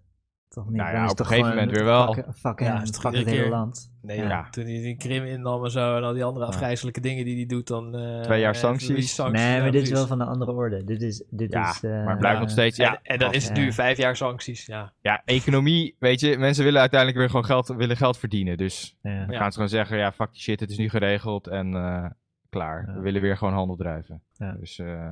Toch 0.53 0.66
niet? 0.68 0.76
Nou 0.76 0.92
ja, 0.92 1.03
op 1.09 1.16
toch 1.16 1.18
een 1.18 1.26
gegeven 1.26 1.48
moment 1.57 1.70
weer 1.76 1.84
wel. 1.84 2.12
Fuck, 2.14 2.24
fuck 2.34 2.61
Ja, 2.61 2.76
hem, 2.76 2.86
fuck 2.86 3.14
het 3.14 3.26
hele 3.26 3.48
land. 3.48 3.90
Nee, 4.03 4.16
Ja. 4.18 4.48
toen 4.50 4.64
hij 4.64 4.72
die 4.72 4.96
Krim 4.96 5.24
innam 5.24 5.64
en 5.64 5.70
zo 5.70 5.96
en 5.96 6.03
al 6.03 6.12
die 6.12 6.24
andere 6.24 6.44
Ja. 6.44 6.50
afgrijzelijke 6.50 7.00
dingen 7.00 7.24
die 7.24 7.36
hij 7.36 7.46
doet, 7.46 7.66
dan... 7.66 7.94
eh, 7.96 8.20
Twee 8.20 8.40
jaar 8.40 8.55
sancties. 8.55 9.16
Nee, 9.18 9.26
ja, 9.55 9.61
maar 9.61 9.70
dit 9.70 9.82
is 9.82 9.90
wel 9.90 10.07
van 10.07 10.20
een 10.20 10.26
andere 10.26 10.53
orde. 10.53 10.84
Dit 10.84 11.03
is, 11.03 11.24
dit 11.30 11.53
Ja, 11.53 11.70
is, 11.70 11.82
eh, 11.82 11.90
maar 11.90 12.09
het 12.09 12.18
blijft 12.18 12.36
ja. 12.36 12.42
nog 12.42 12.50
steeds... 12.50 12.78
En, 12.78 12.84
Ja, 12.84 12.98
en 13.03 13.18
dan 13.18 13.32
is 13.32 13.48
het 13.48 13.57
Ja. 13.57 13.62
nu 13.62 13.72
vijf 13.72 13.96
jaar 13.98 14.16
sancties, 14.16 14.66
ja. 14.66 14.92
ja, 15.00 15.22
economie, 15.24 15.96
weet 15.98 16.20
je, 16.20 16.38
mensen 16.38 16.64
willen 16.64 16.80
uiteindelijk 16.80 17.18
weer 17.18 17.28
gewoon 17.30 17.44
geld, 17.44 17.68
willen 17.68 17.96
geld 17.96 18.18
verdienen. 18.18 18.57
Dus 18.57 18.96
ja. 19.03 19.18
dan 19.24 19.30
Ja. 19.30 19.38
gaan 19.38 19.46
ze 19.48 19.53
gewoon 19.55 19.68
zeggen, 19.68 19.98
ja, 19.98 20.12
fuck 20.12 20.32
die 20.32 20.40
shit, 20.40 20.61
het 20.61 20.70
is 20.70 20.76
nu 20.78 20.88
geregeld 20.88 21.46
en 21.46 21.74
eh, 21.74 22.05
klaar. 22.48 22.84
Ja. 22.86 22.94
We 22.94 23.00
willen 23.00 23.20
weer 23.20 23.36
gewoon 23.36 23.55
handel 23.55 23.76
drijven. 23.76 24.22
Ja. 24.32 24.53
Dus 24.61 24.78
eh, 24.78 25.11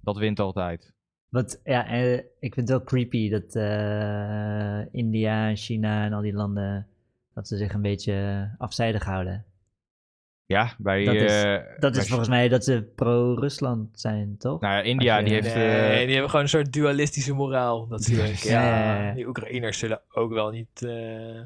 dat 0.00 0.16
wint 0.16 0.40
altijd. 0.40 0.94
Wat, 1.28 1.60
ja, 1.64 1.86
eh, 1.88 2.12
ik 2.14 2.24
vind 2.54 2.56
het 2.56 2.68
wel 2.68 2.82
creepy 2.82 3.30
dat 3.30 3.54
eh, 3.54 4.94
India, 4.94 5.54
China 5.54 6.04
en 6.04 6.12
al 6.12 6.20
die 6.22 6.32
landen, 6.32 6.86
dat 7.34 7.48
ze 7.48 7.56
zich 7.56 7.72
een 7.74 7.82
beetje 7.82 8.48
afzijdig 8.58 9.04
houden. 9.04 9.44
Ja, 10.46 10.74
bij... 10.78 11.04
Dat 11.04 11.14
is- 11.14 11.42
eh, 11.44 11.56
Dat 11.78 11.96
is 11.96 12.08
volgens 12.08 12.28
mij 12.28 12.48
dat 12.48 12.64
ze 12.64 12.82
pro-Rusland 12.94 14.00
zijn, 14.00 14.36
toch? 14.38 14.60
Nou 14.60 14.74
ja, 14.74 14.80
India, 14.82 15.16
je- 15.18 15.24
die 15.24 15.32
heeft... 15.32 15.54
Nee, 15.54 15.90
eh, 15.90 15.98
die 16.04 16.10
hebben 16.12 16.28
gewoon 16.30 16.44
een 16.44 16.50
soort 16.50 16.72
dualistische 16.72 17.34
moraal. 17.34 17.86
Dat 17.88 18.02
ze 18.04 18.14
denken, 18.14 18.50
Ja, 18.50 18.62
ja, 18.68 18.94
ja, 18.96 19.06
ja. 19.06 19.14
die 19.14 19.26
Oekraïners 19.28 19.78
zullen 19.78 20.00
ook 20.12 20.32
wel 20.32 20.50
niet... 20.50 20.82
eh, 20.82 21.40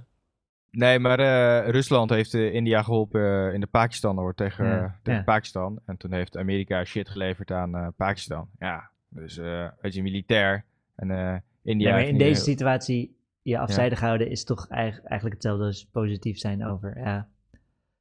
Nee, 0.71 0.99
maar 0.99 1.19
eh, 1.19 1.69
Rusland 1.71 2.11
heeft 2.11 2.35
India 2.35 2.83
geholpen 2.83 3.21
eh, 3.49 3.55
in 3.55 3.61
de 3.61 3.67
Pakistan 3.67 4.17
hoor, 4.19 4.35
tegen, 4.35 4.65
Ja, 4.67 4.99
tegen 5.03 5.19
ja. 5.21 5.25
Pakistan. 5.25 5.81
En 5.87 5.97
toen 5.97 6.13
heeft 6.13 6.37
Amerika 6.37 6.85
shit 6.85 7.09
geleverd 7.09 7.51
aan 7.51 7.75
eh, 7.77 7.87
Pakistan. 7.97 8.49
Ja, 8.59 8.91
dus 9.11 9.39
eh 9.39 9.69
weet 9.81 9.95
je, 9.95 10.03
militair. 10.03 10.65
En 10.97 11.11
eh, 11.11 11.37
India 11.63 11.89
Ja, 11.89 11.95
maar 11.95 12.05
in 12.07 12.19
deze 12.19 12.41
eh, 12.41 12.47
situatie 12.47 13.17
je 13.43 13.59
afzijdig 13.59 14.01
houden 14.01 14.31
is 14.31 14.45
toch 14.45 14.69
eigen- 14.69 15.05
eigenlijk 15.05 15.35
hetzelfde 15.35 15.65
als 15.65 15.89
positief 15.93 16.39
zijn 16.39 16.65
over. 16.67 16.99
Ja, 16.99 17.29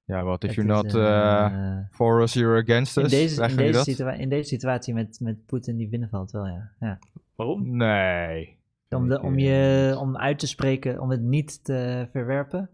Ja, 0.06 0.24
wat 0.24 0.44
if 0.44 0.56
het 0.56 0.66
you're 0.66 0.74
is, 0.88 0.94
not 0.94 1.02
for 1.92 2.22
us, 2.22 2.34
you're 2.34 2.62
against 2.62 2.98
in 2.98 3.04
us. 3.04 3.10
deze, 3.12 3.44
in, 3.50 3.56
deze 3.56 3.72
dat? 3.72 3.84
situa- 3.86 4.12
in 4.14 4.30
deze 4.30 4.48
situatie 4.48 4.94
met, 4.94 5.20
met 5.22 5.46
Poetin 5.46 5.78
die 5.78 5.88
binnenvalt 5.90 6.32
wel, 6.32 6.46
ja. 6.48 6.72
ja. 6.80 7.00
waarom? 7.36 7.76
Nee. 7.78 8.58
Om, 8.90 9.08
de, 9.10 9.22
om, 9.22 9.38
je, 9.40 9.96
om 10.00 10.18
uit 10.18 10.40
te 10.40 10.48
spreken, 10.48 11.00
om 11.02 11.10
het 11.10 11.22
niet 11.22 11.64
te 11.64 12.08
verwerpen. 12.12 12.70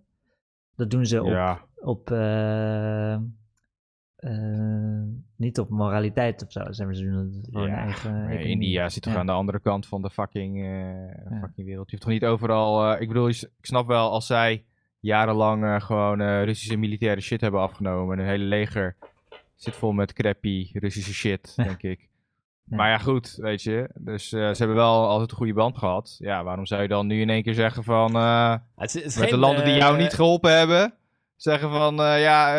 Dat 0.75 0.91
doen 0.91 1.05
ze 1.05 1.21
op, 1.23 1.27
Ja, 1.31 1.61
op 1.75 2.09
eh, 4.25 5.01
niet 5.35 5.59
op 5.59 5.69
moraliteit 5.69 6.43
of 6.45 6.51
zo. 6.51 6.61
Zeg 6.69 6.85
maar, 6.85 6.95
ze 6.95 7.03
doen 7.03 7.17
het 7.17 7.47
voor 7.51 7.61
hun 7.61 7.69
Ja, 7.69 7.77
eigen. 7.77 8.29
India 8.39 8.89
zit 8.89 9.03
toch 9.03 9.13
Ja. 9.13 9.19
aan 9.19 9.25
de 9.25 9.31
andere 9.31 9.59
kant 9.59 9.85
van 9.87 10.01
de 10.01 10.09
fucking, 10.09 10.57
eh, 10.61 10.69
Ja. 11.31 11.39
fucking 11.41 11.67
wereld. 11.67 11.89
Je 11.89 11.95
hoeft 11.95 12.01
toch 12.01 12.11
niet 12.11 12.25
overal... 12.25 12.93
eh, 12.93 13.01
ik 13.01 13.07
bedoel, 13.07 13.27
ik 13.29 13.47
snap 13.61 13.87
wel 13.87 14.11
als 14.11 14.27
zij 14.27 14.63
jarenlang 14.99 15.63
eh, 15.63 15.81
gewoon 15.81 16.21
eh, 16.21 16.43
Russische 16.43 16.77
militaire 16.77 17.21
shit 17.21 17.41
hebben 17.41 17.59
afgenomen. 17.61 18.13
En 18.17 18.23
hun 18.23 18.31
hele 18.33 18.43
leger 18.43 18.95
zit 19.55 19.75
vol 19.75 19.91
met 19.91 20.13
crappy 20.13 20.69
Russische 20.73 21.13
shit, 21.13 21.53
denk 21.55 21.81
ik. 21.83 21.99
Ja. 22.69 22.75
Maar 22.75 22.89
ja, 22.89 22.97
goed, 22.97 23.35
weet 23.35 23.61
je. 23.63 23.89
Dus 23.93 24.33
eh, 24.33 24.39
ze 24.39 24.55
hebben 24.57 24.75
wel 24.75 25.07
altijd 25.07 25.31
een 25.31 25.37
goede 25.37 25.53
band 25.53 25.77
gehad. 25.77 26.15
Ja, 26.19 26.43
waarom 26.43 26.65
zou 26.65 26.81
je 26.81 26.87
dan 26.87 27.07
nu 27.07 27.21
in 27.21 27.29
één 27.29 27.43
keer 27.43 27.53
zeggen 27.53 27.83
van... 27.83 28.15
eh, 28.15 28.55
Het 28.75 28.87
is, 28.87 28.93
het 28.93 29.05
is 29.05 29.15
met 29.15 29.23
geen, 29.23 29.33
de 29.33 29.45
landen 29.45 29.65
die 29.65 29.75
jou 29.75 29.97
niet 29.97 30.13
geholpen 30.13 30.57
hebben... 30.57 30.93
Zeggen 31.35 31.69
van, 31.69 31.99
eh, 32.01 32.21
ja, 32.21 32.53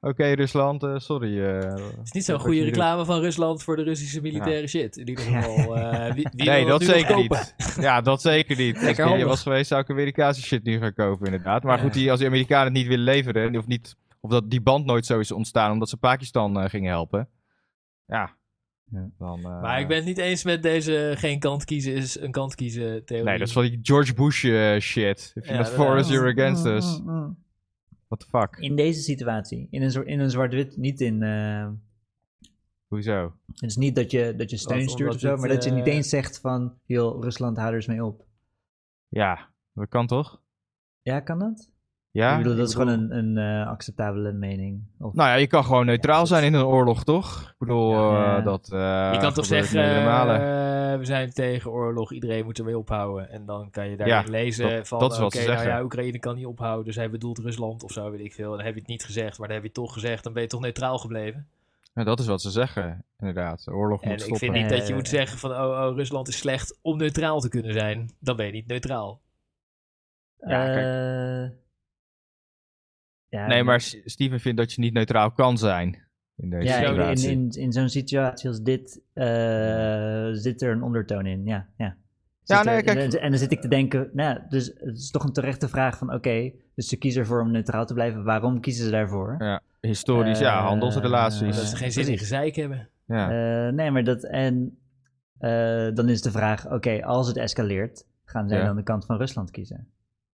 oké 0.00 0.24
Rusland, 0.32 0.82
eh, 0.82 0.98
sorry. 0.98 1.40
eh, 1.44 1.74
Het 1.74 2.04
is 2.04 2.12
niet 2.12 2.24
zo'n 2.24 2.38
goede 2.38 2.56
doet. 2.56 2.64
reclame 2.68 3.04
van 3.04 3.20
Rusland 3.20 3.62
voor 3.62 3.76
de 3.76 3.82
Russische 3.82 4.20
militaire 4.20 4.66
shit. 4.66 4.96
In 4.96 5.08
ieder 5.08 5.24
geval. 5.24 5.76
eh, 5.76 6.14
wie, 6.14 6.28
wie 6.32 6.48
Nee, 6.48 6.64
wil 6.64 6.78
dat 6.78 6.80
nu 6.80 6.86
nog 6.86 6.96
zeker 6.96 7.16
niet. 7.16 7.54
Ja, 7.80 8.00
dat 8.00 8.20
zeker 8.22 8.56
niet. 8.56 8.76
Als 8.86 8.96
je 9.18 9.24
was 9.24 9.42
geweest, 9.42 9.68
zou 9.68 9.80
ik 9.80 9.90
Amerikaanse 9.90 10.42
shit 10.42 10.64
nu 10.64 10.78
gaan 10.78 10.94
kopen, 10.94 11.24
inderdaad. 11.26 11.62
Maar 11.62 11.76
Ja. 11.76 11.82
goed, 11.82 11.92
die, 11.92 12.10
als 12.10 12.20
de 12.20 12.26
Amerikanen 12.26 12.64
het 12.64 12.72
niet 12.74 12.86
willen 12.86 13.04
leveren, 13.04 13.56
of, 13.56 13.66
niet, 13.66 13.96
of 14.20 14.30
dat 14.30 14.50
die 14.50 14.60
band 14.60 14.84
nooit 14.86 15.06
zo 15.06 15.18
is 15.18 15.32
ontstaan 15.32 15.72
omdat 15.72 15.88
ze 15.88 15.96
Pakistan 15.96 16.60
eh, 16.60 16.68
gingen 16.68 16.90
helpen. 16.90 17.28
Ja. 18.06 18.38
Ja. 18.92 19.08
Dan, 19.18 19.38
eh, 19.38 19.60
Maar 19.60 19.80
ik 19.80 19.88
ben 19.88 19.96
het 19.96 20.06
niet 20.06 20.18
eens 20.18 20.44
met 20.44 20.62
deze 20.62 21.14
geen 21.16 21.38
kant 21.38 21.64
kiezen 21.64 21.94
is 21.94 22.20
een 22.20 22.30
kant 22.30 22.54
kiezen 22.54 23.04
theorie. 23.04 23.26
Nee, 23.26 23.38
dat 23.38 23.46
is 23.46 23.52
van 23.52 23.62
die 23.62 23.78
George 23.82 24.14
Bush 24.14 24.38
shit. 24.82 25.32
If 25.34 25.46
you're 25.46 25.52
Ja, 25.52 25.56
not 25.58 25.68
for 25.68 25.96
us, 25.98 26.08
you're 26.08 26.30
against 26.30 26.64
Mm, 26.64 26.70
us. 26.76 27.00
What 28.10 28.20
the 28.20 28.38
fuck? 28.38 28.56
In 28.56 28.76
deze 28.76 29.00
situatie, 29.02 29.66
in 29.70 29.82
een, 29.82 29.90
soort- 29.90 30.06
in 30.06 30.20
een 30.20 30.30
zwart-wit, 30.30 30.76
niet 30.76 31.00
in... 31.00 31.22
eh, 31.22 31.68
Hoezo? 32.86 33.34
het 33.46 33.70
is 33.70 33.76
niet 33.76 33.94
dat 33.94 34.10
je, 34.10 34.34
dat 34.36 34.50
je 34.50 34.56
steun 34.56 34.80
Wat, 34.80 34.90
stuurt 34.90 35.14
of 35.14 35.20
zo, 35.20 35.30
het, 35.30 35.40
maar 35.40 35.48
dat 35.48 35.64
je 35.64 35.70
niet 35.70 35.86
eh, 35.86 35.94
eens 35.94 36.08
zegt 36.08 36.40
van, 36.40 36.78
joh, 36.84 37.22
Rusland, 37.22 37.56
hou 37.56 37.68
er 37.68 37.74
eens 37.74 37.86
mee 37.86 38.04
op. 38.04 38.26
Ja, 39.08 39.48
dat 39.72 39.88
kan 39.88 40.06
toch? 40.06 40.42
Ja, 41.02 41.20
kan 41.20 41.38
dat? 41.38 41.72
Ja? 42.12 42.30
ik 42.32 42.36
bedoel, 42.36 42.52
dat 42.56 42.62
Ik 42.62 42.68
is 42.68 42.74
gewoon 42.82 42.88
een, 43.10 43.16
een 43.16 43.38
eh, 43.62 43.68
acceptabele 43.68 44.32
mening. 44.32 44.82
Of, 44.98 45.14
Nou 45.14 45.28
ja, 45.28 45.34
je 45.34 45.46
kan 45.46 45.64
gewoon 45.64 45.86
neutraal 45.86 46.26
zijn 46.26 46.44
in 46.44 46.54
een 46.54 46.64
oorlog, 46.64 47.04
toch? 47.04 47.40
Ik 47.50 47.54
bedoel, 47.58 47.90
Ja. 47.92 48.38
eh, 48.38 48.44
dat... 48.44 48.68
eh, 48.72 49.10
je 49.12 49.18
kan 49.20 49.32
toch 49.32 49.44
zeggen, 49.44 49.84
eh, 49.84 50.98
we 50.98 51.04
zijn 51.04 51.32
tegen 51.32 51.70
oorlog, 51.70 52.12
iedereen 52.12 52.44
moet 52.44 52.58
ermee 52.58 52.78
ophouden. 52.78 53.30
En 53.30 53.46
dan 53.46 53.70
kan 53.70 53.88
je 53.90 53.96
daarin 53.96 54.16
Ja, 54.16 54.30
lezen 54.30 54.70
dat- 54.76 54.88
van, 54.88 54.98
dat 54.98 55.12
is 55.12 55.18
wat 55.18 55.26
oké, 55.26 55.36
ze 55.40 55.46
nou 55.46 55.56
zeggen. 55.58 55.76
ja, 55.76 55.82
Oekraïne 55.84 56.18
kan 56.18 56.34
niet 56.36 56.46
ophouden, 56.46 56.84
dus 56.84 56.96
hij 56.96 57.10
bedoelt 57.10 57.38
Rusland 57.38 57.82
of 57.82 57.92
zo, 57.92 58.10
weet 58.10 58.20
ik 58.20 58.32
veel. 58.34 58.50
Dan 58.50 58.60
heb 58.64 58.74
je 58.74 58.80
het 58.80 58.88
niet 58.88 59.04
gezegd, 59.04 59.38
maar 59.38 59.46
dan 59.46 59.56
heb 59.56 59.62
je 59.66 59.72
het 59.72 59.82
toch 59.84 59.92
gezegd, 59.92 60.24
dan 60.24 60.32
ben 60.32 60.42
je 60.42 60.48
toch 60.48 60.60
neutraal 60.60 60.98
gebleven. 60.98 61.46
Ja, 61.94 62.04
dat 62.04 62.18
is 62.20 62.26
wat 62.26 62.42
ze 62.42 62.50
zeggen, 62.50 63.04
inderdaad. 63.18 63.64
De 63.64 63.72
oorlog 63.72 64.02
En 64.02 64.08
moet 64.08 64.18
ik 64.18 64.24
stoppen. 64.24 64.48
vind 64.48 64.60
niet 64.60 64.78
dat 64.78 64.86
je 64.88 64.94
moet 64.94 65.08
zeggen 65.08 65.38
van, 65.38 65.50
oh, 65.50 65.58
oh, 65.86 65.96
Rusland 65.96 66.28
is 66.28 66.38
slecht 66.38 66.78
om 66.82 66.96
neutraal 66.96 67.40
te 67.40 67.48
kunnen 67.48 67.72
zijn. 67.72 68.10
Dan 68.18 68.36
ben 68.36 68.46
je 68.46 68.52
niet 68.52 68.66
neutraal. 68.66 69.20
Ja, 70.46 70.64
kijk. 70.64 71.52
Ja, 73.30 73.46
Nee, 73.46 73.64
maar 73.64 73.80
Steven 74.04 74.40
vindt 74.40 74.58
dat 74.58 74.72
je 74.72 74.80
niet 74.80 74.92
neutraal 74.92 75.30
kan 75.30 75.58
zijn 75.58 75.98
in 76.36 76.50
deze 76.50 76.64
Ja, 76.68 76.78
in, 76.78 76.86
situatie. 76.86 77.30
in, 77.30 77.38
in, 77.52 77.60
in 77.62 77.72
zo'n 77.72 77.88
situatie 77.88 78.48
als 78.48 78.62
dit 78.62 79.00
eh, 79.12 80.28
zit 80.32 80.62
er 80.62 80.72
een 80.72 80.82
ondertoon 80.82 81.26
in, 81.26 81.44
ja. 81.44 81.66
ja. 81.76 81.96
Ja, 82.44 82.62
nee, 82.62 82.74
er- 82.76 82.82
kijk- 82.82 83.12
en, 83.12 83.30
dan 83.30 83.38
zit 83.38 83.52
ik 83.52 83.60
te 83.60 83.68
denken, 83.68 84.10
nou, 84.12 84.34
ja, 84.34 84.46
dus 84.48 84.66
het 84.76 84.96
is 84.98 85.10
toch 85.10 85.24
een 85.24 85.32
terechte 85.32 85.68
vraag 85.68 85.98
van, 85.98 86.14
oké, 86.14 86.50
dus 86.74 86.88
ze 86.88 86.96
kiezen 86.96 87.20
ervoor 87.20 87.40
om 87.40 87.50
neutraal 87.50 87.86
te 87.86 87.94
blijven. 87.94 88.24
Waarom 88.24 88.60
kiezen 88.60 88.84
ze 88.84 88.90
daarvoor? 88.90 89.34
Ja, 89.38 89.60
historisch, 89.80 90.38
ja, 90.38 90.58
Eh, 90.58 90.64
handelsrelaties. 90.66 91.56
Dat 91.56 91.64
ze 91.66 91.76
geen 91.76 91.92
zin 91.92 92.08
in 92.08 92.18
gezeik 92.18 92.56
hebben. 92.56 92.88
ja. 93.06 93.30
Eh, 93.66 93.72
nee, 93.72 93.90
maar 93.90 94.04
dat, 94.04 94.24
en 94.24 94.78
eh, 95.38 95.88
dan 95.94 96.08
is 96.08 96.22
de 96.22 96.30
vraag, 96.30 96.70
oké, 96.72 97.04
als 97.04 97.28
het 97.28 97.36
escaleert, 97.36 98.04
gaan 98.24 98.48
zij 98.48 98.58
Ja. 98.58 98.64
dan 98.64 98.76
de 98.76 98.82
kant 98.82 99.04
van 99.06 99.16
Rusland 99.16 99.50
kiezen? 99.50 99.88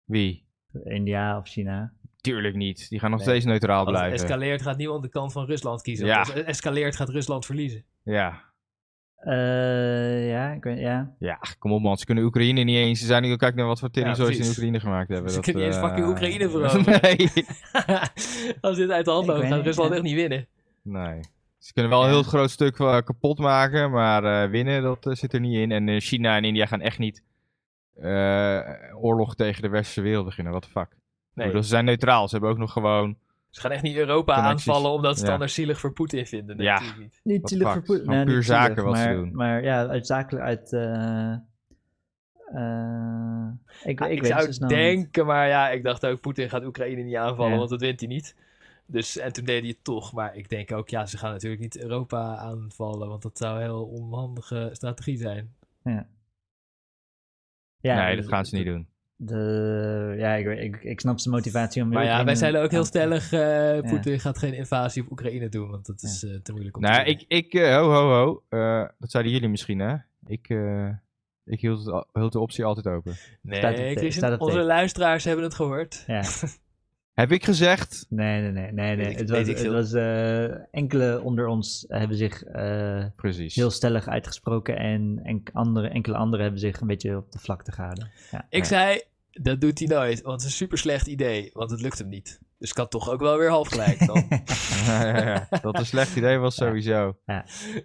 Wie? 0.04 0.44
India 0.84 1.38
of 1.38 1.48
China? 1.48 1.92
Tuurlijk 2.32 2.54
niet. 2.56 2.88
Die 2.88 2.98
gaan 2.98 3.10
nog 3.10 3.18
Nee. 3.18 3.28
steeds 3.28 3.44
neutraal 3.44 3.78
Als 3.78 3.88
het 3.88 3.96
blijven. 3.96 4.18
escaleert 4.24 4.62
gaat 4.62 4.76
niemand 4.76 5.02
de 5.02 5.08
kant 5.08 5.32
van 5.32 5.44
Rusland 5.46 5.82
kiezen. 5.82 6.06
Ja. 6.06 6.18
Als 6.18 6.32
het 6.32 6.44
escaleert 6.46 6.96
gaat 6.96 7.08
Rusland 7.08 7.46
verliezen. 7.46 7.84
Ja. 8.04 8.42
Eh, 9.16 10.28
ja, 10.30 10.52
ik 10.52 10.62
weet, 10.64 10.78
ja. 10.78 11.14
ja, 11.18 11.38
kom 11.58 11.72
op 11.72 11.80
man. 11.82 11.96
Ze 11.96 12.04
kunnen 12.04 12.24
Oekraïne 12.24 12.62
niet 12.62 12.76
eens. 12.76 13.00
Ze 13.00 13.06
zijn 13.06 13.22
nu, 13.22 13.36
kijk 13.36 13.54
naar 13.54 13.66
wat 13.66 13.78
voor 13.78 13.90
tering 13.90 14.16
Ja, 14.16 14.24
ze 14.24 14.36
in. 14.36 14.48
Oekraïne 14.48 14.80
gemaakt 14.80 15.08
hebben. 15.08 15.30
Ze 15.30 15.36
Dat, 15.36 15.44
kunnen 15.44 15.62
niet 15.62 15.72
eens 15.72 15.82
eh, 15.82 15.88
fucking 15.88 16.08
Oekraïne 16.08 16.50
veroveren. 16.50 17.00
nee. 17.02 17.30
Als 18.60 18.76
dit 18.76 18.90
uit 18.90 19.04
de 19.04 19.10
hand 19.10 19.26
loopt, 19.26 19.46
gaat 19.46 19.64
Rusland 19.64 19.92
echt 19.92 20.02
niet 20.02 20.14
winnen. 20.14 20.46
nee. 20.82 21.20
Ze 21.58 21.72
kunnen 21.72 21.92
wel 21.92 22.02
een 22.04 22.10
heel 22.10 22.22
groot 22.22 22.50
stuk 22.50 22.78
eh, 22.78 22.98
kapot 23.04 23.38
maken, 23.38 23.90
maar 23.90 24.24
eh, 24.44 24.50
winnen, 24.50 24.82
dat 24.82 25.08
zit 25.10 25.32
er 25.32 25.40
niet 25.40 25.56
in. 25.56 25.72
En 25.72 26.00
China 26.00 26.36
en 26.36 26.44
India 26.44 26.66
gaan 26.66 26.80
echt 26.80 26.98
niet 26.98 27.22
eh, 27.94 28.60
oorlog 29.00 29.34
tegen 29.34 29.62
de 29.62 29.68
westerse 29.68 30.00
wereld 30.00 30.24
beginnen. 30.24 30.52
What 30.52 30.64
the 30.64 30.70
fuck. 30.70 30.96
Nee, 31.36 31.46
bedoel, 31.46 31.62
ze 31.62 31.68
zijn 31.68 31.84
neutraal. 31.84 32.28
Ze 32.28 32.34
hebben 32.34 32.50
ook 32.52 32.58
nog 32.58 32.72
gewoon... 32.72 33.16
ze 33.50 33.60
gaan 33.60 33.70
echt 33.70 33.82
niet 33.82 33.96
Europa 33.96 34.34
Connecties. 34.34 34.68
aanvallen 34.68 34.90
omdat 34.90 35.12
ze 35.12 35.18
het 35.18 35.26
Ja. 35.26 35.32
anders 35.32 35.54
zielig 35.54 35.80
voor 35.80 35.92
Poetin 35.92 36.26
vinden. 36.26 36.58
Ja. 36.58 36.80
niet. 36.98 37.20
Niet 37.22 37.48
zielig 37.48 37.72
voor 37.72 37.82
Poetin. 37.82 38.06
Nee, 38.10 38.24
puur 38.24 38.34
niet 38.34 38.44
zielig, 38.44 38.60
zaken 38.62 38.84
wat 38.84 38.96
ze 38.98 39.04
maar, 39.04 39.14
doen. 39.14 39.34
Maar 39.34 39.62
ja, 39.62 39.86
uit 39.86 40.06
zakelijk 40.06 40.44
uit... 40.44 40.72
eh, 40.72 41.32
eh, 42.52 43.48
ik, 43.84 44.00
ik, 44.00 44.08
ik 44.10 44.20
weet 44.20 44.30
zou 44.30 44.44
het 44.44 44.54
snel 44.54 44.68
niet. 44.68 44.78
denken, 44.78 45.26
maar 45.26 45.48
ja, 45.48 45.70
ik 45.70 45.82
dacht 45.82 46.06
ook, 46.06 46.20
Poetin 46.20 46.48
gaat 46.50 46.64
Oekraïne 46.64 47.02
niet 47.02 47.16
aanvallen, 47.16 47.52
Ja. 47.52 47.58
want 47.58 47.70
dat 47.70 47.80
wint 47.80 48.00
hij 48.00 48.08
niet. 48.08 48.36
Dus, 48.86 49.18
en 49.18 49.32
toen 49.32 49.44
deed 49.44 49.60
hij 49.60 49.68
het 49.68 49.84
toch. 49.84 50.12
Maar 50.12 50.36
ik 50.36 50.48
denk 50.48 50.72
ook, 50.72 50.88
ja, 50.88 51.06
ze 51.06 51.18
gaan 51.18 51.32
natuurlijk 51.32 51.62
niet 51.62 51.78
Europa 51.82 52.36
aanvallen, 52.36 53.08
want 53.08 53.22
dat 53.22 53.38
zou 53.38 53.56
een 53.56 53.62
heel 53.62 53.84
onhandige 53.84 54.68
strategie 54.72 55.16
zijn. 55.16 55.54
Ja. 55.84 56.06
Ja, 57.80 58.04
nee, 58.04 58.16
de- 58.16 58.20
dat 58.22 58.30
gaan 58.30 58.44
ze 58.46 58.56
niet 58.56 58.66
doen. 58.66 58.88
De, 59.18 60.14
ja, 60.18 60.34
ik, 60.34 60.44
weet- 60.46 60.60
ik, 60.60 60.76
ik 60.82 61.00
snap 61.00 61.18
zijn 61.18 61.34
motivatie 61.34 61.82
om... 61.82 61.88
Maar 61.88 62.04
ja, 62.04 62.24
wij 62.24 62.34
zijn 62.34 62.56
ook 62.56 62.70
heel 62.70 62.80
te- 62.80 62.86
stellig, 62.86 63.32
eh 63.32 63.90
Poetin 63.90 64.20
gaat 64.20 64.38
geen 64.38 64.54
invasie 64.54 65.02
op 65.02 65.10
Oekraïne 65.10 65.48
doen, 65.48 65.70
want 65.70 65.86
dat 65.86 66.02
is 66.02 66.24
eh, 66.24 66.34
te 66.42 66.52
moeilijk 66.52 66.76
om 66.76 66.82
te 66.82 66.88
Nou, 66.88 67.04
doen. 67.04 67.12
ik, 67.14 67.24
ik 67.28 67.54
eh, 67.54 67.76
ho, 67.76 67.90
ho, 67.90 68.08
ho. 68.10 68.42
Eh, 68.48 68.88
dat 68.98 69.10
zeiden 69.10 69.32
jullie 69.32 69.48
misschien, 69.48 69.78
hè? 69.78 69.94
Ik, 70.26 70.48
eh, 70.48 70.88
ik 71.44 71.60
hield, 71.60 71.84
het, 71.86 72.04
hield 72.12 72.32
de 72.32 72.38
optie 72.40 72.64
altijd 72.64 72.86
open. 72.86 73.14
Nee, 73.42 73.58
Staat 73.58 73.70
het- 73.78 73.80
Christian, 73.86 74.12
staat 74.12 74.30
het 74.30 74.40
onze 74.40 74.52
tegen. 74.52 74.66
luisteraars 74.68 75.24
hebben 75.24 75.44
het 75.44 75.54
gehoord. 75.54 76.04
Ja. 76.06 76.22
Heb 77.16 77.32
ik 77.32 77.44
gezegd? 77.44 78.06
Nee, 78.08 78.40
nee, 78.40 78.50
nee. 78.50 78.72
nee, 78.72 78.96
nee. 78.96 78.96
Weet 78.96 79.10
ik- 79.12 79.18
het 79.18 79.30
was, 79.30 79.46
het 79.62 79.66
was 79.72 79.92
eh, 79.92 80.74
enkele 80.74 81.20
onder 81.22 81.46
ons 81.46 81.84
hebben 81.88 82.16
zich 82.16 82.42
eh, 82.44 83.04
Precies. 83.16 83.54
heel 83.54 83.70
stellig 83.70 84.08
uitgesproken 84.08 84.76
en 84.76 85.20
enk- 85.22 85.50
andere, 85.52 85.88
enkele 85.88 86.16
anderen 86.16 86.40
hebben 86.42 86.60
zich 86.60 86.80
een 86.80 86.86
beetje 86.86 87.16
op 87.16 87.32
de 87.32 87.38
vlakte 87.38 87.72
gehouden. 87.72 88.10
Ja. 88.30 88.46
Ik 88.48 88.58
Ja. 88.62 88.64
zei, 88.64 89.02
dat 89.30 89.60
doet 89.60 89.78
hij 89.78 89.88
nooit, 89.88 90.20
want 90.22 90.32
het 90.32 90.40
is 90.40 90.46
een 90.46 90.56
super 90.66 90.78
slecht 90.78 91.06
idee, 91.06 91.50
want 91.52 91.70
het 91.70 91.80
lukt 91.80 91.98
hem 91.98 92.08
niet. 92.08 92.40
Dus 92.58 92.70
ik 92.70 92.76
had 92.76 92.90
toch 92.90 93.10
ook 93.10 93.20
wel 93.20 93.38
weer 93.38 93.50
half 93.50 93.68
gelijk 93.68 94.06
dan. 94.06 94.26
ja, 94.86 95.06
ja, 95.06 95.26
ja. 95.50 95.58
Dat 95.60 95.78
een 95.78 95.86
slecht 95.86 96.16
idee 96.16 96.38
was 96.38 96.54
sowieso. 96.54 97.16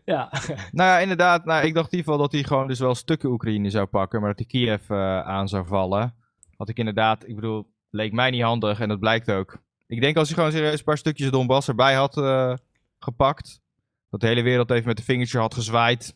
ja. 0.06 0.30
Nou 0.72 0.90
ja, 0.90 1.00
inderdaad. 1.00 1.46
Nou, 1.46 1.66
ik 1.66 1.74
dacht 1.74 1.92
in 1.92 1.98
ieder 1.98 2.12
geval 2.12 2.18
dat 2.28 2.32
hij 2.32 2.44
gewoon 2.44 2.68
dus 2.68 2.80
wel 2.80 2.96
stukken 2.96 3.30
Oekraïne 3.30 3.70
zou 3.70 3.86
pakken, 3.86 4.20
maar 4.20 4.30
dat 4.30 4.38
hij 4.38 4.48
Kiev 4.48 4.90
eh, 4.90 5.20
aan 5.20 5.48
zou 5.48 5.66
vallen. 5.68 6.14
Had 6.58 6.70
ik 6.70 6.78
inderdaad, 6.78 7.28
ik 7.28 7.36
bedoel, 7.36 7.71
leek 7.92 8.12
mij 8.14 8.30
niet 8.30 8.42
handig 8.44 8.80
en 8.80 8.90
dat 8.90 9.00
blijkt 9.00 9.32
ook. 9.32 9.58
Ik 9.88 10.02
denk 10.02 10.18
als 10.18 10.28
hij 10.28 10.38
gewoon 10.38 10.52
serieus 10.52 10.78
een 10.80 10.84
paar 10.84 10.98
stukjes 10.98 11.32
Donbass 11.32 11.68
erbij 11.68 11.94
had 11.94 12.18
eh, 12.18 12.54
gepakt, 13.00 13.62
dat 14.10 14.20
de 14.20 14.28
hele 14.28 14.42
wereld 14.42 14.72
even 14.72 14.88
met 14.88 14.98
de 14.98 15.04
vingertje 15.04 15.40
had 15.40 15.54
gezwaaid 15.54 16.16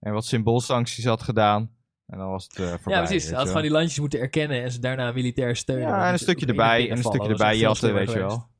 en 0.00 0.12
wat 0.12 0.24
symboolsancties 0.24 1.04
had 1.04 1.22
gedaan. 1.22 1.70
En 2.06 2.18
dan 2.18 2.30
was 2.30 2.44
het 2.44 2.58
eh 2.58 2.66
voorbij. 2.68 2.92
ja, 2.94 3.02
precies. 3.04 3.28
Hij 3.28 3.36
had 3.38 3.46
gewoon 3.46 3.62
die 3.62 3.70
landjes 3.70 3.98
moeten 4.00 4.20
erkennen 4.20 4.62
en 4.62 4.72
ze 4.72 4.80
daarna 4.80 5.12
militair 5.12 5.56
steunen. 5.56 5.88
Ja, 5.88 6.06
en 6.06 6.12
een 6.12 6.18
stukje 6.18 6.46
erbij, 6.46 6.90
en 6.90 6.96
een 6.96 7.02
stukje 7.02 7.28
erbij 7.28 7.56
jatten, 7.56 7.94
weet 7.94 8.12
je 8.12 8.18
wel. 8.18 8.28
geweest. 8.28 8.52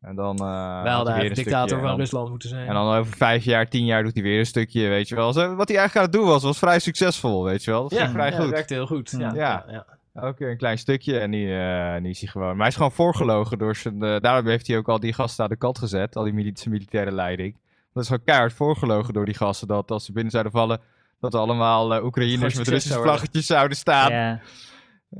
En 0.00 0.14
dan, 0.14 0.36
eh 0.36 0.42
Wij 0.82 0.92
had 0.92 1.06
hadden 1.06 1.14
een 1.14 1.20
stukje, 1.24 1.34
dictator 1.42 1.78
van 1.78 1.86
dan- 1.86 1.96
Rusland 1.98 2.28
moeten 2.30 2.48
zijn. 2.48 2.66
En 2.68 2.74
dan 2.74 2.94
over 2.94 3.16
vijf 3.16 3.44
jaar, 3.44 3.68
tien 3.68 3.84
jaar 3.84 4.02
doet 4.02 4.14
hij 4.14 4.22
weer 4.22 4.38
een 4.38 4.46
stukje, 4.46 4.88
weet 4.88 5.08
je 5.08 5.14
wel. 5.14 5.32
Zo, 5.32 5.54
wat 5.54 5.68
hij 5.68 5.76
eigenlijk 5.78 5.96
aan 5.96 6.12
het 6.12 6.20
doen 6.22 6.32
was, 6.32 6.42
was 6.42 6.58
vrij 6.58 6.78
succesvol, 6.78 7.44
weet 7.44 7.64
je 7.64 7.70
wel. 7.70 7.82
Dat 7.82 7.90
ja, 7.92 7.98
ging 7.98 8.12
vrij 8.12 8.30
ja, 8.30 8.40
goed. 8.40 8.50
werkte 8.50 8.74
heel 8.74 8.86
goed. 8.86 9.14
Ja, 9.18 9.32
Ja. 9.34 9.64
ja. 9.68 9.86
Keer 10.12 10.50
een 10.50 10.56
klein 10.56 10.78
stukje 10.78 11.18
en 11.18 11.30
nu, 11.30 11.58
eh, 11.58 12.00
nu 12.00 12.08
is 12.08 12.20
hij 12.20 12.28
gewoon... 12.28 12.48
Maar 12.48 12.56
hij 12.56 12.66
is 12.68 12.76
gewoon 12.76 12.92
voorgelogen 12.92 13.58
door 13.58 13.76
zijn... 13.76 14.02
eh, 14.02 14.20
daarom 14.20 14.46
heeft 14.46 14.66
hij 14.66 14.76
ook 14.76 14.88
al 14.88 15.00
die 15.00 15.12
gasten 15.12 15.44
aan 15.44 15.50
de 15.50 15.56
kant 15.56 15.78
gezet, 15.78 16.16
al 16.16 16.24
die 16.24 16.32
militaire 16.68 17.12
leiding. 17.12 17.56
Dat 17.92 18.02
is 18.02 18.08
gewoon 18.08 18.24
keihard 18.24 18.52
voorgelogen 18.52 19.14
door 19.14 19.24
die 19.24 19.34
gasten, 19.34 19.68
dat 19.68 19.90
als 19.90 20.04
ze 20.04 20.12
binnen 20.12 20.30
zouden 20.32 20.52
vallen, 20.52 20.80
dat 21.20 21.34
er 21.34 21.40
allemaal 21.40 21.94
eh, 21.94 22.04
Oekraïners 22.04 22.54
met 22.54 22.68
Russische 22.68 23.00
vlaggetjes 23.00 23.46
zouden 23.46 23.76
staan. 23.76 24.12
Ja, 24.12 24.40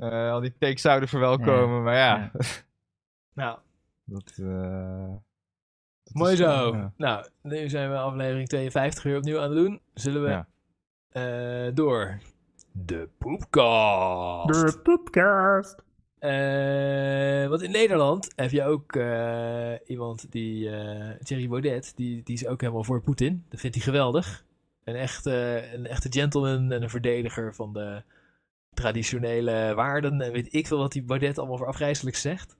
Eh, 0.01 0.31
al 0.33 0.41
die 0.41 0.55
takes 0.59 0.81
zouden 0.83 1.09
verwelkomen, 1.09 1.83
maar 1.83 1.97
ja. 1.97 2.17
Ja. 2.17 2.31
Nou, 3.35 3.59
dat, 4.05 4.33
dat 6.05 6.15
mooi 6.15 6.37
zo. 6.37 6.73
Nou, 6.97 7.27
nu 7.43 7.69
zijn 7.69 7.91
we 7.91 7.97
aflevering 7.97 8.49
52 8.49 9.03
weer 9.03 9.17
opnieuw 9.17 9.41
aan 9.41 9.51
het 9.51 9.59
doen. 9.59 9.81
Zullen 9.95 10.23
we 10.23 10.29
Ja. 10.29 10.47
Eh, 14.49 14.55
door 14.55 14.71
de 14.71 14.79
poepcast. 14.83 15.83
Eh, 16.19 17.49
want 17.49 17.63
in 17.63 17.71
Nederland 17.71 18.33
heb 18.37 18.51
je 18.51 18.65
ook 18.65 18.97
eh, 18.97 19.73
iemand 19.87 20.27
die, 20.31 20.71
eh 20.71 21.11
Thierry 21.23 21.49
Baudet, 21.49 21.93
die, 21.97 22.23
die 22.23 22.35
is 22.35 22.47
ook 22.47 22.61
helemaal 22.61 22.85
voor 22.85 23.01
Poetin. 23.01 23.45
Dat 23.49 23.61
vindt 23.61 23.77
hij 23.77 23.85
geweldig. 23.85 24.45
Een 24.85 24.95
echte, 24.95 25.65
een 25.75 25.87
echte 25.87 26.13
gentleman 26.13 26.73
en 26.73 26.83
een 26.83 26.91
verdediger 26.91 27.55
van 27.55 27.73
de 27.73 28.03
traditionele 28.75 29.75
waarden. 29.75 30.21
En 30.21 30.33
weet 30.33 30.55
ik 30.55 30.67
veel 30.67 30.79
wat 30.79 30.93
die 30.93 31.03
Baudet 31.03 31.39
allemaal 31.39 31.57
voor 31.57 31.67
afgrijzelijk 31.67 32.17
zegt. 32.17 32.57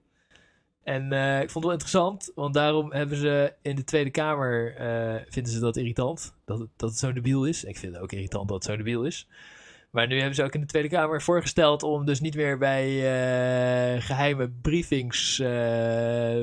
En 0.83 1.11
ik 1.41 1.49
vond 1.49 1.53
het 1.53 1.63
wel 1.63 1.71
interessant, 1.71 2.31
want 2.35 2.53
daarom 2.53 2.93
hebben 2.93 3.17
ze 3.17 3.53
in 3.61 3.75
de 3.75 3.83
Tweede 3.83 4.09
Kamer, 4.09 4.73
vinden 5.29 5.53
ze 5.53 5.59
dat 5.59 5.77
irritant, 5.77 6.35
dat 6.45 6.59
het, 6.59 6.69
dat 6.75 6.89
het 6.89 6.99
zo 6.99 7.13
debiel 7.13 7.45
is. 7.45 7.63
Ik 7.63 7.77
vind 7.77 7.93
het 7.93 8.03
ook 8.03 8.11
irritant 8.11 8.47
dat 8.47 8.57
het 8.57 8.65
zo 8.65 8.77
debiel 8.77 9.05
is. 9.05 9.27
Maar 9.93 10.07
nu 10.07 10.17
hebben 10.17 10.35
ze 10.35 10.43
ook 10.43 10.53
in 10.53 10.59
de 10.61 10.65
Tweede 10.67 10.89
Kamer 10.89 11.21
voorgesteld 11.21 11.83
om 11.83 12.05
dus 12.05 12.19
niet 12.19 12.35
meer 12.35 12.57
bij 12.57 12.85
eh, 12.87 14.01
geheime 14.01 14.49
briefings 14.61 15.39
eh, 15.39 15.47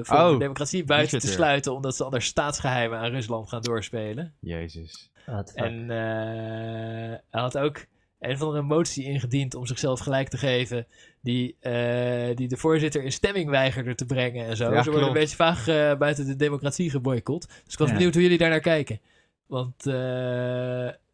voor 0.03 0.17
Oh, 0.17 0.31
de 0.31 0.39
democratie 0.39 0.85
buiten 0.85 1.19
te 1.19 1.27
sluiten, 1.27 1.75
omdat 1.75 1.97
ze 1.97 2.05
anders 2.05 2.27
staatsgeheimen 2.27 2.99
aan 2.99 3.11
Rusland 3.11 3.49
gaan 3.49 3.63
doorspelen. 3.63 4.35
Jezus. 4.41 5.11
En 5.55 5.91
eh, 5.91 7.19
hij 7.31 7.41
had 7.41 7.59
ook 7.59 7.87
een 8.21 8.39
van 8.39 8.55
de 8.55 8.63
motie 8.63 9.05
ingediend 9.05 9.55
om 9.55 9.67
zichzelf 9.67 10.01
gelijk 10.01 10.29
te 10.29 10.39
geven, 10.39 10.87
die, 11.21 11.57
eh, 11.61 12.37
die 12.37 12.49
de 12.49 12.57
voorzitter 12.57 13.03
in 13.05 13.13
stemming 13.13 13.51
weigerde 13.51 13.95
te 13.95 14.07
brengen 14.07 14.47
en 14.47 14.57
zo. 14.57 14.73
Ja, 14.73 14.83
Ze 14.83 14.91
worden 14.91 15.09
een 15.09 15.15
beetje 15.15 15.37
vaag 15.37 15.69
eh, 15.69 15.95
buiten 15.97 16.27
de 16.27 16.37
democratie 16.37 16.91
geboycott. 16.91 17.49
Dus 17.65 17.73
ik 17.73 17.79
was 17.79 17.89
Ja. 17.89 17.95
benieuwd 17.95 18.15
hoe 18.15 18.23
jullie 18.23 18.39
daar 18.39 18.51
naar 18.51 18.61
kijken. 18.61 19.01
Want 19.47 19.83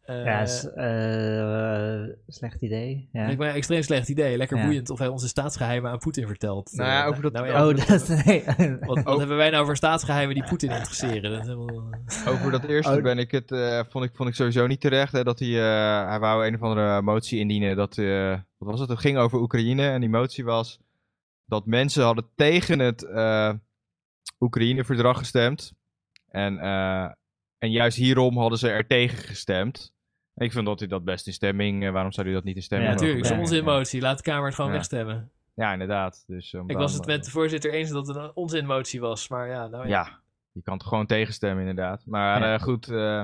eh, 0.07 0.19
eh, 0.19 0.25
ja, 0.25 0.39
is, 0.41 0.65
eh, 0.75 2.15
slecht 2.27 2.61
idee. 2.61 3.09
Ja. 3.11 3.23
Lijkt 3.25 3.39
mij 3.39 3.49
een 3.49 3.55
extreem 3.55 3.81
slecht 3.81 4.09
idee. 4.09 4.37
Lekker 4.37 4.57
Ja. 4.57 4.63
boeiend 4.63 4.89
of 4.89 4.99
hij 4.99 5.07
onze 5.07 5.27
staatsgeheimen 5.27 5.91
aan 5.91 5.97
Poetin 5.97 6.27
vertelt. 6.27 6.71
Nou 6.71 6.89
ja, 6.89 7.03
Eh, 7.03 7.09
over 7.09 7.21
dat- 7.21 7.33
nou 7.33 7.47
ja, 7.47 7.67
Oh, 7.67 7.75
dat. 7.87 8.07
Nee. 8.25 8.43
Wat, 8.79 9.03
wat 9.03 9.17
hebben 9.19 9.37
wij 9.37 9.49
nou 9.49 9.65
voor 9.65 9.75
staatsgeheimen 9.75 10.35
die 10.35 10.43
Poetin 10.43 10.71
interesseren? 10.71 11.31
Dat 11.31 11.41
is 11.41 11.47
helemaal... 11.47 11.89
Over 12.27 12.51
dat 12.51 12.63
eerste 12.63 12.95
Oh. 12.95 13.01
ben 13.03 13.17
ik 13.17 13.31
het, 13.31 13.51
eh, 13.51 13.81
vond, 13.89 14.05
ik, 14.05 14.11
vond 14.15 14.29
ik 14.29 14.35
sowieso 14.35 14.67
niet 14.67 14.81
terecht. 14.81 15.11
Hè, 15.11 15.23
dat 15.23 15.39
hij, 15.39 15.47
eh, 15.49 16.07
hij 16.09 16.19
wou 16.19 16.47
een 16.47 16.55
of 16.55 16.61
andere 16.61 17.01
motie 17.01 17.39
indienen. 17.39 17.75
Dat, 17.75 17.97
eh, 17.97 18.29
wat 18.57 18.69
was 18.69 18.79
het? 18.79 18.89
Het 18.89 18.99
ging 18.99 19.17
over 19.17 19.39
Oekraïne. 19.39 19.87
En 19.89 19.99
die 19.99 20.09
motie 20.09 20.43
was 20.45 20.79
dat 21.45 21.65
mensen 21.65 22.03
hadden 22.03 22.25
tegen 22.35 22.79
het 22.79 23.03
eh, 23.03 23.53
Oekraïne-verdrag 24.39 25.17
gestemd. 25.17 25.73
En, 26.27 26.59
eh, 26.59 27.11
en 27.57 27.71
juist 27.71 27.97
hierom 27.97 28.37
hadden 28.37 28.59
ze 28.59 28.69
er 28.69 28.87
tegen 28.87 29.17
gestemd. 29.17 29.95
Ik 30.37 30.51
vind 30.51 30.65
dat 30.65 30.79
hij 30.79 30.87
dat 30.87 31.03
best 31.03 31.27
in 31.27 31.33
stemming. 31.33 31.83
eh, 31.85 31.91
waarom 31.91 32.11
zou 32.11 32.25
hij 32.27 32.35
dat 32.35 32.43
niet 32.45 32.53
in 32.55 32.59
Ja, 32.59 32.65
stemming 32.65 32.91
natuurlijk. 32.91 33.19
mogen 33.19 33.35
Zo'n 33.37 33.45
brengen? 33.45 33.63
onzinmotie. 33.65 34.01
Laat 34.01 34.17
de 34.17 34.23
Kamer 34.23 34.45
het 34.45 34.55
gewoon 34.55 34.69
Ja. 34.71 34.75
wegstemmen. 34.77 35.31
Ja, 35.53 35.71
inderdaad. 35.73 36.23
Dus, 36.27 36.53
Ik 36.53 36.77
was 36.77 36.93
het 36.93 37.01
eh, 37.01 37.07
met 37.15 37.25
de 37.25 37.31
voorzitter 37.31 37.73
eens 37.73 37.89
dat 37.89 38.07
het 38.07 38.15
een 38.15 38.31
onzinmotie 38.35 38.99
was. 38.99 39.27
Maar 39.27 39.47
ja, 39.47 39.67
nou 39.67 39.83
ja. 39.83 39.89
Ja, 39.89 40.19
je 40.51 40.61
kan 40.61 40.77
toch 40.77 40.87
gewoon 40.87 41.05
tegenstemmen 41.05 41.67
inderdaad. 41.67 42.05
Maar 42.05 42.41
Ja. 42.41 42.53
eh, 42.53 42.61
goed, 42.61 42.87
eh, 42.89 43.23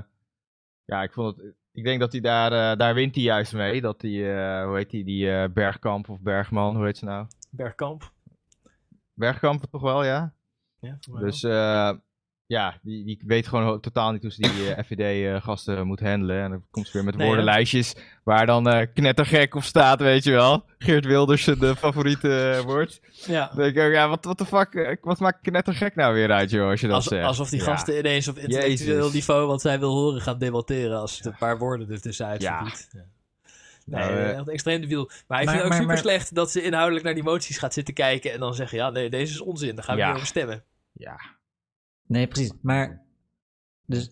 ja, 0.86 1.04
ik 1.04 1.12
vond 1.14 1.38
het... 1.38 1.46
Ik 1.72 1.84
denk 1.84 2.00
dat 2.00 2.12
hij 2.12 2.22
daar, 2.22 2.52
eh, 2.72 2.78
daar 2.78 2.94
wint 2.94 3.16
hij 3.16 3.24
juist 3.24 3.54
mee. 3.54 3.82
Dat 3.82 4.02
hij, 4.02 4.36
eh, 4.62 4.66
hoe 4.66 4.76
heet 4.76 4.90
die, 4.90 5.04
die 5.04 5.32
eh, 5.32 5.50
Bergkamp 5.50 6.10
of 6.10 6.20
Bergman, 6.22 6.76
hoe 6.76 6.86
heet 6.86 6.98
ze 6.98 7.06
nou? 7.06 7.28
Bergkamp. 7.50 8.12
Bergkamp 9.14 9.64
toch 9.72 9.82
wel, 9.82 10.04
ja? 10.04 10.34
Ja, 10.80 10.98
Dus 11.20 11.44
eh, 11.44 11.92
ja, 12.54 12.78
die, 12.82 13.06
die 13.06 13.22
weet 13.26 13.48
gewoon 13.48 13.80
totaal 13.80 14.12
niet 14.12 14.22
hoe 14.22 14.32
ze 14.32 14.42
die 14.42 14.74
eh, 14.74 14.84
FVD-gasten 14.84 15.88
moet 15.88 16.00
handelen. 16.00 16.44
En 16.44 16.50
dan 16.50 16.64
komt 16.72 16.86
ze 16.88 16.92
weer 16.94 17.04
met 17.04 17.16
Nee, 17.16 17.28
woordenlijstjes 17.28 17.96
waar 18.24 18.46
dan 18.46 18.68
eh, 18.70 18.88
knettergek 18.94 19.56
op 19.56 19.64
staat, 19.64 20.00
weet 20.00 20.24
je 20.24 20.32
wel. 20.32 20.66
Geert 20.78 21.06
Wilders 21.06 21.44
de 21.46 21.76
favoriete 21.86 22.52
eh, 22.58 22.60
woord. 22.60 23.00
ja. 23.26 23.48
Dan 23.48 23.58
denk 23.58 23.76
ik 23.76 23.84
ook, 23.84 23.92
ja, 23.92 24.10
wat 24.10 24.38
de 24.38 24.46
fuck, 24.46 24.74
eh, 24.74 24.96
wat 25.02 25.20
maakt 25.20 25.42
knettergek 25.42 25.96
nou 25.96 26.14
weer 26.14 26.32
uit, 26.32 26.50
joh, 26.50 26.70
als 26.70 26.82
je 26.82 26.88
dat 26.88 26.96
Als, 26.96 27.06
zegt. 27.06 27.26
alsof 27.28 27.50
die 27.50 27.60
Ja. 27.60 27.66
gasten 27.66 27.98
ineens 27.98 28.28
op 28.28 28.38
intellectueel 28.38 28.98
Jezus. 28.98 29.14
niveau 29.14 29.48
wat 29.48 29.62
zij 29.62 29.80
wil 29.80 29.92
horen 29.92 30.22
gaan 30.22 30.38
debatteren 30.38 31.00
als 31.00 31.18
het 31.18 31.26
een 31.26 31.36
paar 31.40 31.58
woorden 31.58 31.90
er 31.92 32.02
tussenuit 32.02 32.42
Ja. 32.42 32.62
Ja. 32.92 33.00
Nee, 33.86 34.00
Nou, 34.02 34.14
eh, 34.14 34.38
echt 34.38 34.50
extreem 34.50 34.82
debiel. 34.82 35.10
Maar 35.28 35.40
ik 35.40 35.46
Maar- 35.46 35.54
vind 35.54 35.54
het 35.54 35.62
ook 35.64 35.68
maar- 35.70 35.78
super 35.78 35.88
maar- 35.88 35.98
slecht 35.98 36.36
dat 36.36 36.52
ze 36.52 36.62
inhoudelijk 36.64 37.06
naar 37.06 37.14
die 37.14 37.24
moties 37.24 37.58
gaat 37.58 37.74
zitten 37.74 37.94
kijken 37.94 38.32
en 38.34 38.40
dan 38.40 38.54
zeggen, 38.56 38.78
ja, 38.78 38.90
nee, 38.90 39.10
deze 39.10 39.34
is 39.34 39.42
onzin, 39.42 39.76
daar 39.76 39.84
gaan 39.84 39.96
we 39.96 40.02
Ja. 40.02 40.08
niet 40.08 40.16
over 40.16 40.28
stemmen. 40.28 40.64
Ja, 40.94 41.20
Nee, 42.14 42.28
precies. 42.28 42.52
Maar 42.62 43.02
dus 43.86 44.12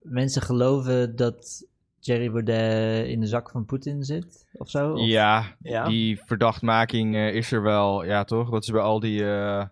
mensen 0.00 0.42
geloven 0.42 1.16
dat 1.16 1.66
Jerry 2.00 2.30
Baudet 2.30 3.06
in 3.06 3.20
de 3.20 3.26
zak 3.26 3.50
van 3.50 3.64
Poetin 3.64 4.02
zit 4.04 4.46
of 4.52 4.70
zo? 4.70 4.92
Of- 4.92 5.06
Ja, 5.06 5.56
Ja. 5.62 5.84
die 5.88 6.20
verdachtmaking 6.24 7.14
eh, 7.14 7.34
is 7.34 7.52
er 7.52 7.62
wel, 7.62 8.04
ja 8.04 8.24
toch? 8.24 8.50
Dat 8.50 8.62
is 8.62 8.70
bij 8.70 8.80
al 8.80 9.00
die... 9.00 9.20
eh, 9.20 9.64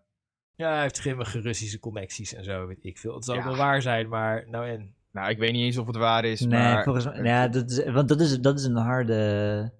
Ja, 0.54 0.72
hij 0.72 0.80
heeft 0.82 0.98
grimmige 0.98 1.40
Russische 1.40 1.78
connecties 1.78 2.34
en 2.34 2.44
zo, 2.44 2.66
weet 2.66 2.84
ik 2.84 2.98
veel. 2.98 3.14
Het 3.14 3.26
Ja. 3.26 3.44
wel 3.44 3.56
waar 3.56 3.82
zijn, 3.82 4.08
maar 4.08 4.44
nou 4.48 4.68
en. 4.68 4.94
nou, 5.12 5.30
ik 5.30 5.38
weet 5.38 5.52
niet 5.52 5.62
eens 5.64 5.78
of 5.78 5.86
het 5.86 5.96
waar 5.96 6.24
is, 6.24 6.40
Nee, 6.40 6.48
maar... 6.60 6.84
volgens 6.84 7.04
mij. 7.04 7.22
Ja, 7.22 7.48
dat 7.48 7.70
is, 7.70 7.84
want 7.90 8.08
dat 8.08 8.20
is, 8.20 8.40
dat 8.40 8.58
is 8.58 8.64
een 8.64 8.76
harde. 8.76 9.72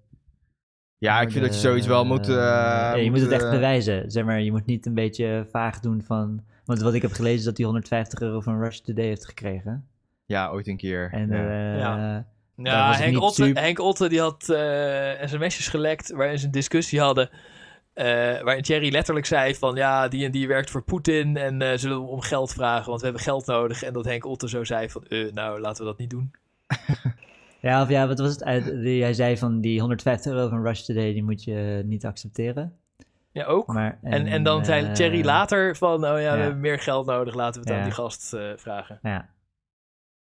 ja, 0.97 1.21
ik 1.21 1.31
vind 1.31 1.45
dat 1.45 1.53
je 1.53 1.59
zoiets 1.59 1.87
wel 1.87 2.05
moet... 2.05 2.27
eh, 2.27 2.35
ja, 2.35 2.95
je 2.95 3.09
moet 3.11 3.21
het 3.21 3.31
echt 3.31 3.49
bewijzen. 3.49 4.11
Zeg 4.11 4.25
maar, 4.25 4.41
je 4.41 4.51
moet 4.51 4.65
niet 4.65 4.85
een 4.85 4.93
beetje 4.93 5.47
vaag 5.51 5.79
doen 5.79 6.01
van. 6.03 6.43
Want 6.65 6.81
wat 6.81 6.93
ik 6.93 7.01
heb 7.01 7.11
gelezen 7.11 7.37
is 7.39 7.43
dat 7.43 7.57
hij 7.57 7.65
150 7.65 8.19
euro 8.21 8.39
van 8.41 8.59
Rush 8.61 8.77
Today 8.77 9.05
heeft 9.05 9.25
gekregen. 9.25 9.87
Ja, 10.25 10.49
ooit 10.49 10.67
een 10.67 10.77
keer. 10.77 11.09
En 11.11 11.29
ja. 11.29 12.17
eh, 12.17 12.23
Ja. 12.65 12.93
Henk 12.95 13.21
Otte, 13.21 13.43
super- 13.43 13.61
Henk 13.61 13.79
Otte 13.79 14.09
die 14.09 14.19
had 14.19 14.49
eh, 14.49 15.27
sms'jes 15.27 15.67
gelekt 15.67 16.11
waarin 16.11 16.39
ze 16.39 16.45
een 16.45 16.51
discussie 16.51 16.99
hadden. 16.99 17.29
eh, 17.93 18.05
waarin 18.41 18.63
Thierry 18.63 18.91
letterlijk 18.91 19.25
zei 19.25 19.55
van 19.55 19.75
ja, 19.75 20.07
die 20.07 20.25
en 20.25 20.31
die 20.31 20.47
werkt 20.47 20.69
voor 20.69 20.83
Poetin 20.83 21.37
en 21.37 21.61
eh, 21.61 21.77
zullen 21.77 21.97
we 22.01 22.07
om 22.07 22.21
geld 22.21 22.53
vragen, 22.53 22.87
want 22.89 22.99
we 22.99 23.05
hebben 23.05 23.23
geld 23.23 23.45
nodig. 23.45 23.83
En 23.83 23.93
dat 23.93 24.05
Henk 24.05 24.25
Otte 24.25 24.49
zo 24.49 24.63
zei 24.63 24.89
van 24.89 25.03
eh, 25.07 25.31
nou, 25.33 25.59
laten 25.59 25.83
we 25.83 25.89
dat 25.89 25.99
niet 25.99 26.09
doen. 26.09 26.31
ja, 27.61 27.81
of 27.81 27.89
ja, 27.89 28.07
wat 28.07 28.19
was 28.19 28.29
het? 28.31 28.43
Hij 28.43 29.13
zei 29.13 29.37
van 29.37 29.61
die 29.61 29.79
150 29.79 30.31
euro 30.31 30.49
van 30.49 30.63
Rush 30.63 30.81
Today, 30.81 31.13
die 31.13 31.23
moet 31.23 31.43
je 31.43 31.81
niet 31.85 32.05
accepteren. 32.05 32.73
Ja, 33.31 33.45
ook. 33.45 33.67
Maar, 33.67 33.99
En, 34.01 34.27
en 34.27 34.43
dan 34.43 34.65
zei 34.65 34.85
eh, 34.85 34.91
Thierry 34.91 35.25
later 35.25 35.75
van, 35.75 36.05
oh 36.05 36.21
ja, 36.21 36.35
we 36.35 36.41
hebben 36.41 36.59
meer 36.59 36.79
geld 36.79 37.05
nodig, 37.05 37.33
laten 37.33 37.61
we 37.63 37.69
het 37.69 37.77
aan 37.77 37.83
die 37.83 37.93
gast 37.93 38.33
eh, 38.33 38.51
vragen. 38.55 38.99
Ja, 39.01 39.29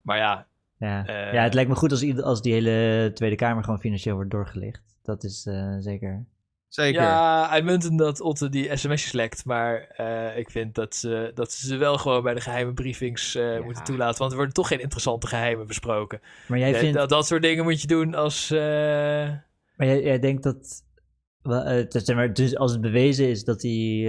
Maar 0.01 0.17
ja, 0.17 0.47
ja. 0.77 1.05
Eh, 1.05 1.33
ja, 1.33 1.43
het 1.43 1.53
lijkt 1.53 1.69
me 1.69 1.75
goed 1.75 1.91
als, 1.91 2.21
als 2.21 2.41
die 2.41 2.53
hele 2.53 3.11
Tweede 3.13 3.35
Kamer 3.35 3.63
gewoon 3.63 3.79
financieel 3.79 4.15
wordt 4.15 4.31
doorgelicht. 4.31 4.81
Dat 5.03 5.23
is 5.23 5.45
eh, 5.45 5.75
zeker. 5.79 6.25
Zeker. 6.67 7.01
Ja, 7.01 7.49
uitmuntend 7.49 7.97
dat 7.99 8.21
Otte 8.21 8.49
die 8.49 8.77
sms'jes 8.77 9.11
lekt. 9.11 9.45
Maar 9.45 9.81
eh, 9.81 10.37
ik 10.37 10.49
vind 10.51 10.75
dat 10.75 10.95
ze, 10.95 11.31
dat 11.35 11.51
ze 11.51 11.67
ze 11.67 11.77
wel 11.77 11.97
gewoon 11.97 12.23
bij 12.23 12.33
de 12.33 12.41
geheime 12.41 12.73
briefings 12.73 13.35
eh, 13.35 13.59
moeten 13.63 13.83
toelaten. 13.83 14.17
Want 14.19 14.31
er 14.31 14.37
worden 14.37 14.55
toch 14.55 14.67
geen 14.67 14.79
interessante 14.81 15.27
geheimen 15.27 15.67
besproken. 15.67 16.21
Maar 16.47 16.57
jij 16.59 16.71
Ja, 16.71 16.77
vindt... 16.77 16.97
dat, 16.97 17.09
dat 17.09 17.27
soort 17.27 17.41
dingen 17.41 17.63
moet 17.63 17.81
je 17.81 17.87
doen 17.87 18.15
als... 18.15 18.51
eh, 18.51 18.59
Maar 19.75 19.87
jij, 19.87 20.01
jij 20.03 20.19
denkt 20.19 20.43
dat... 20.43 20.83
dus 22.33 22.55
als 22.57 22.71
het 22.71 22.81
bewezen 22.81 23.29
is 23.29 23.43
dat 23.43 23.61
hij, 23.61 24.03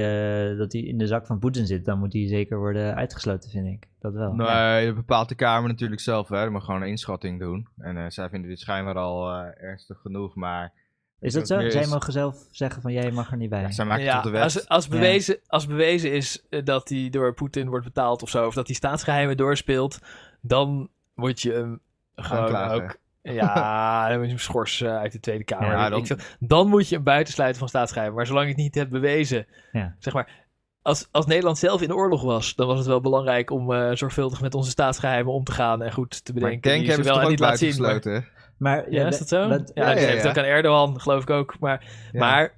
eh, 0.53 0.59
dat 0.59 0.73
hij 0.73 0.81
in 0.83 0.99
de 0.99 1.07
zak 1.07 1.27
van 1.27 1.39
Poetin 1.39 1.67
zit, 1.67 1.85
dan 1.85 1.99
moet 1.99 2.13
hij 2.13 2.27
zeker 2.27 2.59
worden 2.59 2.95
uitgesloten, 2.95 3.51
vind 3.51 3.67
ik. 3.67 3.87
Dat 4.01 4.13
wel. 4.13 4.33
Nee, 4.35 4.47
Ja. 4.47 4.85
dat 4.85 4.95
bepaalt 4.95 5.29
de 5.29 5.35
Kamer 5.35 5.69
natuurlijk 5.69 6.01
zelf. 6.01 6.29
Hè. 6.29 6.51
Mag 6.51 6.65
gewoon 6.65 6.83
een 6.83 6.89
inschatting 6.89 7.39
doen. 7.41 7.69
En 7.79 7.97
eh, 7.97 8.05
zij 8.09 8.29
vinden 8.29 8.51
dit 8.51 8.61
schijnbaar 8.61 8.97
al 8.97 9.31
eh, 9.31 9.63
ernstig 9.65 9.99
genoeg. 10.01 10.35
Maar 10.35 10.73
Is 11.21 11.33
dat 11.33 11.47
zo? 11.47 11.71
Zij 11.71 11.87
mogen 11.87 12.13
zelf 12.13 12.37
zeggen 12.51 12.83
van 12.83 12.93
jij 12.93 13.11
mag 13.11 13.31
er 13.31 13.37
niet 13.37 13.51
bij. 13.51 13.61
ja, 13.61 13.71
zij 13.71 13.85
maken 13.85 14.05
ja, 14.05 14.15
tot 14.15 14.25
de 14.25 14.31
wet. 14.31 14.43
als, 14.43 14.69
als, 14.69 14.89
bewezen, 14.89 15.39
als 15.47 15.67
bewezen 15.67 16.13
is 16.13 16.47
eh, 16.51 16.65
dat 16.65 16.89
hij 16.89 17.09
door 17.11 17.35
Poetin 17.35 17.69
wordt 17.69 17.85
betaald 17.85 18.23
of 18.23 18.29
zo, 18.29 18.47
of 18.47 18.55
dat 18.55 18.67
hij 18.67 18.77
staatsgeheimen 18.77 19.37
doorspeelt, 19.37 19.99
dan 20.41 20.89
moet 21.15 21.41
je 21.41 21.53
hem 21.53 21.81
gewoon 22.15 22.43
Aanklagen. 22.43 22.83
ook. 22.85 22.97
Ja, 23.23 24.07
dan 24.09 24.17
moet 24.17 24.25
je 24.25 24.31
hem 24.33 24.41
schorsen 24.41 24.99
uit 24.99 25.13
de 25.13 25.21
Tweede 25.21 25.45
Kamer. 25.45 25.69
Ja, 25.71 25.89
dan- 25.89 25.99
ik 25.99 26.07
veel. 26.07 26.17
dan 26.41 26.69
moet 26.69 26.89
je 26.89 26.95
hem 26.95 27.05
buitensluiten 27.05 27.59
van 27.59 27.69
staatsgeheimen. 27.69 28.17
Maar 28.17 28.27
zolang 28.27 28.45
je 28.47 28.53
het 28.53 28.61
niet 28.63 28.75
hebt 28.75 28.91
bewezen, 28.91 29.47
Ja. 29.73 29.95
zeg 29.99 30.15
maar. 30.15 30.41
Als, 30.83 31.09
als 31.11 31.27
Nederland 31.27 31.59
zelf 31.59 31.83
in 31.83 31.89
de 31.89 31.95
oorlog 31.95 32.23
was, 32.23 32.55
dan 32.55 32.67
was 32.67 32.79
het 32.79 32.87
wel 32.87 33.01
belangrijk 33.01 33.51
om 33.51 33.73
eh, 33.73 33.91
zorgvuldig 33.93 34.41
met 34.41 34.55
onze 34.55 34.71
staatsgeheimen 34.71 35.33
om 35.33 35.45
te 35.45 35.53
gaan 35.53 35.83
en 35.83 35.93
goed 35.93 36.25
te 36.25 36.33
maar 36.33 36.43
bedenken. 36.43 36.71
ik 36.71 36.77
denk 36.77 36.87
hebben 36.87 37.05
ze 37.15 37.21
wel 37.21 37.29
niet 37.29 37.39
laat 37.39 37.59
zien. 37.59 37.81
Maar. 37.83 38.31
Maar, 38.59 38.91
ja, 38.91 39.07
is 39.07 39.19
dat 39.19 39.29
zo? 39.29 39.49
dat- 39.49 39.71
ja, 39.75 39.91
ja, 39.91 40.09
ja, 40.11 40.29
ook 40.29 40.39
aan 40.39 40.45
Erdogan, 40.45 41.01
geloof 41.01 41.23
ik 41.23 41.31
ook. 41.31 41.59
Maar 41.61 41.85
Ja. 42.13 42.19
maar 42.21 42.55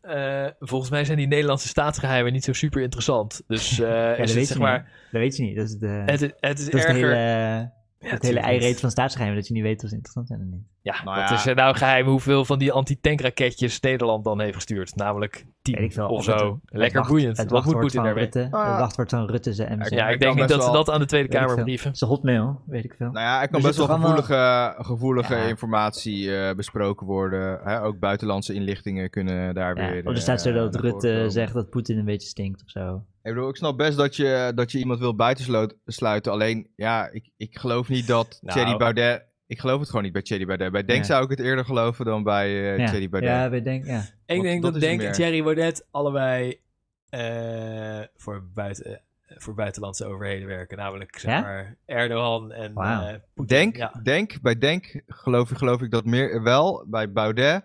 eh, 0.00 0.46
volgens 0.60 0.90
mij 0.90 1.04
zijn 1.04 1.18
die 1.18 1.26
Nederlandse 1.26 1.68
staatsgeheimen 1.68 2.32
niet 2.32 2.44
zo 2.44 2.52
super 2.52 2.82
interessant. 2.82 3.42
Dus 3.46 3.80
eh 3.80 3.88
dat 3.88 4.10
is 4.10 4.16
weet 4.18 4.18
het 4.18 4.28
je 4.28 4.44
zeg 4.44 4.48
niet. 4.48 4.58
maar. 4.66 4.90
Dat 5.12 5.20
weet 5.20 5.36
je 5.36 5.42
niet. 5.42 5.56
Dat 5.56 5.64
is, 5.68 5.76
de, 5.78 5.86
Het, 6.06 6.22
is- 6.22 6.32
het 6.40 6.58
is 6.58 6.64
dat 6.64 6.74
is 6.74 6.80
de 6.82 6.88
erger. 6.88 7.14
hele, 7.16 7.70
Ja, 7.98 8.08
het 8.10 8.22
hele 8.22 8.40
eireed 8.40 8.80
van 8.80 8.90
staatsgeheimen, 8.90 9.38
dat 9.38 9.48
je 9.48 9.54
niet 9.54 9.62
weet 9.62 9.82
of 9.82 9.88
ze 9.88 9.94
interessant 9.94 10.28
zijn 10.28 10.40
of 10.40 10.46
niet. 10.46 10.66
Ja, 10.82 11.04
Nou 11.04 11.20
wat 11.20 11.28
ja. 11.28 11.34
is 11.34 11.46
er 11.46 11.54
nou 11.54 11.76
geheim 11.76 12.06
hoeveel 12.06 12.44
van 12.44 12.58
die 12.58 12.72
anti-tankraketjes 12.72 13.80
Nederland 13.80 14.24
dan 14.24 14.40
heeft 14.40 14.54
gestuurd? 14.54 14.96
Namelijk 14.96 15.46
Weet 15.70 15.76
tien 15.76 15.84
ik 15.84 15.92
veel. 15.92 16.08
of 16.08 16.24
zo. 16.24 16.60
het 16.64 16.78
Lekker 16.78 17.06
boeiend. 17.06 17.36
Het 17.36 17.50
Wat 17.50 17.64
moet 17.64 17.72
wachtwoord 17.74 17.80
Poetin 17.80 17.96
van 18.00 18.04
daarmee? 18.04 18.24
Rutte, 18.24 18.48
Ah. 18.50 18.70
het 18.70 18.78
wachtwoord 18.80 19.10
van 19.10 19.26
Rutte 19.26 19.52
zijn 19.52 19.78
MC. 19.78 19.88
Ja, 19.90 20.08
ik 20.08 20.20
denk 20.20 20.34
niet 20.34 20.48
dat 20.48 20.64
ze 20.64 20.70
dat 20.70 20.90
aan 20.90 21.00
de 21.00 21.06
Tweede 21.06 21.28
Kamer 21.28 21.62
brieven. 21.62 21.96
Zijn 21.96 22.10
hotmail, 22.10 22.60
weet 22.66 22.84
ik 22.84 22.94
veel. 22.94 23.10
Nou 23.10 23.24
ja, 23.24 23.42
er 23.42 23.48
kan 23.48 23.60
Er 23.60 23.66
best 23.66 23.78
wel 23.78 23.86
gevoelige, 23.86 24.74
gevoelige 24.78 25.34
Ja. 25.34 25.42
informatie 25.42 26.36
eh, 26.36 26.54
besproken 26.54 27.06
worden. 27.06 27.60
Hè? 27.64 27.82
Ook 27.82 27.98
buitenlandse 27.98 28.54
inlichtingen 28.54 29.10
kunnen 29.10 29.54
daar 29.54 29.76
Ja, 29.76 29.90
weer. 29.90 30.06
of 30.06 30.14
er 30.14 30.20
staat 30.20 30.42
zo 30.42 30.48
eh, 30.48 30.54
dat 30.54 30.74
Rutte 30.76 31.24
zegt 31.28 31.54
dat 31.54 31.70
Poetin 31.70 31.98
een 31.98 32.04
beetje 32.04 32.28
stinkt 32.28 32.62
of 32.64 32.70
zo. 32.70 33.02
Ik 33.22 33.34
bedoel, 33.34 33.48
ik 33.48 33.56
snap 33.56 33.76
best 33.76 33.96
dat 33.96 34.16
je, 34.16 34.52
dat 34.54 34.72
je 34.72 34.78
iemand 34.78 34.98
wil 34.98 35.14
buitensluiten. 35.14 36.32
Alleen, 36.32 36.68
ja, 36.76 37.08
ik, 37.12 37.30
ik 37.36 37.58
geloof 37.58 37.88
niet 37.88 38.06
dat 38.06 38.38
Nou. 38.42 38.58
Thierry 38.58 38.76
Baudet... 38.78 39.26
Ik 39.48 39.60
geloof 39.60 39.78
het 39.80 39.88
gewoon 39.88 40.02
niet 40.04 40.12
bij 40.12 40.22
Thierry 40.22 40.46
Baudet. 40.46 40.72
Bij 40.72 40.84
Denk 40.84 40.98
Ja. 41.00 41.04
zou 41.06 41.24
ik 41.24 41.30
het 41.30 41.40
eerder 41.40 41.64
geloven 41.64 42.04
dan 42.04 42.22
bij 42.22 42.46
eh 42.72 42.78
ja. 42.78 42.90
Thierry 42.90 43.08
Baudet. 43.08 43.30
ja, 43.30 43.50
wij 43.50 43.62
denken, 43.62 43.92
ja. 43.92 43.98
Ik 44.00 44.08
Want 44.26 44.42
denk 44.42 44.62
dat 44.62 44.72
het 44.72 44.82
Denk 44.82 45.02
en. 45.02 45.12
Thierry 45.12 45.42
Baudet 45.42 45.86
allebei 45.90 46.60
eh, 47.08 48.00
voor, 48.16 48.44
buiten, 48.54 48.84
eh, 48.86 49.36
voor 49.38 49.54
buitenlandse 49.54 50.04
overheden 50.04 50.48
werken. 50.48 50.76
Namelijk 50.76 51.18
zeg 51.18 51.30
Ja? 51.30 51.40
maar 51.40 51.76
Erdogan 51.84 52.52
en 52.52 52.74
eh, 52.76 53.14
Poetin. 53.34 53.56
Denk, 53.56 53.76
Ja. 53.76 53.92
denk, 54.02 54.40
bij 54.40 54.58
Denk 54.58 55.02
geloof, 55.06 55.48
geloof 55.48 55.80
ik 55.82 55.90
dat 55.90 56.04
meer 56.04 56.42
wel. 56.42 56.84
Bij 56.86 57.12
Baudet... 57.12 57.64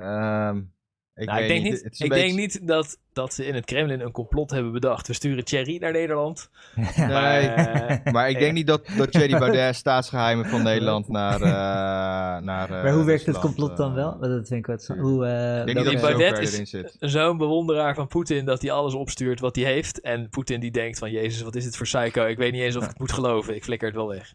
ehm, 0.00 0.60
ik, 1.18 1.26
Nou, 1.26 1.42
ik 1.42 1.48
denk, 1.48 1.62
niet, 1.62 1.74
ik 1.84 1.98
beetje- 1.98 2.08
denk 2.08 2.34
niet 2.34 2.66
dat, 2.66 2.98
dat 3.12 3.34
ze 3.34 3.46
in 3.46 3.54
het 3.54 3.64
Kremlin 3.64 4.00
een 4.00 4.10
complot 4.12 4.50
hebben 4.50 4.72
bedacht. 4.72 5.06
We 5.06 5.12
sturen 5.12 5.44
Thierry 5.44 5.76
naar 5.80 5.92
Nederland. 5.92 6.50
Nee, 6.96 7.06
Maar, 7.08 8.00
maar 8.12 8.30
ik 8.30 8.38
denk 8.38 8.52
niet 8.52 8.66
dat, 8.66 8.86
dat 8.96 9.12
Thierry 9.12 9.38
Baudet 9.42 9.74
staatsgeheimen 9.74 10.46
van 10.46 10.62
Nederland 10.62 11.08
naar... 11.08 11.40
eh 11.42 12.42
naar 12.44 12.70
eh, 12.70 12.82
maar 12.82 12.92
hoe 12.92 13.04
werkt 13.04 13.26
het 13.26 13.38
complot 13.38 13.76
dan 13.76 13.88
eh, 13.88 13.94
wel? 13.94 14.18
Dat 14.18 14.30
vind 14.48 14.50
ik 14.50 14.66
wat. 14.66 14.86
Hoe, 14.98 15.26
eh, 15.26 15.58
Ik 15.60 15.66
denk 15.74 15.76
dat 15.84 15.92
hij 15.92 16.00
Baudet 16.16 16.38
is-. 16.38 16.96
Zo'n 16.98 17.36
bewonderaar 17.36 17.94
van 17.94 18.08
Poetin 18.08 18.44
dat 18.44 18.62
hij 18.62 18.70
alles 18.70 18.94
opstuurt 18.94 19.40
wat 19.40 19.56
hij 19.56 19.64
heeft. 19.64 20.00
En 20.00 20.28
Poetin 20.28 20.60
die 20.60 20.70
denkt 20.70 20.98
van, 20.98 21.10
jezus, 21.10 21.42
wat 21.42 21.54
is 21.56 21.64
dit 21.64 21.76
voor 21.76 21.86
psycho? 21.86 22.24
Ik 22.26 22.36
weet 22.38 22.52
niet 22.52 22.62
eens 22.62 22.76
of 22.76 22.82
ik 22.82 22.88
het 22.88 22.98
moet 22.98 23.12
geloven. 23.12 23.54
Ik 23.54 23.64
flikker 23.64 23.86
het 23.88 23.96
wel 23.96 24.08
weg. 24.08 24.34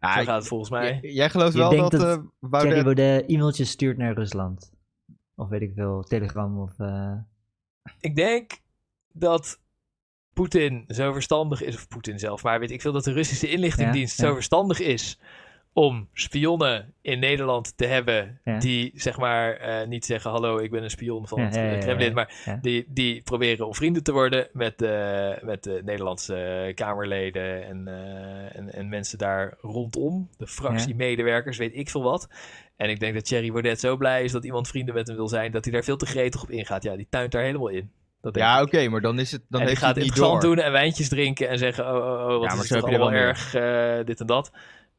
Ja, 0.00 0.18
Zo 0.18 0.24
gaat 0.24 0.38
het 0.38 0.46
volgens 0.48 0.70
mij. 0.70 0.98
Jij 1.02 1.30
gelooft 1.30 1.52
Je 1.52 1.58
wel 1.58 1.70
denkt 1.70 1.90
dat, 1.90 2.00
dat 2.00 2.18
eh, 2.50 2.60
Thierry. 2.60 2.82
Baudet 2.82 3.24
e-mailtjes 3.28 3.70
stuurt 3.70 3.96
naar 3.98 4.14
Rusland. 4.14 4.70
Of 5.40 5.48
weet 5.48 5.62
ik 5.62 5.72
veel, 5.74 6.02
Telegram 6.02 6.60
of... 6.60 6.78
eh, 6.78 7.12
Ik 8.00 8.16
denk 8.16 8.50
dat 9.12 9.60
Poetin 10.32 10.84
zo 10.88 11.12
verstandig 11.12 11.62
is, 11.62 11.74
of 11.74 11.88
Poetin 11.88 12.18
zelf, 12.18 12.42
maar 12.42 12.60
weet 12.60 12.70
ik 12.70 12.80
veel 12.80 12.92
dat 12.92 13.04
de 13.04 13.12
Russische 13.12 13.50
inlichtingendienst 13.50 14.16
Ja, 14.18 14.22
ja. 14.24 14.28
zo 14.28 14.34
verstandig 14.34 14.80
is 14.80 15.18
om 15.72 16.08
spionnen 16.12 16.94
in 17.00 17.18
Nederland 17.18 17.76
te 17.76 17.86
hebben 17.86 18.40
Ja. 18.44 18.58
die 18.58 18.90
zeg 18.94 19.18
maar 19.18 19.52
eh, 19.56 19.86
niet 19.88 20.04
zeggen 20.04 20.30
hallo 20.30 20.58
ik 20.58 20.70
ben 20.70 20.82
een 20.82 20.90
spion 20.90 21.28
van 21.28 21.40
het 21.40 21.78
Kremlin, 21.78 22.14
maar 22.14 22.58
die, 22.62 22.84
die 22.88 23.22
proberen 23.22 23.66
om 23.66 23.74
vrienden 23.74 24.02
te 24.02 24.12
worden 24.12 24.48
met 24.52 24.78
de, 24.78 25.38
met 25.42 25.62
de 25.62 25.80
Nederlandse 25.84 26.72
Kamerleden 26.74 27.64
en, 27.66 27.88
eh, 27.88 28.56
en, 28.56 28.72
en 28.74 28.88
mensen 28.88 29.18
daar 29.18 29.54
rondom, 29.60 30.28
de 30.36 30.46
fractiemedewerkers, 30.46 31.58
weet 31.58 31.74
ik 31.76 31.90
veel 31.90 32.02
wat. 32.02 32.28
En 32.80 32.90
ik 32.90 33.00
denk 33.00 33.14
dat 33.14 33.24
Thierry 33.24 33.50
Baudet 33.50 33.80
zo 33.80 33.96
blij 33.96 34.24
is 34.24 34.32
dat 34.32 34.44
iemand 34.44 34.68
vrienden 34.68 34.94
met 34.94 35.06
hem 35.06 35.16
wil 35.16 35.28
zijn, 35.28 35.52
dat 35.52 35.64
hij 35.64 35.72
daar 35.72 35.84
veel 35.84 35.96
te 35.96 36.06
gretig 36.06 36.42
op 36.42 36.50
ingaat. 36.50 36.82
Ja, 36.82 36.96
die 36.96 37.06
tuint 37.10 37.32
daar 37.32 37.42
helemaal 37.42 37.68
in. 37.68 37.90
Dat 38.20 38.34
denk 38.34 38.46
Ja, 38.46 38.62
oké, 38.62 38.88
maar 38.88 39.00
dan 39.00 39.18
is 39.18 39.32
het 39.32 39.42
dan 39.48 39.60
en 39.60 39.66
heeft 39.66 39.80
hij 39.80 39.88
gaat 39.88 39.96
het 39.96 40.04
niet 40.04 40.14
interessant 40.14 40.42
door. 40.42 40.56
doen 40.56 40.64
en 40.64 40.72
wijntjes 40.72 41.08
drinken 41.08 41.48
en 41.48 41.58
zeggen: 41.58 41.84
Oh, 41.84 41.94
oh, 41.94 42.02
oh 42.02 42.38
wat 42.38 42.48
maar 42.48 42.64
is 42.64 42.70
het 42.70 42.82
allemaal 42.82 43.10
wel 43.10 43.12
erg, 43.12 43.54
eh, 43.54 44.04
dit 44.04 44.20
en 44.20 44.26
dat. 44.26 44.50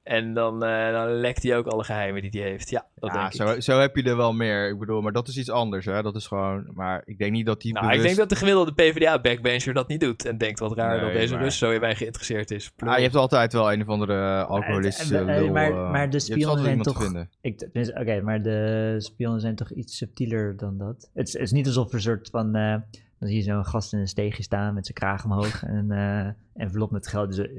En 0.04 0.34
dan, 0.34 0.64
eh, 0.64 0.92
dan 0.92 1.08
lekt 1.12 1.44
hij 1.44 1.58
ook 1.58 1.66
alle 1.68 1.84
geheimen 1.84 2.22
die 2.22 2.42
hij 2.42 2.50
heeft. 2.50 2.70
Ja, 2.70 2.86
dat 2.96 3.14
Ja, 3.14 3.20
denk 3.20 3.34
zo, 3.34 3.52
ik. 3.54 3.62
zo 3.62 3.80
heb 3.80 3.96
je 3.96 4.04
er 4.04 4.18
wel 4.18 4.34
meer. 4.34 4.70
Ik 4.70 4.80
bedoel, 4.80 5.02
maar 5.02 5.12
dat 5.12 5.28
is 5.28 5.38
iets 5.38 5.50
anders, 5.50 5.86
hè. 5.86 6.02
Dat 6.02 6.16
is 6.16 6.28
gewoon... 6.28 6.68
Maar 6.74 7.02
ik 7.06 7.18
denk 7.18 7.32
niet 7.32 7.46
dat 7.46 7.62
die 7.62 7.74
Nou, 7.74 7.86
bewust... 7.86 8.02
ik 8.02 8.08
denk 8.08 8.20
dat 8.20 8.30
de 8.30 8.36
gemiddelde 8.46 8.74
PvdA-backbencher 8.74 9.74
dat 9.74 9.88
niet 9.88 10.00
doet. 10.00 10.26
En 10.26 10.38
denkt 10.38 10.60
wat 10.60 10.76
raar 10.78 10.96
Nee, 10.96 11.06
dat 11.06 11.14
deze 11.14 11.34
maar- 11.34 11.44
Rus 11.44 11.58
zo 11.58 11.72
in 11.72 11.80
mij 11.80 11.96
geïnteresseerd 11.96 12.52
is. 12.52 12.72
Ah, 12.78 12.96
je 12.98 13.04
hebt 13.04 13.16
altijd 13.16 13.54
wel 13.54 13.72
een 13.74 13.82
of 13.82 13.88
andere 13.88 14.44
alcoholistische 14.46 15.18
Eh, 15.18 15.38
eh, 15.38 15.52
maar- 15.52 15.72
eh, 15.72 15.92
maar 15.92 15.92
de 15.92 15.98
je 15.98 16.00
hebt 16.10 16.22
spionnen 16.24 16.48
altijd 16.50 16.66
zijn 16.66 16.78
iemand 16.78 16.88
te 16.88 16.94
toch- 16.94 17.04
vinden. 17.04 17.30
Ik, 17.42 17.58
tenminste, 17.58 18.00
Oké, 18.00 18.22
maar 18.22 18.42
de 18.42 18.96
spionnen 18.98 19.42
zijn 19.42 19.56
toch 19.56 19.72
iets 19.72 19.98
subtieler 19.98 20.58
dan 20.58 20.78
dat? 20.78 21.10
Het 21.14 21.28
is, 21.28 21.34
het 21.34 21.42
is 21.42 21.52
niet 21.52 21.66
alsof 21.68 21.88
er 21.90 21.94
een 21.94 22.02
soort 22.02 22.30
van... 22.30 22.56
eh, 22.56 22.76
dan 23.20 23.30
zie 23.30 23.38
je 23.38 23.44
zo'n 23.44 23.66
gast 23.66 23.94
in 23.94 24.00
een 24.00 24.08
steegje 24.08 24.44
staan 24.44 24.74
met 24.74 24.86
zijn 24.86 24.98
kraag 24.98 25.24
omhoog 25.26 25.64
en 25.64 25.90
een 25.90 26.26
eh, 26.26 26.64
envelop 26.64 26.92
met 26.92 27.08
geld. 27.08 27.36
Dus, 27.36 27.48
eh, 27.48 27.56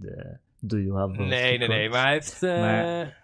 de, 0.00 0.36
do 0.68 0.78
you 0.78 0.98
have 0.98 1.22
Nee, 1.22 1.58
nee, 1.58 1.68
nee. 1.68 1.88
Maar 1.88 2.02
hij 2.02 2.12
heeft 2.12 2.42
eh, 2.42 2.60
Maar- 2.60 3.22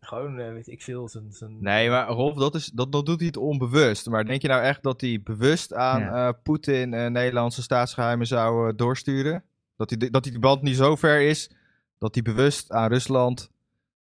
gewoon, 0.00 0.38
eh, 0.38 0.52
weet 0.52 0.68
ik 0.68 0.82
veel, 0.82 1.08
zijn... 1.08 1.32
zijn... 1.32 1.56
Nee, 1.62 1.90
maar 1.90 2.08
Rolf, 2.08 2.36
dat, 2.36 2.54
is, 2.54 2.66
dat, 2.66 2.92
dat 2.92 3.06
doet 3.06 3.18
hij 3.18 3.26
het 3.26 3.36
onbewust. 3.36 4.08
Maar 4.08 4.24
denk 4.24 4.42
je 4.42 4.48
nou 4.48 4.62
echt 4.62 4.82
dat 4.82 5.00
hij 5.00 5.20
bewust 5.24 5.74
aan 5.74 6.00
Ja. 6.00 6.28
eh, 6.28 6.34
Poetin 6.42 6.94
eh, 6.94 7.06
Nederlandse 7.06 7.62
staatsgeheimen 7.62 8.26
zou 8.26 8.74
doorsturen? 8.74 9.44
Dat, 9.76 9.90
hij, 9.90 10.10
dat 10.10 10.24
die 10.24 10.38
band 10.38 10.62
niet 10.62 10.76
zo 10.76 10.96
ver 10.96 11.20
is 11.20 11.50
dat 11.98 12.14
hij 12.14 12.22
bewust 12.22 12.72
aan 12.72 12.88
Rusland, 12.88 13.50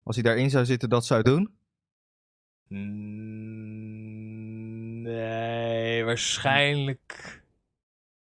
als 0.03 0.15
hij 0.17 0.25
daarin 0.25 0.51
zou 0.51 0.65
zitten, 0.65 0.89
dat 0.89 1.07
zou 1.07 1.23
doen? 1.23 1.51
Mm, 2.69 3.47
Nee, 5.03 6.05
waarschijnlijk 6.05 7.43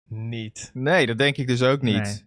niet. 0.09 0.71
Nee, 0.75 1.07
dat 1.07 1.19
denk 1.19 1.37
ik 1.37 1.47
dus 1.47 1.63
ook 1.63 1.83
niet. 1.83 2.03
Nee. 2.03 2.25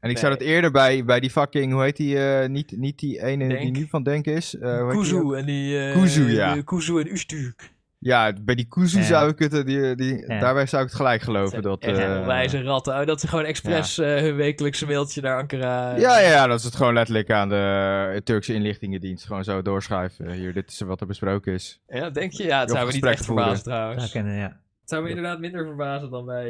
En 0.00 0.10
ik 0.10 0.18
zou 0.18 0.32
dat 0.32 0.40
eerder 0.42 0.70
bij, 0.70 1.04
bij 1.04 1.20
die 1.20 1.30
fucking, 1.30 1.72
hoe 1.72 1.82
heet 1.82 1.96
die, 1.96 2.18
eh, 2.18 2.48
niet, 2.48 2.72
niet 2.76 2.98
die 2.98 3.22
ene 3.22 3.58
die 3.58 3.70
nu 3.70 3.86
van 3.90 4.02
Denk 4.02 4.26
is. 4.26 4.56
eh, 4.58 4.82
ook? 4.82 4.90
Kuzu 4.90 5.32
en 5.34 5.44
die... 5.46 5.78
eh, 5.88 5.92
Kuzu, 6.00 6.30
ja. 6.30 6.62
Kuzu 6.64 6.98
en 7.00 7.12
Ustuk. 7.12 7.70
Ja, 8.00 8.32
bij 8.42 8.54
die 8.54 8.64
Kuzu 8.68 8.98
Ja. 8.98 9.04
zou 9.04 9.30
ik 9.30 9.38
het, 9.38 9.66
die, 9.66 9.94
die, 9.94 10.18
Ja. 10.26 10.40
daarbij 10.40 10.66
zou 10.66 10.82
ik 10.82 10.88
het 10.88 10.96
gelijk 10.96 11.22
geloven. 11.22 11.62
Dat, 11.62 11.84
wijze 11.84 12.62
ratten. 12.62 13.00
Oh, 13.00 13.06
dat 13.06 13.20
ze 13.20 13.28
gewoon 13.28 13.44
expres 13.44 13.98
eh, 13.98 14.06
hun 14.16 14.36
wekelijkse 14.36 14.86
mailtje 14.86 15.20
naar 15.20 15.38
Ankara... 15.38 15.96
Ja, 15.96 16.18
ja, 16.20 16.28
ja, 16.30 16.46
dat 16.46 16.58
is 16.58 16.64
het 16.64 16.76
gewoon 16.76 16.94
letterlijk 16.94 17.30
aan 17.30 17.48
de 17.48 18.20
Turkse 18.24 18.54
inlichtingendienst. 18.54 19.26
Gewoon 19.26 19.44
zo 19.44 19.62
doorschuiven. 19.62 20.30
Hier, 20.32 20.52
dit 20.52 20.70
is 20.70 20.80
wat 20.80 21.00
er 21.00 21.06
besproken 21.06 21.52
is. 21.52 21.80
Ja, 21.88 22.10
denk 22.10 22.32
je? 22.32 22.44
Ja, 22.44 22.60
het 22.60 22.70
Of 22.70 22.76
zou 22.76 22.86
me 22.88 22.92
niet 22.94 23.04
echt 23.04 23.24
voeren. 23.24 23.44
verbazen 23.44 23.64
trouwens. 23.64 24.10
kunnen, 24.10 24.34
ja. 24.36 24.60
Het 24.80 24.88
zou 24.96 25.02
me 25.02 25.08
inderdaad 25.08 25.38
minder 25.40 25.64
verbazen 25.64 26.10
dan 26.10 26.24
bij... 26.26 26.46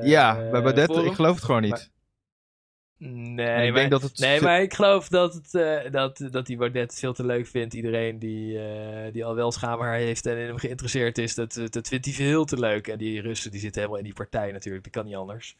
eh, 0.00 0.08
ja, 0.08 0.34
bij 0.50 0.84
Forum. 0.86 1.06
ik 1.06 1.14
geloof 1.14 1.34
het 1.34 1.44
gewoon 1.44 1.62
niet. 1.62 1.90
Nee, 3.02 3.66
ik 3.66 3.72
maar, 3.72 3.80
denk 3.80 3.90
dat 3.90 4.02
het... 4.02 4.18
nee, 4.18 4.40
maar 4.40 4.62
ik 4.62 4.74
geloof 4.74 5.08
dat, 5.08 5.34
het, 5.34 5.54
eh, 5.54 5.92
dat, 5.92 6.28
dat 6.30 6.46
die 6.46 6.56
Baudet 6.56 6.90
het 6.90 6.98
veel 6.98 7.12
te 7.12 7.26
leuk 7.26 7.46
vindt. 7.46 7.74
Iedereen 7.74 8.18
die, 8.18 8.58
eh, 8.58 9.12
die 9.12 9.24
al 9.24 9.34
wel 9.34 9.52
schaamhaar 9.52 9.94
heeft 9.94 10.26
en 10.26 10.36
in 10.36 10.46
hem 10.46 10.58
geïnteresseerd 10.58 11.18
is, 11.18 11.34
dat, 11.34 11.60
dat 11.70 11.88
vindt 11.88 12.04
hij 12.04 12.14
veel 12.14 12.44
te 12.44 12.58
leuk. 12.58 12.88
En 12.88 12.98
die 12.98 13.20
Russen 13.20 13.50
die 13.50 13.60
zitten 13.60 13.80
helemaal 13.80 14.02
in 14.02 14.08
die 14.08 14.18
partij 14.18 14.52
natuurlijk. 14.52 14.84
Dat 14.84 14.92
kan 14.92 15.04
niet 15.04 15.14
anders. 15.14 15.56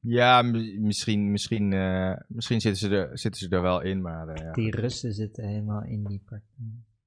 Ja, 0.00 0.42
misschien, 0.42 1.30
misschien, 1.30 1.72
eh, 1.72 2.16
misschien 2.28 2.60
zitten, 2.60 2.88
ze 2.88 2.96
er, 2.96 3.18
zitten 3.18 3.40
ze 3.40 3.48
er 3.48 3.62
wel 3.62 3.80
in, 3.80 4.02
maar 4.02 4.28
eh, 4.28 4.44
ja. 4.44 4.52
Die 4.52 4.70
Russen 4.70 5.12
zitten 5.12 5.48
helemaal 5.48 5.82
in 5.82 6.04
die 6.04 6.22
partij. 6.24 6.46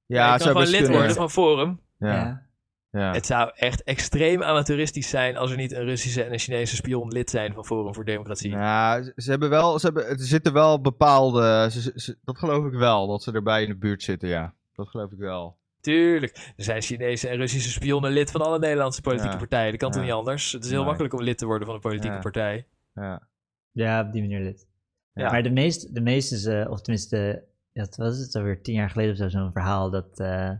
Ja, 0.06 0.23
je 0.23 0.30
kan 0.30 0.40
zou 0.40 0.52
gewoon 0.52 0.68
lid 0.68 0.82
kunnen. 0.82 0.98
worden 0.98 1.15
van 1.15 1.30
Forum. 1.30 1.80
Ja, 1.98 2.15
ja. 2.15 2.45
Ja. 2.91 3.11
Het 3.13 3.26
zou 3.26 3.51
echt 3.55 3.84
extreem 3.84 4.43
amateuristisch 4.43 5.09
zijn 5.09 5.38
als 5.38 5.51
er 5.51 5.57
niet 5.57 5.72
een 5.72 5.84
Russische 5.84 6.23
en 6.23 6.34
een 6.34 6.39
Chinese 6.39 6.76
spion 6.76 7.07
lid 7.11 7.30
zijn 7.30 7.53
van 7.53 7.65
Forum 7.65 7.93
voor 7.93 8.05
Democratie. 8.05 8.51
Nou, 8.55 9.11
ze- 9.15 9.30
hebben 9.31 9.49
wel, 9.49 9.80
ze 9.80 9.85
hebben, 9.85 10.05
er 10.07 10.19
zitten 10.19 10.53
wel 10.53 10.81
bepaalde, 10.81 11.68
ze- 11.72 11.81
ze- 11.81 11.91
ze- 11.95 12.18
dat 12.23 12.38
geloof 12.38 12.65
ik 12.65 12.73
wel, 12.73 13.07
dat 13.07 13.23
ze 13.23 13.31
erbij 13.31 13.63
in 13.63 13.69
de 13.69 13.77
buurt 13.77 14.03
zitten, 14.03 14.30
ja. 14.30 14.53
Dat 14.73 14.88
geloof 14.88 15.11
ik 15.11 15.18
wel. 15.18 15.57
Tuurlijk. 15.81 16.53
Er 16.57 16.63
zijn 16.63 16.81
Chinese 16.81 17.27
en 17.27 17.38
Russische 17.38 17.69
spionnen 17.72 18.11
lid 18.11 18.31
van 18.31 18.41
alle 18.41 18.59
Nederlandse 18.59 19.01
politieke 19.01 19.31
Ja. 19.34 19.38
partijen. 19.39 19.72
Dat 19.72 19.80
kan 19.80 19.91
toch 19.91 19.99
Ja. 20.01 20.05
niet 20.07 20.15
anders? 20.18 20.51
Het 20.51 20.63
is 20.63 20.69
heel 20.69 20.77
Nee. 20.80 20.88
makkelijk 20.88 21.13
om 21.13 21.22
lid 21.22 21.38
te 21.38 21.45
worden 21.45 21.65
van 21.65 21.76
een 21.76 21.81
politieke 21.81 22.15
Ja. 22.15 22.22
partij. 22.22 22.68
Ja. 22.95 23.27
Ja, 23.72 24.01
op 24.01 24.11
die 24.11 24.22
manier 24.22 24.39
lid. 24.39 24.68
Ja. 25.13 25.31
Maar 25.31 25.43
de 25.43 25.49
meeste, 25.51 25.91
de 25.91 26.01
meeste 26.01 26.38
ze- 26.38 26.68
of 26.69 26.81
tenminste, 26.81 27.43
ja, 27.72 27.81
wat 27.81 27.95
was 27.95 28.18
het 28.18 28.35
alweer, 28.35 28.61
tien 28.61 28.73
jaar 28.76 28.89
geleden 28.89 29.11
of 29.11 29.18
zo, 29.18 29.27
zo'n 29.30 29.51
verhaal 29.51 29.89
dat 29.89 30.19
eh, 30.19 30.51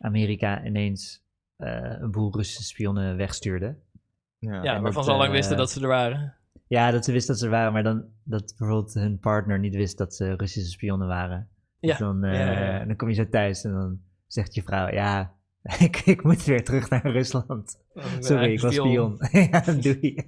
Amerika 0.00 0.64
ineens 0.64 1.22
een 2.02 2.10
boel 2.10 2.36
Russische 2.36 2.64
spionnen 2.64 3.16
wegstuurde. 3.16 3.76
Ja. 4.38 4.62
Ja, 4.62 4.80
waarvan 4.80 4.92
dat, 4.92 5.04
ze 5.04 5.10
al 5.10 5.16
lang 5.16 5.28
eh, 5.30 5.36
wisten 5.36 5.56
dat 5.56 5.70
ze 5.70 5.80
er 5.80 5.88
waren. 5.88 6.34
Ja, 6.66 6.90
dat 6.90 7.04
ze 7.04 7.12
wisten 7.12 7.30
dat 7.32 7.38
ze 7.42 7.44
er 7.44 7.52
waren, 7.52 7.72
maar 7.72 7.82
dan 7.82 8.04
dat 8.24 8.54
bijvoorbeeld 8.58 8.94
hun 8.94 9.18
partner 9.18 9.58
niet 9.58 9.74
wist 9.74 9.98
dat 9.98 10.14
ze 10.14 10.34
Russische 10.34 10.70
spionnen 10.70 11.08
waren. 11.08 11.48
Ja, 11.80 11.88
Dus 11.88 11.98
dan, 11.98 12.24
eh, 12.24 12.38
ja, 12.38 12.52
ja, 12.52 12.74
ja. 12.74 12.84
dan 12.84 12.96
kom 12.96 13.08
je 13.08 13.14
zo 13.14 13.28
thuis 13.28 13.64
en 13.64 13.72
dan 13.72 14.00
zegt 14.26 14.54
je 14.54 14.62
vrouw, 14.62 14.88
ja, 14.88 15.34
ik, 15.78 16.02
ik 16.04 16.22
moet 16.22 16.44
weer 16.44 16.64
terug 16.64 16.90
naar 16.90 17.10
Rusland. 17.10 17.78
Sorry, 18.18 18.52
ik 18.52 18.60
was 18.60 18.74
spion. 18.74 19.16
ja, 19.50 19.64
doei. 19.80 20.14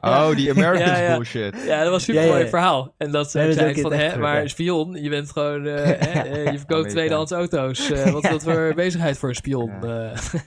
Oh, 0.00 0.34
die 0.34 0.50
Americans 0.50 0.90
Ja, 0.90 0.98
ja. 0.98 1.14
bullshit. 1.14 1.62
Ja, 1.66 1.82
dat 1.82 1.90
was 1.90 1.94
een 1.94 2.00
super 2.14 2.20
Ja, 2.20 2.26
mooi 2.26 2.38
ja, 2.38 2.44
ja. 2.44 2.50
verhaal. 2.50 2.94
En 2.98 3.10
dat 3.10 3.30
ze 3.30 3.40
is 3.40 3.54
zei 3.54 3.80
van, 3.80 3.92
het 3.92 4.12
hè, 4.12 4.18
maar 4.18 4.48
spion, 4.48 5.02
je 5.02 5.08
bent 5.08 5.30
gewoon, 5.30 5.66
eh, 5.66 5.74
hè, 5.84 6.20
eh, 6.20 6.52
je 6.52 6.58
verkoopt 6.58 6.90
tweedehands 6.90 7.32
auto's. 7.32 7.90
Eh, 7.90 8.10
wat 8.12 8.24
is 8.24 8.30
dat 8.30 8.42
voor 8.42 8.72
bezigheid 8.74 9.18
voor 9.18 9.28
een 9.28 9.34
spion? 9.34 9.72
Ja. 9.80 10.12
Eh, 10.12 10.40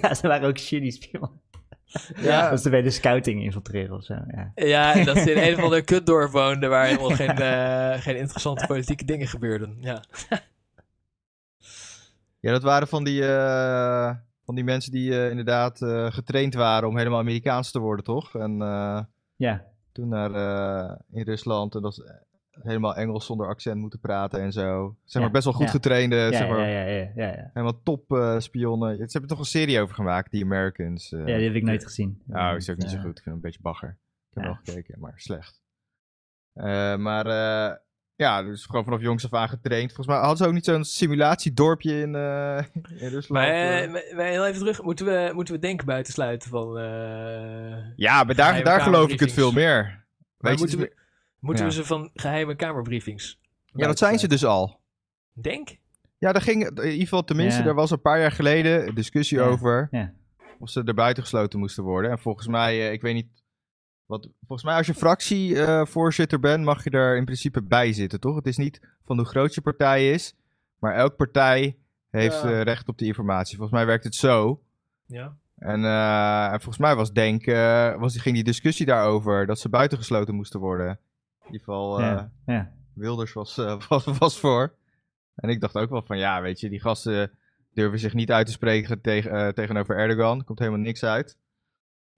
ja, 0.00 0.14
ze 0.14 0.28
waren 0.28 0.48
ook 0.48 0.58
shitty 0.58 0.90
spion. 0.90 1.30
Ja. 2.20 2.50
Dat 2.50 2.62
ze 2.62 2.70
bij 2.70 2.82
de 2.82 2.90
scouting 2.90 3.42
infiltreren 3.42 3.96
of 3.96 4.04
zo. 4.04 4.14
Ja. 4.14 4.52
ja, 4.54 4.94
en 4.94 5.04
dat 5.04 5.18
ze 5.18 5.32
in 5.32 5.42
een 5.48 5.54
of 5.54 5.62
ander 5.62 5.84
kutdorp 5.84 6.30
woonden 6.30 6.70
waar 6.70 6.86
helemaal 6.86 7.10
geen, 7.10 7.38
eh, 7.38 8.00
geen 8.00 8.16
interessante 8.16 8.66
politieke 8.66 9.04
dingen 9.04 9.26
gebeurden. 9.26 9.76
Ja. 9.80 10.02
Ja, 12.40 12.52
dat 12.52 12.62
waren 12.62 12.88
van 12.88 13.04
die, 13.04 13.26
eh, 13.26 14.14
van 14.48 14.56
die 14.56 14.64
mensen 14.64 14.92
die 14.92 15.20
eh, 15.20 15.30
inderdaad 15.30 15.82
eh, 15.82 16.12
getraind 16.12 16.54
waren 16.54 16.88
om 16.88 16.96
helemaal 16.96 17.18
Amerikaans 17.18 17.70
te 17.70 17.78
worden, 17.78 18.04
toch? 18.04 18.34
En 18.34 18.56
ja. 19.36 19.64
toen 19.92 20.08
naar 20.08 20.30
in 21.10 21.22
Rusland 21.22 21.74
en 21.74 21.82
dat 21.82 21.92
is, 21.92 21.98
eh, 21.98 22.14
helemaal 22.62 22.96
Engels 22.96 23.26
zonder 23.26 23.46
accent 23.46 23.80
moeten 23.80 24.00
praten 24.00 24.40
en 24.40 24.52
zo. 24.52 24.96
Zeg 25.04 25.22
maar 25.22 25.30
best 25.30 25.44
wel 25.44 25.52
goed 25.52 25.64
ja. 25.64 25.70
getrainde, 25.70 26.16
Ja, 26.16 26.32
zeg 26.32 26.48
maar, 26.48 26.58
ja, 26.58 26.66
ja, 26.66 26.84
ja, 26.84 27.10
ja, 27.14 27.26
ja. 27.26 27.50
helemaal 27.52 27.82
top 27.82 28.34
spionnen. 28.38 28.96
Ze 28.96 29.06
hebben 29.10 29.30
toch 29.30 29.38
een 29.38 29.44
serie 29.44 29.80
over 29.80 29.94
gemaakt, 29.94 30.30
die 30.30 30.44
Americans. 30.44 31.08
Ja, 31.08 31.24
die 31.24 31.34
heb 31.34 31.54
ik 31.54 31.62
nooit 31.62 31.84
gezien. 31.84 32.22
Nou, 32.24 32.56
is 32.56 32.70
ook 32.70 32.76
niet 32.76 32.90
zo 32.90 32.98
goed. 32.98 33.18
Ik 33.18 33.22
vind 33.22 33.34
een 33.34 33.40
beetje 33.40 33.62
bagger. 33.62 33.98
Ik 34.30 34.34
heb 34.34 34.44
wel 34.44 34.58
gekeken, 34.64 35.00
maar 35.00 35.12
slecht. 35.16 35.62
Maar 36.98 37.26
ja, 38.18 38.42
dus 38.42 38.64
gewoon 38.66 38.84
vanaf 38.84 39.00
jongs 39.00 39.24
af 39.24 39.32
aan 39.40 39.48
getraind. 39.48 39.86
Volgens 39.92 40.06
mij 40.06 40.16
hadden 40.16 40.36
ze 40.36 40.46
ook 40.46 40.52
niet 40.52 40.64
zo'n 40.64 40.84
simulatiedorpje 40.84 42.00
in, 42.00 42.14
eh 42.14 42.58
in 43.02 43.08
Rusland. 43.08 43.28
Maar, 43.28 43.90
maar- 43.90 44.04
maar 44.16 44.26
heel 44.26 44.46
even 44.46 44.58
terug, 44.58 44.82
moeten 44.82 45.06
we, 45.06 45.30
moeten 45.34 45.54
we 45.54 45.60
denken 45.60 45.86
buitensluiten 45.86 46.50
van... 46.50 46.78
eh, 46.78 47.76
ja, 47.96 48.24
maar 48.24 48.34
daar, 48.34 48.62
daar 48.64 48.80
geloof 48.80 49.10
ik 49.10 49.20
het 49.20 49.32
veel 49.32 49.52
meer. 49.52 50.04
Weet 50.38 50.58
moeten 50.58 50.78
we, 50.78 50.94
moeten 51.40 51.64
we 51.64 51.72
ze 51.72 51.84
van 51.84 52.10
geheime 52.14 52.54
kamerbriefings 52.56 53.38
ja, 53.72 53.86
dat 53.86 53.98
zijn 53.98 54.18
ze 54.18 54.28
dus 54.28 54.44
al. 54.44 54.80
Denk? 55.32 55.76
Ja, 56.18 56.32
daar 56.32 56.42
ging, 56.42 56.66
in 56.68 56.84
ieder 56.84 56.98
geval 56.98 57.24
tenminste, 57.24 57.58
Ja. 57.58 57.64
daar 57.66 57.74
was 57.74 57.90
een 57.90 58.00
paar 58.00 58.20
jaar 58.20 58.32
geleden 58.32 58.86
een 58.88 58.94
discussie 58.94 59.38
Ja, 59.38 59.44
over 59.44 59.88
ja. 59.90 60.12
of 60.58 60.70
ze 60.70 60.82
er 60.84 60.94
buiten 60.94 61.22
gesloten 61.22 61.58
moesten 61.58 61.84
worden. 61.84 62.10
En 62.10 62.18
volgens 62.18 62.46
mij, 62.46 62.86
eh, 62.86 62.92
ik 62.92 63.00
weet 63.00 63.14
niet, 63.14 63.37
wat, 64.08 64.28
volgens 64.38 64.62
mij 64.62 64.76
als 64.76 64.86
je 64.86 64.94
fractievoorzitter 64.94 66.40
bent, 66.40 66.64
mag 66.64 66.84
je 66.84 66.90
daar 66.90 67.16
in 67.16 67.24
principe 67.24 67.62
bij 67.62 67.92
zitten, 67.92 68.20
toch? 68.20 68.36
Het 68.36 68.46
is 68.46 68.56
niet 68.56 68.80
van 69.04 69.16
hoe 69.16 69.26
groot 69.26 69.54
je 69.54 69.60
partij 69.60 70.10
is, 70.12 70.34
maar 70.78 70.94
elke 70.94 71.14
partij 71.16 71.76
heeft 72.10 72.42
Ja. 72.42 72.50
eh, 72.50 72.62
recht 72.62 72.88
op 72.88 72.98
die 72.98 73.06
informatie. 73.06 73.56
Volgens 73.56 73.76
mij 73.78 73.86
werkt 73.86 74.04
het 74.04 74.14
zo. 74.14 74.62
Ja. 75.06 75.36
En, 75.58 75.84
eh, 75.84 76.44
en 76.44 76.60
volgens 76.60 76.78
mij 76.78 76.94
was 76.96 77.12
Denk, 77.12 77.46
eh, 77.46 77.96
was, 78.00 78.16
ging 78.16 78.34
die 78.34 78.44
discussie 78.44 78.86
daarover 78.86 79.46
dat 79.46 79.58
ze 79.58 79.68
buitengesloten 79.68 80.34
moesten 80.34 80.60
worden. 80.60 80.88
In 81.40 81.44
ieder 81.46 81.60
geval, 81.60 81.98
eh, 82.00 82.04
ja, 82.06 82.30
ja. 82.46 82.72
Wilders 82.94 83.32
was, 83.32 83.58
eh, 83.58 83.80
was, 83.88 84.04
was 84.04 84.40
voor. 84.40 84.74
En 85.34 85.48
ik 85.48 85.60
dacht 85.60 85.74
ook 85.76 85.90
wel 85.90 86.02
van, 86.02 86.18
ja, 86.18 86.40
weet 86.42 86.60
je, 86.60 86.68
die 86.68 86.80
gasten 86.80 87.30
durven 87.74 87.98
zich 87.98 88.14
niet 88.14 88.30
uit 88.32 88.46
te 88.46 88.52
spreken 88.52 89.00
tegen, 89.00 89.30
eh, 89.30 89.48
tegenover 89.48 89.96
Erdogan. 89.96 90.38
Er 90.38 90.44
komt 90.44 90.58
helemaal 90.58 90.80
niks 90.80 91.04
uit. 91.04 91.36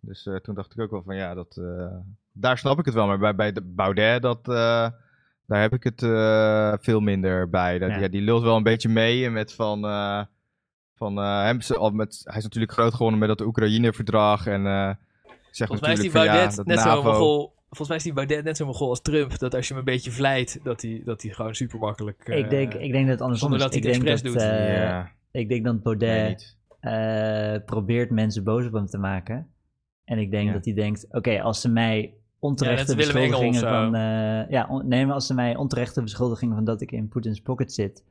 Dus 0.00 0.26
eh, 0.26 0.34
toen 0.36 0.54
dacht 0.54 0.72
ik 0.72 0.80
ook 0.80 0.90
wel 0.90 1.02
van, 1.02 1.16
ja, 1.16 1.34
dat, 1.34 1.56
eh, 1.56 1.96
daar 2.32 2.58
snap 2.58 2.78
ik 2.78 2.84
het 2.84 2.94
wel. 2.94 3.06
Maar 3.06 3.18
bij, 3.18 3.34
bij 3.34 3.52
de 3.52 3.62
Baudet, 3.62 4.22
dat, 4.22 4.48
eh, 4.48 4.88
daar 5.46 5.60
heb 5.60 5.72
ik 5.72 5.84
het 5.84 6.02
eh, 6.02 6.72
veel 6.80 7.00
minder 7.00 7.48
bij. 7.50 7.78
Dat, 7.78 7.90
Ja. 7.90 7.98
ja. 7.98 8.08
die 8.08 8.22
lult 8.22 8.42
wel 8.42 8.56
een 8.56 8.62
beetje 8.62 8.88
mee 8.88 9.30
met 9.30 9.54
van... 9.54 9.84
eh, 9.84 10.22
van 10.96 11.18
eh, 11.18 11.42
hem, 11.42 11.60
ze- 11.60 11.76
al 11.76 11.90
met, 11.90 12.20
hij 12.24 12.36
is 12.38 12.42
natuurlijk 12.42 12.72
groot 12.72 12.92
geworden 12.94 13.18
met 13.18 13.28
dat 13.28 13.40
Oekraïne-verdrag. 13.40 14.46
En 14.46 14.66
eh 14.66 14.90
zegt 15.50 15.70
Volgens 15.70 15.80
mij 15.80 15.92
is 15.92 16.00
die 16.00 16.10
van, 16.10 16.24
ja, 16.24 16.32
Baudet 16.32 16.56
dat 16.56 16.66
net 16.66 16.80
zo. 16.80 17.02
Volgens 17.68 17.88
mij 17.88 17.96
is 17.96 18.02
die 18.02 18.12
Baudet 18.12 18.44
net 18.44 18.56
zo 18.56 18.66
mogol 18.66 18.88
als 18.88 19.00
Trump. 19.02 19.38
Dat 19.38 19.54
als 19.54 19.68
je 19.68 19.74
hem 19.74 19.78
een 19.86 19.92
beetje 19.94 20.10
vlijt, 20.10 20.60
dat 20.62 20.82
hij, 20.82 21.02
dat 21.04 21.22
hij 21.22 21.32
gewoon 21.32 21.54
super 21.54 21.78
makkelijk. 21.78 22.28
ik, 22.28 22.50
denk, 22.50 22.74
ik 22.74 22.92
denk 22.92 23.08
dat 23.08 23.20
andersom 23.20 23.50
zonder 23.50 23.58
dat 23.58 23.68
hij 23.68 23.78
ik 23.78 23.84
het 23.84 23.92
denk 24.04 24.12
expres 24.18 24.32
dat, 24.32 24.42
doet. 24.42 24.50
eh, 24.58 24.82
ja, 24.82 25.10
Ik 25.30 25.48
denk 25.48 25.64
dat 25.64 25.82
Baudet 25.82 26.56
eh, 26.80 27.64
probeert 27.66 28.10
mensen 28.10 28.44
boos 28.44 28.66
op 28.66 28.72
hem 28.72 28.86
te 28.86 28.98
maken. 28.98 29.46
En 30.10 30.18
ik 30.18 30.30
denk 30.30 30.46
Ja. 30.46 30.52
dat 30.52 30.64
hij 30.64 30.74
denkt, 30.74 31.06
oké, 31.10 31.42
als 31.42 31.60
ze 31.60 31.68
mij 31.68 32.14
onterechte 32.38 32.90
Ja, 32.90 32.96
beschuldigingen 32.96 33.60
van... 33.60 33.94
eh, 33.94 34.50
ja, 34.50 34.66
on- 34.68 34.88
nee, 34.88 35.06
maar 35.06 35.14
als 35.14 35.26
ze 35.26 35.34
mij 35.34 35.56
onterechte 35.56 36.02
beschuldigingen 36.02 36.54
van 36.54 36.64
dat 36.64 36.80
ik 36.80 36.92
in 36.92 37.08
Poetins 37.08 37.40
pocket 37.40 37.72
zit... 37.72 38.04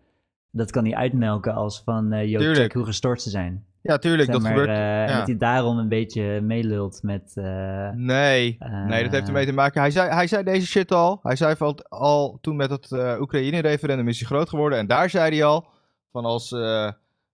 Dat 0.51 0.71
kan 0.71 0.85
hij 0.85 0.95
uitmelken 0.95 1.53
als 1.53 1.81
van, 1.85 2.11
eh 2.11 2.29
yo, 2.29 2.53
check 2.53 2.73
hoe 2.73 2.85
gestoord 2.85 3.21
ze 3.21 3.29
zijn. 3.29 3.63
Ja, 3.81 3.97
tuurlijk, 3.97 4.23
Zeg 4.31 4.33
dat 4.33 4.41
maar, 4.43 4.51
gebeurt. 4.51 4.69
eh, 4.69 4.75
ja. 5.13 5.17
dat 5.17 5.27
hij 5.27 5.37
daarom 5.37 5.77
een 5.77 5.87
beetje 5.89 6.41
meelult 6.41 6.99
met... 7.03 7.31
eh, 7.35 7.89
Nee, 7.89 8.57
nee, 8.87 9.03
dat 9.03 9.11
heeft 9.11 9.27
ermee 9.27 9.45
te 9.45 9.51
maken. 9.53 9.81
Hij 9.81 9.91
zei, 9.91 10.09
hij 10.09 10.27
zei 10.27 10.43
deze 10.43 10.67
shit 10.67 10.91
al. 10.91 11.19
Hij 11.23 11.35
zei 11.35 11.55
van, 11.55 11.77
al 11.89 12.37
toen 12.41 12.55
met 12.55 12.69
het 12.69 12.91
eh, 12.91 13.15
Oekraïne-referendum 13.19 14.07
is 14.07 14.19
hij 14.19 14.27
groot 14.27 14.49
geworden. 14.49 14.79
En 14.79 14.87
daar 14.87 15.09
zei 15.09 15.35
hij 15.35 15.45
al 15.45 15.67
van 16.11 16.25
als, 16.25 16.51
eh, 16.51 16.91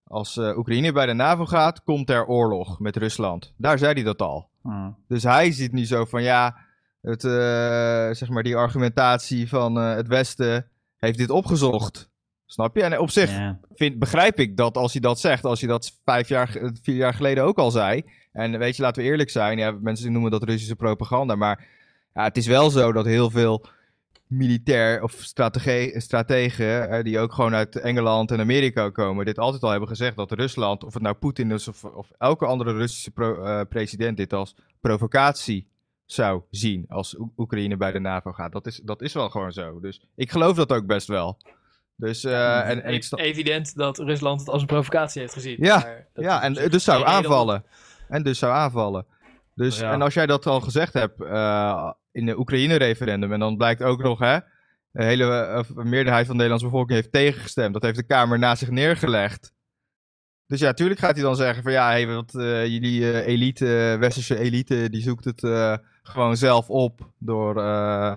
als 0.07 0.37
eh, 0.37 0.57
Oekraïne 0.57 0.91
bij 0.91 1.05
de 1.05 1.13
NAVO 1.13 1.45
gaat, 1.45 1.83
komt 1.83 2.09
er 2.09 2.25
oorlog 2.25 2.79
met 2.79 2.95
Rusland. 2.97 3.53
Daar 3.57 3.77
zei 3.77 3.93
hij 3.93 4.03
dat 4.03 4.21
al. 4.21 4.49
oh. 4.63 4.87
Dus 5.07 5.23
hij 5.23 5.51
ziet 5.51 5.71
nu 5.71 5.85
zo 5.85 6.05
van 6.05 6.23
ja, 6.23 6.57
het, 7.01 7.23
eh, 7.23 7.31
zeg 8.11 8.29
maar 8.29 8.43
die 8.43 8.55
argumentatie 8.55 9.49
van 9.49 9.79
eh, 9.79 9.95
het 9.95 10.07
Westen 10.07 10.67
heeft 10.97 11.17
dit 11.17 11.29
opgezocht. 11.29 12.09
Snap 12.45 12.75
je? 12.75 12.83
En 12.83 12.99
op 12.99 13.09
zich 13.09 13.31
vind, 13.73 13.99
begrijp 13.99 14.39
ik 14.39 14.57
dat 14.57 14.77
als 14.77 14.91
hij 14.91 15.01
dat 15.01 15.19
zegt, 15.19 15.45
als 15.45 15.59
hij 15.59 15.69
dat 15.69 15.99
vijf 16.05 16.27
jaar, 16.27 16.57
vier 16.81 16.95
jaar 16.95 17.13
geleden 17.13 17.43
ook 17.43 17.57
al 17.57 17.71
zei. 17.71 18.03
En 18.31 18.57
weet 18.57 18.75
je, 18.75 18.81
laten 18.81 19.03
we 19.03 19.09
eerlijk 19.09 19.29
zijn, 19.29 19.57
ja, 19.57 19.71
mensen 19.71 20.11
noemen 20.11 20.31
dat 20.31 20.43
Russische 20.43 20.75
propaganda, 20.75 21.35
maar 21.35 21.65
ja, 22.13 22.23
het 22.23 22.37
is 22.37 22.47
wel 22.47 22.69
zo 22.69 22.91
dat 22.91 23.05
heel 23.05 23.29
veel 23.29 23.65
militair 24.37 25.03
of 25.03 25.11
stratege- 25.11 25.99
strategen, 25.99 26.89
eh, 26.89 27.03
die 27.03 27.19
ook 27.19 27.33
gewoon 27.33 27.53
uit 27.55 27.75
Engeland 27.75 28.31
en 28.31 28.39
Amerika 28.39 28.89
komen, 28.89 29.25
dit 29.25 29.37
altijd 29.39 29.63
al 29.63 29.69
hebben 29.69 29.87
gezegd 29.89 30.15
dat 30.15 30.31
Rusland, 30.31 30.83
of 30.83 30.93
het 30.93 31.03
nou 31.03 31.15
Poetin 31.15 31.51
is 31.51 31.67
of, 31.67 31.83
of 31.83 32.11
elke 32.17 32.45
andere 32.45 32.73
Russische 32.73 33.11
pro- 33.11 33.43
eh, 33.43 33.61
president, 33.69 34.17
dit 34.17 34.33
als 34.33 34.55
provocatie 34.81 35.67
zou 36.05 36.41
zien 36.49 36.85
als 36.87 37.19
Oe- 37.19 37.31
Oekraïne 37.37 37.77
bij 37.77 37.91
de 37.91 37.99
NAVO 37.99 38.31
gaat. 38.31 38.51
Dat 38.51 38.67
is, 38.67 38.81
dat 38.83 39.01
is 39.01 39.13
wel 39.13 39.29
gewoon 39.29 39.51
zo. 39.51 39.79
Dus 39.79 40.01
ik 40.15 40.31
geloof 40.31 40.55
dat 40.55 40.71
ook 40.73 40.85
best 40.85 41.07
wel. 41.07 41.37
Dus, 41.95 42.23
eh, 42.23 42.69
en, 42.69 42.83
en 42.83 42.93
ik 42.93 43.03
sta- 43.03 43.17
Evident 43.17 43.75
dat 43.75 43.97
Rusland 43.97 44.39
het 44.39 44.49
als 44.49 44.61
een 44.61 44.67
provocatie 44.67 45.21
heeft 45.21 45.33
gezien. 45.33 45.55
Ja, 45.59 45.77
maar 45.77 46.07
ja, 46.13 46.41
en 46.41 46.53
dus 46.53 46.83
zou 46.83 47.03
aanvallen. 47.05 47.63
En 48.09 48.23
dus 48.23 48.39
zou 48.39 48.53
aanvallen. 48.53 49.05
Dus, 49.55 49.79
Ja. 49.79 49.91
en 49.93 50.01
als 50.01 50.13
jij 50.13 50.25
dat 50.25 50.45
al 50.45 50.61
gezegd 50.61 50.93
hebt 50.93 51.19
in 52.15 52.25
de 52.25 52.37
Oekraïne-referendum, 52.39 53.33
en 53.33 53.39
dan 53.39 53.57
blijkt 53.57 53.83
ook 53.83 54.03
nog, 54.03 54.19
hè, 54.19 54.39
de 54.91 55.03
hele 55.03 55.23
eh, 55.23 55.63
een 55.75 55.89
meerderheid 55.89 56.25
van 56.25 56.37
de 56.37 56.43
Nederlandse 56.43 56.65
bevolking 56.67 56.97
heeft 56.99 57.11
tegengestemd. 57.11 57.73
Dat 57.73 57.83
heeft 57.83 57.95
de 57.95 58.03
Kamer 58.05 58.39
naast 58.39 58.59
zich 58.59 58.69
neergelegd. 58.69 59.53
Dus 60.47 60.59
ja, 60.59 60.73
tuurlijk 60.73 60.99
gaat 60.99 61.15
hij 61.15 61.23
dan 61.23 61.35
zeggen 61.35 61.63
van 61.63 61.71
ja, 61.71 61.89
hey, 61.89 62.07
wat, 62.07 62.35
eh, 62.35 62.65
jullie 62.67 63.11
eh, 63.11 63.27
elite, 63.27 63.97
westerse 63.99 64.37
elite, 64.39 64.89
die 64.89 65.01
zoekt 65.01 65.25
het 65.25 65.43
eh, 65.43 65.77
gewoon 66.03 66.37
zelf 66.37 66.69
op 66.69 67.11
door, 67.17 67.57
eh, 67.57 68.13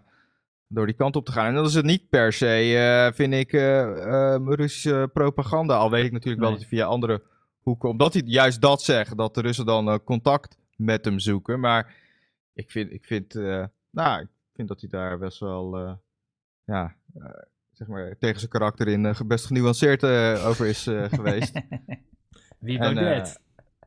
door 0.66 0.86
die 0.86 0.94
kant 0.94 1.16
op 1.16 1.24
te 1.24 1.32
gaan. 1.32 1.46
En 1.46 1.54
dat 1.54 1.66
is 1.66 1.74
het 1.74 1.84
niet 1.84 2.08
per 2.08 2.32
se, 2.32 2.76
eh, 2.76 3.14
vind 3.16 3.32
ik, 3.32 3.52
eh, 3.52 4.34
eh, 4.34 4.42
Russische 4.44 5.10
propaganda. 5.12 5.76
Al 5.76 5.90
weet 5.90 6.04
ik 6.04 6.12
natuurlijk 6.12 6.42
wel 6.42 6.50
dat 6.50 6.60
hij 6.60 6.68
via 6.68 6.86
andere 6.86 7.22
hoeken, 7.60 7.88
omdat 7.88 8.12
hij 8.12 8.22
juist 8.26 8.60
dat 8.60 8.82
zegt, 8.82 9.16
dat 9.16 9.34
de 9.34 9.40
Russen 9.40 9.66
dan 9.66 9.88
eh, 9.88 9.98
contact 10.04 10.58
met 10.76 11.04
hem 11.04 11.18
zoeken. 11.18 11.60
Maar 11.60 11.94
ik 12.52 12.70
vind, 12.70 12.92
ik 12.92 13.04
vind, 13.04 13.34
eh, 13.34 13.64
nou, 13.90 14.20
ik 14.22 14.28
vind 14.54 14.68
dat 14.68 14.80
hij 14.80 14.90
daar 14.90 15.18
best 15.18 15.38
wel, 15.38 15.76
eh, 15.76 15.92
ja, 16.64 16.94
eh, 17.14 17.24
zeg 17.72 17.88
maar, 17.88 18.16
tegen 18.18 18.38
zijn 18.38 18.50
karakter 18.50 18.88
in 18.88 19.06
eh, 19.06 19.20
best 19.20 19.46
genuanceerd 19.46 20.04
over 20.44 20.66
is 20.66 20.82
geweest. 21.10 21.52
Wie 22.58 22.78
Baudet? 22.78 23.40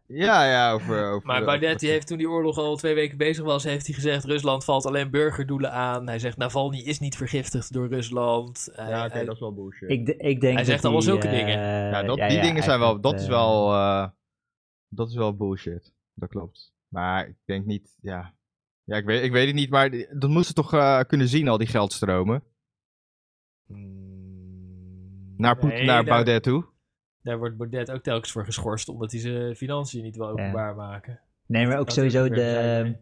ja, 0.07 0.45
ja, 0.45 0.71
over... 0.71 1.05
over 1.11 1.27
maar 1.27 1.43
Baudet 1.43 1.79
die 1.79 1.89
heeft 1.89 2.07
toen 2.07 2.17
die 2.17 2.29
oorlog 2.29 2.57
al 2.57 2.75
twee 2.75 2.93
weken 2.93 3.17
bezig 3.17 3.43
was, 3.45 3.63
heeft 3.63 3.85
hij 3.85 3.95
gezegd 3.95 4.25
Rusland 4.25 4.63
valt 4.63 4.85
alleen 4.85 5.11
burgerdoelen 5.11 5.71
aan. 5.71 6.07
Hij 6.07 6.19
zegt 6.19 6.37
Navalny 6.37 6.79
is 6.79 6.99
niet 6.99 7.17
vergiftigd 7.17 7.73
door 7.73 7.87
Rusland. 7.87 8.69
Ja, 8.75 9.05
oké, 9.05 9.25
dat 9.25 9.33
is 9.33 9.39
wel 9.39 9.53
bullshit. 9.53 9.89
Ik, 9.89 10.07
ik 10.07 10.41
denk 10.41 10.55
Hij 10.55 10.65
zegt 10.65 10.83
allemaal 10.83 11.01
zulke 11.01 11.29
dingen. 11.29 11.59
ja, 11.59 12.03
dat, 12.03 12.17
ja, 12.17 12.27
die 12.27 12.37
ja, 12.37 12.43
dingen 12.43 12.63
zijn 12.63 12.79
wel... 12.79 13.01
Dat 13.01 13.19
is 13.19 13.27
wel... 13.27 13.73
eh, 13.73 14.07
dat 14.87 15.09
is 15.09 15.15
wel 15.15 15.35
bullshit. 15.35 15.93
Dat 16.13 16.29
klopt. 16.29 16.73
Maar 16.87 17.27
ik 17.27 17.37
denk 17.45 17.65
niet... 17.65 17.97
Ja, 18.01 18.33
ja 18.83 18.97
ik, 18.97 19.05
weet, 19.05 19.23
ik 19.23 19.31
weet 19.31 19.45
het 19.47 19.55
niet, 19.55 19.69
maar 19.69 19.89
dat 20.11 20.29
moesten 20.29 20.55
toch 20.55 20.73
eh, 20.73 20.99
kunnen 21.07 21.27
zien, 21.27 21.47
al 21.47 21.57
die 21.57 21.67
geldstromen. 21.67 22.43
Naar, 25.37 25.57
Poet- 25.57 25.69
Nee, 25.71 25.85
naar 25.85 25.95
daar- 25.95 26.13
Baudet 26.13 26.43
toe. 26.43 26.65
Daar 27.21 27.37
wordt 27.37 27.57
Baudet 27.57 27.91
ook 27.91 28.01
telkens 28.03 28.31
voor 28.31 28.45
geschorst, 28.45 28.89
omdat 28.89 29.11
hij 29.11 29.21
zijn 29.21 29.55
financiën 29.55 30.03
niet 30.03 30.15
wil 30.15 30.29
openbaar 30.29 30.75
maken. 30.75 31.19
Nee, 31.45 31.67
maar 31.67 31.77
ook 31.79 31.85
Dat 31.85 31.93
sowieso 31.95 32.29
de, 32.29 32.95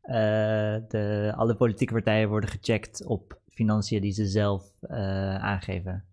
eh, 0.00 0.76
de... 0.88 1.32
Alle 1.36 1.54
politieke 1.54 1.92
partijen 1.92 2.28
worden 2.28 2.50
gecheckt 2.50 3.04
op 3.06 3.40
financiën 3.48 4.00
die 4.00 4.12
ze 4.12 4.26
zelf 4.26 4.72
eh, 4.80 5.34
aangeven. 5.34 6.04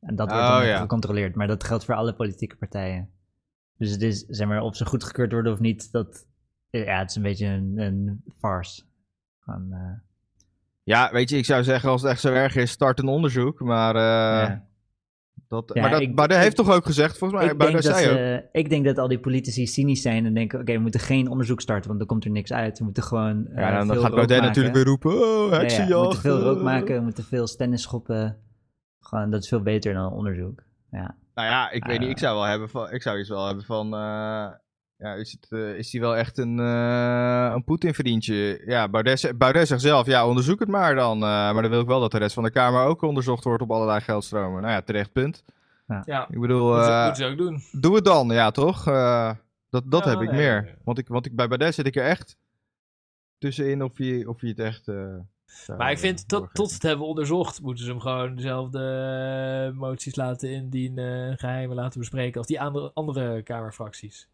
En 0.00 0.16
dat 0.16 0.30
wordt 0.30 0.46
Oh, 0.46 0.56
dan 0.56 0.66
ja. 0.66 0.80
gecontroleerd. 0.80 1.34
Maar 1.34 1.46
dat 1.46 1.64
geldt 1.64 1.84
voor 1.84 1.94
alle 1.94 2.14
politieke 2.14 2.56
partijen. 2.56 3.10
Dus 3.76 3.90
het 3.90 4.02
is, 4.02 4.24
zeg 4.28 4.48
maar, 4.48 4.60
of 4.62 4.76
ze 4.76 4.86
goedgekeurd 4.86 5.32
worden 5.32 5.52
of 5.52 5.58
niet, 5.60 5.92
dat... 5.92 6.26
Ja, 6.80 6.98
het 6.98 7.10
is 7.10 7.16
een 7.16 7.22
beetje 7.22 7.46
een, 7.46 7.78
een 7.78 8.22
farce. 8.38 8.82
Van, 9.44 9.66
eh, 9.70 9.78
Ja, 10.82 11.10
weet 11.12 11.30
je, 11.30 11.36
ik 11.36 11.44
zou 11.44 11.62
zeggen, 11.64 11.90
als 11.90 12.02
het 12.02 12.10
echt 12.10 12.20
zo 12.20 12.32
erg 12.32 12.56
is, 12.56 12.70
start 12.70 12.98
een 12.98 13.08
onderzoek. 13.08 13.60
Maar, 13.60 13.94
eh, 13.96 14.48
ja. 14.48 14.66
dat, 15.48 15.70
Ja, 15.74 15.80
maar 15.80 15.90
dat, 15.90 16.00
ik- 16.00 16.14
Baudet 16.14 16.36
ik- 16.36 16.42
heeft 16.42 16.56
toch 16.56 16.70
ook 16.70 16.84
gezegd, 16.86 17.18
volgens 17.18 17.40
mij, 17.42 17.50
ik, 17.52 17.58
denk 17.60 17.72
dat 17.72 17.84
zei 17.84 18.36
ook. 18.36 18.42
ik 18.52 18.68
denk 18.70 18.84
dat 18.84 18.98
al 18.98 19.08
die 19.08 19.18
politici 19.20 19.66
cynisch 19.66 20.02
zijn 20.02 20.26
en 20.26 20.34
denken: 20.34 20.60
oké, 20.60 20.72
we 20.72 20.78
moeten 20.78 21.00
geen 21.00 21.28
onderzoek 21.28 21.60
starten, 21.60 21.86
want 21.86 21.98
dan 21.98 22.08
komt 22.08 22.24
er 22.24 22.30
niks 22.30 22.52
uit. 22.52 22.78
We 22.78 22.84
moeten 22.84 23.02
gewoon. 23.02 23.46
eh, 23.46 23.56
Ja, 23.62 23.78
dan, 23.78 23.86
dan 23.88 23.98
gaat 23.98 24.14
Baudet 24.14 24.42
natuurlijk 24.42 24.74
weer 24.74 24.84
roepen, 24.84 25.12
oh, 25.12 25.50
heksenjacht. 25.50 25.90
we 25.92 26.02
moeten 26.02 26.20
veel 26.20 26.40
rook 26.40 26.58
eh. 26.58 26.64
maken, 26.64 26.94
we 26.94 27.00
moeten 27.02 27.24
veel 27.24 27.46
stennis 27.46 27.82
schoppen. 27.82 28.36
Gewoon, 29.00 29.30
dat 29.30 29.42
is 29.42 29.48
veel 29.48 29.62
beter 29.62 29.94
dan 29.94 30.12
onderzoek. 30.12 30.62
Ja. 30.90 31.16
Nou 31.34 31.48
ja, 31.48 31.70
ik 31.70 31.84
weet 31.84 31.98
niet, 32.00 32.08
ik 32.10 32.18
zou 32.18 32.34
wel 32.36 32.44
hebben 32.46 32.68
van, 32.70 32.90
ik 32.92 33.02
zou 33.02 33.18
iets 33.18 33.28
wel 33.28 33.46
hebben 33.46 33.64
van, 33.64 33.94
eh, 33.94 34.48
ja, 35.02 35.14
is, 35.14 35.32
het, 35.32 35.46
eh, 35.50 35.74
is 35.78 35.90
die 35.90 36.00
wel 36.00 36.16
echt 36.16 36.38
een, 36.38 36.58
eh 36.60 37.50
een 37.54 37.64
Poetin-vriendje? 37.64 38.62
Ja, 38.66 38.88
Baudet, 38.88 39.20
ze- 39.20 39.34
Baudet 39.34 39.68
zegt 39.68 39.80
zelf, 39.80 40.06
ja, 40.06 40.26
onderzoek 40.28 40.60
het 40.60 40.68
maar 40.68 40.94
dan. 40.94 41.14
eh, 41.14 41.20
maar 41.20 41.62
dan 41.62 41.70
wil 41.70 41.80
ik 41.80 41.86
wel 41.86 42.00
dat 42.00 42.10
de 42.10 42.18
rest 42.18 42.34
van 42.34 42.42
de 42.42 42.50
Kamer 42.50 42.84
ook 42.84 43.02
onderzocht 43.02 43.44
wordt 43.44 43.62
op 43.62 43.70
allerlei 43.70 44.00
geldstromen. 44.00 44.60
Nou 44.62 44.72
ja, 44.74 44.82
terecht 44.82 45.12
punt. 45.12 45.44
Ja, 46.04 46.28
Ik 46.30 46.40
bedoel, 46.40 46.74
ook 47.30 47.36
doen. 47.38 47.62
doe 47.72 47.94
het 47.94 48.04
dan, 48.04 48.28
ja 48.28 48.50
toch? 48.50 48.86
Eh, 48.86 49.30
dat 49.70 49.82
dat 49.90 50.04
Ja, 50.04 50.10
heb 50.10 50.20
ik 50.20 50.30
nee, 50.30 50.40
meer. 50.40 50.62
nee. 50.62 50.74
Want, 50.84 50.98
ik, 50.98 51.08
want 51.08 51.26
ik, 51.26 51.36
bij 51.36 51.48
Baudet 51.48 51.74
zit 51.74 51.86
ik 51.86 51.96
er 51.96 52.04
echt 52.04 52.36
tussenin 53.38 53.82
of 53.82 53.98
je, 53.98 54.28
of 54.28 54.40
je 54.40 54.46
het 54.48 54.58
echt... 54.58 54.88
eh, 54.88 55.76
Maar 55.76 55.90
ik 55.90 55.98
vind, 55.98 56.28
tot, 56.28 56.48
tot 56.52 56.68
ze 56.68 56.74
het 56.74 56.82
hebben 56.82 57.06
onderzocht, 57.06 57.62
moeten 57.62 57.84
ze 57.84 57.90
hem 57.90 58.00
gewoon 58.00 58.34
dezelfde 58.34 59.72
moties 59.74 60.16
laten 60.16 60.50
indienen, 60.50 61.38
geheimen 61.38 61.76
laten 61.76 62.00
bespreken 62.00 62.38
als 62.38 62.46
die 62.46 62.60
andere, 62.60 62.90
andere 62.94 63.42
Kamerfracties. 63.42 64.28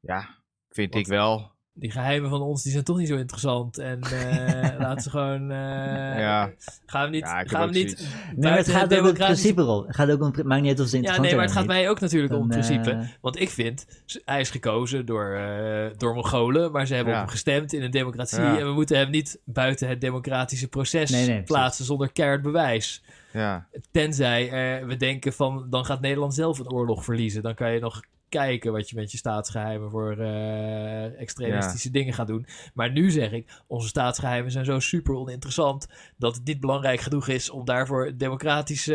Ja, 0.00 0.28
vind 0.70 0.92
Want- 0.92 1.06
ik 1.06 1.12
wel. 1.12 1.50
Die 1.72 1.90
geheimen 1.90 2.30
van 2.30 2.40
ons 2.40 2.62
die 2.62 2.72
zijn 2.72 2.84
toch 2.84 2.96
niet 2.98 3.08
zo 3.08 3.16
interessant. 3.16 3.78
En 3.78 4.00
eh, 4.00 4.78
laten 4.84 5.02
ze 5.02 5.10
gewoon. 5.10 5.50
eh, 5.50 6.18
Ja. 6.18 6.50
Gaan 6.86 7.04
we 7.04 7.10
niet. 7.10 7.20
Ja, 7.24 7.44
gaan 7.44 7.68
we 7.68 7.74
niet. 7.74 8.08
Nee, 8.36 8.52
het 8.52 8.68
gaat 8.68 8.94
ook 8.94 9.06
om 9.06 9.14
principe 9.14 9.62
rol. 9.62 9.86
Het 9.86 9.96
gaat 9.96 10.10
ook 10.10 10.20
om, 10.22 10.32
het 10.34 10.44
maakt 10.46 10.60
niet 10.62 10.70
uit 10.70 10.80
of 10.80 10.86
ze 10.88 10.96
Ja, 10.96 11.02
interessant 11.02 11.26
nee, 11.26 11.34
maar 11.36 11.44
het 11.44 11.54
gaat 11.54 11.66
mij 11.66 11.88
ook 11.90 12.00
natuurlijk 12.00 12.32
om 12.32 12.40
het 12.40 12.50
Dan, 12.52 12.60
principe. 12.60 12.90
eh, 12.90 13.08
Want 13.20 13.40
ik 13.40 13.50
vind, 13.50 13.86
hij 14.24 14.40
is 14.40 14.50
gekozen 14.50 15.06
door, 15.06 15.32
eh, 15.34 15.90
door 15.96 16.14
Mongolen, 16.14 16.72
maar 16.72 16.86
ze 16.86 16.94
hebben 16.94 17.12
Ja. 17.12 17.18
op 17.18 17.24
hem 17.24 17.34
gestemd 17.34 17.72
in 17.72 17.82
een 17.82 17.90
democratie. 17.90 18.40
Ja. 18.42 18.58
En 18.58 18.66
we 18.66 18.72
moeten 18.72 18.96
hem 18.98 19.10
niet 19.10 19.40
buiten 19.44 19.88
het 19.88 20.00
democratische 20.00 20.68
proces 20.68 21.10
Nee, 21.10 21.20
nee, 21.20 21.28
precies. 21.30 21.46
plaatsen 21.50 21.84
zonder 21.84 22.12
keihard 22.12 22.42
bewijs. 22.42 23.02
Ja. 23.32 23.66
Tenzij 23.90 24.44
eh, 24.50 24.86
we 24.86 24.96
denken 24.96 25.32
van, 25.32 25.66
dan 25.70 25.84
gaat 25.84 26.00
Nederland 26.00 26.34
zelf 26.34 26.58
een 26.58 26.72
oorlog 26.72 27.04
verliezen. 27.04 27.42
Dan 27.42 27.54
kan 27.54 27.72
je 27.72 27.80
nog 27.80 28.00
kijken 28.30 28.72
wat 28.72 28.88
je 28.88 28.96
met 28.96 29.12
je 29.12 29.18
staatsgeheimen 29.18 29.90
voor 29.90 30.16
eh, 30.18 31.20
extremistische 31.20 31.90
dingen 31.90 32.14
gaat 32.14 32.26
doen. 32.26 32.46
Maar 32.74 32.90
nu 32.92 33.10
zeg 33.10 33.32
ik, 33.32 33.50
onze 33.66 33.88
staatsgeheimen 33.88 34.52
zijn 34.52 34.64
zo 34.64 34.78
super 34.78 35.14
oninteressant 35.14 35.86
dat 36.16 36.34
het 36.34 36.44
niet 36.44 36.60
belangrijk 36.60 37.00
genoeg 37.00 37.28
is 37.28 37.50
om 37.50 37.64
daarvoor 37.64 38.04
het 38.06 38.18
democratische 38.18 38.94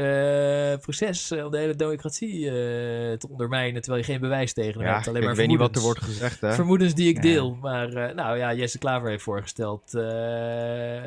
eh, 0.72 0.82
proces, 0.82 1.32
eh, 1.32 1.46
om 1.46 1.52
de 1.52 1.58
hele 1.58 1.76
democratie 1.76 2.44
te 3.18 3.28
ondermijnen, 3.30 3.82
terwijl 3.82 4.04
je 4.04 4.12
geen 4.12 4.22
bewijs 4.22 4.54
tegen 4.54 4.82
Ja, 4.82 4.94
hebt. 4.94 5.08
Alleen 5.08 5.22
ik 5.22 5.28
maar 5.28 5.36
weet 5.36 5.48
niet 5.48 5.60
wat 5.60 5.76
er 5.76 5.82
wordt 5.82 6.02
gezegd, 6.04 6.42
hè. 6.42 6.54
Vermoedens 6.54 6.94
die 6.94 7.10
ik 7.10 7.16
Ja. 7.16 7.22
deel. 7.22 7.58
Maar 7.62 8.16
nou 8.16 8.38
ja, 8.38 8.54
Jesse 8.54 8.78
Klaver 8.78 9.10
heeft 9.10 9.24
voorgesteld. 9.24 9.82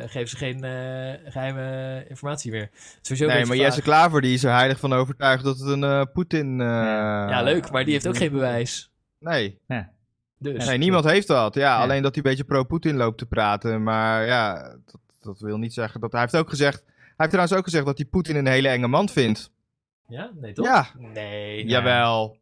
geef 0.06 0.28
ze 0.28 0.36
geen 0.36 0.64
eh, 0.64 1.32
geheime 1.32 2.04
informatie 2.08 2.50
meer. 2.50 2.70
Nee, 3.18 3.46
maar 3.46 3.56
Jesse. 3.56 3.82
Klaver 3.82 4.20
die 4.20 4.34
is 4.34 4.44
er 4.44 4.52
heilig 4.52 4.78
van 4.78 4.92
overtuigd 4.92 5.44
dat 5.44 5.58
het 5.58 5.68
een 5.68 6.08
Poetin... 6.12 6.58
Ja, 6.58 7.42
leuk, 7.42 7.70
maar 7.70 7.84
die 7.84 7.92
heeft 7.92 8.08
ook 8.08 8.16
geen 8.18 8.32
bewijs. 8.32 8.90
Nee. 9.18 9.58
Dus. 10.38 10.66
nee, 10.66 10.78
niemand 10.78 11.04
heeft 11.04 11.26
dat. 11.26 11.54
Ja, 11.54 11.60
Ja. 11.60 11.82
alleen 11.82 12.02
dat 12.02 12.14
hij 12.14 12.24
een 12.24 12.30
beetje 12.30 12.44
pro-Poetin 12.44 12.96
loopt 12.96 13.18
te 13.18 13.26
praten. 13.26 13.82
Maar 13.82 14.26
ja, 14.26 14.62
dat, 14.84 15.00
dat 15.22 15.40
wil 15.40 15.56
niet 15.58 15.72
zeggen 15.72 16.00
dat... 16.00 16.12
Hij 16.12 16.20
heeft 16.20 16.36
ook 16.36 16.48
gezegd... 16.48 16.82
Hij 16.86 17.14
heeft 17.16 17.30
trouwens 17.30 17.58
ook 17.58 17.64
gezegd 17.64 17.86
dat 17.86 17.98
hij 17.98 18.06
Poetin 18.06 18.36
een 18.36 18.46
hele 18.46 18.68
enge 18.68 18.88
man 18.88 19.08
vindt. 19.08 19.50
Ja, 20.08 20.30
nee 20.34 20.52
toch? 20.52 20.66
Ja. 20.66 20.86
Nee. 20.98 21.66
Jawel. 21.66 22.36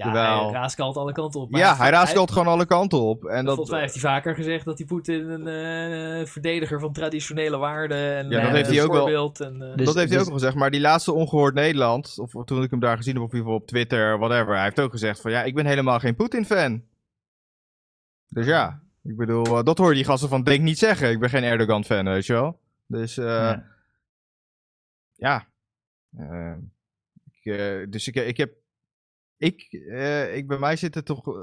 Ja, 0.00 0.06
jawel. 0.06 0.42
hij 0.44 0.52
raaskalt 0.60 0.96
alle 0.96 1.12
kanten 1.12 1.40
op. 1.40 1.56
Ja, 1.56 1.68
hij 1.68 1.76
hij- 1.76 1.90
raaskalt 1.90 2.30
gewoon 2.32 2.46
alle 2.46 2.66
kanten 2.66 3.00
op. 3.00 3.24
En 3.24 3.36
dat, 3.44 3.54
Volgens 3.54 3.70
mij 3.70 3.80
heeft 3.80 3.92
hij 3.92 4.02
vaker 4.02 4.34
gezegd 4.34 4.64
dat 4.64 4.78
hij 4.78 4.86
Poetin 4.86 5.28
een 5.28 5.46
eh, 6.20 6.26
verdediger 6.26 6.80
van 6.80 6.92
traditionele 6.92 7.56
waarden 7.56 8.16
en 8.16 8.28
Ja, 8.30 8.38
dat 8.40 8.48
eh, 8.48 8.54
heeft 8.54 8.70
hij 8.70 8.82
ook 8.82 8.90
wel. 8.92 9.00
voorbeeld 9.00 9.40
En, 9.40 9.62
eh, 9.62 9.76
Dus- 9.76 9.86
dat 9.86 9.94
heeft 9.94 9.96
hij 9.96 10.06
dus- 10.06 10.20
ook 10.20 10.26
al 10.26 10.38
gezegd. 10.38 10.54
Maar 10.54 10.70
die 10.70 10.80
laatste 10.80 11.12
ongehoord 11.12 11.54
Nederland, 11.54 12.18
of 12.18 12.44
toen 12.44 12.62
ik 12.62 12.70
hem 12.70 12.80
daar 12.80 12.96
gezien 12.96 13.14
heb, 13.14 13.22
of 13.22 13.28
in 13.30 13.36
ieder 13.36 13.50
geval 13.50 13.62
op 13.62 13.68
Twitter, 13.68 14.18
whatever. 14.18 14.54
Hij 14.54 14.62
heeft 14.64 14.80
ook 14.80 14.90
gezegd 14.90 15.20
van, 15.20 15.30
ja, 15.30 15.42
ik 15.42 15.54
ben 15.54 15.66
helemaal 15.66 15.98
geen 15.98 16.14
Poetin-fan. 16.16 16.82
Dus 18.28 18.46
ja, 18.46 18.80
ik 19.02 19.16
bedoel, 19.16 19.64
dat 19.64 19.78
hoor 19.78 19.88
je 19.88 19.94
die 19.94 20.04
gasten 20.04 20.28
van 20.28 20.42
Denk 20.42 20.62
niet 20.62 20.78
zeggen. 20.78 21.10
Ik 21.10 21.20
ben 21.20 21.30
geen 21.30 21.42
Erdogan-fan, 21.44 22.04
weet 22.04 22.26
je 22.26 22.32
wel. 22.32 22.58
Dus 22.86 23.18
eh, 23.18 23.24
ja. 23.26 23.64
Ja. 25.14 25.46
Eh, 26.16 26.54
ik, 27.42 27.92
dus 27.92 28.08
ik, 28.08 28.14
ik 28.14 28.36
heb, 28.36 28.52
ik, 29.40 29.62
eh, 29.90 30.36
ik, 30.36 30.46
bij 30.46 30.58
mij 30.58 30.76
zit 30.76 30.94
het 30.94 31.04
toch, 31.04 31.26
eh, 31.28 31.34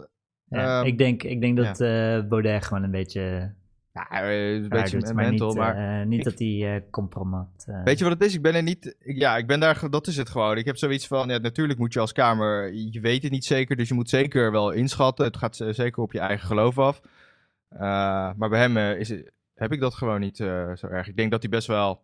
Ja, 0.50 0.80
Ehm, 0.80 0.88
ik, 0.88 0.98
denk, 0.98 1.24
ik 1.24 1.42
denk 1.42 1.58
dat 1.58 1.82
eh 1.82 2.28
Baudet 2.28 2.66
gewoon 2.66 2.84
een 2.84 2.92
beetje 2.92 3.54
ja, 3.94 4.10
eh, 4.10 4.54
een 4.54 4.70
beetje 4.70 5.00
maar 5.00 5.16
mental, 5.16 5.48
niet, 5.48 5.58
maar... 5.58 6.06
niet 6.06 6.20
ik- 6.20 6.24
dat 6.24 6.40
hij 6.40 6.84
compromat. 6.92 7.66
Weet 7.84 7.98
je 7.98 8.04
wat 8.04 8.14
het 8.14 8.24
is? 8.24 8.34
Ik 8.36 8.42
ben 8.42 8.56
er 8.56 8.64
niet. 8.64 8.96
ik- 9.00 9.18
Ja, 9.18 9.38
ik 9.38 9.48
ben 9.48 9.60
daar. 9.60 9.90
Dat 9.90 10.08
is 10.08 10.18
het 10.18 10.30
gewoon. 10.30 10.58
Ik 10.58 10.66
heb 10.66 10.78
zoiets 10.78 11.08
van. 11.08 11.30
Ja, 11.30 11.38
natuurlijk 11.38 11.80
moet 11.80 11.94
je 11.94 12.00
als 12.00 12.12
Kamer. 12.12 12.74
Je 12.74 13.00
weet 13.00 13.24
het 13.24 13.32
niet 13.32 13.46
zeker. 13.46 13.76
Dus 13.76 13.88
je 13.88 13.94
moet 13.94 14.10
zeker 14.10 14.52
wel 14.52 14.72
inschatten. 14.72 15.26
Het 15.26 15.38
gaat 15.38 15.56
zeker 15.70 16.02
op 16.04 16.12
je 16.12 16.20
eigen 16.20 16.48
geloof 16.48 16.78
af. 16.80 17.02
Maar 18.38 18.50
bij 18.50 18.60
hem 18.60 18.78
is, 18.78 19.10
het- 19.10 19.32
heb 19.56 19.72
ik 19.72 19.80
dat 19.80 19.94
gewoon 19.96 20.20
niet 20.20 20.38
zo 20.38 20.88
erg. 20.88 21.08
Ik 21.08 21.16
denk 21.18 21.32
dat 21.32 21.42
hij 21.42 21.52
best 21.52 21.68
wel. 21.68 22.02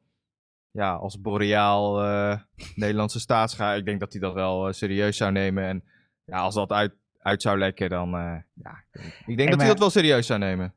Ja, 0.74 0.94
als 0.94 1.22
boreaal 1.22 2.04
eh, 2.04 2.40
Nederlandse 2.76 3.20
staatsga. 3.20 3.74
Ik 3.74 3.86
denk 3.86 4.00
dat 4.00 4.12
hij 4.12 4.22
dat 4.22 4.34
wel 4.34 4.68
eh, 4.68 4.74
serieus 4.74 5.18
zou 5.18 5.32
nemen. 5.32 5.64
En 5.64 5.84
ja, 6.26 6.38
als 6.38 6.56
dat 6.56 6.72
uit, 6.72 6.94
uit 7.20 7.42
zou 7.42 7.58
lekken, 7.58 7.90
dan. 7.90 8.14
eh, 8.16 8.36
ja, 8.54 8.84
ik 9.26 9.38
denk, 9.38 9.38
dat 9.38 9.48
maar- 9.50 9.58
hij 9.58 9.68
dat 9.68 9.80
wel 9.80 9.90
serieus 9.90 10.28
zou 10.28 10.40
nemen. 10.40 10.74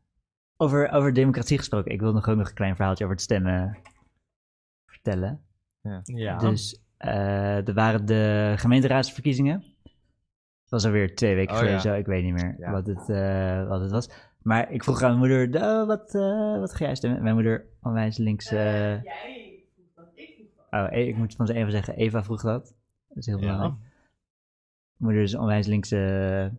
over, 0.57 0.91
over 0.93 1.13
democratie 1.13 1.59
gesproken, 1.59 1.93
ik 1.93 2.01
wil 2.01 2.13
nog 2.13 2.29
ook 2.29 2.37
nog 2.37 2.49
een 2.49 2.55
klein 2.55 2.77
verhaaltje 2.77 3.05
over 3.05 3.17
het 3.17 3.25
stemmen 3.25 3.79
vertellen. 4.87 5.41
ja. 6.05 6.37
Dus 6.39 6.81
eh, 6.97 7.69
er 7.69 7.75
waren 7.75 8.07
de 8.07 8.55
gemeenteraadsverkiezingen. 8.57 9.65
Dat 10.63 10.83
was 10.83 10.85
alweer 10.85 11.15
twee 11.15 11.35
weken 11.35 11.53
Oh, 11.53 11.59
geleden 11.59 11.77
ja. 11.77 11.83
zo, 11.83 11.95
ik 11.95 12.07
weet 12.07 12.25
niet 12.25 12.33
meer 12.33 12.55
Ja. 12.59 12.71
wat, 12.71 12.87
het, 12.87 13.09
eh, 13.09 13.69
wat 13.69 13.81
het 13.81 13.91
was. 13.91 14.11
Maar 14.43 14.71
ik 14.73 14.85
vroeg 14.85 15.03
aan 15.03 15.19
mijn 15.19 15.19
moeder, 15.43 15.63
"Oh, 15.63 15.87
wat, 15.87 16.15
eh, 16.15 16.59
wat 16.59 16.75
ga 16.75 16.85
jij 16.85 16.95
stemmen? 16.95 17.23
Mijn 17.23 17.35
moeder 17.35 17.65
onwijs 17.83 18.17
links... 18.17 18.47
eh, 18.53 18.95
Oh, 20.85 20.87
e- 20.91 21.09
ik 21.09 21.17
moet 21.17 21.35
van 21.35 21.47
ze 21.47 21.55
even 21.55 21.71
zeggen, 21.73 21.95
Eva 21.97 22.25
vroeg 22.25 22.43
dat. 22.43 22.75
Dat 23.09 23.17
is 23.17 23.27
heel 23.27 23.35
Ja. 23.39 23.41
belangrijk. 23.41 23.73
Mijn 23.81 23.93
moeder 24.97 25.23
is 25.23 25.33
een 25.33 25.41
onwijs 25.41 25.67
linkse 25.67 25.99
eh, 26.53 26.59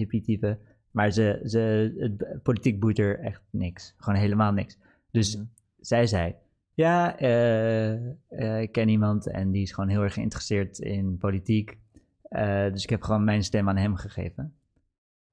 hippie 0.00 0.22
type. 0.22 0.58
Maar 0.90 1.10
ze, 1.10 1.40
ze, 1.44 1.94
het 1.98 2.42
politiek 2.42 2.80
boeit 2.80 2.98
er 2.98 3.18
echt 3.20 3.42
niks. 3.50 3.94
Gewoon 3.96 4.18
helemaal 4.20 4.52
niks. 4.52 4.78
Dus 5.10 5.36
Mhm. 5.36 5.44
zij 5.80 6.06
zei, 6.06 6.34
ja, 6.74 7.18
eh, 7.18 7.94
eh, 8.28 8.60
ik 8.60 8.72
ken 8.72 8.88
iemand 8.88 9.26
en 9.26 9.50
die 9.50 9.62
is 9.62 9.72
gewoon 9.72 9.90
heel 9.90 10.02
erg 10.02 10.14
geïnteresseerd 10.14 10.78
in 10.78 11.16
politiek. 11.18 11.78
Eh, 12.22 12.70
dus 12.72 12.82
ik 12.82 12.90
heb 12.90 13.02
gewoon 13.02 13.24
mijn 13.24 13.42
stem 13.44 13.68
aan 13.68 13.76
hem 13.76 13.96
gegeven. 13.96 14.54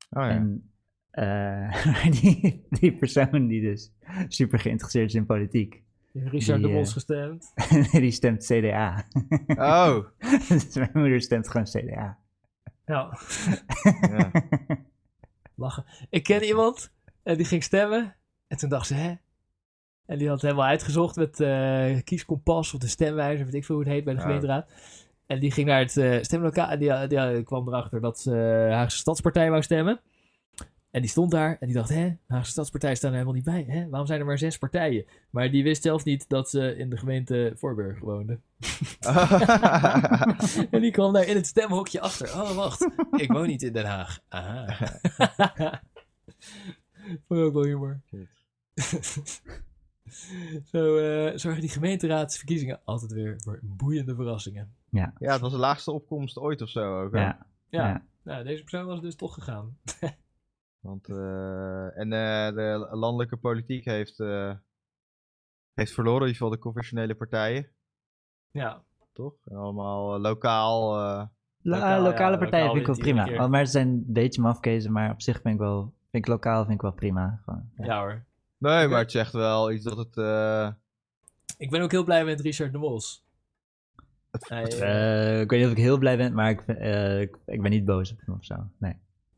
Oh 0.10 0.24
ja. 0.24 0.30
En 0.30 0.72
eh, 1.10 2.12
die, 2.22 2.66
die 2.70 2.96
persoon 2.96 3.48
die 3.48 3.62
dus 3.62 3.92
super 4.28 4.60
geïnteresseerd 4.60 5.08
is 5.10 5.16
in 5.16 5.26
politiek, 5.26 5.84
Richard 6.14 6.60
Die, 6.60 6.68
de 6.68 6.74
Mos 6.74 6.88
eh, 6.88 6.94
gestemd. 6.94 7.52
nee, 7.92 8.02
die 8.02 8.12
stemt 8.12 8.46
CDA. 8.46 9.06
Oh, 9.48 10.06
dus 10.50 10.74
mijn 10.76 10.92
moeder 10.94 11.22
stemt 11.22 11.48
gewoon 11.48 11.66
CDA. 11.66 12.18
Ja, 12.86 13.10
ja. 14.02 14.32
lachen. 15.56 15.86
Ik 16.10 16.24
ken 16.24 16.44
iemand 16.44 16.92
en 17.24 17.38
die 17.38 17.46
ging 17.46 17.64
stemmen. 17.64 18.16
En 18.48 18.58
toen 18.58 18.70
dacht 18.70 18.88
ze, 18.88 18.94
hè? 18.94 19.14
En 20.06 20.18
die 20.18 20.30
had 20.30 20.42
helemaal 20.42 20.66
uitgezocht 20.66 21.16
met 21.16 21.40
eh, 21.40 22.04
kieskompas 22.04 22.74
of 22.74 22.80
de 22.80 22.88
stemwijzer, 22.88 23.46
weet 23.46 23.54
ik 23.54 23.66
veel 23.66 23.76
hoe 23.76 23.84
het 23.84 23.94
heet 23.94 24.04
bij 24.04 24.14
de 24.14 24.22
gemeenteraad. 24.22 24.72
En 25.26 25.40
die 25.40 25.52
ging 25.52 25.68
naar 25.68 25.80
het 25.80 25.98
eh, 25.98 26.22
stemlokaal 26.22 26.70
en 26.70 26.80
die, 26.80 27.08
die 27.08 27.44
kwam 27.44 27.68
erachter 27.68 28.02
dat 28.02 28.20
ze 28.20 28.32
eh, 28.32 28.76
Haagse 28.76 28.98
Stadspartij 28.98 29.50
wou 29.50 29.64
stemmen. 29.64 30.00
En 30.92 31.02
die 31.02 31.10
stond 31.10 31.32
daar 31.32 31.58
en 31.60 31.68
die 31.68 31.76
dacht, 31.76 31.90
hè, 31.90 32.16
Haagse 32.28 32.52
Stadspartij 32.52 32.96
staan 32.96 33.10
er 33.10 33.16
helemaal 33.16 33.36
niet 33.36 33.44
bij. 33.44 33.66
Hè? 33.68 33.90
Waarom 33.90 34.08
zijn 34.08 34.20
er 34.20 34.26
maar 34.26 34.38
zes 34.38 34.58
partijen? 34.58 35.06
Maar 35.30 35.52
die 35.52 35.64
wist 35.64 35.82
zelf 35.82 36.04
niet 36.04 36.30
dat 36.30 36.50
ze 36.50 36.76
in 36.76 36.90
de 36.90 36.98
gemeente 36.98 37.54
Voorburg 37.56 38.00
woonde. 38.00 38.40
en 40.72 40.82
die 40.82 40.92
kwam 40.92 41.14
daar 41.14 41.28
in 41.28 41.36
het 41.36 41.48
stemhokje 41.48 42.02
achter. 42.02 42.28
Oh, 42.28 42.56
wacht. 42.56 42.90
Ik 43.12 43.32
woon 43.32 43.48
niet 43.48 43.62
in 43.62 43.74
Den 43.74 43.86
Haag. 43.86 44.20
Aha. 44.28 44.66
Vond 47.28 47.40
ik 47.40 47.46
ook 47.46 47.54
wel 47.54 47.64
humor. 47.64 48.02
Zo 50.72 50.98
eh, 50.98 51.38
zorgen 51.38 51.62
die 51.62 51.70
gemeenteraadsverkiezingen 51.70 52.80
altijd 52.84 53.12
weer 53.12 53.36
voor 53.44 53.60
boeiende 53.62 54.16
verrassingen. 54.16 54.74
ja, 55.20 55.32
het 55.32 55.42
was 55.42 55.52
de 55.52 55.58
laagste 55.58 55.92
opkomst 55.92 56.38
ooit 56.38 56.62
of 56.62 56.70
zo 56.70 57.04
ook. 57.04 57.14
hè? 57.14 57.20
Ja, 57.20 57.46
Ja, 57.70 57.88
Ja. 57.88 58.04
Nou, 58.24 58.44
deze 58.44 58.62
persoon 58.62 58.86
was 58.86 59.02
dus 59.02 59.16
toch 59.16 59.34
gegaan. 59.34 59.78
Want, 60.80 61.10
eh, 61.10 61.98
en 61.98 62.14
eh, 62.14 62.56
de 62.56 62.88
landelijke 62.92 63.38
politiek 63.38 63.86
heeft, 63.86 64.20
eh, 64.20 64.52
heeft 65.74 65.94
verloren, 65.94 66.22
in 66.22 66.28
ieder 66.28 66.42
geval 66.42 66.56
de 66.56 66.64
conventionele 66.64 67.16
partijen, 67.16 67.68
Ja, 68.52 68.84
toch? 69.14 69.34
En 69.46 69.56
allemaal 69.56 70.20
lokaal. 70.20 70.96
eh, 70.96 71.26
Lo- 71.62 71.76
Lokaal, 71.76 72.02
lokale 72.02 72.32
ja, 72.32 72.38
partijen 72.38 72.66
lokaal 72.68 72.84
vind 72.96 73.08
ik 73.08 73.14
wel 73.16 73.24
prima. 73.26 73.48
maar 73.48 73.66
ze 73.66 73.72
zijn 73.72 73.88
een 73.88 74.04
beetje 74.08 74.42
mafkezen, 74.42 74.92
maar 74.92 75.12
op 75.12 75.22
zich 75.22 75.42
vind 75.42 75.54
ik 75.54 75.60
wel... 75.60 75.82
Vind 76.12 76.26
ik 76.26 76.28
lokaal 76.32 76.62
vind 76.64 76.76
ik 76.76 76.82
wel 76.82 76.92
prima. 76.94 77.42
Gewoon, 77.46 77.70
ja. 77.78 77.86
ja 77.86 78.00
hoor. 78.00 78.24
nee, 78.58 78.88
maar 78.88 79.00
het 79.00 79.12
zegt 79.12 79.34
wel 79.34 79.72
iets 79.72 79.84
dat 79.84 79.98
het. 79.98 80.18
eh, 80.18 80.70
Ik 81.58 81.70
ben 81.70 81.82
ook 81.82 81.92
heel 81.92 82.04
blij 82.04 82.26
met 82.26 82.42
Richard 82.42 82.72
de 82.72 82.78
Mos. 82.78 83.26
het, 84.32 84.50
Hij, 84.50 84.62
het- 84.62 85.42
ik 85.42 85.50
weet 85.50 85.60
niet 85.60 85.66
of 85.66 85.72
ik 85.78 85.84
heel 85.84 85.98
blij 85.98 86.18
ben, 86.18 86.34
maar 86.34 86.50
ik, 86.50 86.62
eh, 86.62 87.22
ik, 87.22 87.38
ik 87.46 87.62
ben 87.62 87.72
niet 87.72 87.86
boos 87.86 88.12
op 88.12 88.20
hem 88.26 88.36
of 88.36 88.46
zo. 88.46 88.56
Nee. 88.78 88.94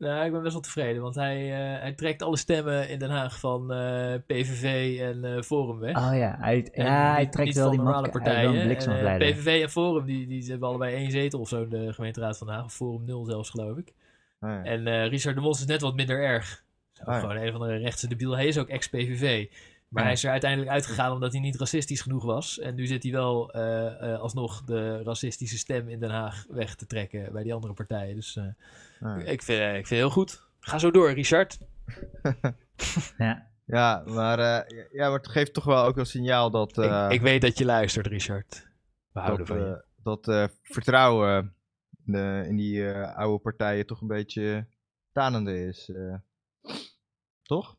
Nou, 0.08 0.24
ik 0.24 0.32
ben 0.32 0.42
best 0.42 0.52
wel 0.52 0.62
tevreden, 0.62 1.02
want 1.02 1.14
hij, 1.14 1.52
eh, 1.52 1.80
hij 1.80 1.92
trekt 1.92 2.22
alle 2.22 2.36
stemmen 2.36 2.88
in 2.88 2.98
Den 2.98 3.10
Haag 3.10 3.38
van 3.38 3.72
eh, 3.72 4.14
PVV 4.26 4.98
en 5.00 5.24
eh, 5.24 5.42
Forum 5.42 5.78
weg. 5.78 5.96
Oh 5.96 6.16
ja, 6.16 6.36
hij, 6.40 6.68
En 6.72 6.84
ja, 6.84 7.12
hij 7.12 7.26
trekt 7.26 7.46
niet 7.46 7.56
wel 7.56 7.66
van 7.66 7.76
die 7.76 7.84
normale 7.84 8.08
partijen. 8.08 8.60
En, 8.60 9.18
PVV 9.18 9.62
en 9.62 9.70
Forum, 9.70 10.04
die, 10.04 10.26
die 10.26 10.50
hebben 10.50 10.68
allebei 10.68 10.94
één 10.94 11.10
zetel 11.10 11.40
of 11.40 11.48
zo 11.48 11.62
in 11.62 11.68
de 11.68 11.92
gemeenteraad 11.92 12.38
van 12.38 12.46
Den 12.46 12.56
Haag. 12.56 12.64
Of 12.64 12.74
Forum 12.74 13.04
0 13.04 13.24
zelfs, 13.24 13.50
geloof 13.50 13.76
ik. 13.76 13.94
oh 14.40 14.50
ja. 14.50 14.62
En 14.62 14.86
eh, 14.86 15.08
Richard 15.08 15.34
de 15.34 15.40
Mos 15.40 15.60
is 15.60 15.66
net 15.66 15.80
wat 15.80 15.94
minder 15.94 16.22
erg. 16.22 16.64
Ja. 16.92 17.20
Gewoon 17.20 17.36
een 17.36 17.48
of 17.48 17.54
andere 17.54 17.76
rechtse 17.76 18.08
debiel. 18.08 18.36
Hij 18.36 18.46
is 18.46 18.58
ook 18.58 18.68
ex-PVV. 18.68 19.46
Maar 19.92 20.02
Ja. 20.02 20.08
hij 20.08 20.12
is 20.18 20.24
er 20.24 20.30
uiteindelijk 20.30 20.70
uitgegaan 20.70 21.12
omdat 21.12 21.32
hij 21.32 21.40
niet 21.40 21.56
racistisch 21.56 22.00
genoeg 22.00 22.24
was. 22.24 22.58
En 22.58 22.74
nu 22.74 22.86
zit 22.86 23.02
hij 23.02 23.12
wel 23.12 23.52
eh, 23.52 24.12
eh, 24.12 24.20
alsnog 24.20 24.64
de 24.64 25.02
racistische 25.02 25.58
stem 25.58 25.88
in 25.88 26.00
Den 26.00 26.10
Haag 26.10 26.44
weg 26.48 26.74
te 26.74 26.86
trekken 26.86 27.32
bij 27.32 27.42
die 27.42 27.54
andere 27.54 27.72
partijen. 27.72 28.14
Dus 28.14 28.36
eh, 28.36 28.44
Ah, 28.44 28.50
ja. 29.00 29.24
ik, 29.30 29.42
vind, 29.42 29.58
ik 29.60 29.66
vind 29.72 29.88
het 29.88 29.88
heel 29.88 30.10
goed. 30.10 30.48
Ga 30.60 30.78
zo 30.78 30.90
door, 30.90 31.10
Richard. 31.12 31.58
Ja. 33.18 33.50
Ja, 33.66 34.02
maar, 34.06 34.38
eh, 34.38 34.78
ja, 34.92 35.08
maar 35.08 35.18
het 35.18 35.28
geeft 35.28 35.54
toch 35.54 35.64
wel 35.64 35.84
ook 35.84 35.96
een 35.96 36.06
signaal 36.06 36.50
dat. 36.50 36.78
eh, 36.78 37.04
ik, 37.06 37.12
ik 37.12 37.20
weet 37.20 37.40
dat 37.40 37.58
je 37.58 37.64
luistert, 37.64 38.06
Richard. 38.06 38.68
We 39.12 39.20
houden 39.20 39.46
dat, 39.46 39.56
van 39.56 39.66
je. 39.66 39.72
eh, 39.74 39.80
dat 40.02 40.28
eh, 40.28 40.44
vertrouwen 40.62 41.54
in, 42.06 42.12
de- 42.12 42.44
in 42.48 42.56
die 42.56 42.90
eh, 42.92 43.16
oude 43.16 43.38
partijen 43.42 43.86
toch 43.86 44.00
een 44.00 44.06
beetje 44.06 44.66
tanende 45.12 45.66
is. 45.66 45.90
eh. 45.90 46.14
toch? 47.42 47.76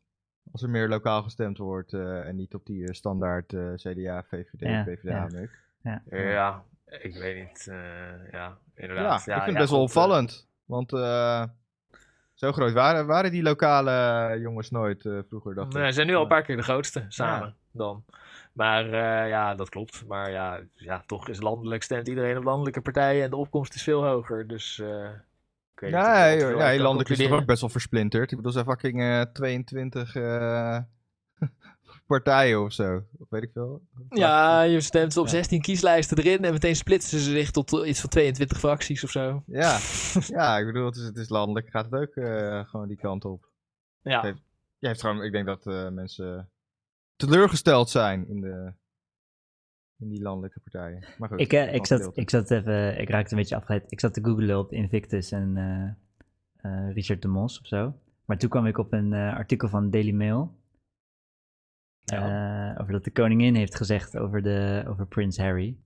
Als 0.54 0.62
er 0.62 0.70
meer 0.70 0.88
lokaal 0.88 1.22
gestemd 1.22 1.58
wordt 1.58 1.92
eh, 1.92 2.26
en 2.28 2.36
niet 2.36 2.54
op 2.54 2.66
die 2.66 2.86
eh, 2.86 2.92
standaard 2.94 3.52
eh, 3.52 3.72
CDA, 3.74 4.22
VVD, 4.22 4.60
Ja, 4.60 4.82
PvdA 4.82 5.10
ja. 5.10 5.28
muk. 5.32 5.50
Ja, 6.10 6.62
ik 6.86 7.16
weet 7.16 7.48
niet. 7.48 7.66
eh, 7.70 7.76
ja, 7.76 8.28
Ja, 8.30 8.58
inderdaad. 8.74 9.18
ik 9.26 9.32
vind 9.32 9.46
het 9.46 9.56
best 9.56 9.70
wel 9.70 9.82
opvallend. 9.82 10.48
Want 10.64 10.92
eh, 10.92 11.44
zo 12.34 12.52
groot 12.52 12.72
waren, 12.72 13.06
waren 13.06 13.30
die 13.30 13.42
lokale 13.42 14.38
jongens 14.40 14.70
nooit 14.70 15.04
eh, 15.06 15.18
vroeger. 15.28 15.54
Dacht 15.54 15.74
ik. 15.74 15.78
Nee, 15.80 15.86
ze 15.88 15.92
zijn 15.92 16.06
nu 16.06 16.14
al 16.14 16.22
een 16.22 16.28
paar 16.28 16.42
keer 16.42 16.56
de 16.56 16.62
grootste, 16.62 17.04
samen 17.08 17.54
dan. 17.70 18.04
Maar 18.52 18.84
eh, 18.84 19.28
ja, 19.28 19.54
dat 19.54 19.68
klopt. 19.68 20.06
Maar 20.06 20.30
ja, 20.30 20.60
ja, 20.74 21.02
toch 21.06 21.28
is 21.28 21.40
landelijk 21.40 21.82
stemt 21.82 22.08
iedereen 22.08 22.36
op 22.36 22.44
landelijke 22.44 22.80
partijen 22.80 23.24
en 23.24 23.30
de 23.30 23.36
opkomst 23.36 23.74
is 23.74 23.82
veel 23.82 24.04
hoger. 24.04 24.46
Dus 24.46 24.78
eh 24.78 25.08
Nee, 25.80 25.92
ja, 25.92 26.76
landelijk 26.76 27.08
is 27.08 27.18
toch 27.18 27.30
ook 27.30 27.46
best 27.46 27.60
wel 27.60 27.70
versplinterd. 27.70 28.30
Ik 28.30 28.36
bedoel, 28.36 28.52
er 28.56 28.64
zijn 28.64 28.78
fucking 28.78 29.00
eh, 29.02 29.20
22 29.20 30.14
eh, 30.16 30.78
partijen 32.06 32.62
of 32.62 32.72
zo. 32.72 33.02
Of 33.18 33.30
weet 33.30 33.42
ik 33.42 33.50
veel. 33.52 33.82
Ja, 34.08 34.62
je 34.62 34.80
stemt 34.80 35.16
op 35.16 35.24
Ja. 35.24 35.30
16 35.30 35.60
kieslijsten 35.60 36.18
erin 36.18 36.44
en 36.44 36.52
meteen 36.52 36.76
splitsen 36.76 37.18
ze 37.18 37.30
zich 37.30 37.50
tot 37.50 37.72
iets 37.86 38.00
van 38.00 38.10
22 38.10 38.58
fracties 38.58 39.04
of 39.04 39.10
zo. 39.10 39.42
Ja, 39.46 39.78
ja 40.38 40.58
ik 40.58 40.66
bedoel, 40.66 40.86
het 40.86 40.96
is, 40.96 41.04
het 41.04 41.16
is 41.16 41.28
landelijk, 41.28 41.70
gaat 41.70 41.90
het 41.90 42.00
ook 42.00 42.14
eh, 42.14 42.68
gewoon 42.68 42.88
die 42.88 42.96
kant 42.96 43.24
op. 43.24 43.48
Ja, 44.02 44.20
Heeft- 44.22 44.42
Je 44.78 44.86
heeft 44.86 45.00
gewoon, 45.00 45.22
ik 45.22 45.32
denk 45.32 45.46
dat 45.46 45.66
eh, 45.66 45.88
mensen 45.88 46.50
teleurgesteld 47.16 47.90
zijn 47.90 48.28
in, 48.28 48.40
de, 48.40 48.72
in 50.04 50.10
die 50.10 50.22
landelijke 50.22 50.60
partijen. 50.60 51.04
Maar 51.18 51.28
goed, 51.28 51.40
Ik, 51.40 51.52
eh, 51.52 51.74
ik, 51.74 51.86
zat, 51.86 52.10
ik 52.14 52.30
zat 52.30 52.50
even, 52.50 53.00
ik 53.00 53.08
raakte 53.10 53.32
een 53.32 53.38
beetje 53.38 53.56
afgeleid. 53.56 53.84
Ik 53.92 54.00
zat 54.00 54.14
te 54.14 54.24
googlen 54.24 54.58
op 54.58 54.72
Invictus 54.72 55.30
en 55.32 55.56
eh, 55.56 55.90
eh, 56.72 56.92
Richard 56.94 57.22
de 57.22 57.28
Mos 57.28 57.60
of 57.60 57.66
zo. 57.66 57.94
Maar 58.24 58.38
toen 58.38 58.48
kwam 58.50 58.66
ik 58.66 58.78
op 58.78 58.92
een 58.92 59.12
eh, 59.12 59.34
artikel 59.36 59.68
van 59.68 59.90
Daily 59.90 60.12
Mail. 60.12 60.56
eh, 62.04 62.76
over 62.80 62.92
dat 62.92 63.04
de 63.04 63.10
koningin 63.12 63.54
heeft 63.54 63.74
gezegd 63.74 64.16
over, 64.16 64.42
de, 64.42 64.84
over 64.88 65.06
Prince 65.06 65.42
Harry. 65.42 65.76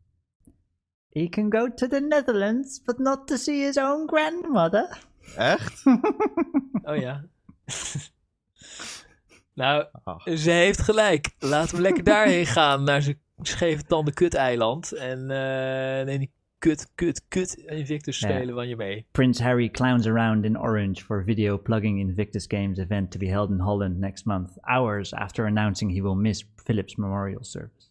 He 1.09 1.29
can 1.29 1.53
go 1.53 1.75
to 1.75 1.87
the 1.89 2.01
Netherlands, 2.01 2.83
but 2.85 2.99
not 2.99 3.27
to 3.27 3.37
see 3.37 3.65
his 3.65 3.79
own 3.79 4.07
grandmother. 4.09 4.99
Echt? 5.37 5.87
oh 6.91 6.97
ja. 6.97 7.25
nou, 9.55 9.87
Ach. 10.05 10.23
ze 10.39 10.51
heeft 10.51 10.81
gelijk. 10.81 11.35
Laten 11.39 11.77
we 11.77 11.83
lekker 11.83 12.05
daarheen 12.05 12.47
gaan, 12.47 12.85
naar 12.85 13.03
zijn 13.03 13.21
scheve 13.43 13.83
tanden 13.83 14.15
kut-eiland. 14.15 14.93
En 14.93 15.31
eh 15.31 16.05
neem 16.05 16.19
die 16.19 16.31
kut, 16.59 16.91
kut, 16.95 17.23
kut 17.29 17.55
Invictus 17.55 18.17
spelen 18.17 18.55
van 18.55 18.69
je 18.69 18.77
mee. 18.77 19.07
Prince 19.13 19.43
Harry 19.43 19.69
clowns 19.69 20.07
around 20.07 20.45
in 20.45 20.59
orange 20.59 21.05
for 21.05 21.25
video 21.25 21.59
plugging 21.59 21.99
Invictus 21.99 22.45
Games 22.49 22.79
event 22.79 23.11
to 23.11 23.19
be 23.19 23.29
held 23.29 23.51
in 23.51 23.59
Holland 23.59 23.99
next 23.99 24.25
month, 24.25 24.51
hours 24.61 25.15
after 25.15 25.47
announcing 25.47 25.95
he 25.95 26.03
will 26.03 26.15
miss 26.15 26.45
Philip's 26.65 26.97
memorial 26.97 27.45
service. 27.45 27.87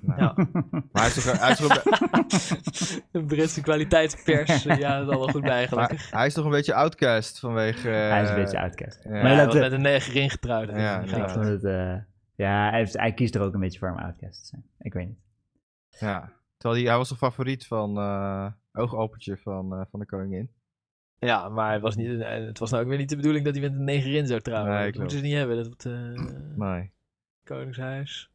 Nou, 0.00 0.18
Ja. 0.18 0.34
Maar 0.92 1.02
hij 1.02 1.06
is 1.06 1.24
toch, 1.24 1.40
hij 1.40 1.50
is 1.50 1.56
toch, 1.56 1.84
een, 2.10 3.02
De 3.10 3.24
Britse 3.24 3.60
kwaliteitspers, 3.60 4.62
ja, 4.62 4.98
dat 4.98 5.08
is 5.08 5.14
allemaal 5.14 5.28
goed 5.28 5.42
bij 5.42 5.68
maar 5.70 6.08
hij 6.10 6.26
is 6.26 6.34
toch 6.34 6.44
een 6.44 6.50
beetje 6.50 6.74
outcast 6.74 7.38
vanwege... 7.38 7.88
hij 7.88 8.22
is 8.22 8.28
een 8.28 8.34
eh, 8.34 8.42
beetje 8.42 8.60
outcast. 8.60 9.00
ja. 9.04 9.10
Maar 9.10 9.30
Ja, 9.30 9.44
dat, 9.44 9.54
met 9.54 9.72
een 9.72 9.82
negerin 9.82 10.30
getrouwd. 10.30 10.66
dat 10.66 10.76
Ja, 10.76 11.02
ja. 11.06 11.24
ik 11.24 11.30
vond 11.30 11.46
het, 11.46 11.64
eh, 11.64 11.94
ja, 12.40 12.70
hij, 12.70 12.78
heeft- 12.78 12.96
hij 12.98 13.14
kiest 13.14 13.34
er 13.34 13.40
ook 13.40 13.54
een 13.54 13.60
beetje 13.60 13.78
voor 13.78 13.90
om 13.90 13.98
outcast 13.98 14.40
te 14.40 14.46
zijn. 14.46 14.64
Ik 14.78 14.92
weet 14.92 15.06
niet. 15.08 15.18
Ja, 15.98 16.32
terwijl 16.56 16.80
hij, 16.80 16.90
hij 16.90 16.98
was 16.98 17.08
de 17.08 17.16
favoriet 17.16 17.66
van 17.66 17.98
uh, 17.98 18.46
oogopertje 18.72 19.36
van, 19.36 19.72
eh, 19.74 19.80
van 19.90 20.00
de 20.00 20.06
koningin. 20.06 20.50
Ja, 21.18 21.48
maar 21.48 21.68
hij 21.68 21.80
was 21.80 21.96
niet, 21.96 22.20
eh, 22.20 22.28
het 22.46 22.58
was 22.58 22.70
nou 22.70 22.82
ook 22.82 22.88
weer 22.88 22.98
niet 22.98 23.08
de 23.08 23.16
bedoeling 23.16 23.44
dat 23.44 23.54
hij 23.54 23.62
met 23.62 23.72
een 23.72 23.84
negerin 23.84 24.26
zou 24.26 24.40
trouwen. 24.40 24.72
Nee, 24.72 24.90
dat 24.92 25.00
moeten 25.00 25.18
ze 25.18 25.24
niet 25.24 25.34
hebben, 25.34 25.56
dat 25.56 25.66
het 25.66 25.84
eh, 25.86 26.26
Nee. 26.56 26.90
koningshuis. 27.44 28.30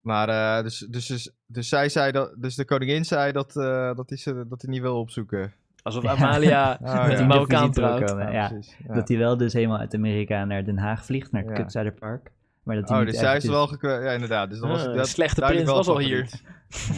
Maar 0.00 0.28
uh, 0.28 0.62
dus, 0.62 0.78
dus, 0.78 1.06
dus, 1.06 1.32
dus, 1.46 1.68
zij 1.68 1.88
zei 1.88 2.12
dat, 2.12 2.34
dus 2.38 2.54
de 2.54 2.64
koningin 2.64 3.04
zei 3.04 3.32
dat, 3.32 3.56
uh, 3.56 3.94
dat, 3.94 4.08
hij 4.08 4.18
ze, 4.18 4.46
dat 4.48 4.62
hij 4.62 4.70
niet 4.70 4.80
wil 4.80 5.00
opzoeken. 5.00 5.52
Alsof 5.84 6.02
Ja. 6.04 6.10
Amalia 6.10 6.78
Oh, 6.82 7.06
met 7.06 7.12
ja. 7.12 7.18
een 7.18 7.26
Marokkaan 7.26 7.72
trouwt. 7.72 8.08
Ja. 8.10 8.30
Ja. 8.30 8.94
Dat 8.94 9.08
hij 9.08 9.18
wel 9.18 9.36
dus 9.36 9.52
helemaal 9.52 9.78
uit 9.78 9.94
Amerika 9.94 10.44
naar 10.44 10.64
Den 10.64 10.78
Haag 10.78 11.04
vliegt, 11.04 11.32
naar 11.32 11.42
het 11.42 11.50
Ja. 11.50 11.56
Kutzuiderpark. 11.56 12.32
Maar 12.62 12.76
dat 12.76 12.88
hij 12.88 12.98
Oh, 13.00 13.04
dus 13.06 13.14
zij 13.14 13.22
is 13.22 13.28
eventjes- 13.28 13.52
wel 13.52 13.66
gekwe... 13.66 13.88
Ja, 13.88 14.10
inderdaad. 14.12 14.50
Dus 14.50 14.58
dan 14.58 14.68
was 14.68 14.86
Ah, 14.86 15.02
slechte 15.02 15.40
prins 15.40 15.70
was 15.70 15.88
al 15.88 15.98
hier. 15.98 16.30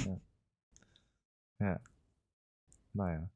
ja. 0.04 0.18
ja. 1.56 1.80
Nou 2.90 3.10
ja. 3.10 3.28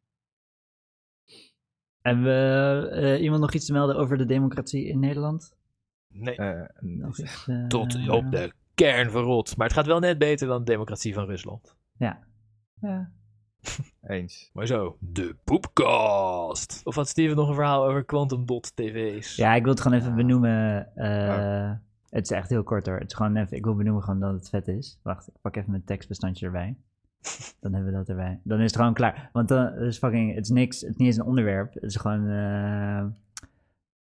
Hebben 2.01 2.25
we 2.25 2.89
eh, 2.89 3.23
iemand 3.23 3.41
nog 3.41 3.53
iets 3.53 3.67
te 3.67 3.73
melden 3.73 3.97
over 3.97 4.19
de 4.19 4.25
democratie 4.27 4.87
in 4.87 4.99
Nederland? 4.99 5.55
Nee, 6.09 6.35
Eh, 6.37 6.63
Nog 6.81 7.19
iets, 7.19 7.49
eh, 7.49 7.67
tot 7.67 8.09
op 8.09 8.31
de 8.31 8.53
kern 8.75 9.11
verrot. 9.11 9.57
Maar 9.57 9.67
het 9.67 9.77
gaat 9.77 9.87
wel 9.87 9.99
net 10.01 10.19
beter 10.19 10.47
dan 10.49 10.59
de 10.65 10.71
democratie 10.71 11.15
van 11.15 11.25
Rusland. 11.25 11.77
Ja. 11.97 12.19
Eens. 14.03 14.51
Maar 14.53 14.67
zo, 14.67 14.97
de 15.01 15.37
poepcast. 15.45 16.81
Of 16.85 16.95
had 16.95 17.09
Steven 17.09 17.37
nog 17.37 17.49
een 17.49 17.55
verhaal 17.55 17.87
over 17.87 18.05
Quantum 18.05 18.47
Dot 18.47 18.77
TV's? 18.77 19.37
ja, 19.37 19.55
ik 19.55 19.63
wil 19.63 19.73
het 19.73 19.81
gewoon 19.81 19.99
even 19.99 20.15
benoemen. 20.15 20.89
eh, 20.97 21.71
Het 22.11 22.25
is 22.25 22.31
echt 22.31 22.49
heel 22.51 22.63
kort 22.63 22.87
hoor. 22.87 22.99
Het 22.99 23.11
is 23.11 23.17
gewoon 23.17 23.37
even, 23.37 23.57
ik 23.57 23.65
wil 23.65 23.75
benoemen 23.77 24.03
gewoon 24.03 24.21
dat 24.21 24.33
het 24.33 24.49
vet 24.49 24.69
is. 24.69 24.99
Wacht, 25.03 25.29
ik 25.29 25.35
pak 25.41 25.57
even 25.57 25.71
mijn 25.71 25.85
tekstbestandje 25.85 26.47
erbij. 26.47 26.77
Dan 27.61 27.73
hebben 27.75 27.93
we 27.93 27.99
dat 27.99 28.09
erbij. 28.09 28.41
Dan 28.45 28.59
is 28.59 28.65
het 28.65 28.77
gewoon 28.77 28.95
klaar. 28.95 29.31
Want 29.33 29.49
dan 29.49 29.75
is 29.75 29.99
fucking, 29.99 30.35
het 30.35 30.45
is 30.45 30.51
niks, 30.51 30.81
het 30.81 30.91
is 30.91 30.97
niet 30.97 31.07
eens 31.07 31.17
een 31.17 31.25
onderwerp. 31.27 31.75
Het 31.75 31.83
is 31.83 31.97
gewoon, 31.97 32.29
eh, 32.29 33.05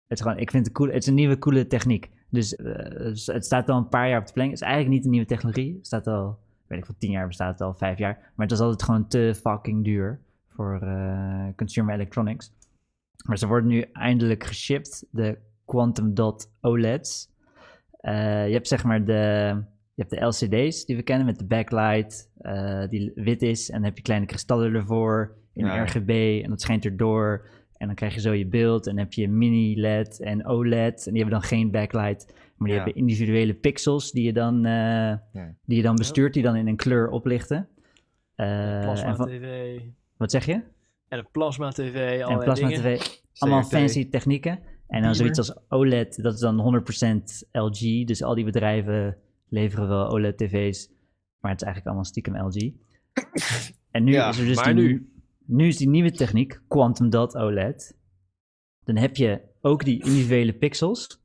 het 0.07 0.17
is 0.17 0.21
gewoon, 0.21 0.37
ik 0.37 0.51
vind 0.51 0.65
het 0.65 0.73
cool, 0.75 0.89
het 0.89 1.01
is 1.01 1.07
een 1.07 1.13
nieuwe 1.13 1.37
coole 1.37 1.67
techniek. 1.67 2.11
Dus 2.29 2.55
eh, 2.55 3.35
het 3.35 3.45
staat 3.45 3.69
al 3.69 3.77
een 3.77 3.89
paar 3.89 4.09
jaar 4.09 4.19
op 4.19 4.27
de 4.27 4.33
plank. 4.33 4.49
Het 4.49 4.59
is 4.61 4.65
eigenlijk 4.65 4.95
niet 4.95 5.05
een 5.05 5.11
nieuwe 5.11 5.25
technologie. 5.27 5.75
Het 5.75 5.85
staat 5.85 6.07
al, 6.07 6.39
weet 6.73 6.81
ik 6.81 6.91
veel, 6.91 6.99
tien 6.99 7.11
jaar 7.11 7.27
bestaat 7.27 7.51
het 7.51 7.61
al, 7.61 7.73
vijf 7.73 7.97
jaar. 7.97 8.17
Maar 8.17 8.47
het 8.47 8.57
was 8.57 8.59
altijd 8.59 8.83
gewoon 8.83 9.07
te 9.07 9.33
fucking 9.41 9.83
duur 9.83 10.19
voor 10.49 10.79
eh, 10.81 11.47
consumer 11.55 11.93
electronics. 11.93 12.51
Maar 13.25 13.37
ze 13.37 13.47
worden 13.47 13.69
nu 13.69 13.81
eindelijk 13.93 14.43
geshipped, 14.43 15.07
de 15.11 15.37
Quantum 15.65 16.13
Dot 16.13 16.51
OLEDs. 16.61 17.29
Eh, 17.91 18.47
je 18.47 18.53
hebt 18.53 18.67
zeg 18.67 18.83
maar 18.83 19.05
de, 19.05 19.63
je 19.93 20.05
hebt 20.05 20.09
de 20.09 20.25
LCD's 20.25 20.85
die 20.85 20.95
we 20.95 21.03
kennen 21.03 21.25
met 21.25 21.39
de 21.39 21.45
backlight, 21.45 22.29
eh, 22.37 22.87
die 22.89 23.11
wit 23.15 23.41
is. 23.41 23.69
En 23.69 23.75
dan 23.75 23.85
heb 23.85 23.97
je 23.97 24.03
kleine 24.03 24.25
kristallen 24.25 24.73
ervoor 24.73 25.35
in 25.53 25.65
ja. 25.65 25.83
RGB 25.83 26.41
en 26.43 26.49
dat 26.49 26.61
schijnt 26.61 26.85
erdoor. 26.85 27.47
En 27.77 27.87
dan 27.87 27.95
krijg 27.95 28.13
je 28.13 28.21
zo 28.21 28.31
je 28.31 28.47
beeld 28.47 28.87
en 28.87 28.95
dan 28.95 29.03
heb 29.03 29.13
je 29.13 29.29
mini-LED 29.29 30.19
en 30.19 30.45
OLED. 30.45 31.05
En 31.05 31.13
die 31.13 31.21
hebben 31.21 31.39
dan 31.39 31.49
geen 31.49 31.71
backlight, 31.71 32.33
maar 32.63 32.71
die 32.71 32.79
Ja. 32.79 32.83
hebben 32.83 33.01
individuele 33.01 33.53
pixels 33.53 34.11
die 34.11 34.23
je 34.23 34.33
dan, 34.33 34.65
eh, 34.65 35.13
die 35.65 35.77
je 35.77 35.83
dan 35.83 35.95
bestuurt, 35.95 36.33
die 36.33 36.43
dan 36.43 36.55
in 36.55 36.67
een 36.67 36.75
kleur 36.75 37.09
oplichten. 37.09 37.67
Eh, 38.35 38.79
Plasma 38.81 39.15
van- 39.15 39.27
TV. 39.27 39.79
wat 40.17 40.31
zeg 40.31 40.45
je? 40.45 40.53
En 41.07 41.19
een 41.19 41.27
plasma 41.31 41.69
TV, 41.71 42.19
En 42.21 42.37
plasma 42.39 42.67
dingen. 42.67 42.81
TV. 42.81 43.19
Allemaal 43.37 43.61
CRT. 43.61 43.69
fancy 43.69 44.09
technieken. 44.09 44.59
En 44.87 45.01
dan 45.01 45.15
zoiets 45.15 45.37
als 45.37 45.57
OLED, 45.69 46.23
dat 46.23 46.33
is 46.33 46.39
dan 46.39 46.59
100% 46.59 47.47
LG. 47.51 48.05
Dus 48.05 48.23
al 48.23 48.35
die 48.35 48.45
bedrijven 48.45 49.17
leveren 49.49 49.87
wel 49.87 50.09
OLED-tv's. 50.09 50.89
Maar 51.39 51.51
het 51.51 51.61
is 51.61 51.67
eigenlijk 51.67 51.85
allemaal 51.85 52.03
stiekem 52.05 52.37
LG. 52.37 52.71
En 53.91 54.03
nu 54.03 54.11
Ja, 54.11 54.29
is 54.29 54.39
er 54.39 54.45
dus 54.45 54.55
maar 54.55 54.75
die, 54.75 54.83
nu? 54.83 55.11
nu 55.45 55.67
is 55.67 55.77
die 55.77 55.89
nieuwe 55.89 56.11
techniek, 56.11 56.61
Quantum 56.67 57.09
Dot 57.09 57.35
OLED. 57.35 57.97
Dan 58.83 58.97
heb 58.97 59.15
je 59.15 59.41
ook 59.61 59.85
die 59.85 60.03
individuele 60.03 60.53
pixels. 60.53 61.21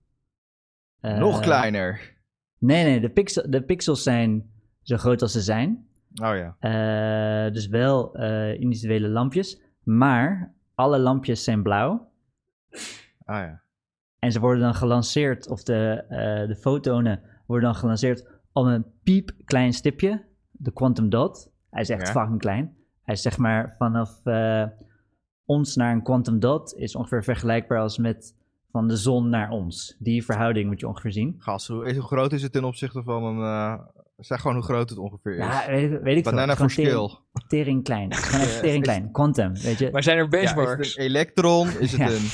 Eh, 1.00 1.18
Nog 1.18 1.40
kleiner. 1.40 2.16
Nee, 2.58 2.84
nee, 2.84 3.00
de, 3.00 3.10
pixel, 3.10 3.50
de 3.50 3.62
pixels 3.62 4.02
zijn 4.02 4.50
zo 4.82 4.96
groot 4.96 5.22
als 5.22 5.32
ze 5.32 5.40
zijn. 5.40 5.86
Oh 6.22 6.34
ja. 6.36 6.56
Eh, 7.46 7.52
dus 7.52 7.66
wel 7.66 8.14
eh, 8.14 8.60
individuele 8.60 9.08
lampjes. 9.08 9.60
Maar 9.82 10.54
alle 10.74 10.98
lampjes 10.98 11.44
zijn 11.44 11.62
blauw. 11.62 12.10
Ah 13.24 13.36
ja. 13.36 13.60
En 14.18 14.32
ze 14.32 14.40
worden 14.40 14.62
dan 14.62 14.74
gelanceerd, 14.74 15.48
of 15.48 15.62
de, 15.62 16.04
de 16.48 16.56
fotonen 16.56 17.20
worden 17.46 17.68
dan 17.70 17.78
gelanceerd 17.78 18.28
op 18.52 18.64
een 18.64 18.86
piepklein 19.02 19.72
stipje. 19.72 20.24
De 20.50 20.72
quantum 20.72 21.08
dot. 21.08 21.50
Hij 21.70 21.80
is 21.82 21.90
echt 21.90 22.06
Ja. 22.06 22.12
fucking 22.12 22.38
klein. 22.38 22.76
Hij 23.02 23.14
is 23.14 23.22
zeg 23.22 23.38
maar 23.38 23.74
vanaf 23.78 24.22
ons 25.44 25.76
naar 25.76 25.92
een 25.92 26.02
quantum 26.02 26.38
dot 26.40 26.74
is 26.74 26.96
ongeveer 26.96 27.24
vergelijkbaar 27.24 27.78
als 27.80 27.98
met 27.98 28.34
van 28.72 28.88
de 28.88 28.96
zon 28.96 29.28
naar 29.28 29.50
ons. 29.50 29.96
Die 29.98 30.24
verhouding 30.24 30.66
moet 30.68 30.80
je 30.80 30.88
ongeveer 30.88 31.12
zien. 31.12 31.34
Gast, 31.38 31.66
hoe, 31.68 31.86
is, 31.86 31.96
hoe 31.96 32.06
groot 32.06 32.32
is 32.32 32.42
het 32.42 32.52
ten 32.52 32.64
opzichte 32.64 33.02
van 33.02 33.24
een... 33.24 33.38
eh, 33.42 33.74
zeg 34.18 34.40
gewoon 34.40 34.56
hoe 34.56 34.64
groot 34.64 34.90
het 34.90 34.98
ongeveer 34.98 35.32
is. 35.36 35.44
Ja, 35.44 35.64
weet, 35.68 35.92
ik- 35.92 36.00
weet 36.02 36.16
ik 36.16 36.22
veel. 36.22 36.32
Banana 36.32 36.52
gewoon 36.54 36.70
skill. 36.70 37.08
tering- 37.48 37.84
klein. 37.84 38.14
Gewoon 38.14 38.40
echt 38.46 38.60
tering 38.62 38.82
klein. 38.82 39.10
Quantum, 39.12 39.52
weet 39.54 39.78
je. 39.78 39.88
Maar 39.92 40.02
zijn 40.02 40.18
er 40.18 40.26
Ja, 40.30 40.38
is 40.38 40.44
benchmarks? 40.54 40.88
het 40.88 40.98
een 40.98 41.04
elektron? 41.04 41.68
Is 41.78 41.92
het 41.92 42.00
Ja. 42.00 42.08
een 42.08 42.28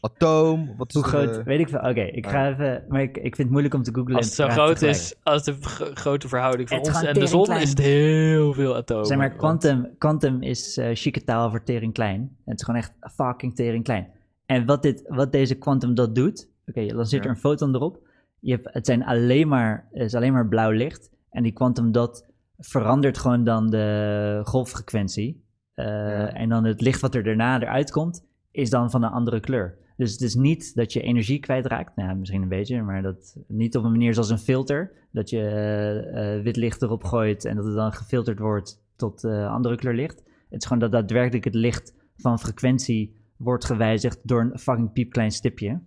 atoom? 0.00 0.74
Wat 0.76 0.88
is 0.88 0.94
Hoe 0.94 1.04
groot, 1.04 1.36
eh, 1.38 1.44
weet 1.44 1.60
ik 1.60 1.68
veel. 1.68 1.78
Oké, 1.78 2.00
ik 2.02 2.26
ga 2.26 2.50
even, 2.50 2.84
maar 2.88 3.02
ik, 3.02 3.16
ik 3.16 3.22
vind 3.22 3.36
het 3.36 3.50
moeilijk 3.50 3.74
om 3.74 3.82
te 3.82 3.94
googlen. 3.94 4.16
als 4.16 4.38
en 4.38 4.44
het 4.44 4.54
zo 4.54 4.62
groot 4.64 4.82
is, 4.82 5.14
als 5.22 5.44
de 5.44 5.56
gro- 5.60 5.90
grote 5.94 6.28
verhouding 6.28 6.68
van 6.68 6.78
ons 6.78 7.02
en 7.02 7.14
de 7.14 7.26
zon, 7.26 7.52
is 7.52 7.68
het 7.68 7.78
heel 7.78 8.52
veel 8.52 8.76
atomen. 8.76 9.06
Zeg 9.06 9.16
maar, 9.18 9.28
Want- 9.28 9.38
quantum, 9.40 9.94
quantum 9.98 10.42
is 10.42 10.76
eh 10.76 10.90
chique 10.94 11.24
taal 11.24 11.50
voor 11.50 11.62
tering 11.62 11.92
klein. 11.92 12.36
Het 12.44 12.58
is 12.58 12.64
gewoon 12.64 12.80
echt 12.80 12.92
fucking 13.14 13.54
tering 13.54 13.84
klein. 13.84 14.08
En 14.52 14.66
wat, 14.66 14.82
dit, 14.82 15.04
wat 15.08 15.32
deze 15.32 15.54
quantum 15.54 15.94
dot 15.94 16.14
doet, 16.14 16.48
oké, 16.66 16.80
lanceert 16.80 17.22
Ja. 17.24 17.28
er 17.30 17.34
een 17.34 17.40
foton 17.40 17.74
erop. 17.74 18.00
Je 18.38 18.50
hebt, 18.52 18.68
het, 18.72 18.86
zijn 18.86 19.04
alleen 19.04 19.48
maar, 19.48 19.88
is 19.92 20.14
alleen 20.14 20.32
maar 20.32 20.48
blauw 20.48 20.70
licht. 20.70 21.10
En 21.30 21.42
die 21.42 21.52
quantum 21.52 21.92
dot 21.92 22.26
verandert 22.58 23.18
gewoon 23.18 23.44
dan 23.44 23.70
de 23.70 24.40
golffrequentie. 24.44 25.44
Eh, 25.74 25.84
Ja. 25.86 26.32
En 26.32 26.48
dan 26.48 26.64
het 26.64 26.80
licht 26.80 27.00
wat 27.00 27.14
er 27.14 27.22
daarna 27.22 27.60
eruit 27.60 27.90
komt, 27.90 28.24
is 28.50 28.70
dan 28.70 28.90
van 28.90 29.02
een 29.02 29.10
andere 29.10 29.40
kleur. 29.40 29.78
Dus 29.96 30.12
het 30.12 30.20
is 30.20 30.34
niet 30.34 30.74
dat 30.74 30.92
je 30.92 31.00
energie 31.00 31.38
kwijtraakt. 31.40 31.96
Nou, 31.96 32.16
misschien 32.16 32.42
een 32.42 32.48
beetje, 32.48 32.82
maar 32.82 33.02
dat 33.02 33.36
niet 33.48 33.76
op 33.76 33.84
een 33.84 33.90
manier 33.90 34.14
zoals 34.14 34.30
een 34.30 34.38
filter. 34.38 34.92
Dat 35.12 35.30
je 35.30 35.40
eh, 35.40 36.36
eh, 36.36 36.42
wit 36.42 36.56
licht 36.56 36.82
erop 36.82 37.04
gooit 37.04 37.44
en 37.44 37.56
dat 37.56 37.64
het 37.64 37.74
dan 37.74 37.92
gefilterd 37.92 38.38
wordt 38.38 38.82
tot 38.96 39.24
andere 39.24 39.76
kleur 39.76 39.94
licht. 39.94 40.22
Het 40.50 40.60
is 40.60 40.66
gewoon 40.66 40.78
dat 40.78 40.92
daadwerkelijk 40.92 41.44
het 41.44 41.54
licht 41.54 41.94
van 42.16 42.38
frequentie 42.38 43.20
wordt 43.42 43.64
gewijzigd 43.64 44.28
door 44.28 44.40
een 44.40 44.58
fucking 44.58 44.92
piepklein 44.92 45.30
stipje. 45.30 45.80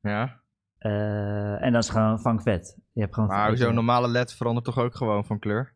Ja, 0.00 0.40
Eh, 0.78 1.62
en 1.64 1.72
dat 1.72 1.82
is 1.82 1.88
gewoon 1.90 2.18
fucking 2.20 2.42
vet. 2.42 2.78
Je 2.92 3.00
hebt 3.00 3.14
gewoon 3.14 3.28
maar 3.28 3.56
zo'n 3.56 3.74
normale 3.74 4.08
led 4.08 4.32
verandert 4.34 4.64
toch 4.66 4.78
ook 4.78 4.94
gewoon 4.94 5.24
van 5.24 5.38
kleur? 5.38 5.74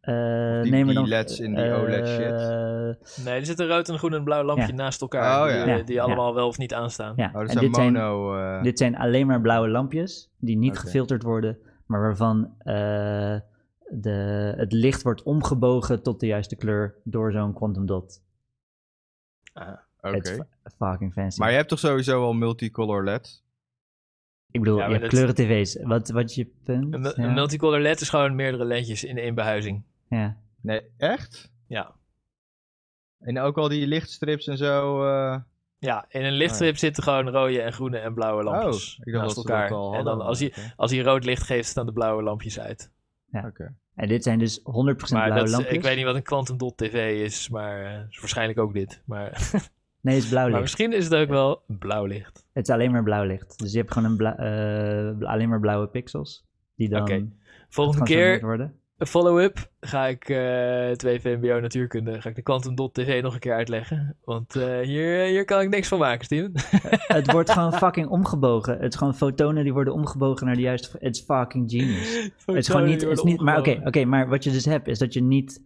eh, 0.00 0.62
die- 0.62 0.70
maar 0.70 0.84
die 0.84 0.94
dan, 0.94 1.08
LEDs 1.08 1.40
in 1.40 1.54
die 1.54 1.64
eh, 1.64 1.80
OLED 1.82 2.08
shit. 2.08 3.24
Nee, 3.24 3.34
er 3.38 3.46
zit 3.46 3.58
een 3.60 3.66
rood 3.68 3.88
en 3.88 3.98
groen 3.98 4.14
en 4.14 4.24
blauw 4.24 4.42
lampje 4.42 4.66
Ja. 4.66 4.72
naast 4.72 5.00
elkaar. 5.00 5.40
Oh, 5.40 5.46
die, 5.46 5.56
ja. 5.72 5.78
eh, 5.78 5.84
die 5.86 5.94
ja. 5.94 6.02
allemaal 6.02 6.34
wel 6.34 6.46
of 6.46 6.58
niet 6.58 6.74
aanstaan. 6.74 7.12
Ja, 7.16 7.30
Oh, 7.34 7.40
en 7.40 7.46
zijn 7.48 7.64
dit 7.64 7.74
zijn, 7.74 7.92
mono... 7.92 8.36
eh, 8.36 8.62
Dit 8.62 8.78
zijn 8.78 8.96
alleen 8.96 9.26
maar 9.26 9.40
blauwe 9.40 9.68
lampjes 9.68 10.30
die 10.38 10.56
niet 10.56 10.70
Oké. 10.70 10.80
gefilterd 10.80 11.22
worden, 11.22 11.58
maar 11.86 12.00
waarvan 12.00 12.54
eh, 12.58 13.40
de, 13.88 14.52
het 14.56 14.72
licht 14.72 15.02
wordt 15.02 15.22
omgebogen 15.22 16.02
tot 16.02 16.20
de 16.20 16.26
juiste 16.26 16.56
kleur 16.56 16.94
door 17.04 17.32
zo'n 17.32 17.52
quantum 17.52 17.86
dot. 17.86 18.22
Oké. 19.54 19.78
Het 20.00 20.26
is 20.26 20.30
fu- 20.34 20.42
fucking 20.78 21.12
fancy. 21.12 21.40
Maar 21.40 21.50
je 21.50 21.56
hebt 21.56 21.68
toch 21.68 21.78
sowieso 21.78 22.22
al 22.24 22.32
multicolor 22.32 23.04
LED? 23.04 23.42
Ik 24.50 24.60
bedoel, 24.60 24.78
Ja, 24.78 24.84
je 24.84 24.90
hebt 24.90 25.00
dat- 25.02 25.10
kleuren 25.10 25.34
tv's. 25.34 25.76
Wat, 25.82 26.08
wat 26.10 26.24
is 26.30 26.34
je 26.34 26.46
punt? 26.64 26.94
Een, 26.94 27.00
mu- 27.00 27.08
ja. 27.16 27.24
een 27.24 27.34
multicolor 27.34 27.80
LED 27.80 28.00
is 28.00 28.08
gewoon 28.08 28.34
meerdere 28.34 28.64
ledjes 28.64 29.04
in 29.04 29.18
één 29.18 29.34
behuizing. 29.34 29.82
ja. 30.08 30.36
Nee, 30.60 30.82
echt? 30.96 31.52
Ja. 31.66 31.94
En 33.18 33.38
ook 33.38 33.58
al 33.58 33.68
die 33.68 33.86
lichtstrips 33.86 34.46
en 34.46 34.56
zo... 34.56 35.04
eh, 35.06 35.40
Ja, 35.78 36.04
in 36.08 36.24
een 36.24 36.32
lichtstrip 36.32 36.76
zitten 36.76 37.02
gewoon 37.02 37.28
rode 37.28 37.62
en 37.62 37.72
groene 37.72 37.98
en 37.98 38.14
blauwe 38.14 38.42
lampjes 38.42 38.96
Oh, 39.00 39.06
ik 39.06 39.12
dacht 39.12 39.24
naast 39.24 39.36
dat 39.36 39.44
ze 39.44 39.50
dat 39.50 39.60
elkaar. 39.60 39.76
al 39.76 39.94
en 39.94 40.04
dan 40.04 40.20
als 40.20 40.38
je, 40.38 40.70
als 40.76 40.90
je 40.90 41.02
rood 41.02 41.24
licht 41.24 41.42
geeft, 41.42 41.68
staan 41.68 41.86
de 41.86 41.92
blauwe 41.92 42.22
lampjes 42.22 42.60
uit. 42.60 42.90
Oké. 43.32 43.74
En 43.94 44.08
dit 44.08 44.22
zijn 44.22 44.38
dus 44.38 44.58
100% 44.60 44.64
Maar 44.64 44.94
blauwe 45.06 45.34
dat, 45.34 45.48
lampjes. 45.48 45.72
ik 45.76 45.82
weet 45.82 45.96
niet 45.96 46.04
wat 46.04 46.14
een 46.14 46.22
quantum 46.22 46.56
dot 46.58 46.76
TV 46.76 47.22
is, 47.24 47.48
maar 47.48 47.84
eh, 47.84 48.08
is 48.08 48.18
waarschijnlijk 48.20 48.58
ook 48.58 48.72
dit. 48.74 49.02
Maar, 49.06 49.30
Nee, 50.02 50.14
het 50.14 50.24
is 50.24 50.28
blauw 50.28 50.42
maar 50.42 50.50
licht. 50.50 50.62
misschien 50.62 50.92
is 50.92 51.04
het 51.04 51.14
ook 51.14 51.28
wel 51.28 51.62
blauw 51.66 52.04
licht. 52.04 52.46
Het 52.52 52.68
is 52.68 52.74
alleen 52.74 52.90
maar 52.90 53.02
blauw 53.02 53.24
licht. 53.24 53.58
Dus 53.58 53.72
je 53.72 53.78
hebt 53.78 53.92
gewoon 53.92 54.20
een 54.20 54.36
eh, 55.20 55.28
alleen 55.28 55.48
maar 55.48 55.60
blauwe 55.60 55.86
pixels. 55.86 56.44
Die 56.76 56.88
dan 56.88 57.32
Volgende 57.68 58.04
keer, 58.04 58.70
follow-up, 58.98 59.70
ga 59.80 60.06
ik 60.06 60.28
eh 60.28 60.90
2 60.90 61.20
VMBO 61.20 61.60
natuurkunde, 61.60 62.20
ga 62.20 62.28
ik 62.28 62.34
de 62.34 62.42
quantum 62.42 62.74
dot 62.74 62.94
TV 62.94 63.22
nog 63.22 63.34
een 63.34 63.40
keer 63.40 63.54
uitleggen. 63.54 64.16
Want 64.24 64.56
eh, 64.56 64.80
hier, 64.80 65.24
hier 65.24 65.44
kan 65.44 65.60
ik 65.60 65.68
niks 65.68 65.88
van 65.88 65.98
maken, 65.98 66.24
Steven. 66.24 66.52
Het 67.06 67.32
wordt 67.32 67.50
gewoon 67.50 67.72
fucking 67.84 68.06
omgebogen. 68.06 68.78
Het 68.78 68.92
is 68.92 68.98
gewoon 68.98 69.14
fotonen 69.14 69.62
die 69.62 69.72
worden 69.72 69.94
omgebogen 69.94 70.46
naar 70.46 70.54
de 70.54 70.60
juiste... 70.60 70.98
Is 70.98 71.20
fucking 71.20 71.70
genius. 71.70 72.30
Het 72.46 72.56
is 72.56 72.68
gewoon 72.68 72.86
niet... 72.86 73.00
Het 73.00 73.10
is 73.10 73.22
niet 73.22 73.40
maar 73.40 73.58
oké, 73.58 73.80
oké, 73.84 74.04
maar 74.04 74.28
wat 74.28 74.44
je 74.44 74.50
dus 74.50 74.64
hebt 74.64 74.88
is 74.88 74.98
dat 74.98 75.12
je 75.12 75.22
niet 75.22 75.62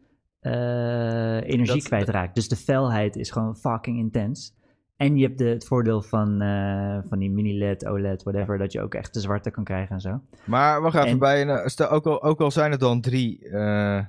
energie 1.43 1.75
Dat- 1.75 1.83
kwijtraakt. 1.85 2.35
Dus 2.35 2.49
de 2.49 2.57
felheid 2.57 3.17
is 3.17 3.31
gewoon 3.31 3.57
fucking 3.57 3.99
intens. 3.99 4.55
En 4.97 5.17
je 5.17 5.27
hebt 5.27 5.39
de, 5.39 5.45
het 5.45 5.67
voordeel 5.67 6.03
van, 6.03 6.41
eh, 6.41 6.99
van 7.09 7.19
die 7.19 7.31
mini-LED, 7.31 7.87
OLED, 7.87 8.23
whatever, 8.23 8.59
dat 8.59 8.73
je 8.73 8.81
ook 8.81 8.95
echt 8.95 9.15
de 9.15 9.21
zwarte 9.21 9.51
kan 9.51 9.65
krijgen 9.65 9.95
en 9.95 10.01
zo. 10.01 10.21
Maar 10.45 10.81
wacht 10.81 10.97
even, 10.97 11.09
En- 11.09 11.19
bij 11.19 11.47
eh, 11.47 11.67
stel, 11.67 11.89
ook, 11.89 12.07
al, 12.07 12.23
ook 12.23 12.41
al 12.41 12.51
zijn 12.51 12.73
er 12.73 12.79
dan 12.79 13.01
drie 13.01 13.49
eh, 13.49 14.01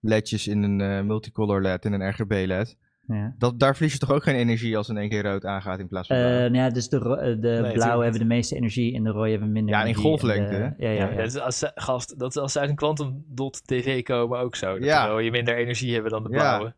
ledjes 0.00 0.46
in 0.48 0.62
een 0.62 0.80
eh, 0.80 1.00
multicolor 1.02 1.62
LED, 1.62 1.84
in 1.84 1.92
een 1.92 2.08
RGB 2.10 2.42
LED, 2.46 2.76
Ja. 3.08 3.34
dat, 3.38 3.58
daar 3.60 3.74
verlies 3.74 3.92
je 3.92 3.98
toch 3.98 4.12
ook 4.12 4.22
geen 4.22 4.34
energie 4.34 4.76
als 4.76 4.88
in 4.88 4.96
één 4.96 5.08
keer 5.08 5.22
rood 5.22 5.44
aangaat 5.44 5.78
in 5.78 5.88
plaats 5.88 6.08
van 6.08 6.16
Eh, 6.16 6.22
blauw? 6.22 6.38
nou 6.38 6.54
ja, 6.56 6.70
dus 6.70 6.88
de, 6.88 6.96
eh, 6.96 7.02
de 7.04 7.36
blauwe 7.38 7.72
tuurlijk 7.72 8.02
hebben 8.02 8.20
de 8.20 8.26
meeste 8.26 8.56
energie 8.56 8.94
en 8.94 9.02
de 9.04 9.10
rode 9.10 9.30
hebben 9.30 9.52
minder 9.52 9.74
Ja, 9.74 9.84
in 9.84 9.94
golflengte, 9.94 10.54
En 10.56 10.74
de- 10.78 10.84
Ja, 10.84 10.90
ja, 10.90 11.04
Ja, 11.04 11.10
ja. 11.10 11.16
Dat, 11.16 11.26
is 11.26 11.38
als, 11.38 11.58
ze- 11.58 11.70
gast, 11.74 12.18
dat 12.18 12.30
is 12.30 12.36
als 12.42 12.52
ze 12.52 12.60
uit 12.60 12.68
een 12.70 12.74
quantum 12.76 13.24
dot 13.28 13.66
TV 13.66 14.02
komen 14.02 14.38
ook 14.38 14.56
zo. 14.56 14.74
Dat 14.74 14.84
Ja. 14.84 15.04
de 15.06 15.10
rode 15.10 15.30
minder 15.30 15.56
energie 15.56 15.92
hebben 15.94 16.10
dan 16.10 16.22
de 16.22 16.30
Ja. 16.30 16.34
blauwe. 16.36 16.74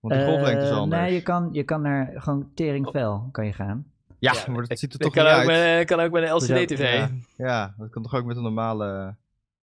Want 0.00 0.14
die 0.14 0.24
golflengte 0.24 0.62
is 0.64 0.70
Eh, 0.70 0.76
anders. 0.76 1.02
Nee, 1.02 1.12
je 1.14 1.22
kan, 1.22 1.48
je 1.52 1.62
kan 1.62 1.82
naar 1.82 2.10
gewoon 2.14 2.50
teringvel 2.54 3.28
kan 3.32 3.46
je 3.46 3.52
gaan. 3.52 3.84
ja, 4.18 4.32
Ja, 4.46 4.52
maar 4.52 4.66
dat 4.66 4.78
ziet 4.78 4.92
er 4.92 4.98
toch 4.98 5.12
kan 5.12 5.24
niet 5.24 5.32
ook, 5.32 5.38
uit. 5.50 5.76
met, 5.78 5.86
kan 5.86 6.00
ook 6.00 6.12
met 6.12 6.22
een 6.22 6.34
LCD-TV. 6.34 6.92
Ja. 6.98 7.10
Ja, 7.36 7.74
dat 7.78 7.90
kan 7.90 8.02
toch 8.02 8.14
ook 8.14 8.24
met 8.24 8.36
een 8.36 8.42
normale... 8.42 9.14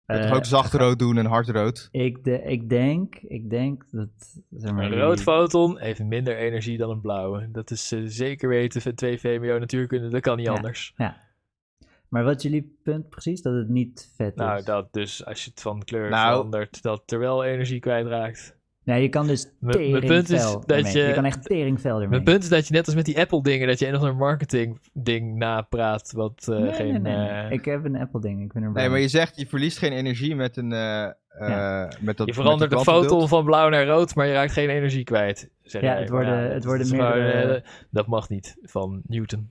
Je 0.06 0.12
kan 0.14 0.22
Eh, 0.22 0.34
ook 0.36 0.44
zacht 0.44 0.72
rood 0.74 0.98
doen 0.98 1.18
en 1.18 1.26
hard 1.26 1.48
rood? 1.48 1.88
Ik, 1.90 2.24
de, 2.24 2.42
ik 2.42 2.68
denk, 2.68 3.16
ik 3.16 3.50
denk 3.50 3.84
dat... 3.90 4.08
Zeg 4.50 4.72
maar, 4.72 4.84
Een 4.84 4.98
rood 5.00 5.20
foton 5.22 5.78
heeft 5.78 6.02
minder 6.04 6.36
energie 6.36 6.78
dan 6.78 6.90
een 6.90 7.00
blauwe. 7.00 7.48
Dat 7.50 7.70
is 7.70 7.92
eh, 7.92 8.00
zeker 8.04 8.48
weten 8.48 8.80
van 8.82 8.94
2 8.94 9.18
VMBO 9.18 9.58
natuurkunde. 9.58 10.08
Dat 10.08 10.20
kan 10.20 10.36
niet 10.36 10.46
Ja. 10.46 10.52
anders. 10.54 10.92
Maar 10.96 11.22
Maar 12.08 12.24
wat 12.24 12.36
is 12.36 12.42
jullie 12.42 12.78
punt 12.82 13.08
precies? 13.08 13.42
Dat 13.42 13.54
het 13.54 13.68
niet 13.68 14.12
vet 14.16 14.36
Nou, 14.36 14.58
is? 14.58 14.64
dat 14.64 14.92
dus 14.92 15.24
als 15.24 15.44
je 15.44 15.50
het 15.50 15.60
van 15.60 15.82
kleur 15.84 16.10
Nou- 16.10 16.34
verandert, 16.34 16.82
dat 16.82 17.10
er 17.12 17.18
wel 17.18 17.44
energie 17.44 17.80
kwijtraakt. 17.80 18.56
Ja, 18.84 18.94
je 18.94 19.08
kan 19.08 19.26
dus 19.26 19.50
Mijn- 19.58 20.00
punt 20.06 20.30
is 20.30 20.42
dat 20.42 20.70
ermee. 20.70 20.92
je- 20.92 20.98
Je 20.98 21.12
kan 21.14 21.24
echt 21.24 21.42
teringvel 21.44 21.92
ermee. 21.94 22.08
Mijn 22.08 22.22
punt 22.22 22.42
is 22.42 22.48
dat 22.48 22.66
je 22.68 22.74
net 22.74 22.86
als 22.86 22.94
met 22.94 23.04
die 23.04 23.18
Apple 23.18 23.42
dingen, 23.42 23.66
dat 23.68 23.78
je 23.78 23.86
een 23.88 23.94
of 23.94 24.00
ander 24.00 24.16
marketing 24.16 24.78
ding 24.92 25.36
napraat, 25.36 26.12
wat 26.12 26.48
eh, 26.48 26.58
nee, 26.58 26.72
geen... 26.72 26.86
nee, 26.92 27.00
nee, 27.00 27.16
nee. 27.16 27.28
eh, 27.28 27.50
Ik 27.50 27.64
heb 27.64 27.84
een 27.84 27.96
Apple 27.96 28.20
ding. 28.20 28.42
Ik 28.42 28.52
ben 28.52 28.62
er 28.62 28.72
Nee, 28.72 28.88
maar 28.88 28.98
je 28.98 29.08
zegt 29.08 29.36
je 29.36 29.46
verliest 29.46 29.78
geen 29.78 29.92
energie 29.92 30.34
met 30.34 30.56
een. 30.56 30.72
eh, 30.72 31.04
eh, 31.28 31.90
met 32.00 32.16
dat, 32.16 32.26
je 32.26 32.34
verandert 32.34 32.70
met 32.70 32.78
de 32.78 32.84
kwantumbeeld. 32.84 33.28
van 33.28 33.44
blauw 33.44 33.68
naar 33.68 33.86
rood, 33.86 34.14
maar 34.14 34.26
je 34.26 34.32
raakt 34.32 34.52
geen 34.52 34.68
energie 34.70 35.04
kwijt. 35.04 35.50
Zeg 35.62 35.82
Ja, 35.82 35.94
het 35.96 36.08
worden- 36.10 36.42
dat 36.44 36.52
het 36.52 36.64
worden 36.64 36.90
meerdere- 36.90 37.54
eh, 37.54 37.62
dat 37.90 38.06
mag 38.06 38.28
niet 38.28 38.56
van 38.62 39.02
Newton. 39.06 39.50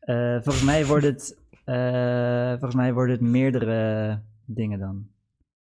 Eh, 0.00 0.32
volgens 0.32 0.62
mij 0.64 0.86
wordt 0.86 1.04
het... 1.04 1.38
eh, 1.64 2.48
volgens 2.50 2.74
mij 2.74 2.92
worden 2.92 3.14
het 3.14 3.24
meerdere 3.24 4.20
dingen 4.44 4.78
dan. 4.78 5.06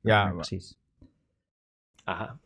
Ja, 0.01 0.29
precies. 0.31 0.77
Aha. 2.03 2.37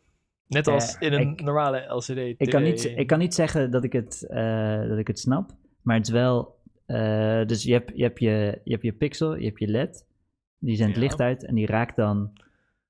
Net 0.46 0.66
Eh, 0.66 0.74
als 0.74 0.98
in 0.98 1.12
een 1.12 1.30
ik- 1.32 1.40
normale 1.42 1.94
LCD. 1.94 2.10
Ik 2.40 2.50
kan, 2.50 2.62
niet, 2.62 2.84
ik 2.84 3.06
kan 3.06 3.18
niet 3.18 3.34
zeggen 3.34 3.70
dat 3.70 3.84
ik 3.84 3.92
het, 3.92 4.26
eh, 4.26 4.88
dat 4.88 4.98
ik 4.98 5.06
het 5.06 5.18
snap, 5.18 5.50
maar 5.82 5.96
het 5.96 6.06
is 6.06 6.12
wel... 6.12 6.58
eh, 6.86 7.44
dus 7.46 7.62
je 7.62 7.72
hebt, 7.72 7.92
je, 7.94 8.02
hebt 8.02 8.18
je, 8.20 8.60
je 8.64 8.70
hebt 8.72 8.82
je 8.82 8.92
pixel, 8.92 9.36
je 9.36 9.46
hebt 9.46 9.58
je 9.58 9.68
led, 9.68 10.06
die 10.58 10.76
zendt 10.76 10.94
Ja. 10.94 11.00
licht 11.00 11.20
uit 11.20 11.44
en 11.44 11.54
die 11.54 11.66
raakt 11.66 11.96
dan 11.96 12.32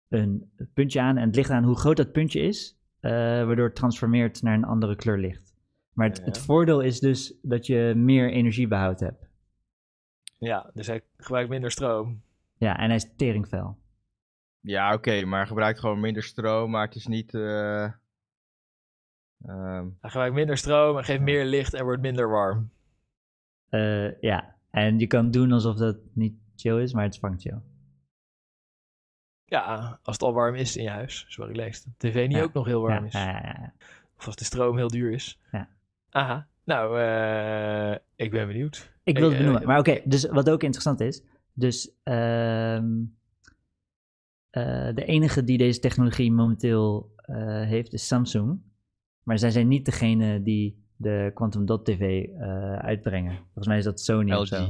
een 0.09 0.51
puntje 0.75 1.01
aan. 1.01 1.17
En 1.17 1.27
het 1.27 1.37
ligt 1.37 1.51
aan 1.51 1.65
hoe 1.65 1.77
groot 1.79 1.97
dat 1.97 2.13
puntje 2.13 2.41
is, 2.41 2.79
eh, 3.01 3.11
waardoor 3.11 3.67
het 3.67 3.75
transformeert 3.77 4.43
naar 4.43 4.55
een 4.55 4.65
andere 4.65 4.97
kleur 4.97 5.19
licht. 5.19 5.55
Maar 5.93 6.09
het, 6.09 6.19
Ja. 6.19 6.25
het 6.25 6.39
voordeel 6.39 6.81
is 6.81 7.01
dus 7.01 7.39
dat 7.43 7.67
je 7.67 7.93
meer 7.97 8.31
energiebehoud 8.33 9.01
hebt. 9.01 9.29
Ja, 10.39 10.71
dus 10.75 10.87
hij 10.87 11.03
gebruikt 11.17 11.51
minder 11.51 11.71
stroom. 11.71 12.23
Ja, 12.59 12.79
en 12.79 12.87
hij 12.87 12.95
is 12.97 13.11
teringvel. 13.17 13.77
Ja, 14.67 14.95
oké, 14.95 15.25
maar 15.25 15.47
gebruikt 15.47 15.79
gewoon 15.81 16.01
minder 16.01 16.23
stroom, 16.23 16.71
maar 16.71 16.87
het 16.87 16.95
is 16.95 17.07
niet. 17.07 17.35
eh, 17.35 17.85
ehm, 19.45 19.87
Hij 20.01 20.11
gebruikt 20.11 20.35
minder 20.35 20.57
stroom 20.57 20.97
en 20.99 21.05
geeft 21.05 21.21
meer 21.21 21.45
licht 21.45 21.75
en 21.75 21.85
wordt 21.85 22.03
minder 22.03 22.29
warm. 22.29 22.71
Eh, 23.69 24.21
ja, 24.21 24.55
en 24.71 24.99
je 24.99 25.07
kan 25.07 25.31
doen 25.31 25.53
alsof 25.53 25.77
dat 25.77 25.97
niet 26.13 26.35
chill 26.57 26.83
is, 26.83 26.93
maar 26.93 27.03
het 27.05 27.13
is 27.15 27.19
fucking 27.19 27.41
chill. 27.41 27.59
Ja, 29.45 29.99
als 30.03 30.17
het 30.17 30.23
al 30.25 30.33
warm 30.33 30.55
is 30.55 30.77
in 30.77 30.83
je 30.83 30.91
huis. 30.91 31.25
Sorry, 31.29 31.57
leest. 31.57 31.85
De 31.85 31.91
tv 32.09 32.27
niet 32.29 32.37
Ja. 32.37 32.43
ook 32.43 32.53
nog 32.53 32.67
heel 32.67 32.81
warm 32.81 33.01
ja, 33.01 33.07
is. 33.07 33.13
ja, 33.13 33.25
ja, 33.31 33.57
ja. 33.61 33.73
Of 34.19 34.27
als 34.27 34.37
de 34.37 34.45
stroom 34.45 34.77
heel 34.77 34.89
duur 34.89 35.13
is. 35.13 35.41
Ja. 35.53 35.69
Aha. 36.11 36.47
Nou, 36.65 37.01
eh, 37.01 37.99
ik 38.17 38.31
ben 38.31 38.47
benieuwd. 38.47 38.93
Ik 39.03 39.19
wil 39.19 39.29
het 39.29 39.39
benoemen. 39.39 39.67
Maar 39.67 39.79
oké, 39.79 40.01
dus 40.05 40.25
wat 40.29 40.51
ook 40.51 40.63
interessant 40.63 41.01
is. 41.01 41.23
Dus 41.53 41.91
ehm, 42.03 42.15
eh, 42.15 42.81
de 44.95 45.05
enige 45.05 45.45
die 45.45 45.59
deze 45.59 45.81
technologie 45.81 46.33
momenteel 46.33 47.13
eh, 47.17 47.63
heeft 47.63 47.93
is 47.93 48.07
Samsung. 48.07 48.61
Maar 49.23 49.39
zij 49.39 49.51
zijn 49.51 49.69
niet 49.69 49.85
degene 49.85 50.43
die 50.43 50.85
de 50.97 51.31
Quantum 51.35 51.67
Dot 51.67 51.85
TV 51.85 52.25
eh, 52.25 52.77
uitbrengen. 52.77 53.37
Volgens 53.37 53.67
mij 53.67 53.79
is 53.79 53.85
dat 53.85 54.01
Sony 54.01 54.33
of 54.33 54.47
zo. 54.47 54.69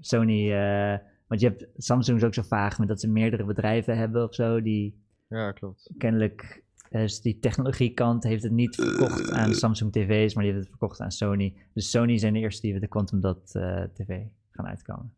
Sony, 0.00 0.52
eh, 0.52 0.98
want 1.26 1.40
je 1.40 1.48
hebt 1.48 1.66
Samsung 1.76 2.18
is 2.18 2.24
ook 2.24 2.34
zo 2.34 2.42
vaag 2.42 2.78
met 2.78 2.88
dat 2.88 3.00
ze 3.00 3.08
meerdere 3.08 3.44
bedrijven 3.44 3.96
hebben 3.96 4.24
of 4.24 4.34
zo. 4.34 4.62
Die 4.62 5.02
Ja, 5.28 5.52
klopt. 5.52 5.90
kennelijk, 5.98 6.62
dus 6.90 7.20
die 7.20 7.38
technologiekant 7.38 8.24
heeft 8.24 8.42
het 8.42 8.52
niet 8.52 8.74
verkocht 8.74 9.30
aan 9.30 9.54
Samsung 9.54 9.92
TV's, 9.92 10.34
maar 10.34 10.44
die 10.44 10.52
heeft 10.52 10.64
het 10.64 10.76
verkocht 10.78 11.00
aan 11.00 11.10
Sony. 11.10 11.56
Dus 11.74 11.90
Sony 11.90 12.18
zijn 12.18 12.32
de 12.32 12.38
eerste 12.38 12.62
die 12.62 12.72
met 12.72 12.82
de 12.82 12.88
Quantum 12.88 13.20
Dot 13.20 13.54
eh, 13.54 13.82
TV 13.82 14.22
gaan 14.50 14.66
uitkomen. 14.66 15.14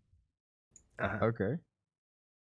aha. 0.96 1.26
Oké. 1.26 1.60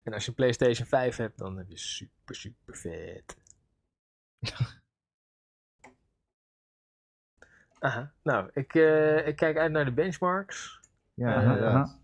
En 0.03 0.13
als 0.13 0.23
je 0.23 0.29
een 0.29 0.35
PlayStation 0.35 0.87
5 0.87 1.15
hebt, 1.15 1.37
dan 1.37 1.57
heb 1.57 1.69
je 1.69 1.77
super, 1.77 2.35
super 2.35 2.75
vet. 2.77 3.37
Aha. 7.79 8.13
Nou, 8.23 8.49
ik, 8.53 8.75
eh, 8.75 9.27
ik 9.27 9.35
kijk 9.35 9.57
uit 9.57 9.71
naar 9.71 9.85
de 9.85 9.93
benchmarks. 9.93 10.79
Ja, 11.13 11.41
Eh, 11.41 11.65
Aha. 11.65 11.99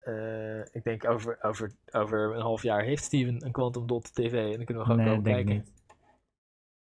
Eh, 0.00 0.58
ik 0.74 0.84
denk 0.84 1.08
over, 1.08 1.38
over, 1.42 1.72
over 1.90 2.34
een 2.34 2.40
half 2.40 2.62
jaar 2.62 2.82
heeft 2.82 3.04
Steven 3.04 3.44
een 3.44 3.52
Quantum 3.52 3.86
Dot 3.86 4.14
TV 4.14 4.32
en 4.50 4.56
dan 4.56 4.64
kunnen 4.64 4.82
we 4.84 4.90
gewoon 4.90 4.96
Nee, 4.96 5.06
komen 5.08 5.24
denk 5.24 5.38
ik 5.38 5.46
kijken. 5.46 5.64
niet. 5.64 5.72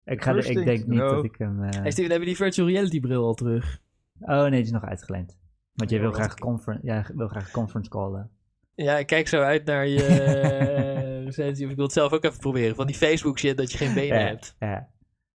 Ik, 0.04 0.22
ga 0.22 0.30
er- 0.34 0.46
ik 0.50 0.64
denk 0.64 0.86
niet 0.86 0.98
dat 0.98 1.24
ik 1.24 1.36
hem... 1.36 1.62
eh, 1.64 1.80
Hey 1.80 1.90
Steven, 1.90 2.10
hebben 2.10 2.28
die 2.28 2.36
virtual 2.36 2.68
reality 2.68 3.00
bril 3.00 3.24
al 3.24 3.34
terug? 3.34 3.80
Oh 4.20 4.40
nee, 4.40 4.50
die 4.50 4.60
is 4.60 4.70
nog 4.70 4.84
uitgeleend. 4.84 5.38
Want 5.74 5.90
jij 5.90 6.00
wil 6.00 6.12
graag, 6.12 6.32
ik- 6.32 6.38
confer 6.40 6.78
ja, 6.82 7.06
wil 7.14 7.28
graag 7.28 7.50
conference 7.50 7.90
callen. 7.90 8.30
Ja, 8.74 8.98
ik 8.98 9.06
kijk 9.06 9.28
zo 9.28 9.40
uit 9.42 9.64
naar 9.64 9.86
je 9.86 10.02
eh, 10.06 11.24
recensie. 11.24 11.64
of 11.64 11.70
Ik 11.70 11.76
wil 11.76 11.84
het 11.84 11.94
zelf 11.94 12.12
ook 12.12 12.24
even 12.24 12.38
proberen. 12.38 12.74
Van 12.76 12.86
die 12.86 12.96
Facebook 12.96 13.38
shit 13.38 13.56
dat 13.56 13.72
je 13.72 13.78
geen 13.78 13.94
benen 13.94 14.18
Ja, 14.18 14.26
hebt. 14.26 14.54
ja. 14.58 14.88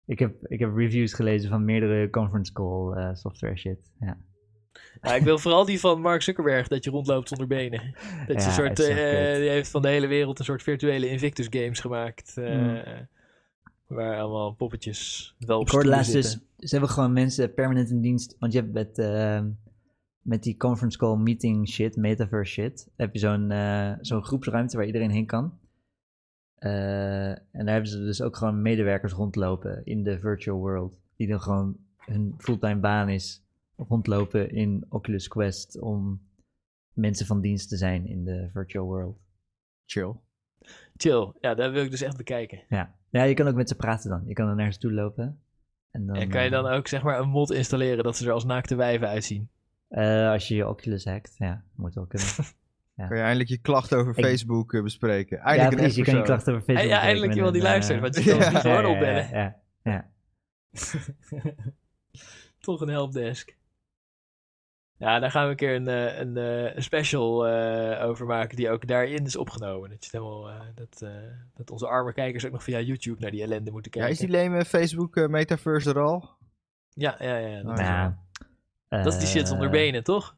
Ik 0.06 0.18
heb, 0.18 0.34
ik 0.46 0.58
heb 0.58 0.76
reviews 0.76 1.12
gelezen 1.14 1.48
van 1.50 1.64
meerdere 1.64 2.10
conference 2.10 2.52
call 2.52 2.92
eh, 2.92 3.14
software 3.14 3.56
shit. 3.56 3.78
Ja. 4.00 4.16
Ja, 5.02 5.14
ik 5.14 5.22
wil 5.22 5.38
vooral 5.38 5.64
die 5.64 5.80
van 5.80 6.00
Mark 6.00 6.22
Zuckerberg, 6.22 6.68
dat 6.68 6.84
je 6.84 6.90
rondloopt 6.90 7.28
zonder 7.28 7.46
benen. 7.46 7.80
Dat 8.26 8.36
je 8.36 8.42
Ja, 8.42 8.46
een 8.46 8.52
soort, 8.52 8.78
eh, 8.80 8.86
kut. 8.86 9.36
die 9.40 9.48
heeft 9.48 9.70
van 9.70 9.82
de 9.82 9.88
hele 9.88 10.06
wereld 10.06 10.38
een 10.38 10.44
soort 10.44 10.62
virtuele 10.62 11.08
Invictus 11.08 11.46
games 11.50 11.80
gemaakt. 11.80 12.36
eh, 12.36 12.56
Mm. 12.56 12.82
Waar 13.86 14.20
allemaal 14.20 14.52
poppetjes 14.52 15.34
wel 15.38 15.58
op 15.58 15.66
Ik 15.66 15.72
hoorde 15.72 15.88
laatst 15.88 16.12
dus, 16.12 16.30
ze 16.58 16.68
hebben 16.68 16.88
gewoon 16.88 17.12
mensen 17.12 17.54
permanent 17.54 17.90
in 17.90 18.00
dienst. 18.00 18.36
Want 18.38 18.52
je 18.52 18.58
hebt 18.60 18.72
met, 18.72 18.98
ehm, 18.98 19.48
met 20.30 20.42
die 20.42 20.56
conference 20.56 20.98
call 20.98 21.16
meeting 21.16 21.68
shit, 21.68 21.96
metaverse 21.96 22.52
shit, 22.52 22.88
heb 22.96 23.12
je 23.12 23.18
zo'n 23.18 23.50
eh, 23.50 23.92
zo'n 24.00 24.24
groepsruimte 24.24 24.76
waar 24.76 24.86
iedereen 24.86 25.10
heen 25.10 25.26
kan. 25.26 25.58
Eh, 26.54 27.28
en 27.30 27.64
daar 27.64 27.72
hebben 27.72 27.90
ze 27.90 27.98
dus 27.98 28.22
ook 28.22 28.36
gewoon 28.36 28.62
medewerkers 28.62 29.12
rondlopen 29.12 29.84
in 29.84 30.02
de 30.02 30.18
virtual 30.18 30.58
world. 30.58 31.00
Die 31.16 31.28
dan 31.28 31.40
gewoon 31.40 31.76
hun 31.96 32.34
fulltime 32.38 32.80
baan 32.80 33.08
is 33.08 33.44
rondlopen 33.76 34.50
in 34.50 34.86
Oculus 34.88 35.28
Quest 35.28 35.80
om 35.80 36.20
mensen 36.92 37.26
van 37.26 37.40
dienst 37.40 37.68
te 37.68 37.76
zijn 37.76 38.06
in 38.06 38.24
de 38.24 38.48
virtual 38.52 38.86
world. 38.86 39.18
Chill. 39.86 40.14
Chill. 40.96 41.32
Ja, 41.40 41.54
dat 41.54 41.72
wil 41.72 41.84
ik 41.84 41.90
dus 41.90 42.02
echt 42.02 42.16
bekijken. 42.16 42.62
Ja. 42.68 42.94
ja, 43.08 43.22
je 43.22 43.34
kan 43.34 43.48
ook 43.48 43.54
met 43.54 43.68
ze 43.68 43.76
praten 43.76 44.10
dan. 44.10 44.22
Je 44.26 44.34
kan 44.34 44.48
er 44.48 44.54
naar 44.54 44.72
ze 44.72 44.78
toe 44.78 44.92
lopen. 44.92 45.40
En, 45.90 46.06
dan, 46.06 46.16
en 46.16 46.28
kan 46.28 46.44
je 46.44 46.50
dan 46.50 46.68
eh, 46.68 46.76
ook 46.76 46.88
zeg 46.88 47.02
maar 47.02 47.20
een 47.20 47.28
mod 47.28 47.50
installeren 47.50 48.04
dat 48.04 48.16
ze 48.16 48.26
er 48.26 48.32
als 48.32 48.44
naakte 48.44 48.74
wijven 48.74 49.08
uitzien? 49.08 49.50
Eh, 49.90 50.30
als 50.30 50.48
je 50.48 50.54
je 50.54 50.68
Oculus 50.68 51.04
hackt, 51.04 51.34
ja, 51.38 51.62
moet 51.74 51.94
wel 51.94 52.06
kunnen. 52.06 52.28
Kan 53.08 53.16
je 53.16 53.22
eindelijk 53.22 53.48
je 53.48 53.58
klachten 53.58 53.98
over 53.98 54.18
Ik- 54.18 54.24
Facebook 54.24 54.82
bespreken? 54.82 55.36
ja, 55.36 55.42
Eindelijk 55.42 55.72
een 55.72 55.78
precies, 55.78 55.96
je 55.96 56.04
kan 56.04 56.14
je 56.16 56.22
klachten 56.22 56.52
over 56.52 56.64
Facebook 56.64 56.88
ja, 56.90 56.96
bespreken 56.96 57.08
eindelijk 57.08 57.34
iemand 57.34 57.52
die 57.54 57.62
een, 57.62 57.68
luistert, 57.68 57.96
eh, 57.96 58.02
want 58.02 58.16
je 58.16 58.30
kan 58.30 58.38
niet 58.38 58.50
ja, 58.52 58.60
gewoon 58.60 58.82
ja, 58.82 58.88
opbellen. 58.88 59.28
Ja, 59.30 59.56
ja, 59.82 59.92
ja. 59.92 60.08
Toch 62.60 62.80
een 62.80 62.88
helpdesk. 62.88 63.58
Ja, 64.96 65.18
daar 65.18 65.30
gaan 65.30 65.44
we 65.44 65.50
een 65.50 65.56
keer 65.56 65.74
een, 65.74 65.88
eh, 65.88 66.18
een, 66.18 66.36
eh, 66.36 66.74
een 66.76 66.82
special 66.82 67.46
eh, 67.46 68.04
over 68.08 68.26
maken 68.26 68.56
die 68.56 68.70
ook 68.70 68.86
daarin 68.86 69.24
is 69.24 69.36
opgenomen. 69.36 69.90
Dat, 69.90 70.04
je 70.04 70.10
helemaal, 70.12 70.50
eh, 70.50 70.60
dat, 70.74 71.02
eh, 71.02 71.10
dat 71.54 71.70
onze 71.70 71.86
arme 71.86 72.12
kijkers 72.12 72.44
ook 72.46 72.52
nog 72.52 72.62
via 72.64 72.80
YouTube 72.80 73.20
naar 73.20 73.30
die 73.30 73.42
ellende 73.42 73.70
moeten 73.70 73.90
Ja, 73.94 73.98
kijken. 74.06 74.10
is 74.24 74.30
die 74.30 74.36
leme 74.38 74.64
Facebook 74.64 75.16
eh, 75.16 75.26
metaverse 75.26 75.90
er 75.90 76.00
al? 76.00 76.30
Ja, 76.88 77.16
ja, 77.18 77.36
ja. 77.36 77.62
Dat, 77.62 77.78
is, 77.78 77.84
Ja, 77.86 78.18
dat 78.90 79.06
is 79.12 79.18
die 79.18 79.28
shit 79.28 79.48
zonder 79.48 79.66
eh, 79.66 79.72
benen, 79.72 80.04
toch? 80.04 80.36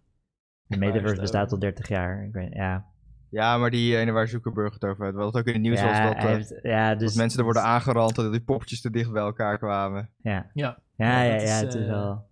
De 0.66 0.76
metaverse 0.76 1.20
bestaat 1.20 1.52
al 1.52 1.58
30 1.58 1.88
jaar. 1.88 2.24
Ik 2.24 2.32
weet, 2.32 2.52
ja, 2.54 2.86
Ja, 3.30 3.58
maar 3.58 3.70
die 3.70 3.96
ene 3.96 4.12
waar 4.12 4.28
Zuckerberg 4.28 4.74
het 4.74 4.84
over 4.84 5.04
had. 5.04 5.14
Wat 5.14 5.34
ook 5.36 5.46
in 5.46 5.52
het 5.52 5.62
nieuws 5.62 5.80
ja, 5.80 5.86
was 5.88 6.14
dat, 6.14 6.24
eh, 6.24 6.30
heeft- 6.30 6.58
ja, 6.62 6.94
dus, 6.94 7.08
dat 7.08 7.16
mensen 7.16 7.38
er 7.38 7.44
worden 7.44 7.62
aangerand 7.62 8.16
en 8.18 8.22
dat 8.22 8.32
die 8.32 8.42
poppetjes 8.42 8.80
te 8.80 8.90
dicht 8.90 9.12
bij 9.12 9.22
elkaar 9.22 9.58
kwamen. 9.58 10.10
Ja, 10.16 10.50
Ja. 10.54 10.78
ja, 10.96 11.22
Ja, 11.22 11.22
ja, 11.22 11.34
is, 11.34 11.60
het 11.60 11.74
is 11.74 11.80
eh, 11.80 11.86
wel... 11.88 12.30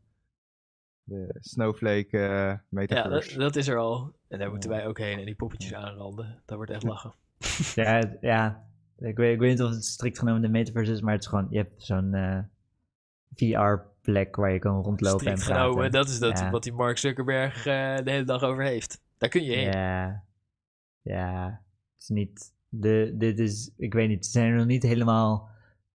De 1.02 1.36
Snowflake 1.40 2.18
eh, 2.18 2.20
Ja, 2.28 2.50
dat, 2.54 2.62
metaverse. 2.70 3.38
dat 3.38 3.56
is 3.56 3.68
er 3.68 3.76
al. 3.76 4.14
En 4.28 4.38
daar 4.38 4.50
moeten 4.50 4.70
wij 4.70 4.86
ook 4.86 4.98
heen 4.98 5.18
en 5.18 5.24
die 5.24 5.34
poppetjes 5.34 5.74
aanranden. 5.74 6.42
Dat 6.46 6.56
wordt 6.56 6.70
echt 6.72 6.82
lachen. 6.82 7.12
Ja, 7.74 8.16
ja. 8.20 8.64
Ik, 8.98 9.16
weet, 9.16 9.32
ik 9.34 9.40
weet 9.40 9.50
niet 9.50 9.62
of 9.62 9.70
het 9.70 9.84
strikt 9.84 10.18
genomen 10.18 10.42
de 10.42 10.48
metaverse 10.48 10.92
is, 10.92 11.00
maar 11.00 11.12
het 11.14 11.22
is 11.22 11.28
gewoon... 11.28 11.46
Je 11.50 11.56
hebt 11.56 11.82
zo'n 11.82 12.14
eh, 12.14 12.38
VR-plek 14.10 14.36
waar 14.36 14.52
je 14.52 14.58
kan 14.58 14.82
rondlopen 14.82 15.20
Strikt 15.20 15.40
en 15.40 15.46
praten. 15.46 15.62
genomen, 15.64 15.90
dat 15.92 16.08
is 16.08 16.18
dat 16.18 16.38
Ja. 16.38 16.50
wat 16.50 16.62
die 16.62 16.72
Mark 16.72 16.98
Zuckerberg 16.98 17.56
eh, 17.66 17.96
de 17.96 18.10
hele 18.10 18.24
dag 18.24 18.42
over 18.42 18.62
heeft. 18.62 19.02
Daar 19.18 19.28
kun 19.28 19.44
je 19.44 19.52
heen. 19.52 19.72
Ja, 19.72 20.24
ja, 21.02 21.44
het 21.94 22.02
is 22.02 22.08
niet. 22.08 22.54
De, 22.68 23.14
dit 23.18 23.38
is, 23.38 23.72
ik 23.76 23.92
weet 23.92 24.08
niet, 24.08 24.24
ze 24.24 24.30
zijn 24.30 24.50
er 24.50 24.56
nog 24.56 24.66
niet 24.66 24.82
helemaal. 24.82 25.48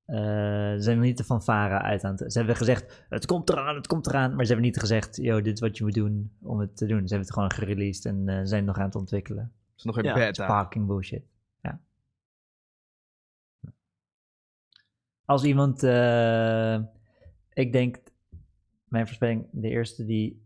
eh, 0.05 0.15
ze 0.17 0.77
zijn 0.79 0.97
nog 0.97 1.05
niet 1.05 1.17
de 1.17 1.23
fanfare 1.23 1.79
uit 1.81 2.03
aan 2.03 2.15
het. 2.15 2.31
Ze 2.31 2.37
hebben 2.37 2.55
gezegd: 2.55 3.05
het 3.09 3.25
komt 3.25 3.49
eraan, 3.49 3.75
het 3.75 3.87
komt 3.87 4.07
eraan. 4.07 4.35
Maar 4.35 4.45
ze 4.45 4.51
hebben 4.51 4.65
niet 4.71 4.79
gezegd: 4.79 5.15
yo, 5.15 5.41
dit 5.41 5.53
is 5.53 5.59
wat 5.59 5.77
je 5.77 5.83
moet 5.83 5.93
doen 5.93 6.31
om 6.41 6.59
het 6.59 6.77
te 6.77 6.85
doen. 6.85 6.97
Ze 7.07 7.15
hebben 7.15 7.19
het 7.19 7.33
gewoon 7.33 7.51
gereleased 7.51 8.05
en 8.05 8.29
eh, 8.29 8.39
zijn 8.43 8.65
nog 8.65 8.77
aan 8.77 8.85
het 8.85 8.95
ontwikkelen. 8.95 9.43
Het 9.43 9.77
is 9.77 9.83
nog 9.83 9.97
in 9.97 10.03
Ja, 10.03 10.13
beta. 10.13 10.61
Fucking 10.61 10.87
bullshit. 10.87 11.23
Ja. 11.61 11.79
Als 15.25 15.43
iemand, 15.43 15.83
eh, 15.83 16.79
ik 17.55 17.71
denk, 17.71 17.97
mijn 18.87 19.05
voorspelling, 19.05 19.47
de 19.51 19.69
eerste 19.69 20.05
die 20.05 20.43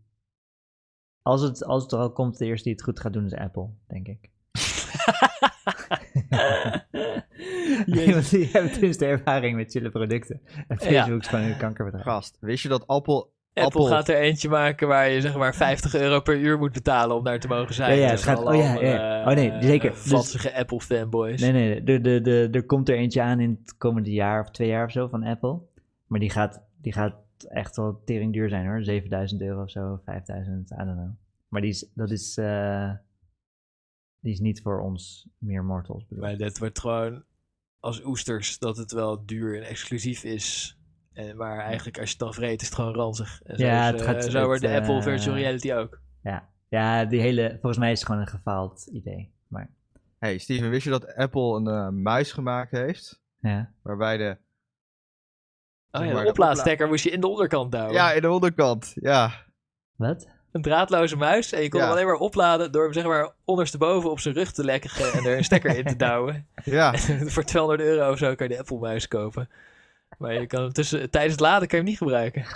Als 1.22 1.40
het, 1.42 1.64
als 1.64 1.82
het 1.82 1.92
er 1.92 1.98
al 1.98 2.12
komt, 2.12 2.38
de 2.38 2.44
eerste 2.46 2.64
die 2.64 2.72
het 2.72 2.82
goed 2.82 3.00
gaat 3.00 3.12
doen 3.12 3.24
is 3.24 3.34
Apple, 3.34 3.68
denk 3.88 4.06
ik. 4.08 4.30
Want 8.14 8.30
die 8.30 8.48
hebben 8.52 8.80
dus 8.80 8.98
de 8.98 9.06
ervaring 9.06 9.56
met 9.56 9.70
chille 9.70 9.90
producten. 9.90 10.40
En 10.68 10.78
Facebook 10.78 11.20
is 11.20 11.26
gewoon 11.28 11.44
een 11.44 11.56
kankerbedrijf. 11.56 12.04
Gast, 12.04 12.36
wist 12.40 12.62
je 12.62 12.68
dat 12.68 12.86
Apple... 12.86 13.26
Apple, 13.54 13.80
Apple- 13.80 13.96
gaat 13.96 14.08
er 14.08 14.16
eentje 14.16 14.48
maken 14.48 14.88
waar 14.88 15.08
je 15.08 15.20
zeg 15.20 15.36
maar 15.36 15.54
50 15.54 15.94
euro 15.94 16.20
per 16.20 16.38
uur 16.38 16.58
moet 16.58 16.72
betalen 16.72 17.16
om 17.16 17.24
daar 17.24 17.40
te 17.40 17.48
mogen 17.48 17.74
zijn. 17.74 17.96
Ja, 17.98 18.04
ja, 18.04 18.10
het 18.10 18.22
gaat- 18.22 18.44
oh 18.44 18.54
ja, 18.54 18.80
ja. 18.80 19.20
Oh 19.28 19.34
nee, 19.34 19.50
eh, 19.50 19.62
zeker. 19.62 19.90
eh, 19.90 19.96
Dus- 19.96 20.10
Vatsige 20.10 20.54
Apple 20.54 20.80
fanboys. 20.80 21.40
Nee, 21.40 21.52
nee, 21.52 21.82
de, 22.00 22.48
er 22.52 22.64
komt 22.66 22.88
er 22.88 22.96
eentje 22.96 23.22
aan 23.22 23.40
in 23.40 23.58
het 23.62 23.76
komende 23.76 24.10
jaar 24.12 24.40
of 24.40 24.50
twee 24.50 24.68
jaar 24.68 24.84
of 24.84 24.90
zo 24.92 25.08
van 25.08 25.24
Apple. 25.24 25.58
Maar 26.06 26.20
die 26.20 26.30
gaat, 26.30 26.62
die 26.80 26.92
gaat 26.92 27.14
echt 27.48 27.76
wel 27.76 28.02
tering 28.04 28.32
duur 28.32 28.48
zijn 28.48 28.66
hoor. 28.66 28.82
7000 28.82 29.40
euro 29.40 29.62
of 29.62 29.70
zo, 29.70 30.00
5000, 30.04 30.70
I 30.70 30.74
don't 30.76 30.96
know. 30.96 31.10
Maar 31.48 31.60
die 31.60 31.70
is, 31.70 31.90
dat 31.94 32.10
is, 32.10 32.36
eh, 32.38 32.92
die 34.20 34.32
is 34.32 34.40
niet 34.40 34.62
voor 34.62 34.80
ons 34.80 35.28
meer 35.38 35.64
mortals 35.64 36.02
bedoeld. 36.06 36.26
Maar 36.26 36.36
dit 36.36 36.58
wordt 36.58 36.78
gewoon 36.80 37.24
als 37.80 38.04
oesters 38.04 38.58
dat 38.58 38.76
het 38.76 38.92
wel 38.92 39.26
duur 39.26 39.56
en 39.56 39.62
exclusief 39.68 40.24
is. 40.24 40.78
En, 41.12 41.36
maar 41.36 41.58
eigenlijk 41.58 41.98
als 41.98 42.06
je 42.06 42.12
het 42.16 42.24
dan 42.24 42.34
vreet 42.34 42.60
is 42.60 42.66
het 42.66 42.76
gewoon 42.76 42.94
ranzig. 42.94 43.42
En 43.42 43.56
zo, 43.58 43.64
Ja, 43.64 43.84
is, 43.86 43.90
het 43.92 44.00
eh, 44.00 44.06
gaat- 44.06 44.24
zo 44.24 44.38
het, 44.38 44.46
wordt 44.46 44.60
de 44.60 44.74
Apple 44.76 44.96
eh, 44.96 45.02
virtual 45.02 45.34
reality 45.36 45.72
ook. 45.72 46.00
Ja. 46.22 46.48
ja, 46.68 47.04
die 47.04 47.20
hele, 47.20 47.48
volgens 47.50 47.78
mij 47.78 47.90
is 47.92 47.98
het 47.98 48.06
gewoon 48.06 48.20
een 48.22 48.28
gefaald 48.28 48.86
idee. 48.92 49.32
Maar 49.48 49.70
Hey 50.18 50.38
Steven, 50.38 50.70
wist 50.70 50.84
je 50.84 50.90
dat 50.90 51.14
Apple 51.14 51.56
een 51.56 51.66
eh, 51.66 51.88
muis 51.88 52.32
gemaakt 52.32 52.70
heeft? 52.70 53.22
ja, 53.40 53.72
Waarbij 53.82 54.16
de... 54.16 54.36
Oh 55.92 56.04
ja, 56.04 56.22
de 56.22 56.28
oplaadstekker 56.28 56.88
moest 56.88 57.04
je 57.04 57.10
in 57.10 57.20
de 57.20 57.26
onderkant 57.28 57.74
houden. 57.74 57.94
Ja, 57.96 58.12
in 58.12 58.22
de 58.22 58.30
onderkant. 58.30 58.92
Ja. 59.00 59.32
wat? 59.96 60.28
Een 60.52 60.62
draadloze 60.62 61.16
muis. 61.16 61.52
En 61.52 61.62
je 61.62 61.68
kon 61.68 61.78
Ja. 61.80 61.84
hem 61.86 61.94
alleen 61.94 62.06
maar 62.06 62.16
opladen 62.16 62.72
door 62.72 62.82
hem 62.84 62.92
zeg 62.92 63.04
maar 63.04 63.32
ondersteboven 63.44 64.10
op 64.10 64.20
zijn 64.20 64.34
rug 64.34 64.52
te 64.52 64.64
lekken 64.64 65.12
en 65.12 65.24
er 65.24 65.36
een 65.36 65.44
stekker 65.44 65.76
in 65.76 65.84
te 65.84 65.96
douwen. 66.06 66.46
Ja. 66.64 66.94
Voor 67.34 67.44
200 67.44 67.88
euro 67.88 68.10
of 68.10 68.18
zo 68.18 68.34
kan 68.34 68.48
je 68.48 68.52
de 68.54 68.58
Apple 68.60 68.78
muis 68.78 69.08
kopen. 69.08 69.48
Maar 70.18 70.32
je 70.34 70.46
kan 70.46 70.62
hem 70.62 70.72
tussen, 70.72 71.10
tijdens 71.10 71.32
het 71.32 71.40
laden 71.42 71.68
kan 71.68 71.78
je 71.78 71.84
hem 71.84 71.92
niet 71.92 71.98
gebruiken. 72.02 72.44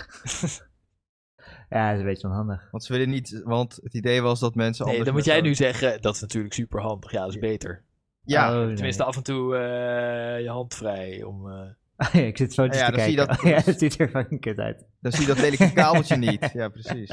Ja, 1.68 1.84
dat 1.86 1.94
is 1.94 2.00
een 2.00 2.06
beetje 2.06 2.28
onhandig. 2.28 2.68
Want 2.70 2.84
ze 2.84 2.92
willen 2.92 3.08
niet... 3.08 3.40
Want 3.44 3.78
het 3.82 3.94
idee 3.94 4.22
was 4.22 4.40
dat 4.40 4.54
mensen 4.54 4.84
Nee, 4.84 4.94
anders... 4.98 5.10
dan 5.10 5.18
moet 5.18 5.32
jij 5.34 5.40
nu 5.40 5.54
zeggen, 5.54 6.02
dat 6.02 6.14
is 6.14 6.20
natuurlijk 6.20 6.54
super 6.54 6.80
handig. 6.80 7.10
Ja, 7.12 7.20
dat 7.20 7.28
is 7.34 7.38
beter. 7.38 7.82
Ja. 8.24 8.60
Oh, 8.60 8.66
nee. 8.66 8.74
Tenminste, 8.74 9.04
af 9.04 9.16
en 9.16 9.22
toe 9.22 9.56
eh, 9.56 10.40
je 10.42 10.48
hand 10.48 10.74
vrij 10.74 11.22
om... 11.22 11.48
eh, 11.96 12.08
ja, 12.14 12.20
ik 12.20 12.36
zit 12.36 12.54
Ja, 12.54 12.68
te 12.68 12.90
dan 12.92 13.00
zie 13.00 13.10
je 13.10 13.16
dat- 13.16 13.40
ja, 13.52 13.60
het 13.64 13.78
ziet 13.78 14.00
er 14.00 14.08
fucking 14.08 14.40
kut 14.40 14.58
uit. 14.58 14.84
Dan 15.00 15.12
zie 15.12 15.20
je 15.20 15.26
dat 15.26 15.38
lelijke 15.40 15.72
kabeltje 15.82 16.16
niet. 16.16 16.50
Ja, 16.52 16.68
precies. 16.68 17.12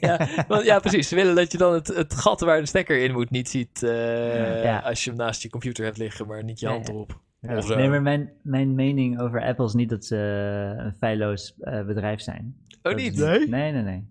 ja, 0.00 0.28
want- 0.48 0.64
ja, 0.64 0.78
precies. 0.78 1.08
Ze 1.08 1.14
willen 1.14 1.34
dat 1.34 1.52
je 1.52 1.58
dan 1.58 1.72
het, 1.72 1.86
het 1.86 2.14
gat 2.14 2.40
waar 2.40 2.60
de 2.60 2.66
stekker 2.66 2.98
in 3.02 3.12
moet 3.12 3.30
niet 3.30 3.48
ziet 3.48 3.82
eh, 3.82 4.62
Ja. 4.64 4.78
als 4.78 5.04
je 5.04 5.10
hem 5.10 5.18
naast 5.18 5.42
je 5.42 5.50
computer 5.50 5.84
hebt 5.84 5.98
liggen, 5.98 6.26
maar 6.26 6.44
niet 6.44 6.60
je 6.60 6.66
hand 6.68 6.88
erop. 6.88 7.20
Zo. 7.60 7.76
Nee, 7.76 7.88
maar 7.88 8.02
mijn, 8.02 8.32
mijn 8.42 8.74
mening 8.74 9.20
over 9.20 9.42
Apple 9.42 9.64
is 9.64 9.72
niet 9.72 9.88
dat 9.88 10.04
ze 10.04 10.16
een 10.78 10.94
feilloos 10.98 11.54
eh, 11.60 11.84
bedrijf 11.84 12.20
zijn. 12.20 12.56
Oh, 12.68 12.74
Dat 12.82 12.96
niet? 12.96 13.16
Nee, 13.16 13.46
nee, 13.72 13.72
nee. 13.82 14.04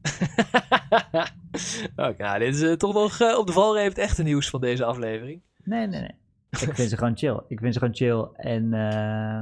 Oké, 1.95 2.23
nou, 2.23 2.39
dit 2.39 2.55
is 2.55 2.61
eh, 2.61 2.71
toch 2.73 2.93
nog 2.93 3.19
eh, 3.19 3.37
op 3.37 3.47
de 3.47 3.53
valreep 3.53 3.89
het 3.89 3.97
echte 3.97 4.23
nieuws 4.23 4.49
van 4.49 4.61
deze 4.61 4.85
aflevering. 4.85 5.41
Nee, 5.63 5.87
nee, 5.87 5.99
nee. 5.99 6.11
Ik 6.49 6.75
vind 6.75 6.89
ze 6.89 6.97
gewoon 6.97 7.17
chill. 7.17 7.39
Ik 7.47 7.59
vind 7.59 7.73
ze 7.73 7.79
gewoon 7.79 7.95
chill. 7.95 8.27
En 8.51 8.73
eh, 8.73 9.41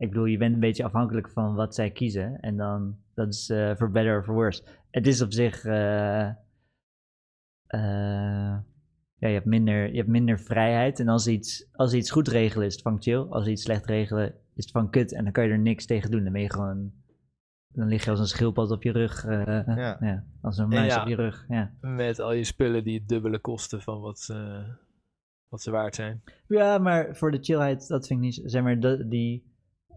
ik 0.00 0.08
bedoel, 0.08 0.24
je 0.24 0.38
bent 0.38 0.54
een 0.54 0.60
beetje 0.60 0.84
afhankelijk 0.84 1.28
van 1.28 1.54
wat 1.54 1.74
zij 1.74 1.90
kiezen. 1.90 2.40
En 2.40 2.56
dan, 2.56 2.96
dat 3.14 3.28
is 3.28 3.50
eh 3.50 3.74
for 3.74 3.90
better 3.90 4.16
or 4.16 4.24
for 4.24 4.34
worse. 4.34 4.62
Het 4.90 5.06
is 5.06 5.22
op 5.22 5.32
zich, 5.32 5.64
eh, 5.64 6.26
eh, 6.26 6.34
ja, 9.14 9.28
je 9.28 9.34
hebt, 9.34 9.46
minder, 9.46 9.90
je 9.90 9.96
hebt 9.96 10.08
minder 10.08 10.38
vrijheid. 10.38 11.00
En 11.00 11.08
als 11.08 11.26
iets, 11.26 11.68
als 11.72 11.94
iets 11.94 12.10
goed 12.10 12.28
regelen, 12.28 12.66
is 12.66 12.72
het 12.72 12.82
van 12.82 13.02
chill. 13.02 13.18
Als 13.18 13.46
iets 13.46 13.62
slecht 13.62 13.86
regelen, 13.86 14.26
is 14.54 14.64
het 14.64 14.70
van 14.70 14.90
kut. 14.90 15.12
En 15.12 15.24
dan 15.24 15.32
kan 15.32 15.44
je 15.44 15.50
er 15.50 15.58
niks 15.58 15.86
tegen 15.86 16.10
doen. 16.10 16.22
Dan 16.24 16.32
ben 16.32 16.42
je 16.42 16.50
gewoon, 16.50 16.92
dan 17.68 17.88
lig 17.88 18.04
je 18.04 18.10
als 18.10 18.20
een 18.20 18.26
schildpad 18.26 18.70
op 18.70 18.82
je 18.82 18.92
rug. 18.92 19.24
eh, 19.24 19.46
Ja. 19.66 19.96
ja. 20.00 20.24
als 20.42 20.58
een 20.58 20.64
En 20.64 20.70
muis 20.70 20.94
ja. 20.94 21.02
op 21.02 21.08
je 21.08 21.14
rug, 21.16 21.44
ja. 21.48 21.72
Met 21.80 22.18
al 22.18 22.32
je 22.32 22.44
spullen 22.44 22.84
die 22.84 22.98
het 22.98 23.08
dubbele 23.08 23.38
kosten 23.38 23.82
van 23.82 24.00
wat 24.00 24.18
ze, 24.18 24.64
wat 25.48 25.62
ze 25.62 25.70
waard 25.70 25.94
zijn. 25.94 26.22
Ja, 26.46 26.78
maar 26.78 27.16
voor 27.16 27.30
de 27.30 27.38
chillheid, 27.40 27.88
dat 27.88 28.06
vind 28.06 28.18
ik 28.20 28.24
niet... 28.24 28.42
Zeg 28.44 28.62
maar, 28.62 28.80
de, 28.80 29.08
die... 29.08 29.48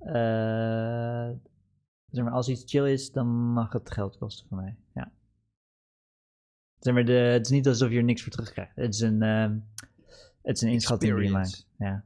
eh, 0.05 1.29
zeg 2.11 2.23
maar, 2.23 2.33
als 2.33 2.49
iets 2.49 2.63
chill 2.65 2.91
is, 2.91 3.11
dan 3.11 3.27
mag 3.27 3.71
het 3.73 3.91
geld 3.91 4.17
kosten 4.17 4.47
voor 4.47 4.57
mij. 4.57 4.75
Ja. 4.93 5.11
Zeg 6.79 6.93
maar, 6.93 7.05
de, 7.05 7.11
het 7.11 7.45
is 7.45 7.51
niet 7.51 7.67
alsof 7.67 7.89
je 7.89 7.97
er 7.97 8.03
niks 8.03 8.21
voor 8.21 8.31
terugkrijgt. 8.31 8.75
Het 8.75 8.93
is 8.93 8.99
een, 8.99 9.21
ehm, 9.21 9.57
het 10.41 10.55
is 10.55 10.61
een 10.61 10.71
inschatting 10.71 11.15
die 11.15 11.23
je 11.25 11.31
maakt. 11.31 11.67
Ja. 11.77 12.03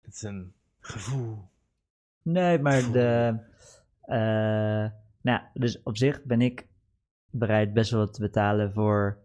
Het 0.00 0.14
is 0.14 0.22
een 0.22 0.52
gevoel. 0.80 1.50
Nee, 2.22 2.58
maar 2.58 2.72
Gevoel. 2.72 2.92
de... 2.92 3.38
eh, 4.00 4.90
nou, 5.20 5.42
dus 5.54 5.82
op 5.82 5.96
zich 5.96 6.22
ben 6.22 6.40
ik 6.40 6.66
bereid 7.30 7.72
best 7.72 7.90
wel 7.90 8.00
wat 8.00 8.14
te 8.14 8.20
betalen 8.20 8.72
voor 8.72 9.18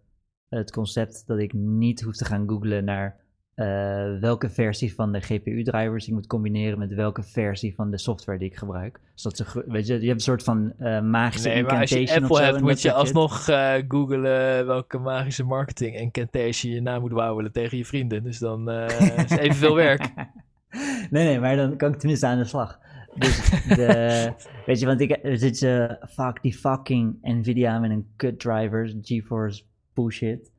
het 0.49 0.71
concept 0.71 1.23
dat 1.27 1.39
ik 1.39 1.53
niet 1.53 2.01
hoef 2.01 2.15
te 2.15 2.25
gaan 2.25 2.47
googlen 2.49 2.83
naar 2.85 3.25
eh, 3.57 4.19
welke 4.19 4.49
versie 4.49 4.93
van 4.93 5.11
de 5.11 5.21
GPU-drivers 5.21 6.07
ik 6.07 6.13
moet 6.13 6.27
combineren 6.27 6.79
met 6.79 6.93
welke 6.93 7.23
versie 7.23 7.75
van 7.75 7.91
de 7.91 7.97
software 7.97 8.39
die 8.39 8.49
ik 8.49 8.55
gebruik. 8.55 8.99
Dus 9.13 9.23
dat 9.23 9.37
ze, 9.37 9.63
weet 9.67 9.87
je, 9.87 9.93
je 9.93 9.99
hebt 9.99 10.13
een 10.13 10.19
soort 10.19 10.43
van 10.43 10.73
eh, 10.77 11.01
magische 11.01 11.49
Nee, 11.49 11.63
maar 11.63 11.79
als 11.79 11.89
je 11.89 12.15
Apple 12.15 12.41
hebt, 12.41 12.61
moet 12.61 12.81
je 12.81 12.93
alsnog 12.93 13.47
eh 13.47 13.73
googlen 13.87 14.65
welke 14.65 14.97
magische 14.97 15.43
marketing 15.43 15.95
incantation 15.95 16.73
je 16.73 16.81
na 16.81 16.99
moet 16.99 17.11
wauwelen 17.11 17.51
tegen 17.51 17.77
je 17.77 17.85
vrienden. 17.85 18.23
Dus 18.23 18.39
dan 18.39 18.69
is 18.69 18.93
het 19.15 19.37
evenveel 19.47 19.75
werk. 19.75 20.13
nee, 21.09 21.25
nee, 21.25 21.39
maar 21.39 21.55
dan 21.55 21.77
kan 21.77 21.93
ik 21.93 21.99
tenminste 21.99 22.27
aan 22.27 22.37
de 22.37 22.45
slag. 22.45 22.79
Dus 23.15 23.49
de, 23.67 24.33
weet 24.65 24.79
je, 24.79 24.85
want 24.85 25.01
ik 25.01 25.19
zit 25.23 25.57
ze 25.57 25.97
fuck 26.09 26.41
die 26.41 26.53
fucking 26.53 27.17
Nvidia 27.21 27.79
met 27.79 27.91
een 27.91 28.07
kut 28.15 28.39
drivers, 28.39 28.95
GeForce 29.01 29.63
bullshit, 29.93 30.51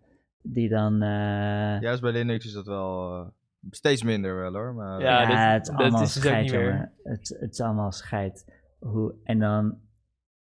die 0.53 0.69
dan 0.69 1.03
eh, 1.03 1.81
Juist 1.81 2.01
bij 2.01 2.13
Linux 2.13 2.47
is 2.47 2.53
dat 2.53 2.67
wel 2.67 3.15
eh, 3.15 3.27
steeds 3.71 4.03
minder 4.03 4.37
wel 4.37 4.53
hoor. 4.53 4.75
Maar, 4.75 5.01
Ja, 5.01 5.21
Ja, 5.23 5.27
dit- 5.27 5.37
het 5.37 5.63
is 5.63 5.69
dat 5.69 5.77
allemaal 5.81 6.03
is 6.03 6.13
dus 6.13 6.17
ook 6.23 6.29
scheid, 6.29 6.43
niet 6.45 6.53
meer. 6.53 6.65
jongen. 6.65 6.93
Het, 7.05 7.37
het 7.41 7.53
is 7.53 7.61
allemaal 7.61 7.93
scheid. 7.93 8.45
Hoe, 8.79 9.15
en 9.25 9.39
dan... 9.39 9.63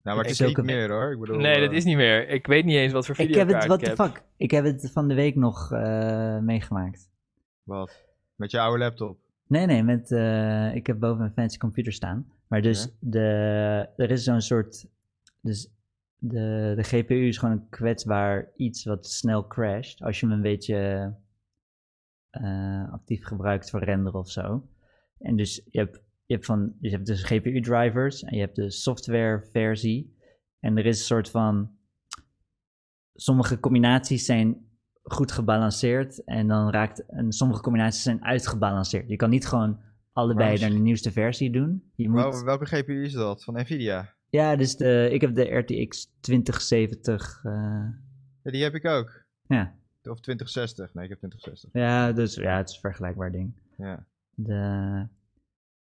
nou, 0.02 0.16
maar 0.16 0.16
het 0.16 0.30
is 0.30 0.40
niet 0.40 0.62
meer 0.62 0.90
hoor. 0.90 1.12
Ik 1.12 1.18
bedoel, 1.20 1.36
Nee, 1.38 1.60
dat 1.60 1.70
eh, 1.70 1.76
is 1.76 1.84
niet 1.84 1.96
meer. 1.96 2.28
Ik 2.28 2.46
weet 2.46 2.64
niet 2.64 2.76
eens 2.76 2.92
wat 2.92 3.06
voor 3.06 3.14
Ik 3.18 3.26
video 3.26 3.38
heb 3.38 3.48
het, 3.48 3.64
what 3.66 3.78
ik 3.82 3.94
the 3.94 4.02
heb. 4.02 4.12
fuck? 4.12 4.22
Ik 4.36 4.50
heb 4.50 4.64
het 4.64 4.90
van 4.92 5.08
de 5.08 5.14
week 5.14 5.34
nog 5.34 5.72
eh, 5.72 6.38
meegemaakt. 6.38 7.10
Wat? 7.62 8.04
Met 8.34 8.50
je 8.50 8.60
oude 8.60 8.78
laptop. 8.78 9.18
Nee, 9.46 9.66
nee, 9.66 9.82
met, 9.82 10.10
eh, 10.12 10.74
ik 10.74 10.86
heb 10.86 10.98
boven 10.98 11.24
een 11.24 11.32
fancy 11.32 11.58
computer 11.58 11.92
staan. 11.92 12.26
Maar 12.48 12.62
dus 12.62 12.84
Ja. 12.84 12.90
de, 13.00 13.88
er 13.96 14.10
is 14.10 14.24
zo'n 14.24 14.40
soort... 14.40 14.86
Dus 15.40 15.70
de, 16.18 16.72
de 16.76 16.82
GPU 16.82 17.26
is 17.26 17.38
gewoon 17.38 17.54
een 17.54 17.68
kwetsbaar 17.68 18.52
iets 18.56 18.84
wat 18.84 19.06
snel 19.06 19.46
crasht. 19.46 20.02
Als 20.02 20.20
je 20.20 20.26
hem 20.26 20.34
een 20.34 20.42
beetje 20.42 21.12
eh, 22.30 22.92
actief 22.92 23.24
gebruikt 23.24 23.70
voor 23.70 23.84
renderen 23.84 24.20
of 24.20 24.30
zo. 24.30 24.68
En 25.18 25.36
dus 25.36 25.66
je 25.70 25.78
hebt, 25.78 26.02
je 26.26 26.34
hebt, 26.34 26.46
van, 26.46 26.66
dus 26.66 26.90
je 26.90 26.96
hebt 26.96 27.06
dus 27.06 27.24
GPU-drivers 27.24 28.22
en 28.22 28.34
je 28.34 28.40
hebt 28.40 28.56
de 28.56 28.70
software-versie. 28.70 30.16
En 30.60 30.76
er 30.78 30.86
is 30.86 30.98
een 30.98 31.04
soort 31.04 31.30
van... 31.30 31.74
Sommige 33.14 33.60
combinaties 33.60 34.24
zijn 34.24 34.68
goed 35.02 35.32
gebalanceerd 35.32 36.24
en 36.24 36.48
dan 36.48 36.70
raakt... 36.70 37.06
En 37.06 37.32
sommige 37.32 37.60
combinaties 37.60 38.02
zijn 38.02 38.24
uitgebalanceerd. 38.24 39.08
Je 39.08 39.16
kan 39.16 39.30
niet 39.30 39.46
gewoon 39.46 39.80
allebei 40.12 40.58
naar 40.58 40.70
de 40.70 40.78
nieuwste 40.78 41.12
versie 41.12 41.50
doen. 41.50 41.90
Je 41.94 42.08
moet... 42.08 42.20
Wel- 42.20 42.44
welke 42.44 42.66
GPU 42.66 43.04
is 43.04 43.12
dat? 43.12 43.44
Van 43.44 43.54
Nvidia? 43.54 44.15
Ja, 44.36 44.56
dus 44.56 44.76
de, 44.76 45.08
ik 45.12 45.20
heb 45.20 45.34
de 45.34 45.42
RTX 45.56 46.10
2070. 46.20 47.40
eh, 47.44 47.52
Ja, 48.42 48.50
die 48.50 48.62
heb 48.62 48.74
ik 48.74 48.84
ook. 48.84 49.24
ja. 49.48 49.74
Of 50.04 50.20
2060. 50.20 50.94
Nee, 50.94 51.04
ik 51.04 51.10
heb 51.10 51.18
2060. 51.18 51.70
ja, 51.72 52.12
dus 52.12 52.34
ja, 52.34 52.56
het 52.56 52.68
is 52.68 52.74
een 52.74 52.80
vergelijkbaar 52.80 53.30
ding. 53.32 53.52
Ja. 53.76 54.04
De, 54.34 54.52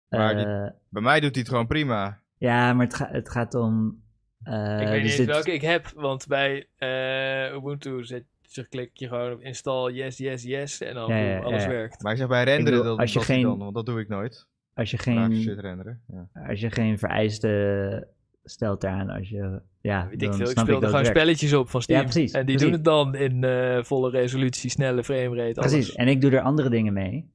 Maar 0.09 0.35
die- 0.35 0.45
eh, 0.45 0.67
Bij 0.89 1.01
mij 1.01 1.19
doet 1.19 1.31
hij 1.31 1.39
het 1.39 1.49
gewoon 1.49 1.67
prima. 1.67 2.19
ja, 2.37 2.73
maar 2.73 2.85
het, 2.85 2.95
ga, 2.95 3.07
het 3.11 3.29
gaat 3.29 3.53
om. 3.55 4.01
eh, 4.43 4.81
Ik 4.81 4.87
weet 4.87 5.03
niet 5.03 5.17
dus 5.17 5.25
welke 5.25 5.53
ik 5.53 5.61
heb, 5.61 5.87
want 5.95 6.27
bij 6.27 6.67
eh, 6.77 7.55
Ubuntu 7.55 8.03
zet, 8.05 8.23
je 8.41 8.67
klik 8.67 8.89
je 8.93 9.07
gewoon 9.07 9.31
op 9.33 9.41
install, 9.41 9.91
yes, 9.93 10.17
yes, 10.17 10.43
yes, 10.43 10.81
en 10.81 10.93
dan 10.93 11.09
Ja, 11.09 11.15
ja, 11.17 11.35
boem, 11.37 11.45
alles 11.45 11.63
ja. 11.63 11.69
werkt. 11.69 12.01
Maar 12.03 12.11
ik 12.11 12.17
zeg 12.17 12.27
bij 12.27 12.43
renderen, 12.43 12.77
bedoel, 12.79 12.91
dat, 12.91 12.99
als 12.99 13.11
je 13.13 13.17
dat 13.17 13.27
geen- 13.27 13.43
dan, 13.43 13.57
want 13.57 13.75
dat 13.75 13.85
doe 13.85 13.99
ik 13.99 14.07
nooit. 14.07 14.47
Als 14.73 14.91
je 14.91 14.97
geen, 14.97 15.35
shit 15.41 15.59
renderen. 15.59 16.01
Ja. 16.07 16.27
als 16.47 16.59
je 16.59 16.71
geen 16.71 16.97
vereiste 16.99 18.07
stelt 18.43 18.83
eraan, 18.83 19.09
als 19.09 19.29
je. 19.29 19.61
Ja, 19.81 20.03
Weet 20.03 20.21
ik 20.21 20.27
dan 20.27 20.37
veel, 20.37 20.75
ik 20.75 20.81
er 20.81 20.89
gewoon 20.89 21.05
spelletjes 21.05 21.53
op 21.53 21.69
van 21.69 21.81
Steam. 21.81 21.99
Ja, 21.99 22.05
precies, 22.05 22.31
En 22.31 22.45
die 22.45 22.55
precies. 22.55 22.61
doen 22.61 22.71
het 22.71 22.83
dan 22.83 23.15
in 23.15 23.43
eh, 23.43 23.83
volle 23.83 24.09
resolutie, 24.09 24.69
snelle 24.69 25.03
framerate, 25.03 25.59
alles. 25.59 25.71
Precies, 25.71 25.95
en 25.95 26.07
ik 26.07 26.21
doe 26.21 26.31
er 26.31 26.41
andere 26.41 26.69
dingen 26.69 26.93
mee. 26.93 27.31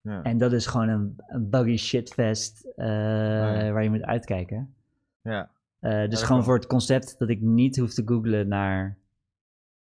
Ja. 0.00 0.22
En 0.22 0.38
dat 0.38 0.52
is 0.52 0.66
gewoon 0.66 0.88
een, 0.88 1.14
een 1.26 1.50
buggy 1.50 1.76
shitfest 1.76 2.64
eh, 2.76 2.86
ja. 2.86 3.70
waar 3.72 3.82
je 3.82 3.90
moet 3.90 4.02
uitkijken. 4.02 4.74
ja. 5.22 5.50
Eh, 5.78 6.08
dus 6.08 6.20
gewoon 6.20 6.36
kan. 6.36 6.44
voor 6.44 6.54
het 6.54 6.66
concept 6.66 7.18
dat 7.18 7.28
ik 7.28 7.40
niet 7.40 7.76
hoef 7.76 7.94
te 7.94 8.02
googlen 8.04 8.48
naar... 8.48 8.98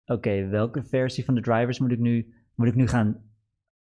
Oké, 0.06 0.46
welke 0.46 0.84
versie 0.84 1.24
van 1.24 1.34
de 1.34 1.40
drivers 1.40 1.78
moet 1.78 1.92
ik 1.92 1.98
nu, 1.98 2.34
moet 2.54 2.66
ik 2.66 2.74
nu 2.74 2.86
gaan... 2.86 3.22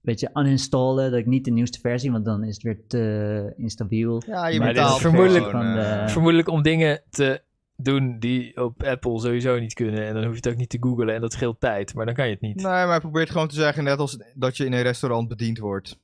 Weet 0.05 0.19
je, 0.19 0.29
uninstallen, 0.33 1.11
dat 1.11 1.19
ik 1.19 1.25
niet 1.25 1.45
de 1.45 1.51
nieuwste 1.51 1.79
versie, 1.79 2.11
want 2.11 2.25
dan 2.25 2.43
is 2.43 2.53
het 2.53 2.63
weer 2.63 2.79
te 2.87 3.53
instabiel. 3.57 4.21
Ja, 4.27 4.47
je 4.47 4.59
Maar 4.59 4.73
betaalt 4.73 4.99
vermoedelijk 5.01 5.49
van 5.49 5.73
de- 5.73 5.79
eh, 5.79 6.07
Vermoedelijk 6.07 6.49
om 6.49 6.61
dingen 6.61 7.01
te 7.09 7.41
doen 7.77 8.19
die 8.19 8.63
op 8.63 8.83
Apple 8.83 9.19
sowieso 9.19 9.59
niet 9.59 9.73
kunnen. 9.73 10.05
En 10.07 10.13
dan 10.13 10.23
hoef 10.23 10.31
je 10.31 10.37
het 10.37 10.47
ook 10.47 10.55
niet 10.57 10.69
te 10.69 10.77
googlen 10.79 11.15
en 11.15 11.21
dat 11.21 11.33
scheelt 11.33 11.59
tijd. 11.59 11.93
Maar 11.93 12.05
dan 12.05 12.15
kan 12.15 12.25
je 12.25 12.31
het 12.31 12.41
niet. 12.41 12.55
Nee, 12.55 12.65
maar 12.65 12.87
hij 12.87 12.99
probeert 12.99 13.29
gewoon 13.29 13.47
te 13.47 13.55
zeggen, 13.55 13.83
net 13.83 13.99
als 13.99 14.19
dat 14.35 14.57
je 14.57 14.65
in 14.65 14.73
een 14.73 14.81
restaurant 14.81 15.27
bediend 15.27 15.57
wordt. 15.57 15.99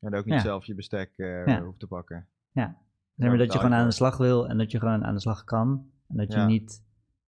En 0.00 0.14
ook 0.14 0.24
niet 0.24 0.34
Ja. 0.34 0.40
zelf 0.40 0.64
je 0.66 0.74
bestek 0.74 1.10
eh, 1.16 1.46
Ja. 1.46 1.62
hoeft 1.62 1.78
te 1.80 1.86
pakken. 1.86 2.26
Zeg 2.54 2.64
maar 3.16 3.30
Ja, 3.30 3.36
dat 3.36 3.52
je 3.52 3.58
gewoon 3.58 3.74
aan 3.74 3.86
de 3.88 3.94
slag 3.94 4.16
wil 4.16 4.48
en 4.48 4.58
dat 4.58 4.70
je 4.70 4.78
gewoon 4.78 5.04
aan 5.04 5.14
de 5.14 5.20
slag 5.20 5.44
kan. 5.44 5.86
En 6.08 6.16
dat 6.16 6.32
je 6.32 6.38
Ja. 6.38 6.46
niet 6.46 6.82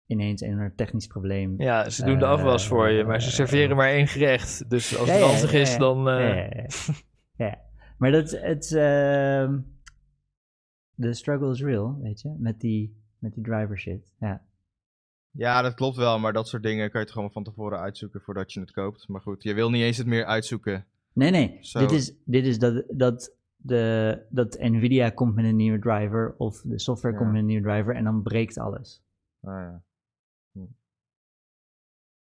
ineens 0.07 0.41
een 0.41 0.73
technisch 0.77 1.07
probleem... 1.07 1.55
Ja, 1.63 1.91
ze 1.91 2.05
doen 2.05 2.19
de 2.19 2.25
Eh, 2.25 2.31
afwas 2.31 2.67
voor 2.69 2.89
je, 2.89 3.05
maar 3.05 3.23
ze 3.23 3.31
serveren 3.31 3.77
maar 3.77 3.89
één 3.89 4.07
gerecht. 4.07 4.71
Dus 4.71 4.99
als 4.99 5.11
het 5.11 5.51
ja, 5.51 5.59
is, 5.59 5.77
dan... 5.77 6.09
eh, 6.09 6.19
Ja, 6.19 6.35
ja, 6.35 6.51
ja. 6.57 6.67
Ja. 7.47 7.59
Maar 7.99 8.11
dat, 8.11 8.31
het, 8.31 8.73
ehm, 8.73 9.59
de 10.95 11.15
struggle 11.15 11.51
is 11.51 11.63
real, 11.63 11.99
weet 12.03 12.21
je, 12.21 12.35
met 12.39 12.61
die, 12.61 12.97
met 13.19 13.35
die 13.35 13.43
driver 13.45 13.79
shit. 13.79 14.15
Ja. 14.21 14.43
Ja, 15.31 15.63
dat 15.63 15.75
klopt 15.75 15.97
wel, 15.97 16.19
maar 16.19 16.33
dat 16.33 16.49
soort 16.49 16.63
dingen 16.63 16.91
kan 16.91 17.01
je 17.01 17.07
toch 17.07 17.15
gewoon 17.15 17.33
van 17.33 17.45
tevoren 17.45 17.79
uitzoeken 17.79 18.21
voordat 18.21 18.53
je 18.53 18.61
het 18.61 18.71
koopt. 18.71 19.09
Maar 19.09 19.21
goed, 19.21 19.43
je 19.43 19.55
wil 19.55 19.71
niet 19.71 19.83
eens 19.83 19.97
het 19.97 20.07
meer 20.07 20.25
uitzoeken. 20.25 20.87
Nee, 21.13 21.31
nee, 21.31 21.59
dit 21.73 21.91
is, 21.93 22.15
dit 22.25 22.47
is 22.47 22.59
dat, 22.59 22.85
dat, 22.89 23.35
de, 23.57 24.23
dat 24.31 24.59
Nvidia 24.61 25.11
komt 25.11 25.35
met 25.35 25.45
een 25.45 25.57
nieuwe 25.57 25.79
driver 25.79 26.35
of 26.39 26.61
de 26.61 26.79
software 26.79 27.15
Ja. 27.15 27.21
komt 27.21 27.33
met 27.33 27.41
een 27.41 27.47
nieuwe 27.47 27.69
driver 27.69 27.95
en 27.95 28.05
dan 28.05 28.23
breekt 28.23 28.59
alles. 28.59 29.03
Ah, 29.43 29.53
ja. 29.55 29.83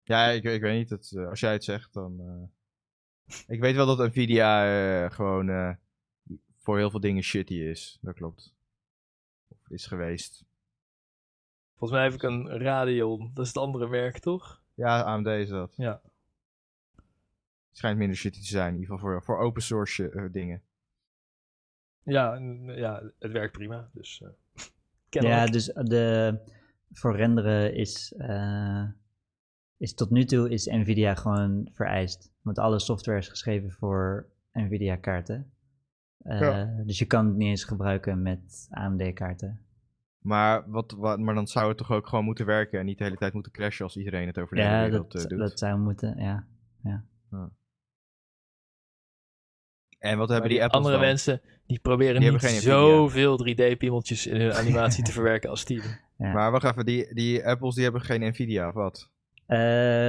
Ja, 0.07 0.25
ik, 0.27 0.43
ik 0.43 0.61
weet 0.61 0.77
niet. 0.77 0.89
Het, 0.89 1.11
eh, 1.15 1.27
als 1.29 1.39
jij 1.39 1.51
het 1.51 1.63
zegt, 1.63 1.93
dan... 1.93 2.19
eh, 2.19 3.45
Ik 3.47 3.59
weet 3.59 3.75
wel 3.75 3.95
dat 3.95 4.07
Nvidia 4.07 4.65
eh, 5.05 5.11
gewoon 5.11 5.49
eh, 5.49 5.73
voor 6.57 6.77
heel 6.77 6.89
veel 6.89 6.99
dingen 6.99 7.23
shitty 7.23 7.53
is. 7.53 7.97
Dat 8.01 8.15
klopt. 8.15 8.53
Of 9.47 9.69
is 9.69 9.85
geweest. 9.85 10.45
Volgens 11.75 11.99
mij 11.99 12.03
heb 12.09 12.13
ik 12.17 12.23
een 12.23 12.47
Radeon. 12.59 13.31
Dat 13.33 13.43
is 13.45 13.53
het 13.53 13.63
andere 13.63 13.87
merk, 13.87 14.19
toch? 14.19 14.61
Ja, 14.73 15.01
AMD 15.01 15.27
is 15.27 15.49
dat. 15.49 15.73
Ja. 15.77 16.01
Schijnt 17.71 17.97
minder 17.97 18.17
shitty 18.17 18.39
te 18.39 18.45
zijn, 18.47 18.73
in 18.73 18.79
ieder 18.79 18.95
geval 18.95 19.11
voor, 19.11 19.23
voor 19.23 19.37
open 19.39 19.61
source 19.61 20.09
eh, 20.09 20.25
dingen. 20.31 20.61
Ja, 22.03 22.35
ja, 22.65 23.11
het 23.19 23.31
werkt 23.31 23.51
prima. 23.51 23.89
Dus 23.93 24.21
eh 24.21 24.65
Ja, 25.23 25.45
dus 25.45 25.65
de, 25.65 26.37
voor 26.91 27.15
renderen 27.15 27.73
is, 27.73 28.13
eh, 28.17 28.83
is 29.77 29.93
tot 29.93 30.09
nu 30.09 30.25
toe 30.25 30.49
is 30.49 30.65
Nvidia 30.65 31.15
gewoon 31.15 31.69
vereist. 31.73 32.31
Want 32.41 32.57
alle 32.59 32.79
software 32.79 33.17
is 33.17 33.27
geschreven 33.27 33.71
voor 33.71 34.29
Nvidia 34.51 34.95
kaarten. 34.95 35.51
Eh, 36.17 36.39
Ja. 36.39 36.83
Dus 36.85 36.99
je 36.99 37.05
kan 37.05 37.25
het 37.25 37.35
niet 37.35 37.47
eens 37.47 37.63
gebruiken 37.63 38.21
met 38.21 38.67
AMD 38.69 39.13
kaarten. 39.13 39.61
Maar, 40.17 40.69
wat, 40.69 40.91
wat, 40.91 41.19
maar 41.19 41.35
dan 41.35 41.47
zou 41.47 41.67
het 41.67 41.77
toch 41.77 41.91
ook 41.91 42.07
gewoon 42.07 42.25
moeten 42.25 42.45
werken 42.45 42.79
en 42.79 42.85
niet 42.85 42.97
de 42.97 43.03
hele 43.03 43.15
tijd 43.17 43.33
moeten 43.33 43.51
crashen 43.51 43.85
als 43.85 43.97
iedereen 43.97 44.27
het 44.27 44.37
over 44.37 44.55
de 44.55 44.61
hele 44.61 44.75
Ja, 44.75 44.81
wereld 44.89 45.11
dat, 45.11 45.23
eh, 45.23 45.27
doet. 45.29 45.39
dat 45.39 45.59
zou 45.59 45.79
moeten, 45.79 46.17
ja. 46.17 46.47
En 49.99 50.17
wat 50.17 50.29
hebben 50.29 50.49
die, 50.49 50.63
Apples 50.63 50.77
andere 50.77 50.97
dan? 50.97 51.05
mensen 51.07 51.41
die 51.65 51.79
proberen 51.79 52.21
Die 52.21 52.31
niet 52.31 52.41
zoveel 52.41 53.37
3D-piemeltjes 53.37 54.27
in 54.27 54.41
hun 54.41 54.53
animatie 54.53 55.03
te 55.03 55.11
verwerken 55.19 55.49
als 55.49 55.59
Steven. 55.59 55.99
ja. 56.17 56.33
Maar 56.33 56.51
wacht 56.51 56.63
even, 56.63 56.85
die, 56.85 57.13
die 57.13 57.45
Apples 57.47 57.75
die 57.75 57.83
hebben 57.83 58.01
geen 58.01 58.21
Nvidia 58.29 58.67
of 58.67 58.73
wat? 58.73 59.11
Eh, 59.47 59.57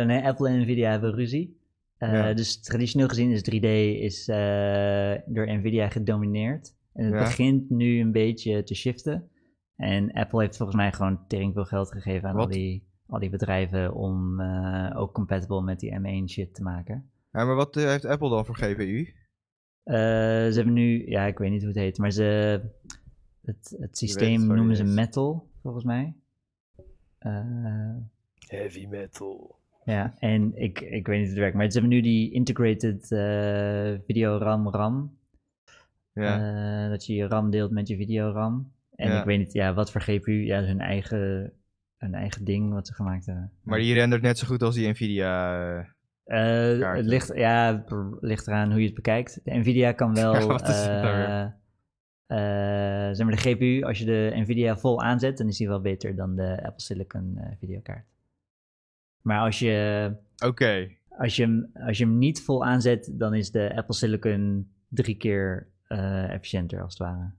nee, 0.06 0.22
Apple 0.24 0.48
en 0.48 0.60
Nvidia 0.60 0.90
hebben 0.90 1.14
ruzie. 1.14 1.60
Eh, 1.96 2.12
Ja. 2.12 2.32
Dus 2.34 2.60
traditioneel 2.60 3.08
gezien 3.08 3.30
is 3.30 3.42
3D 3.42 3.64
is, 4.02 4.28
eh, 4.28 5.14
door 5.26 5.46
Nvidia 5.58 5.88
gedomineerd. 5.88 6.74
En 6.92 7.04
het 7.04 7.12
Ja. 7.14 7.18
begint 7.20 7.70
nu 7.70 8.00
een 8.00 8.12
beetje 8.12 8.62
te 8.62 8.74
shiften. 8.74 9.28
En 9.76 10.12
Apple 10.12 10.40
heeft 10.40 10.56
volgens 10.56 10.78
mij 10.78 10.92
gewoon 10.92 11.26
tering 11.26 11.52
veel 11.54 11.64
geld 11.64 11.92
gegeven 11.92 12.28
aan 12.28 12.36
al 12.36 12.48
die, 12.48 12.86
al 13.06 13.18
die 13.18 13.30
bedrijven 13.30 13.94
om 13.94 14.40
ook 14.92 15.12
compatible 15.14 15.62
met 15.62 15.80
die 15.80 15.92
M1 16.00 16.28
shit 16.28 16.54
te 16.54 16.62
maken. 16.62 17.10
Ja, 17.32 17.44
maar 17.44 17.54
wat 17.54 17.74
heeft 17.74 18.04
Apple 18.04 18.28
dan 18.30 18.44
voor 18.46 18.56
GPU? 18.56 19.12
Ze 19.84 20.52
hebben 20.54 20.72
nu, 20.72 21.08
ja, 21.10 21.24
ik 21.26 21.38
weet 21.38 21.50
niet 21.50 21.60
hoe 21.60 21.70
het 21.70 21.78
heet, 21.78 21.98
maar 21.98 22.10
ze, 22.10 22.60
het, 23.42 23.76
het 23.80 23.98
systeem 23.98 24.46
noemen 24.46 24.76
ze. 24.76 24.84
Metal, 24.84 25.48
volgens 25.62 25.84
mij. 25.84 26.14
Heavy 28.50 28.86
metal. 28.86 29.56
Ja, 29.84 30.14
en 30.18 30.52
ik, 30.54 30.80
ik 30.80 31.06
weet 31.06 31.16
niet 31.18 31.26
hoe 31.26 31.34
het 31.34 31.38
werkt, 31.38 31.56
maar 31.56 31.66
ze 31.70 31.78
hebben 31.78 31.90
nu 31.96 32.00
die 32.02 32.32
integrated 32.32 33.12
eh 33.12 33.94
video 34.06 34.36
RAM 34.36 34.68
RAM. 34.68 35.16
Ja. 36.12 36.84
Eh, 36.84 36.90
dat 36.90 37.06
je 37.06 37.14
je 37.14 37.26
RAM 37.26 37.50
deelt 37.50 37.70
met 37.70 37.88
je 37.88 37.96
video 37.96 38.30
RAM. 38.30 38.72
En 38.96 39.10
Ja. 39.10 39.18
ik 39.18 39.24
weet 39.24 39.38
niet, 39.38 39.52
ja, 39.52 39.74
wat 39.74 39.90
voor 39.92 40.00
GPU, 40.00 40.32
ja, 40.44 40.62
hun 40.62 40.80
eigen, 40.80 41.52
hun 41.96 42.14
eigen 42.14 42.44
ding 42.44 42.72
wat 42.72 42.86
ze 42.86 42.94
gemaakt 42.94 43.26
hebben. 43.26 43.50
maar 43.62 43.78
die 43.78 43.94
rendert 43.94 44.22
net 44.22 44.38
zo 44.38 44.46
goed 44.46 44.62
als 44.62 44.74
die 44.74 44.88
Nvidia. 44.88 45.52
kaarten. 46.24 46.96
het 46.96 47.06
ligt, 47.06 47.32
ja, 47.34 47.84
ligt 48.20 48.46
eraan 48.46 48.70
hoe 48.70 48.80
je 48.80 48.86
het 48.86 48.94
bekijkt. 48.94 49.40
De 49.44 49.54
Nvidia 49.58 49.92
kan 49.92 50.14
wel, 50.22 50.34
Ja, 50.34 50.46
wat 50.46 50.68
is 50.68 50.84
het 50.86 51.00
weer? 51.00 51.24
eh, 51.24 51.42
eh, 53.08 53.14
zeg 53.14 53.26
maar 53.26 53.36
de 53.36 53.50
GPU, 53.50 53.82
als 53.82 53.98
je 53.98 54.04
de 54.04 54.32
Nvidia 54.34 54.76
vol 54.76 55.02
aanzet, 55.02 55.38
dan 55.38 55.48
is 55.48 55.56
die 55.56 55.68
wel 55.68 55.80
beter 55.80 56.16
dan 56.16 56.36
de 56.36 56.50
Apple 56.62 56.80
Silicon 56.82 57.34
eh, 57.38 57.52
videokaart. 57.58 58.04
Maar 59.28 59.40
als 59.40 59.58
je, 59.58 60.16
Oké. 60.44 60.88
als, 61.08 61.36
je 61.36 61.42
hem, 61.42 61.70
als 61.74 61.98
je 61.98 62.04
hem 62.04 62.18
niet 62.18 62.42
vol 62.42 62.64
aanzet, 62.64 63.10
dan 63.12 63.34
is 63.34 63.50
de 63.50 63.76
Apple 63.76 63.94
Silicon 63.94 64.72
drie 64.88 65.16
keer 65.16 65.68
eh, 65.86 66.30
efficiënter 66.32 66.82
als 66.82 66.98
het 66.98 67.08
ware. 67.08 67.30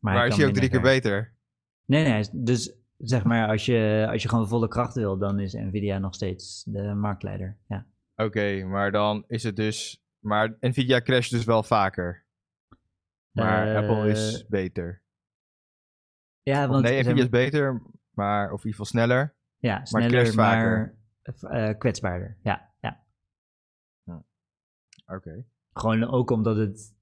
Maar, 0.00 0.14
hij 0.16 0.22
is 0.24 0.28
kan 0.30 0.38
hij 0.40 0.48
ook 0.48 0.54
drie 0.54 0.68
keer 0.70 0.80
beter? 0.80 1.32
Nee, 1.84 2.02
nee, 2.02 2.10
hij 2.10 2.20
is- 2.20 2.30
dus 2.32 2.74
zeg 2.98 3.24
maar 3.24 3.48
als 3.48 3.66
je, 3.66 4.06
als 4.10 4.22
je 4.22 4.28
gewoon 4.28 4.48
volle 4.48 4.68
kracht 4.68 4.94
wil, 4.94 5.18
dan 5.18 5.38
is 5.40 5.52
Nvidia 5.52 5.98
nog 5.98 6.14
steeds 6.14 6.64
de 6.66 6.82
marktleider. 6.94 7.56
Ja. 7.68 7.86
Oké, 8.16 8.64
maar 8.64 8.92
dan 8.92 9.24
is 9.26 9.42
het 9.42 9.56
dus... 9.56 10.02
Maar 10.18 10.56
Nvidia 10.60 11.00
crasht 11.00 11.30
dus 11.30 11.44
wel 11.44 11.62
vaker. 11.62 12.24
Maar 13.30 13.68
Eh, 13.68 13.76
Apple 13.76 14.08
is 14.10 14.46
beter. 14.48 15.02
Ja, 16.42 16.64
Of 16.64 16.70
want 16.70 16.84
nee, 16.84 16.92
zeg 16.94 17.04
Nvidia 17.04 17.22
is 17.22 17.28
beter, 17.30 17.82
maar, 18.10 18.44
of 18.52 18.64
in 18.64 18.68
ieder 18.70 18.70
geval 18.70 18.86
sneller. 18.86 19.36
Ja, 19.58 19.84
sneller, 19.84 20.10
crasht 20.10 20.36
maar, 20.36 20.94
eh, 21.22 21.78
kwetsbaarder. 21.78 22.38
Ja, 22.42 22.72
ja. 22.80 23.04
Oké. 25.06 25.44
Gewoon 25.72 26.04
ook 26.04 26.30
omdat 26.30 26.56
het 26.56 26.96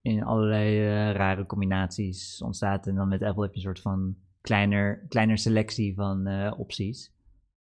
in 0.00 0.22
allerlei 0.22 0.78
eh, 0.78 1.14
rare 1.14 1.46
combinaties 1.46 2.42
ontstaat. 2.42 2.86
En 2.86 2.94
dan 2.94 3.08
met 3.08 3.22
Apple 3.22 3.42
heb 3.42 3.50
je 3.50 3.56
een 3.56 3.64
soort 3.64 3.80
van 3.80 4.16
kleiner, 4.40 5.06
kleiner 5.08 5.38
selectie 5.38 5.94
van 5.94 6.26
eh, 6.26 6.58
opties. 6.58 7.16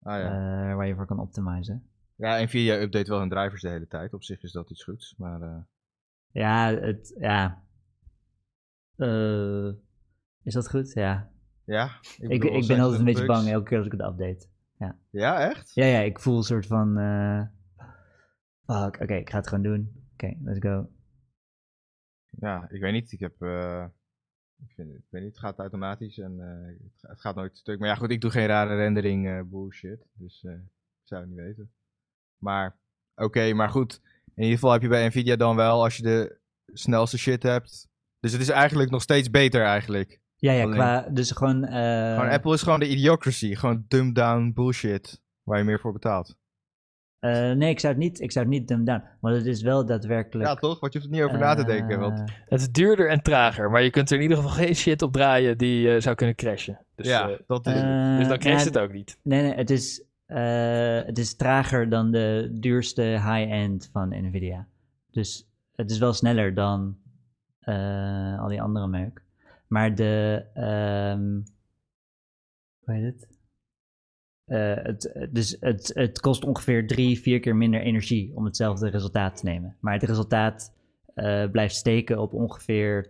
Ah 0.02 0.20
ja. 0.20 0.76
waar 0.76 0.88
je 0.88 0.96
voor 0.96 1.06
kan 1.06 1.20
optimizen. 1.20 1.90
ja, 2.16 2.44
Nvidia 2.44 2.80
update 2.80 3.10
wel 3.10 3.20
hun 3.20 3.30
drivers 3.30 3.62
de 3.62 3.70
hele 3.70 3.88
tijd. 3.88 4.14
Op 4.14 4.24
zich 4.24 4.44
is 4.44 4.52
dat 4.52 4.70
iets 4.70 4.84
goeds. 4.84 5.16
Maar 5.18 5.68
Ja, 6.32 6.74
het, 6.74 7.16
ja. 7.20 7.64
Is 10.44 10.54
dat 10.54 10.70
goed? 10.70 10.94
Ja. 10.94 11.33
Ja. 11.66 11.86
Ik, 12.20 12.40
bedoel, 12.40 12.58
ik 12.58 12.68
ben 12.68 12.80
altijd 12.80 13.00
een 13.00 13.06
beetje 13.06 13.26
bugs? 13.26 13.38
bang 13.40 13.50
elke 13.50 13.68
keer 13.70 13.78
als 13.78 13.86
ik 13.86 13.92
het 13.92 14.02
update. 14.02 14.48
Ja, 15.10 15.50
echt? 15.50 15.74
Ja, 15.74 15.86
ja, 15.86 16.00
ik 16.00 16.20
voel 16.20 16.38
een 16.38 16.44
soort 16.44 16.66
van... 16.68 16.88
fuck, 18.66 19.02
oké, 19.02 19.14
ik 19.14 19.30
ga 19.30 19.38
het 19.38 19.48
gewoon 19.48 19.64
doen. 19.64 20.08
Oké, 20.14 20.34
let's 20.44 20.60
go. 20.60 20.90
Ja, 22.30 22.70
ik 22.70 22.82
weet 22.82 22.94
niet. 22.94 23.12
Ik 23.12 23.20
heb. 23.20 23.42
eh, 23.42 23.86
ik, 24.68 24.74
vind, 24.76 24.90
ik 24.94 25.04
weet 25.10 25.22
niet, 25.22 25.32
het 25.32 25.40
gaat 25.40 25.60
automatisch 25.60 26.18
en 26.18 26.40
eh, 26.40 26.84
het, 26.84 26.94
ga- 27.00 27.10
het 27.10 27.22
gaat 27.22 27.36
nooit 27.36 27.58
stuk. 27.58 27.80
Maar 27.80 27.88
ja, 27.88 27.96
goed, 27.96 28.12
ik 28.12 28.22
doe 28.22 28.32
geen 28.32 28.46
rare 28.48 28.76
rendering 28.76 29.50
bullshit. 29.50 30.06
Dus 30.14 30.44
ik 30.44 30.60
zou 31.04 31.22
het 31.22 31.30
niet 31.30 31.40
weten. 31.40 31.72
Maar, 32.38 32.78
oké, 33.16 33.54
maar 33.54 33.70
goed. 33.70 34.02
In 34.36 34.44
ieder 34.44 34.54
geval 34.54 34.72
heb 34.72 34.82
je 34.82 34.88
bij 34.88 35.08
Nvidia 35.08 35.36
dan 35.36 35.56
wel 35.56 35.84
als 35.84 35.98
je 35.98 36.04
de 36.04 36.38
snelste 36.66 37.18
shit 37.18 37.44
hebt. 37.44 37.90
Dus 38.20 38.32
het 38.32 38.42
is 38.42 38.50
eigenlijk 38.50 38.90
nog 38.90 39.02
steeds 39.02 39.30
beter 39.30 39.64
eigenlijk. 39.64 40.22
Ja, 40.44 40.52
ja, 40.52 40.62
Alleen- 40.64 40.74
qua... 40.76 41.02
Dus 41.12 41.32
gewoon... 41.32 41.64
eh, 41.66 42.14
Gewoon 42.16 42.30
Apple 42.30 42.54
is 42.54 42.62
gewoon 42.62 42.80
de 42.80 42.90
idiocracy. 42.90 43.56
Gewoon 43.56 43.86
dumbed 43.88 44.16
down 44.16 44.52
bullshit. 44.54 45.22
Waar 45.44 45.58
je 45.58 45.64
meer 45.64 45.80
voor 45.80 45.94
betaalt. 45.94 46.36
eh, 47.20 47.52
nee, 47.52 47.70
ik 47.70 47.80
zou 47.80 47.94
het 47.94 48.02
niet, 48.04 48.20
ik 48.22 48.32
zou 48.32 48.46
het 48.46 48.54
niet 48.54 48.68
dumb 48.68 48.86
down. 48.86 49.04
Maar 49.22 49.34
het 49.34 49.46
is 49.46 49.62
wel 49.62 49.86
daadwerkelijk... 49.86 50.48
Ja, 50.50 50.56
toch? 50.56 50.80
Want 50.80 50.94
je 50.94 51.00
hoeft 51.00 51.12
er 51.12 51.18
niet 51.18 51.26
over 51.28 51.40
na 51.40 51.54
te 51.54 51.66
denken. 51.66 51.90
eh, 51.96 52.00
Want, 52.00 52.20
Het 52.46 52.60
is 52.62 52.72
duurder 52.72 53.10
en 53.10 53.22
trager, 53.22 53.72
maar 53.72 53.84
je 53.84 53.90
kunt 53.90 54.10
er 54.10 54.16
in 54.18 54.22
ieder 54.22 54.38
geval 54.38 54.52
geen 54.52 54.76
shit 54.76 55.02
op 55.02 55.14
draaien 55.14 55.58
die 55.58 55.94
eh, 55.96 56.02
zou 56.02 56.16
kunnen 56.16 56.36
crashen. 56.36 56.80
Dus, 56.96 57.08
ja, 57.08 57.30
eh, 57.30 57.40
dat 57.48 57.68
is. 57.68 57.74
eh, 57.82 58.18
dus 58.18 58.28
dan 58.28 58.38
crasht 58.38 58.66
ja, 58.66 58.72
het 58.72 58.78
ook 58.80 58.92
niet. 58.94 59.18
Nee, 59.24 59.42
nee, 59.42 59.54
het 59.54 59.70
is, 59.70 60.06
eh, 60.26 61.02
het 61.06 61.18
is 61.18 61.36
trager 61.36 61.90
dan 61.90 62.12
de 62.12 62.50
duurste 62.60 63.02
high-end 63.02 63.90
van 63.92 64.10
Nvidia. 64.10 64.68
Dus 65.12 65.48
het 65.76 65.92
is 65.92 65.98
wel 65.98 66.14
sneller 66.14 66.54
dan 66.54 66.98
eh, 67.60 68.40
al 68.42 68.48
die 68.48 68.62
andere 68.62 68.88
meuk. 68.88 69.22
Maar 69.68 69.96
de, 69.96 70.46
ehm 70.54 71.42
hoe 72.84 72.94
heet 72.96 73.04
het? 73.04 73.28
Eh, 74.46 74.84
het, 74.84 75.28
dus 75.32 75.58
het, 75.60 75.92
het 75.94 76.20
kost 76.20 76.44
ongeveer 76.46 76.88
drie, 76.88 77.20
vier 77.20 77.40
keer 77.40 77.56
minder 77.56 77.82
energie 77.82 78.36
om 78.36 78.46
hetzelfde 78.46 78.90
resultaat 78.90 79.36
te 79.38 79.46
nemen. 79.46 79.76
Maar 79.80 79.94
het 79.94 80.04
resultaat 80.04 80.74
eh, 81.14 81.50
blijft 81.52 81.76
steken 81.76 82.20
op 82.20 82.34
ongeveer 82.34 83.10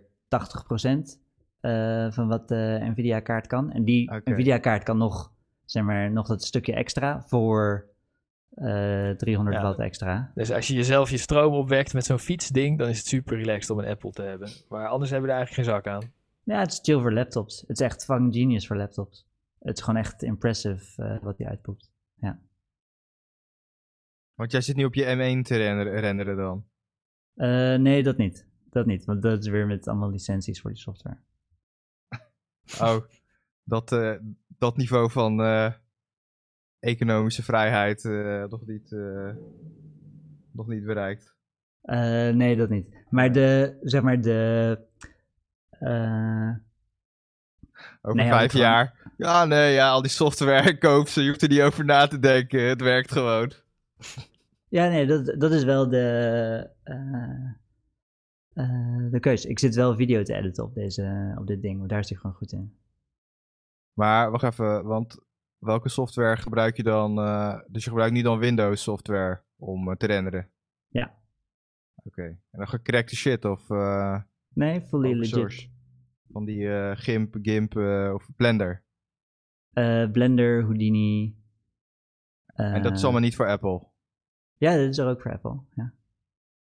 eh, 1.60 2.10
van 2.10 2.28
wat 2.28 2.48
de 2.48 2.78
Nvidia-kaart 2.80 3.46
kan. 3.46 3.72
En 3.72 3.84
die. 3.84 4.10
Nvidia-kaart 4.24 4.82
kan 4.82 4.98
nog, 4.98 5.32
zeg 5.64 5.82
maar, 5.82 6.12
nog 6.12 6.26
dat 6.26 6.44
stukje 6.44 6.74
extra 6.74 7.22
voor 7.22 7.92
eh 8.54 9.10
300 9.10 9.56
Ja. 9.56 9.62
watt 9.62 9.78
extra. 9.78 10.30
Dus 10.34 10.52
als 10.52 10.66
je 10.66 10.74
jezelf 10.74 11.10
je 11.10 11.16
stroom 11.16 11.54
opwekt 11.54 11.92
met 11.94 12.04
zo'n 12.04 12.18
fietsding, 12.18 12.78
dan 12.78 12.88
is 12.88 12.98
het 12.98 13.06
super 13.06 13.36
relaxed 13.36 13.70
om 13.70 13.78
een 13.78 13.88
Apple 13.90 14.10
te 14.10 14.22
hebben. 14.22 14.48
Maar 14.68 14.88
anders 14.88 15.10
hebben 15.10 15.28
we 15.28 15.34
er 15.34 15.40
eigenlijk 15.40 15.68
geen 15.68 15.76
zak 15.82 15.86
aan. 15.86 16.12
Ja, 16.44 16.58
het 16.58 16.72
is 16.72 16.78
chill 16.82 17.00
voor 17.00 17.12
laptops. 17.12 17.60
Het 17.60 17.80
is 17.80 17.86
echt 17.86 18.04
fucking 18.04 18.34
genius 18.34 18.66
voor 18.66 18.76
laptops. 18.76 19.26
Het 19.58 19.76
is 19.76 19.84
gewoon 19.84 20.00
echt 20.00 20.22
impressive 20.22 21.02
eh, 21.02 21.22
wat 21.22 21.36
die 21.36 21.48
uitpoept. 21.48 21.92
Want 24.34 24.52
jij 24.52 24.60
zit 24.60 24.76
nu 24.76 24.84
op 24.84 24.94
je 24.94 25.04
M1 25.04 25.46
te 25.46 25.56
renderen, 26.00 26.36
dan. 26.36 26.64
Eh, 27.34 27.74
nee, 27.74 28.02
dat 28.02 28.16
niet. 28.16 28.46
Dat 28.70 28.86
niet, 28.86 29.04
want 29.04 29.22
dat 29.22 29.38
is 29.38 29.48
weer 29.48 29.66
met 29.66 29.88
allemaal 29.88 30.10
licenties 30.10 30.60
voor 30.60 30.70
die 30.70 30.80
software. 30.80 31.18
Oh, 32.80 32.96
dat, 33.62 33.92
eh, 33.92 34.14
dat 34.58 34.76
niveau 34.76 35.10
van 35.10 35.42
economische 36.78 37.42
vrijheid 37.42 38.04
nog, 38.50 38.66
niet, 38.66 38.90
nog 40.52 40.66
niet 40.66 40.84
bereikt. 40.84 41.34
Nee, 42.32 42.56
dat 42.56 42.68
niet. 42.68 43.04
Maar 43.10 43.32
de, 43.32 43.78
zeg 43.82 44.02
maar, 44.02 44.20
de... 44.20 44.78
eh, 45.80 46.50
Over 48.02 48.22
Nee, 48.22 48.28
vijf 48.28 48.52
jaar. 48.52 49.12
Ja, 49.16 49.44
nee, 49.44 49.72
ja, 49.72 49.90
al 49.90 50.02
die 50.02 50.10
software 50.10 50.78
koop 50.86 51.08
ze. 51.08 51.22
Je 51.22 51.28
hoeft 51.28 51.42
er 51.42 51.48
niet 51.48 51.60
over 51.60 51.84
na 51.84 52.06
te 52.06 52.18
denken. 52.18 52.68
Het 52.68 52.80
werkt 52.80 53.12
gewoon. 53.12 53.52
ja, 54.68 54.88
nee, 54.88 55.06
dat, 55.06 55.34
dat 55.38 55.52
is 55.52 55.64
wel 55.64 55.88
de, 55.88 56.70
eh, 56.82 57.50
eh, 58.52 59.10
de 59.10 59.20
keuze. 59.20 59.48
Ik 59.48 59.58
zit 59.58 59.74
wel 59.74 59.96
video 59.96 60.22
te 60.22 60.34
editen 60.34 60.64
op, 60.64 60.74
deze, 60.74 61.34
op 61.38 61.46
dit 61.46 61.62
ding, 61.62 61.78
want 61.78 61.90
daar 61.90 61.98
is 61.98 62.08
hij 62.08 62.18
gewoon 62.18 62.36
goed 62.36 62.52
in. 62.52 62.76
Maar 63.92 64.30
wacht 64.30 64.44
even, 64.44 64.84
want 64.84 65.18
welke 65.58 65.88
software 65.88 66.36
gebruik 66.36 66.76
je 66.76 66.82
dan? 66.82 67.14
dus 67.68 67.84
je 67.84 67.90
gebruikt 67.90 68.14
nu 68.14 68.22
dan 68.22 68.38
Windows 68.38 68.82
software 68.82 69.42
om 69.56 69.96
te 69.96 70.06
renderen? 70.06 70.48
Ja. 70.88 71.14
Oké. 72.04 72.22
En 72.22 72.58
dan 72.58 72.68
gecrackte 72.68 73.16
shit 73.16 73.44
of 73.44 73.66
Nee, 74.54 74.80
fully 74.80 75.06
open 75.06 75.18
legit. 75.18 75.34
source? 75.34 75.68
Van 76.32 76.44
die 76.44 76.68
eh, 76.68 76.96
GIMP, 76.96 77.36
GIMP 77.42 77.76
eh, 77.76 78.10
of 78.14 78.28
Blender. 78.36 78.82
Eh, 79.72 80.10
Blender, 80.10 80.62
Houdini. 80.62 81.36
en 82.46 82.82
dat 82.82 82.92
is 82.92 83.02
allemaal 83.02 83.20
niet 83.20 83.36
voor 83.36 83.48
Apple. 83.48 83.86
Ja, 84.56 84.76
dat 84.76 84.88
is 84.88 84.98
er 84.98 85.06
ook 85.08 85.20
voor 85.22 85.32
Apple, 85.32 85.60
ja. 85.74 85.92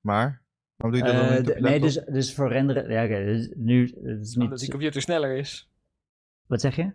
Maar, 0.00 0.42
waarom 0.76 0.98
doe 1.00 1.08
je 1.08 1.12
dat 1.14 1.22
dan 1.28 1.36
niet 1.36 1.46
de- 1.46 1.52
op 1.52 1.56
je 1.58 1.62
nee, 1.64 1.80
dus, 1.80 1.94
dus 1.94 2.34
voor 2.34 2.48
renderen. 2.48 2.90
Ja, 2.90 3.04
oké. 3.04 3.24
dus 3.24 3.52
nu. 3.56 3.80
Het 3.82 3.94
is 4.26 4.36
Omdat 4.36 4.50
die 4.58 4.60
niet, 4.60 4.70
computer 4.70 5.02
sneller 5.02 5.36
is. 5.36 5.70
wat 6.46 6.60
zeg 6.60 6.76
je? 6.76 6.92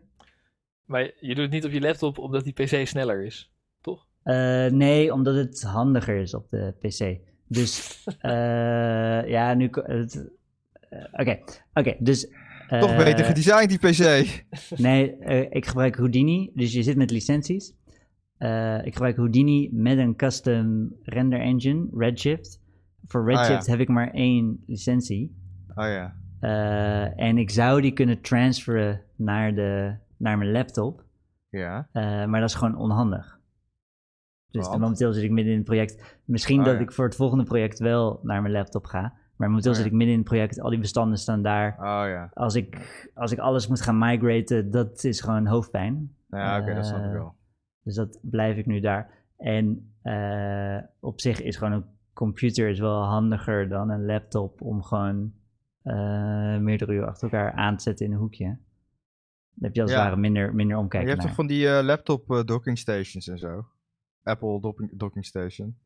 Maar 0.86 1.02
je 1.20 1.28
doet 1.36 1.38
het 1.44 1.52
niet 1.52 1.66
op 1.66 1.72
je 1.72 1.82
laptop 1.82 2.18
omdat 2.18 2.44
die 2.44 2.54
PC 2.54 2.88
sneller 2.88 3.24
is. 3.26 3.54
Toch? 3.82 4.08
Eh, 4.24 4.66
nee, 4.68 5.14
omdat 5.14 5.36
het 5.36 5.62
handiger 5.64 6.16
is 6.18 6.34
op 6.34 6.50
de 6.50 6.74
PC. 6.80 7.20
Dus 7.48 8.04
eh, 8.20 9.28
ja, 9.30 9.54
nu. 9.54 9.70
ko- 9.70 10.06
eh, 10.94 11.20
Oké, 11.20 11.40
oké. 11.74 11.96
dus. 12.00 12.28
Toch 12.68 12.92
eh, 12.92 12.98
beter 12.98 13.26
gedesigned 13.26 13.70
die 13.70 13.80
PC. 13.80 14.28
Nee, 14.82 15.18
eh, 15.18 15.48
ik 15.50 15.66
gebruik 15.66 15.96
Houdini. 15.96 16.52
Dus 16.54 16.74
je 16.74 16.84
zit 16.84 16.98
met 16.98 17.12
licenties. 17.12 17.74
Ik 18.84 18.94
gebruik 18.94 19.16
Houdini 19.16 19.70
met 19.72 19.98
een 19.98 20.16
custom 20.16 20.96
render 21.04 21.40
engine, 21.40 21.88
Redshift. 21.98 22.60
Voor 23.06 23.22
Ah, 23.22 23.28
ja. 23.32 23.38
Redshift 23.38 23.68
heb 23.68 23.80
ik 23.80 23.88
maar 23.88 24.12
één 24.12 24.64
licentie. 24.68 25.36
Oh 25.76 25.86
ja. 25.86 26.16
En 27.16 27.38
ik 27.38 27.50
zou 27.50 27.82
die 27.82 27.92
kunnen 27.92 28.22
transferen 28.22 29.02
naar, 29.16 29.56
de, 29.56 29.96
naar 30.18 30.38
mijn 30.38 30.52
laptop. 30.52 31.04
Ja. 31.50 31.88
Maar 31.94 32.40
dat 32.40 32.50
is 32.50 32.56
gewoon 32.56 32.78
onhandig. 32.78 33.40
Dus 34.52 34.70
momenteel 34.70 35.14
zit 35.14 35.24
ik 35.24 35.32
midden 35.32 35.52
in 35.52 35.58
het 35.60 35.68
project. 35.68 36.20
Misschien 36.26 36.60
Oh, 36.60 36.66
dat 36.66 36.74
ja. 36.74 36.80
ik 36.80 36.92
voor 36.92 37.06
het 37.06 37.16
volgende 37.16 37.44
project 37.44 37.80
wel 37.80 38.20
naar 38.24 38.42
mijn 38.42 38.54
laptop 38.54 38.86
ga. 38.86 39.14
Maar 39.36 39.48
momenteel 39.48 39.72
Oh, 39.72 39.78
zit 39.78 39.86
ik 39.86 39.92
midden 39.92 40.12
in 40.14 40.20
het 40.20 40.28
project. 40.28 40.60
Al 40.60 40.70
die 40.70 40.80
bestanden 40.80 41.18
staan 41.18 41.42
daar. 41.42 41.72
Oh 41.78 42.04
ja. 42.08 42.30
Als 42.34 42.56
ik, 42.56 42.78
als 43.14 43.32
ik 43.32 43.40
alles 43.40 43.68
moet 43.68 43.82
gaan 43.82 43.98
migraten, 43.98 44.72
dat 44.72 45.04
is 45.04 45.22
gewoon 45.22 45.46
hoofdpijn. 45.48 46.16
Ja, 46.30 46.60
oké, 46.60 46.74
dat 46.74 46.86
snap 46.86 47.00
ik 47.00 47.06
Eh, 47.06 47.12
wel. 47.12 47.36
Dus 47.84 47.96
dat 47.96 48.20
blijf 48.22 48.58
ik 48.58 48.66
nu 48.66 48.80
daar. 48.80 49.10
En 49.38 49.94
eh, 50.02 50.78
op 51.00 51.22
zich 51.22 51.42
is 51.42 51.58
gewoon 51.58 51.74
een 51.74 51.86
computer 52.14 52.70
is 52.70 52.80
wel 52.80 53.04
handiger 53.04 53.70
dan 53.70 53.90
een 53.90 54.06
laptop 54.06 54.62
om 54.62 54.84
gewoon 54.84 55.34
eh, 55.82 56.58
meerdere 56.58 56.94
uur 56.94 57.06
achter 57.06 57.24
elkaar 57.32 57.52
aan 57.52 57.78
te 57.78 57.84
zetten 57.84 58.06
in 58.06 58.12
een 58.12 58.18
hoekje. 58.18 58.46
Dan 59.56 59.64
heb 59.64 59.76
je 59.76 59.82
als 59.82 59.92
het 59.92 60.00
Ja. 60.00 60.06
ware 60.06 60.20
minder, 60.22 60.46
minder 60.46 60.66
Maar 60.66 60.76
je 60.76 60.82
omkijken 60.82 61.10
hebt 61.10 61.22
toch 61.22 61.34
van 61.36 61.48
die 61.48 61.84
laptop 61.84 62.44
docking 62.46 62.78
stations 62.78 63.28
en 63.28 63.38
zo? 63.38 63.66
Apple 64.24 64.62
docking, 64.62 64.92
docking 64.94 65.26
station. 65.26 65.78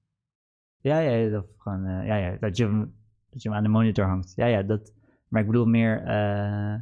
Ja, 0.80 1.00
ja, 1.00 1.30
dat, 1.30 1.46
gewoon, 1.58 1.84
ja, 2.06 2.16
ja 2.16 2.38
dat, 2.40 2.58
je 2.58 2.64
hem, 2.64 2.96
dat 3.30 3.42
je 3.42 3.50
hem 3.50 3.58
aan 3.58 3.64
de 3.64 3.70
monitor 3.70 4.06
hangt. 4.06 4.34
Ja, 4.36 4.46
ja, 4.46 4.64
dat. 4.64 4.94
Maar 5.28 5.42
ik 5.42 5.48
bedoel 5.48 5.66
meer. 5.66 6.04
eh, 6.06 6.74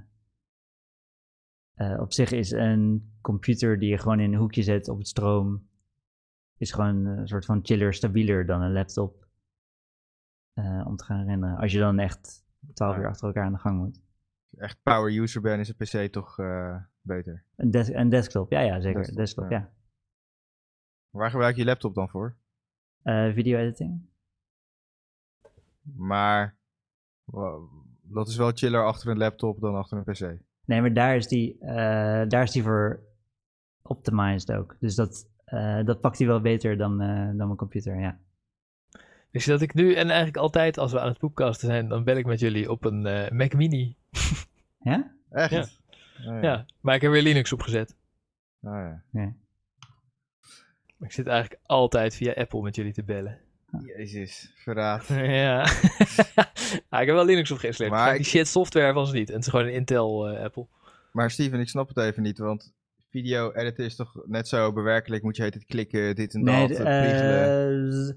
eh, 1.73 1.99
op 2.01 2.13
zich 2.13 2.31
is 2.31 2.51
een 2.51 3.11
computer 3.21 3.79
die 3.79 3.89
je 3.89 3.97
gewoon 3.97 4.19
in 4.19 4.33
een 4.33 4.39
hoekje 4.39 4.63
zet 4.63 4.87
op 4.89 4.97
het 4.97 5.07
stroom. 5.07 5.67
Is 6.57 6.71
gewoon 6.71 7.05
een 7.05 7.27
soort 7.27 7.45
van 7.45 7.59
chiller, 7.63 7.93
stabieler 7.93 8.45
dan 8.45 8.61
een 8.61 8.73
laptop. 8.73 9.23
eh, 10.53 10.83
om 10.87 10.95
te 10.95 11.03
gaan 11.03 11.25
rennen. 11.25 11.57
Als 11.57 11.71
je 11.71 11.79
dan 11.79 11.99
echt 11.99 12.45
12 12.73 12.95
Ja. 12.95 13.01
uur 13.01 13.07
achter 13.07 13.27
elkaar 13.27 13.45
aan 13.45 13.51
de 13.53 13.57
gang 13.59 13.77
moet. 13.77 13.95
Als 13.95 14.49
je 14.49 14.57
echt 14.59 14.79
power 14.83 15.17
user 15.21 15.41
bent, 15.41 15.59
is 15.59 15.73
een 15.93 16.05
PC 16.05 16.11
toch 16.11 16.35
beter. 17.01 17.43
Een, 17.55 17.71
des- 17.71 17.93
een 17.93 18.09
desktop, 18.09 18.51
ja, 18.51 18.59
ja, 18.59 18.79
zeker. 18.79 18.97
Desktop, 18.99 19.17
Desktop, 19.17 19.49
ja. 19.49 19.57
ja. 19.57 19.71
Waar 21.09 21.29
gebruik 21.29 21.55
je 21.55 21.61
je 21.61 21.67
laptop 21.67 21.93
dan 21.95 22.09
voor? 22.09 22.35
Video 23.33 23.57
editing. 23.59 24.01
Maar 25.95 26.55
dat 28.01 28.27
is 28.27 28.35
wel 28.35 28.51
chiller 28.51 28.85
achter 28.85 29.09
een 29.09 29.17
laptop 29.17 29.59
dan 29.59 29.75
achter 29.75 29.97
een 29.97 30.03
PC. 30.03 30.43
Nee, 30.65 30.81
maar 30.81 30.93
daar 30.93 31.15
is 31.15 31.27
die, 31.27 31.57
eh, 31.59 32.27
daar 32.27 32.43
is 32.43 32.51
die 32.51 32.63
voor 32.63 32.99
optimized 33.81 34.51
ook. 34.51 34.75
Dus 34.79 34.95
dat, 34.95 35.27
eh, 35.45 35.83
dat 35.83 36.01
pakt 36.01 36.17
hij 36.17 36.27
wel 36.27 36.41
beter 36.41 36.77
dan, 36.77 37.01
eh, 37.01 37.25
dan 37.25 37.35
mijn 37.35 37.55
computer, 37.55 37.99
ja. 37.99 38.19
Dus 39.31 39.45
dat 39.45 39.61
ik 39.61 39.73
nu 39.73 39.93
en 39.93 40.07
eigenlijk 40.07 40.37
altijd 40.37 40.77
als 40.77 40.91
we 40.91 40.99
aan 40.99 41.07
het 41.07 41.17
podcasten 41.17 41.67
zijn, 41.67 41.87
dan 41.87 42.03
bel 42.03 42.17
ik 42.17 42.25
met 42.25 42.39
jullie 42.39 42.71
op 42.71 42.85
een 42.85 43.05
eh, 43.05 43.31
Mac 43.31 43.53
Mini. 43.53 43.95
Ja? 44.79 45.11
Echt? 45.29 45.51
Ja. 45.51 46.35
Oh, 46.35 46.41
Ja, 46.41 46.65
maar 46.81 46.95
ik 46.95 47.01
heb 47.01 47.11
weer 47.11 47.21
Linux 47.21 47.53
opgezet. 47.53 47.95
Oh, 48.61 48.71
ja. 48.71 49.03
Ja. 49.11 49.33
Ik 50.99 51.11
zit 51.11 51.27
eigenlijk 51.27 51.61
altijd 51.65 52.15
via 52.15 52.33
Apple 52.33 52.61
met 52.61 52.75
jullie 52.75 52.93
te 52.93 53.03
bellen. 53.03 53.39
Jezus, 53.97 54.51
verraad. 54.55 55.05
ja. 55.41 55.61
ah, 56.89 57.01
ik 57.01 57.07
heb 57.07 57.15
wel 57.15 57.25
Linux 57.25 57.51
opgeïnstalleerd. 57.51 57.95
Maar 57.97 58.09
ik- 58.11 58.15
die 58.17 58.25
shit 58.25 58.47
software 58.47 58.93
was 58.93 59.07
het 59.07 59.17
niet. 59.17 59.29
En 59.29 59.35
het 59.35 59.43
is 59.43 59.49
gewoon 59.49 59.65
een 59.65 59.73
Intel 59.73 60.27
eh, 60.29 60.43
Apple. 60.43 60.67
Maar 61.11 61.31
Steven, 61.31 61.59
ik 61.59 61.69
snap 61.69 61.87
het 61.87 61.97
even 61.97 62.23
niet, 62.23 62.37
want 62.37 62.73
video 63.09 63.51
editen 63.51 63.85
is 63.85 63.95
toch 63.95 64.21
net 64.25 64.47
zo 64.47 64.73
bewerkelijk? 64.73 65.23
Moet 65.23 65.35
je 65.37 65.43
het 65.43 65.65
klikken, 65.65 66.15
dit 66.15 66.33
en 66.33 66.43
Nee, 66.43 66.67
dat, 66.67 66.77
z- 67.93 68.11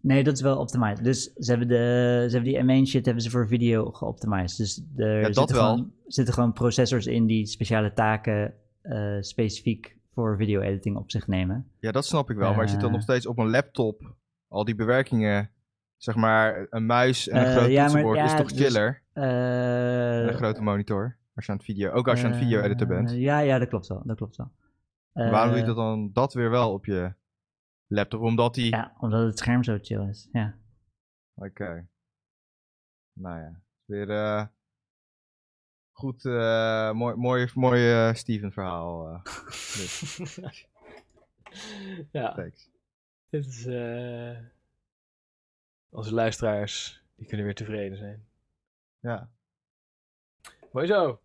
nee, 0.00 0.24
dat 0.24 0.34
is 0.34 0.40
wel 0.40 0.58
optimized. 0.58 1.04
Dus 1.04 1.32
ze 1.36 1.50
hebben, 1.50 1.68
de, 1.68 2.24
ze 2.30 2.36
hebben 2.36 2.66
die 2.68 2.84
M1 2.84 2.88
shit 2.88 3.04
hebben 3.04 3.22
ze 3.22 3.30
voor 3.30 3.48
video 3.48 3.90
geoptimized. 3.90 4.56
Dus 4.56 4.82
er 4.96 5.24
zitten, 5.24 5.56
wel. 5.56 5.64
Gewoon, 5.74 5.92
zitten 6.06 6.34
gewoon 6.34 6.52
processors 6.52 7.06
in 7.06 7.26
die 7.26 7.46
speciale 7.46 7.92
taken 7.92 8.54
eh, 8.82 9.16
specifiek 9.20 9.96
voor 10.14 10.36
video 10.36 10.60
editing 10.60 10.96
op 10.96 11.10
zich 11.10 11.26
nemen. 11.26 11.66
Ja, 11.80 11.92
dat 11.92 12.06
snap 12.06 12.30
ik 12.30 12.36
wel, 12.36 12.54
maar 12.54 12.64
je 12.64 12.70
zit 12.70 12.80
dan 12.80 12.92
nog 12.92 13.02
steeds 13.02 13.26
op 13.26 13.38
een 13.38 13.50
laptop. 13.50 14.14
Al 14.48 14.64
die 14.64 14.74
bewerkingen, 14.74 15.50
zeg 15.96 16.14
maar, 16.14 16.66
een 16.70 16.86
muis 16.86 17.28
en 17.28 17.40
een 17.40 17.46
Eh, 17.46 17.56
groot 17.56 17.70
ja, 17.70 17.76
maar- 17.82 17.90
toetsenbord 17.90 18.18
is 18.24 18.30
ja, 18.30 18.36
toch 18.36 18.52
dus- 18.52 18.60
chiller? 18.66 19.02
Eh, 19.12 20.20
En 20.22 20.28
een 20.28 20.34
grote 20.34 20.62
monitor, 20.62 21.16
als 21.34 21.44
je 21.46 21.50
aan 21.52 21.56
het 21.58 21.66
video, 21.66 21.90
ook 21.90 22.08
als 22.08 22.20
je 22.20 22.26
aan 22.26 22.32
het 22.32 22.40
video 22.40 22.60
editor 22.60 22.86
bent. 22.86 23.10
eh, 23.10 23.20
ja, 23.20 23.38
ja, 23.38 23.58
dat 23.58 23.68
klopt 23.68 23.86
wel. 23.86 24.02
Dat 24.04 24.16
klopt 24.16 24.36
wel. 24.36 24.50
Waarom 25.12 25.48
doe 25.48 25.56
je 25.56 25.60
Eh, 25.60 25.66
dat 25.66 25.76
dan 25.76 26.10
dat 26.12 26.32
weer 26.34 26.50
wel 26.50 26.72
op 26.72 26.84
je 26.84 27.14
laptop? 27.86 28.20
Omdat 28.20 28.54
die... 28.54 28.70
Ja, 28.70 28.94
omdat 28.98 29.24
het 29.24 29.38
scherm 29.38 29.64
zo 29.64 29.78
chill 29.82 30.08
is. 30.08 30.28
Ja. 30.32 30.54
Oké. 31.34 31.86
Nou 33.12 33.38
ja, 33.40 33.60
weer 33.84 34.10
eh, 34.10 34.46
goed, 35.92 36.24
eh, 36.24 36.92
mooi, 36.92 37.14
mooi, 37.16 37.48
mooi 37.54 37.90
eh, 37.92 38.14
Steven 38.14 38.52
verhaal. 38.52 39.08
eh. 39.08 39.20
ja, 42.10 42.32
Thanks. 42.34 42.70
Dit 43.30 43.46
is... 43.46 43.66
eh, 43.66 44.36
onze 45.90 46.14
luisteraars, 46.14 47.02
die 47.16 47.26
kunnen 47.26 47.46
weer 47.46 47.54
tevreden 47.54 47.98
zijn. 47.98 48.24
Ja. 49.00 49.28
Mooi 50.72 50.86
zo. 50.86 51.20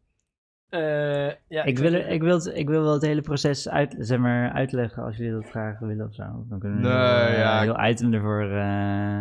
Eh, 0.69 1.27
ja, 1.47 1.63
Ik 1.63 1.77
wil, 1.77 1.93
ik, 1.93 2.21
wil, 2.21 2.45
ik 2.47 2.67
wil 2.67 2.81
wel 2.83 2.93
het 2.93 3.01
hele 3.01 3.21
proces 3.21 3.69
uit, 3.69 3.95
zeg 3.99 4.19
maar, 4.19 4.51
uitleggen 4.51 5.03
als 5.03 5.17
jullie 5.17 5.31
dat 5.41 5.49
graag 5.49 5.79
willen 5.79 6.07
of 6.07 6.13
zo. 6.13 6.45
Dan 6.49 6.59
kunnen 6.59 6.81
we 6.81 6.87
Nee, 6.87 6.93
een 6.93 7.33
ja, 7.39 7.61
heel 7.61 7.85
item 7.89 8.13
ervoor 8.13 8.41
eh, 8.51 9.19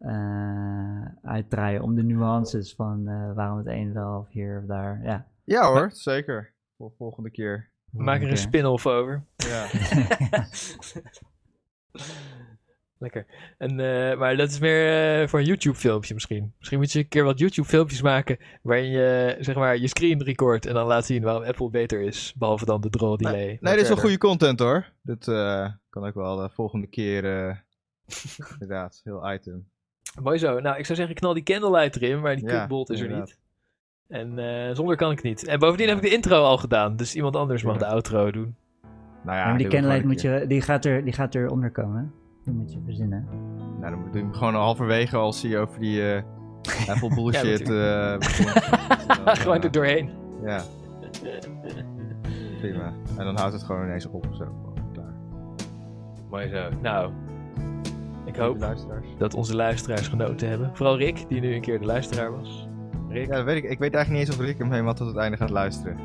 eh, 0.00 1.06
uitdraaien 1.22 1.82
om 1.82 1.94
de 1.94 2.02
nuances 2.02 2.74
van 2.74 3.08
eh, 3.08 3.34
waarom 3.34 3.58
het 3.58 3.66
een 3.66 3.92
wel 3.92 4.18
of 4.18 4.28
hier 4.28 4.58
of 4.60 4.64
daar. 4.66 5.00
Ja. 5.02 5.26
Ja 5.44 5.66
hoor, 5.66 5.90
zeker. 5.92 6.52
Voor 6.76 6.92
volgende 6.98 7.30
keer. 7.30 7.68
We 7.90 8.02
maken 8.02 8.24
er 8.24 8.30
een 8.30 8.36
spin-off 8.36 8.86
over. 8.86 9.24
Ja. 9.36 9.66
Lekker. 12.98 13.26
En, 13.58 13.70
eh, 13.80 14.18
maar 14.18 14.36
dat 14.36 14.50
is 14.50 14.58
meer 14.58 15.20
eh, 15.22 15.28
voor 15.28 15.38
een 15.38 15.44
YouTube-filmpje 15.44 16.14
misschien. 16.14 16.52
Misschien 16.58 16.78
moet 16.78 16.92
je 16.92 16.98
een 16.98 17.08
keer 17.08 17.24
wat 17.24 17.38
YouTube-filmpjes 17.38 18.02
maken 18.02 18.38
waarin 18.62 18.90
je 18.90 19.36
zeg 19.40 19.54
maar 19.54 19.78
je 19.78 19.88
screen 19.88 20.22
record 20.22 20.66
en 20.66 20.74
dan 20.74 20.86
laat 20.86 21.06
zien 21.06 21.22
waarom 21.22 21.42
Apple 21.42 21.70
beter 21.70 22.00
is, 22.00 22.32
behalve 22.36 22.64
dan 22.64 22.80
de 22.80 22.90
draw 22.90 23.16
delay. 23.18 23.58
Nee, 23.60 23.74
dit 23.74 23.82
is 23.82 23.88
wel 23.88 23.96
goede 23.96 24.18
content 24.18 24.58
hoor. 24.58 24.92
Dit 25.02 25.28
eh, 25.28 25.68
kan 25.90 26.04
ook 26.04 26.14
wel 26.14 26.36
de 26.36 26.48
volgende 26.52 26.86
keer. 26.86 27.24
inderdaad, 28.52 29.00
heel 29.04 29.32
item. 29.32 29.68
Mooi 30.22 30.38
zo. 30.38 30.60
Nou, 30.60 30.78
ik 30.78 30.84
zou 30.86 30.98
zeggen, 30.98 31.14
knal 31.14 31.34
die 31.34 31.42
candlelight 31.42 31.96
erin, 31.96 32.20
maar 32.20 32.36
die 32.36 32.46
Ja, 32.48 32.68
is 32.84 33.00
er 33.00 33.16
niet. 33.16 33.38
En 34.08 34.76
zonder 34.76 34.96
kan 34.96 35.10
ik 35.10 35.22
niet. 35.22 35.46
En 35.46 35.58
bovendien 35.58 35.88
heb 35.88 35.96
ik 35.96 36.02
de 36.02 36.10
intro 36.10 36.42
al 36.42 36.58
gedaan, 36.58 36.96
dus 36.96 37.14
iemand 37.14 37.36
anders 37.36 37.62
mag 37.62 37.74
Ja. 37.74 37.78
de 37.78 37.86
outro 37.86 38.30
doen. 38.30 38.56
Nou 39.24 39.38
ja, 39.38 39.48
maar 39.48 39.58
die 39.58 39.68
candlelight 39.68 40.04
moet 40.04 40.20
je, 40.20 40.44
die 40.48 40.60
gaat, 40.60 40.84
er, 40.84 41.04
die 41.04 41.12
gaat 41.12 41.34
er 41.34 41.50
onder 41.50 41.70
komen. 41.70 42.12
Die 42.44 42.52
moet 42.54 42.72
je 42.72 42.78
verzinnen. 42.84 43.28
Nou, 43.80 43.92
dan 43.92 44.02
doe 44.02 44.12
je 44.12 44.18
hem 44.18 44.32
gewoon 44.32 44.54
halverwege 44.54 45.16
als 45.16 45.42
hij 45.42 45.58
over 45.60 45.80
die 45.80 46.12
eh, 46.12 46.22
Apple 46.94 47.14
bullshit 47.14 47.70
eh 47.70 48.16
begint. 48.18 48.54
Dan, 49.24 49.36
Gewoon 49.42 49.56
eh, 49.56 49.64
er 49.64 49.70
doorheen. 49.72 50.10
Ja. 50.44 50.62
Prima. 52.60 52.92
En 53.18 53.24
dan 53.24 53.36
houdt 53.36 53.52
het 53.52 53.62
gewoon 53.62 53.84
ineens 53.84 54.06
op 54.06 54.26
of 54.28 54.36
zo. 54.36 54.44
Klaar. 54.92 55.14
Mooi 56.30 56.48
zo. 56.48 56.68
Nou, 56.82 57.12
ik 58.24 58.36
hoop 58.36 58.58
luisteraars. 58.58 59.06
dat 59.18 59.34
onze 59.34 59.56
luisteraars 59.56 60.08
genoten 60.08 60.48
hebben. 60.48 60.70
Vooral 60.72 60.96
Rick, 60.96 61.24
die 61.28 61.40
nu 61.40 61.54
een 61.54 61.60
keer 61.60 61.78
de 61.78 61.86
luisteraar 61.86 62.32
was. 62.36 62.68
Rick, 63.08 63.26
Ja, 63.26 63.36
dat 63.36 63.44
weet 63.44 63.56
ik. 63.56 63.70
Ik 63.70 63.78
weet 63.78 63.94
eigenlijk 63.94 64.10
niet 64.10 64.28
eens 64.28 64.38
of 64.38 64.46
Rick 64.46 64.58
hem 64.58 64.70
helemaal 64.70 64.94
tot 64.94 65.06
het 65.06 65.16
einde 65.16 65.36
gaat 65.36 65.50
luisteren. 65.50 65.96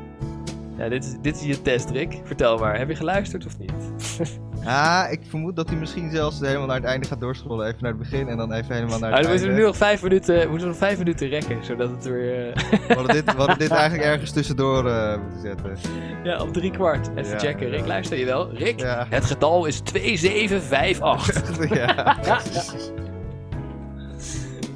Ja, 0.80 0.88
dit, 0.88 1.04
is, 1.04 1.14
dit 1.22 1.36
is 1.36 1.42
je 1.42 1.62
test, 1.62 1.90
Rick. 1.90 2.20
Vertel 2.24 2.58
maar, 2.58 2.78
heb 2.78 2.88
je 2.88 2.94
geluisterd 2.94 3.46
of 3.46 3.58
niet? 3.58 3.72
Ah, 4.64 5.04
ik 5.10 5.20
vermoed 5.28 5.56
dat 5.56 5.68
hij 5.68 5.78
misschien 5.78 6.10
zelfs 6.10 6.40
helemaal 6.40 6.66
naar 6.66 6.76
het 6.76 6.84
einde 6.84 7.06
gaat 7.06 7.20
doorscrollen. 7.20 7.66
Even 7.66 7.78
naar 7.80 7.90
het 7.90 8.00
begin 8.00 8.28
en 8.28 8.36
dan 8.36 8.52
even 8.52 8.74
helemaal 8.74 8.98
naar 8.98 9.10
Ah, 9.10 9.16
het 9.16 9.22
dan 9.26 9.30
moeten 9.32 9.40
we 9.40 9.54
einde. 9.54 9.60
nu 9.60 9.66
nog 9.66 9.76
vijf 9.76 10.02
minuten, 10.02 10.40
we 10.40 10.48
moeten 10.48 10.68
nog 10.68 10.76
vijf 10.76 10.98
minuten 10.98 11.28
rekken, 11.28 11.64
zodat 11.64 11.90
het 11.90 12.04
weer... 12.04 12.52
eh, 12.52 12.62
We 12.88 12.94
hadden 12.94 13.14
dit, 13.14 13.24
we 13.24 13.30
hadden 13.38 13.58
dit 13.58 13.70
eigenlijk 13.82 14.08
ergens 14.08 14.30
tussendoor 14.30 14.86
eh, 14.90 15.18
moeten 15.22 15.40
zetten. 15.40 15.76
ja, 16.24 16.40
op 16.42 16.52
drie 16.52 16.70
kwart. 16.70 17.10
Even 17.16 17.30
Ja, 17.32 17.38
checken. 17.38 17.68
Rick, 17.68 17.80
ja. 17.80 17.86
luister 17.86 18.18
je 18.18 18.24
wel? 18.24 18.50
Rick, 18.54 18.80
Ja. 18.80 19.06
het 19.10 19.24
getal 19.24 19.66
is 19.66 19.80
2758. 19.80 21.74
ja. 21.84 22.18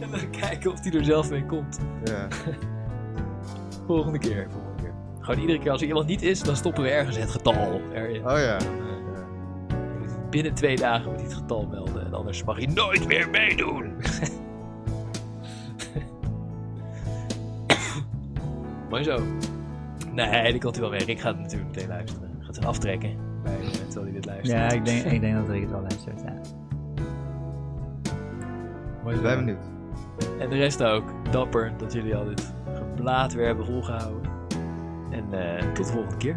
en 0.01 0.11
dan 0.11 0.31
kijken 0.41 0.73
of 0.73 0.81
hij 0.83 0.93
er 0.93 1.05
zelf 1.05 1.31
mee 1.31 1.47
komt. 1.47 1.79
ja. 2.05 2.27
Volgende 3.87 4.19
keer. 4.19 4.47
Gewoon 5.25 5.41
iedere 5.41 5.59
keer 5.59 5.71
als 5.71 5.81
er 5.81 5.87
iemand 5.87 6.07
niet 6.07 6.23
is, 6.23 6.43
dan 6.43 6.57
stoppen 6.57 6.83
we 6.83 6.89
ergens 6.89 7.17
het 7.17 7.31
getal 7.31 7.81
erin. 7.95 8.29
Oh 8.29 8.39
ja. 8.39 8.59
Binnen 10.31 10.55
twee 10.55 10.77
dagen 10.77 11.11
moet 11.11 11.21
hij 11.21 11.25
het 11.25 11.35
getal 11.35 11.67
melden. 11.67 12.07
En 12.07 12.15
anders 12.15 12.45
mag 12.45 12.57
hij 12.57 12.67
nooit 12.67 13.07
meer 13.07 13.31
meedoen. 13.31 13.93
Mooi 18.91 19.03
zo. 19.03 19.19
Nee, 20.13 20.53
die 20.53 20.61
komt 20.61 20.75
hij 20.75 20.85
wel 20.85 20.91
mee. 20.91 21.05
Ik 21.05 21.21
ga 21.21 21.29
het 21.29 21.39
natuurlijk 21.39 21.71
meteen 21.71 21.89
luisteren. 21.89 22.31
Ik 22.39 22.45
ga 22.45 22.47
het 22.47 22.65
aftrekken. 22.65 23.17
Bij 23.43 23.53
het 23.53 23.63
moment 23.63 23.91
terwijl 23.91 24.05
hij 24.05 24.15
dit 24.15 24.25
luistert. 24.25 24.59
Ja, 24.59 24.71
ik 24.71 24.85
denk, 24.85 25.05
ik 25.05 25.21
denk 25.21 25.37
dat 25.37 25.49
Rick 25.49 25.61
het 25.61 25.71
wel 25.71 25.81
luistert. 25.81 26.21
Ja. 26.21 26.41
Mooi 29.03 29.17
zo. 29.17 29.23
Ik 29.23 29.27
ben 29.29 29.45
benieuwd. 29.45 29.65
En 30.41 30.51
de 30.51 30.57
rest 30.57 30.83
ook. 30.83 31.05
Dapper 31.31 31.73
dat 31.77 31.93
jullie 31.93 32.17
al 32.17 32.25
dit 32.25 32.55
geblaad 32.75 33.33
weer 33.33 33.47
hebben 33.47 33.67
volgehouden. 33.67 34.34
En 35.15 35.33
eh, 35.33 35.73
tot 35.73 35.87
de 35.87 35.93
volgende 35.93 36.17
keer. 36.17 36.37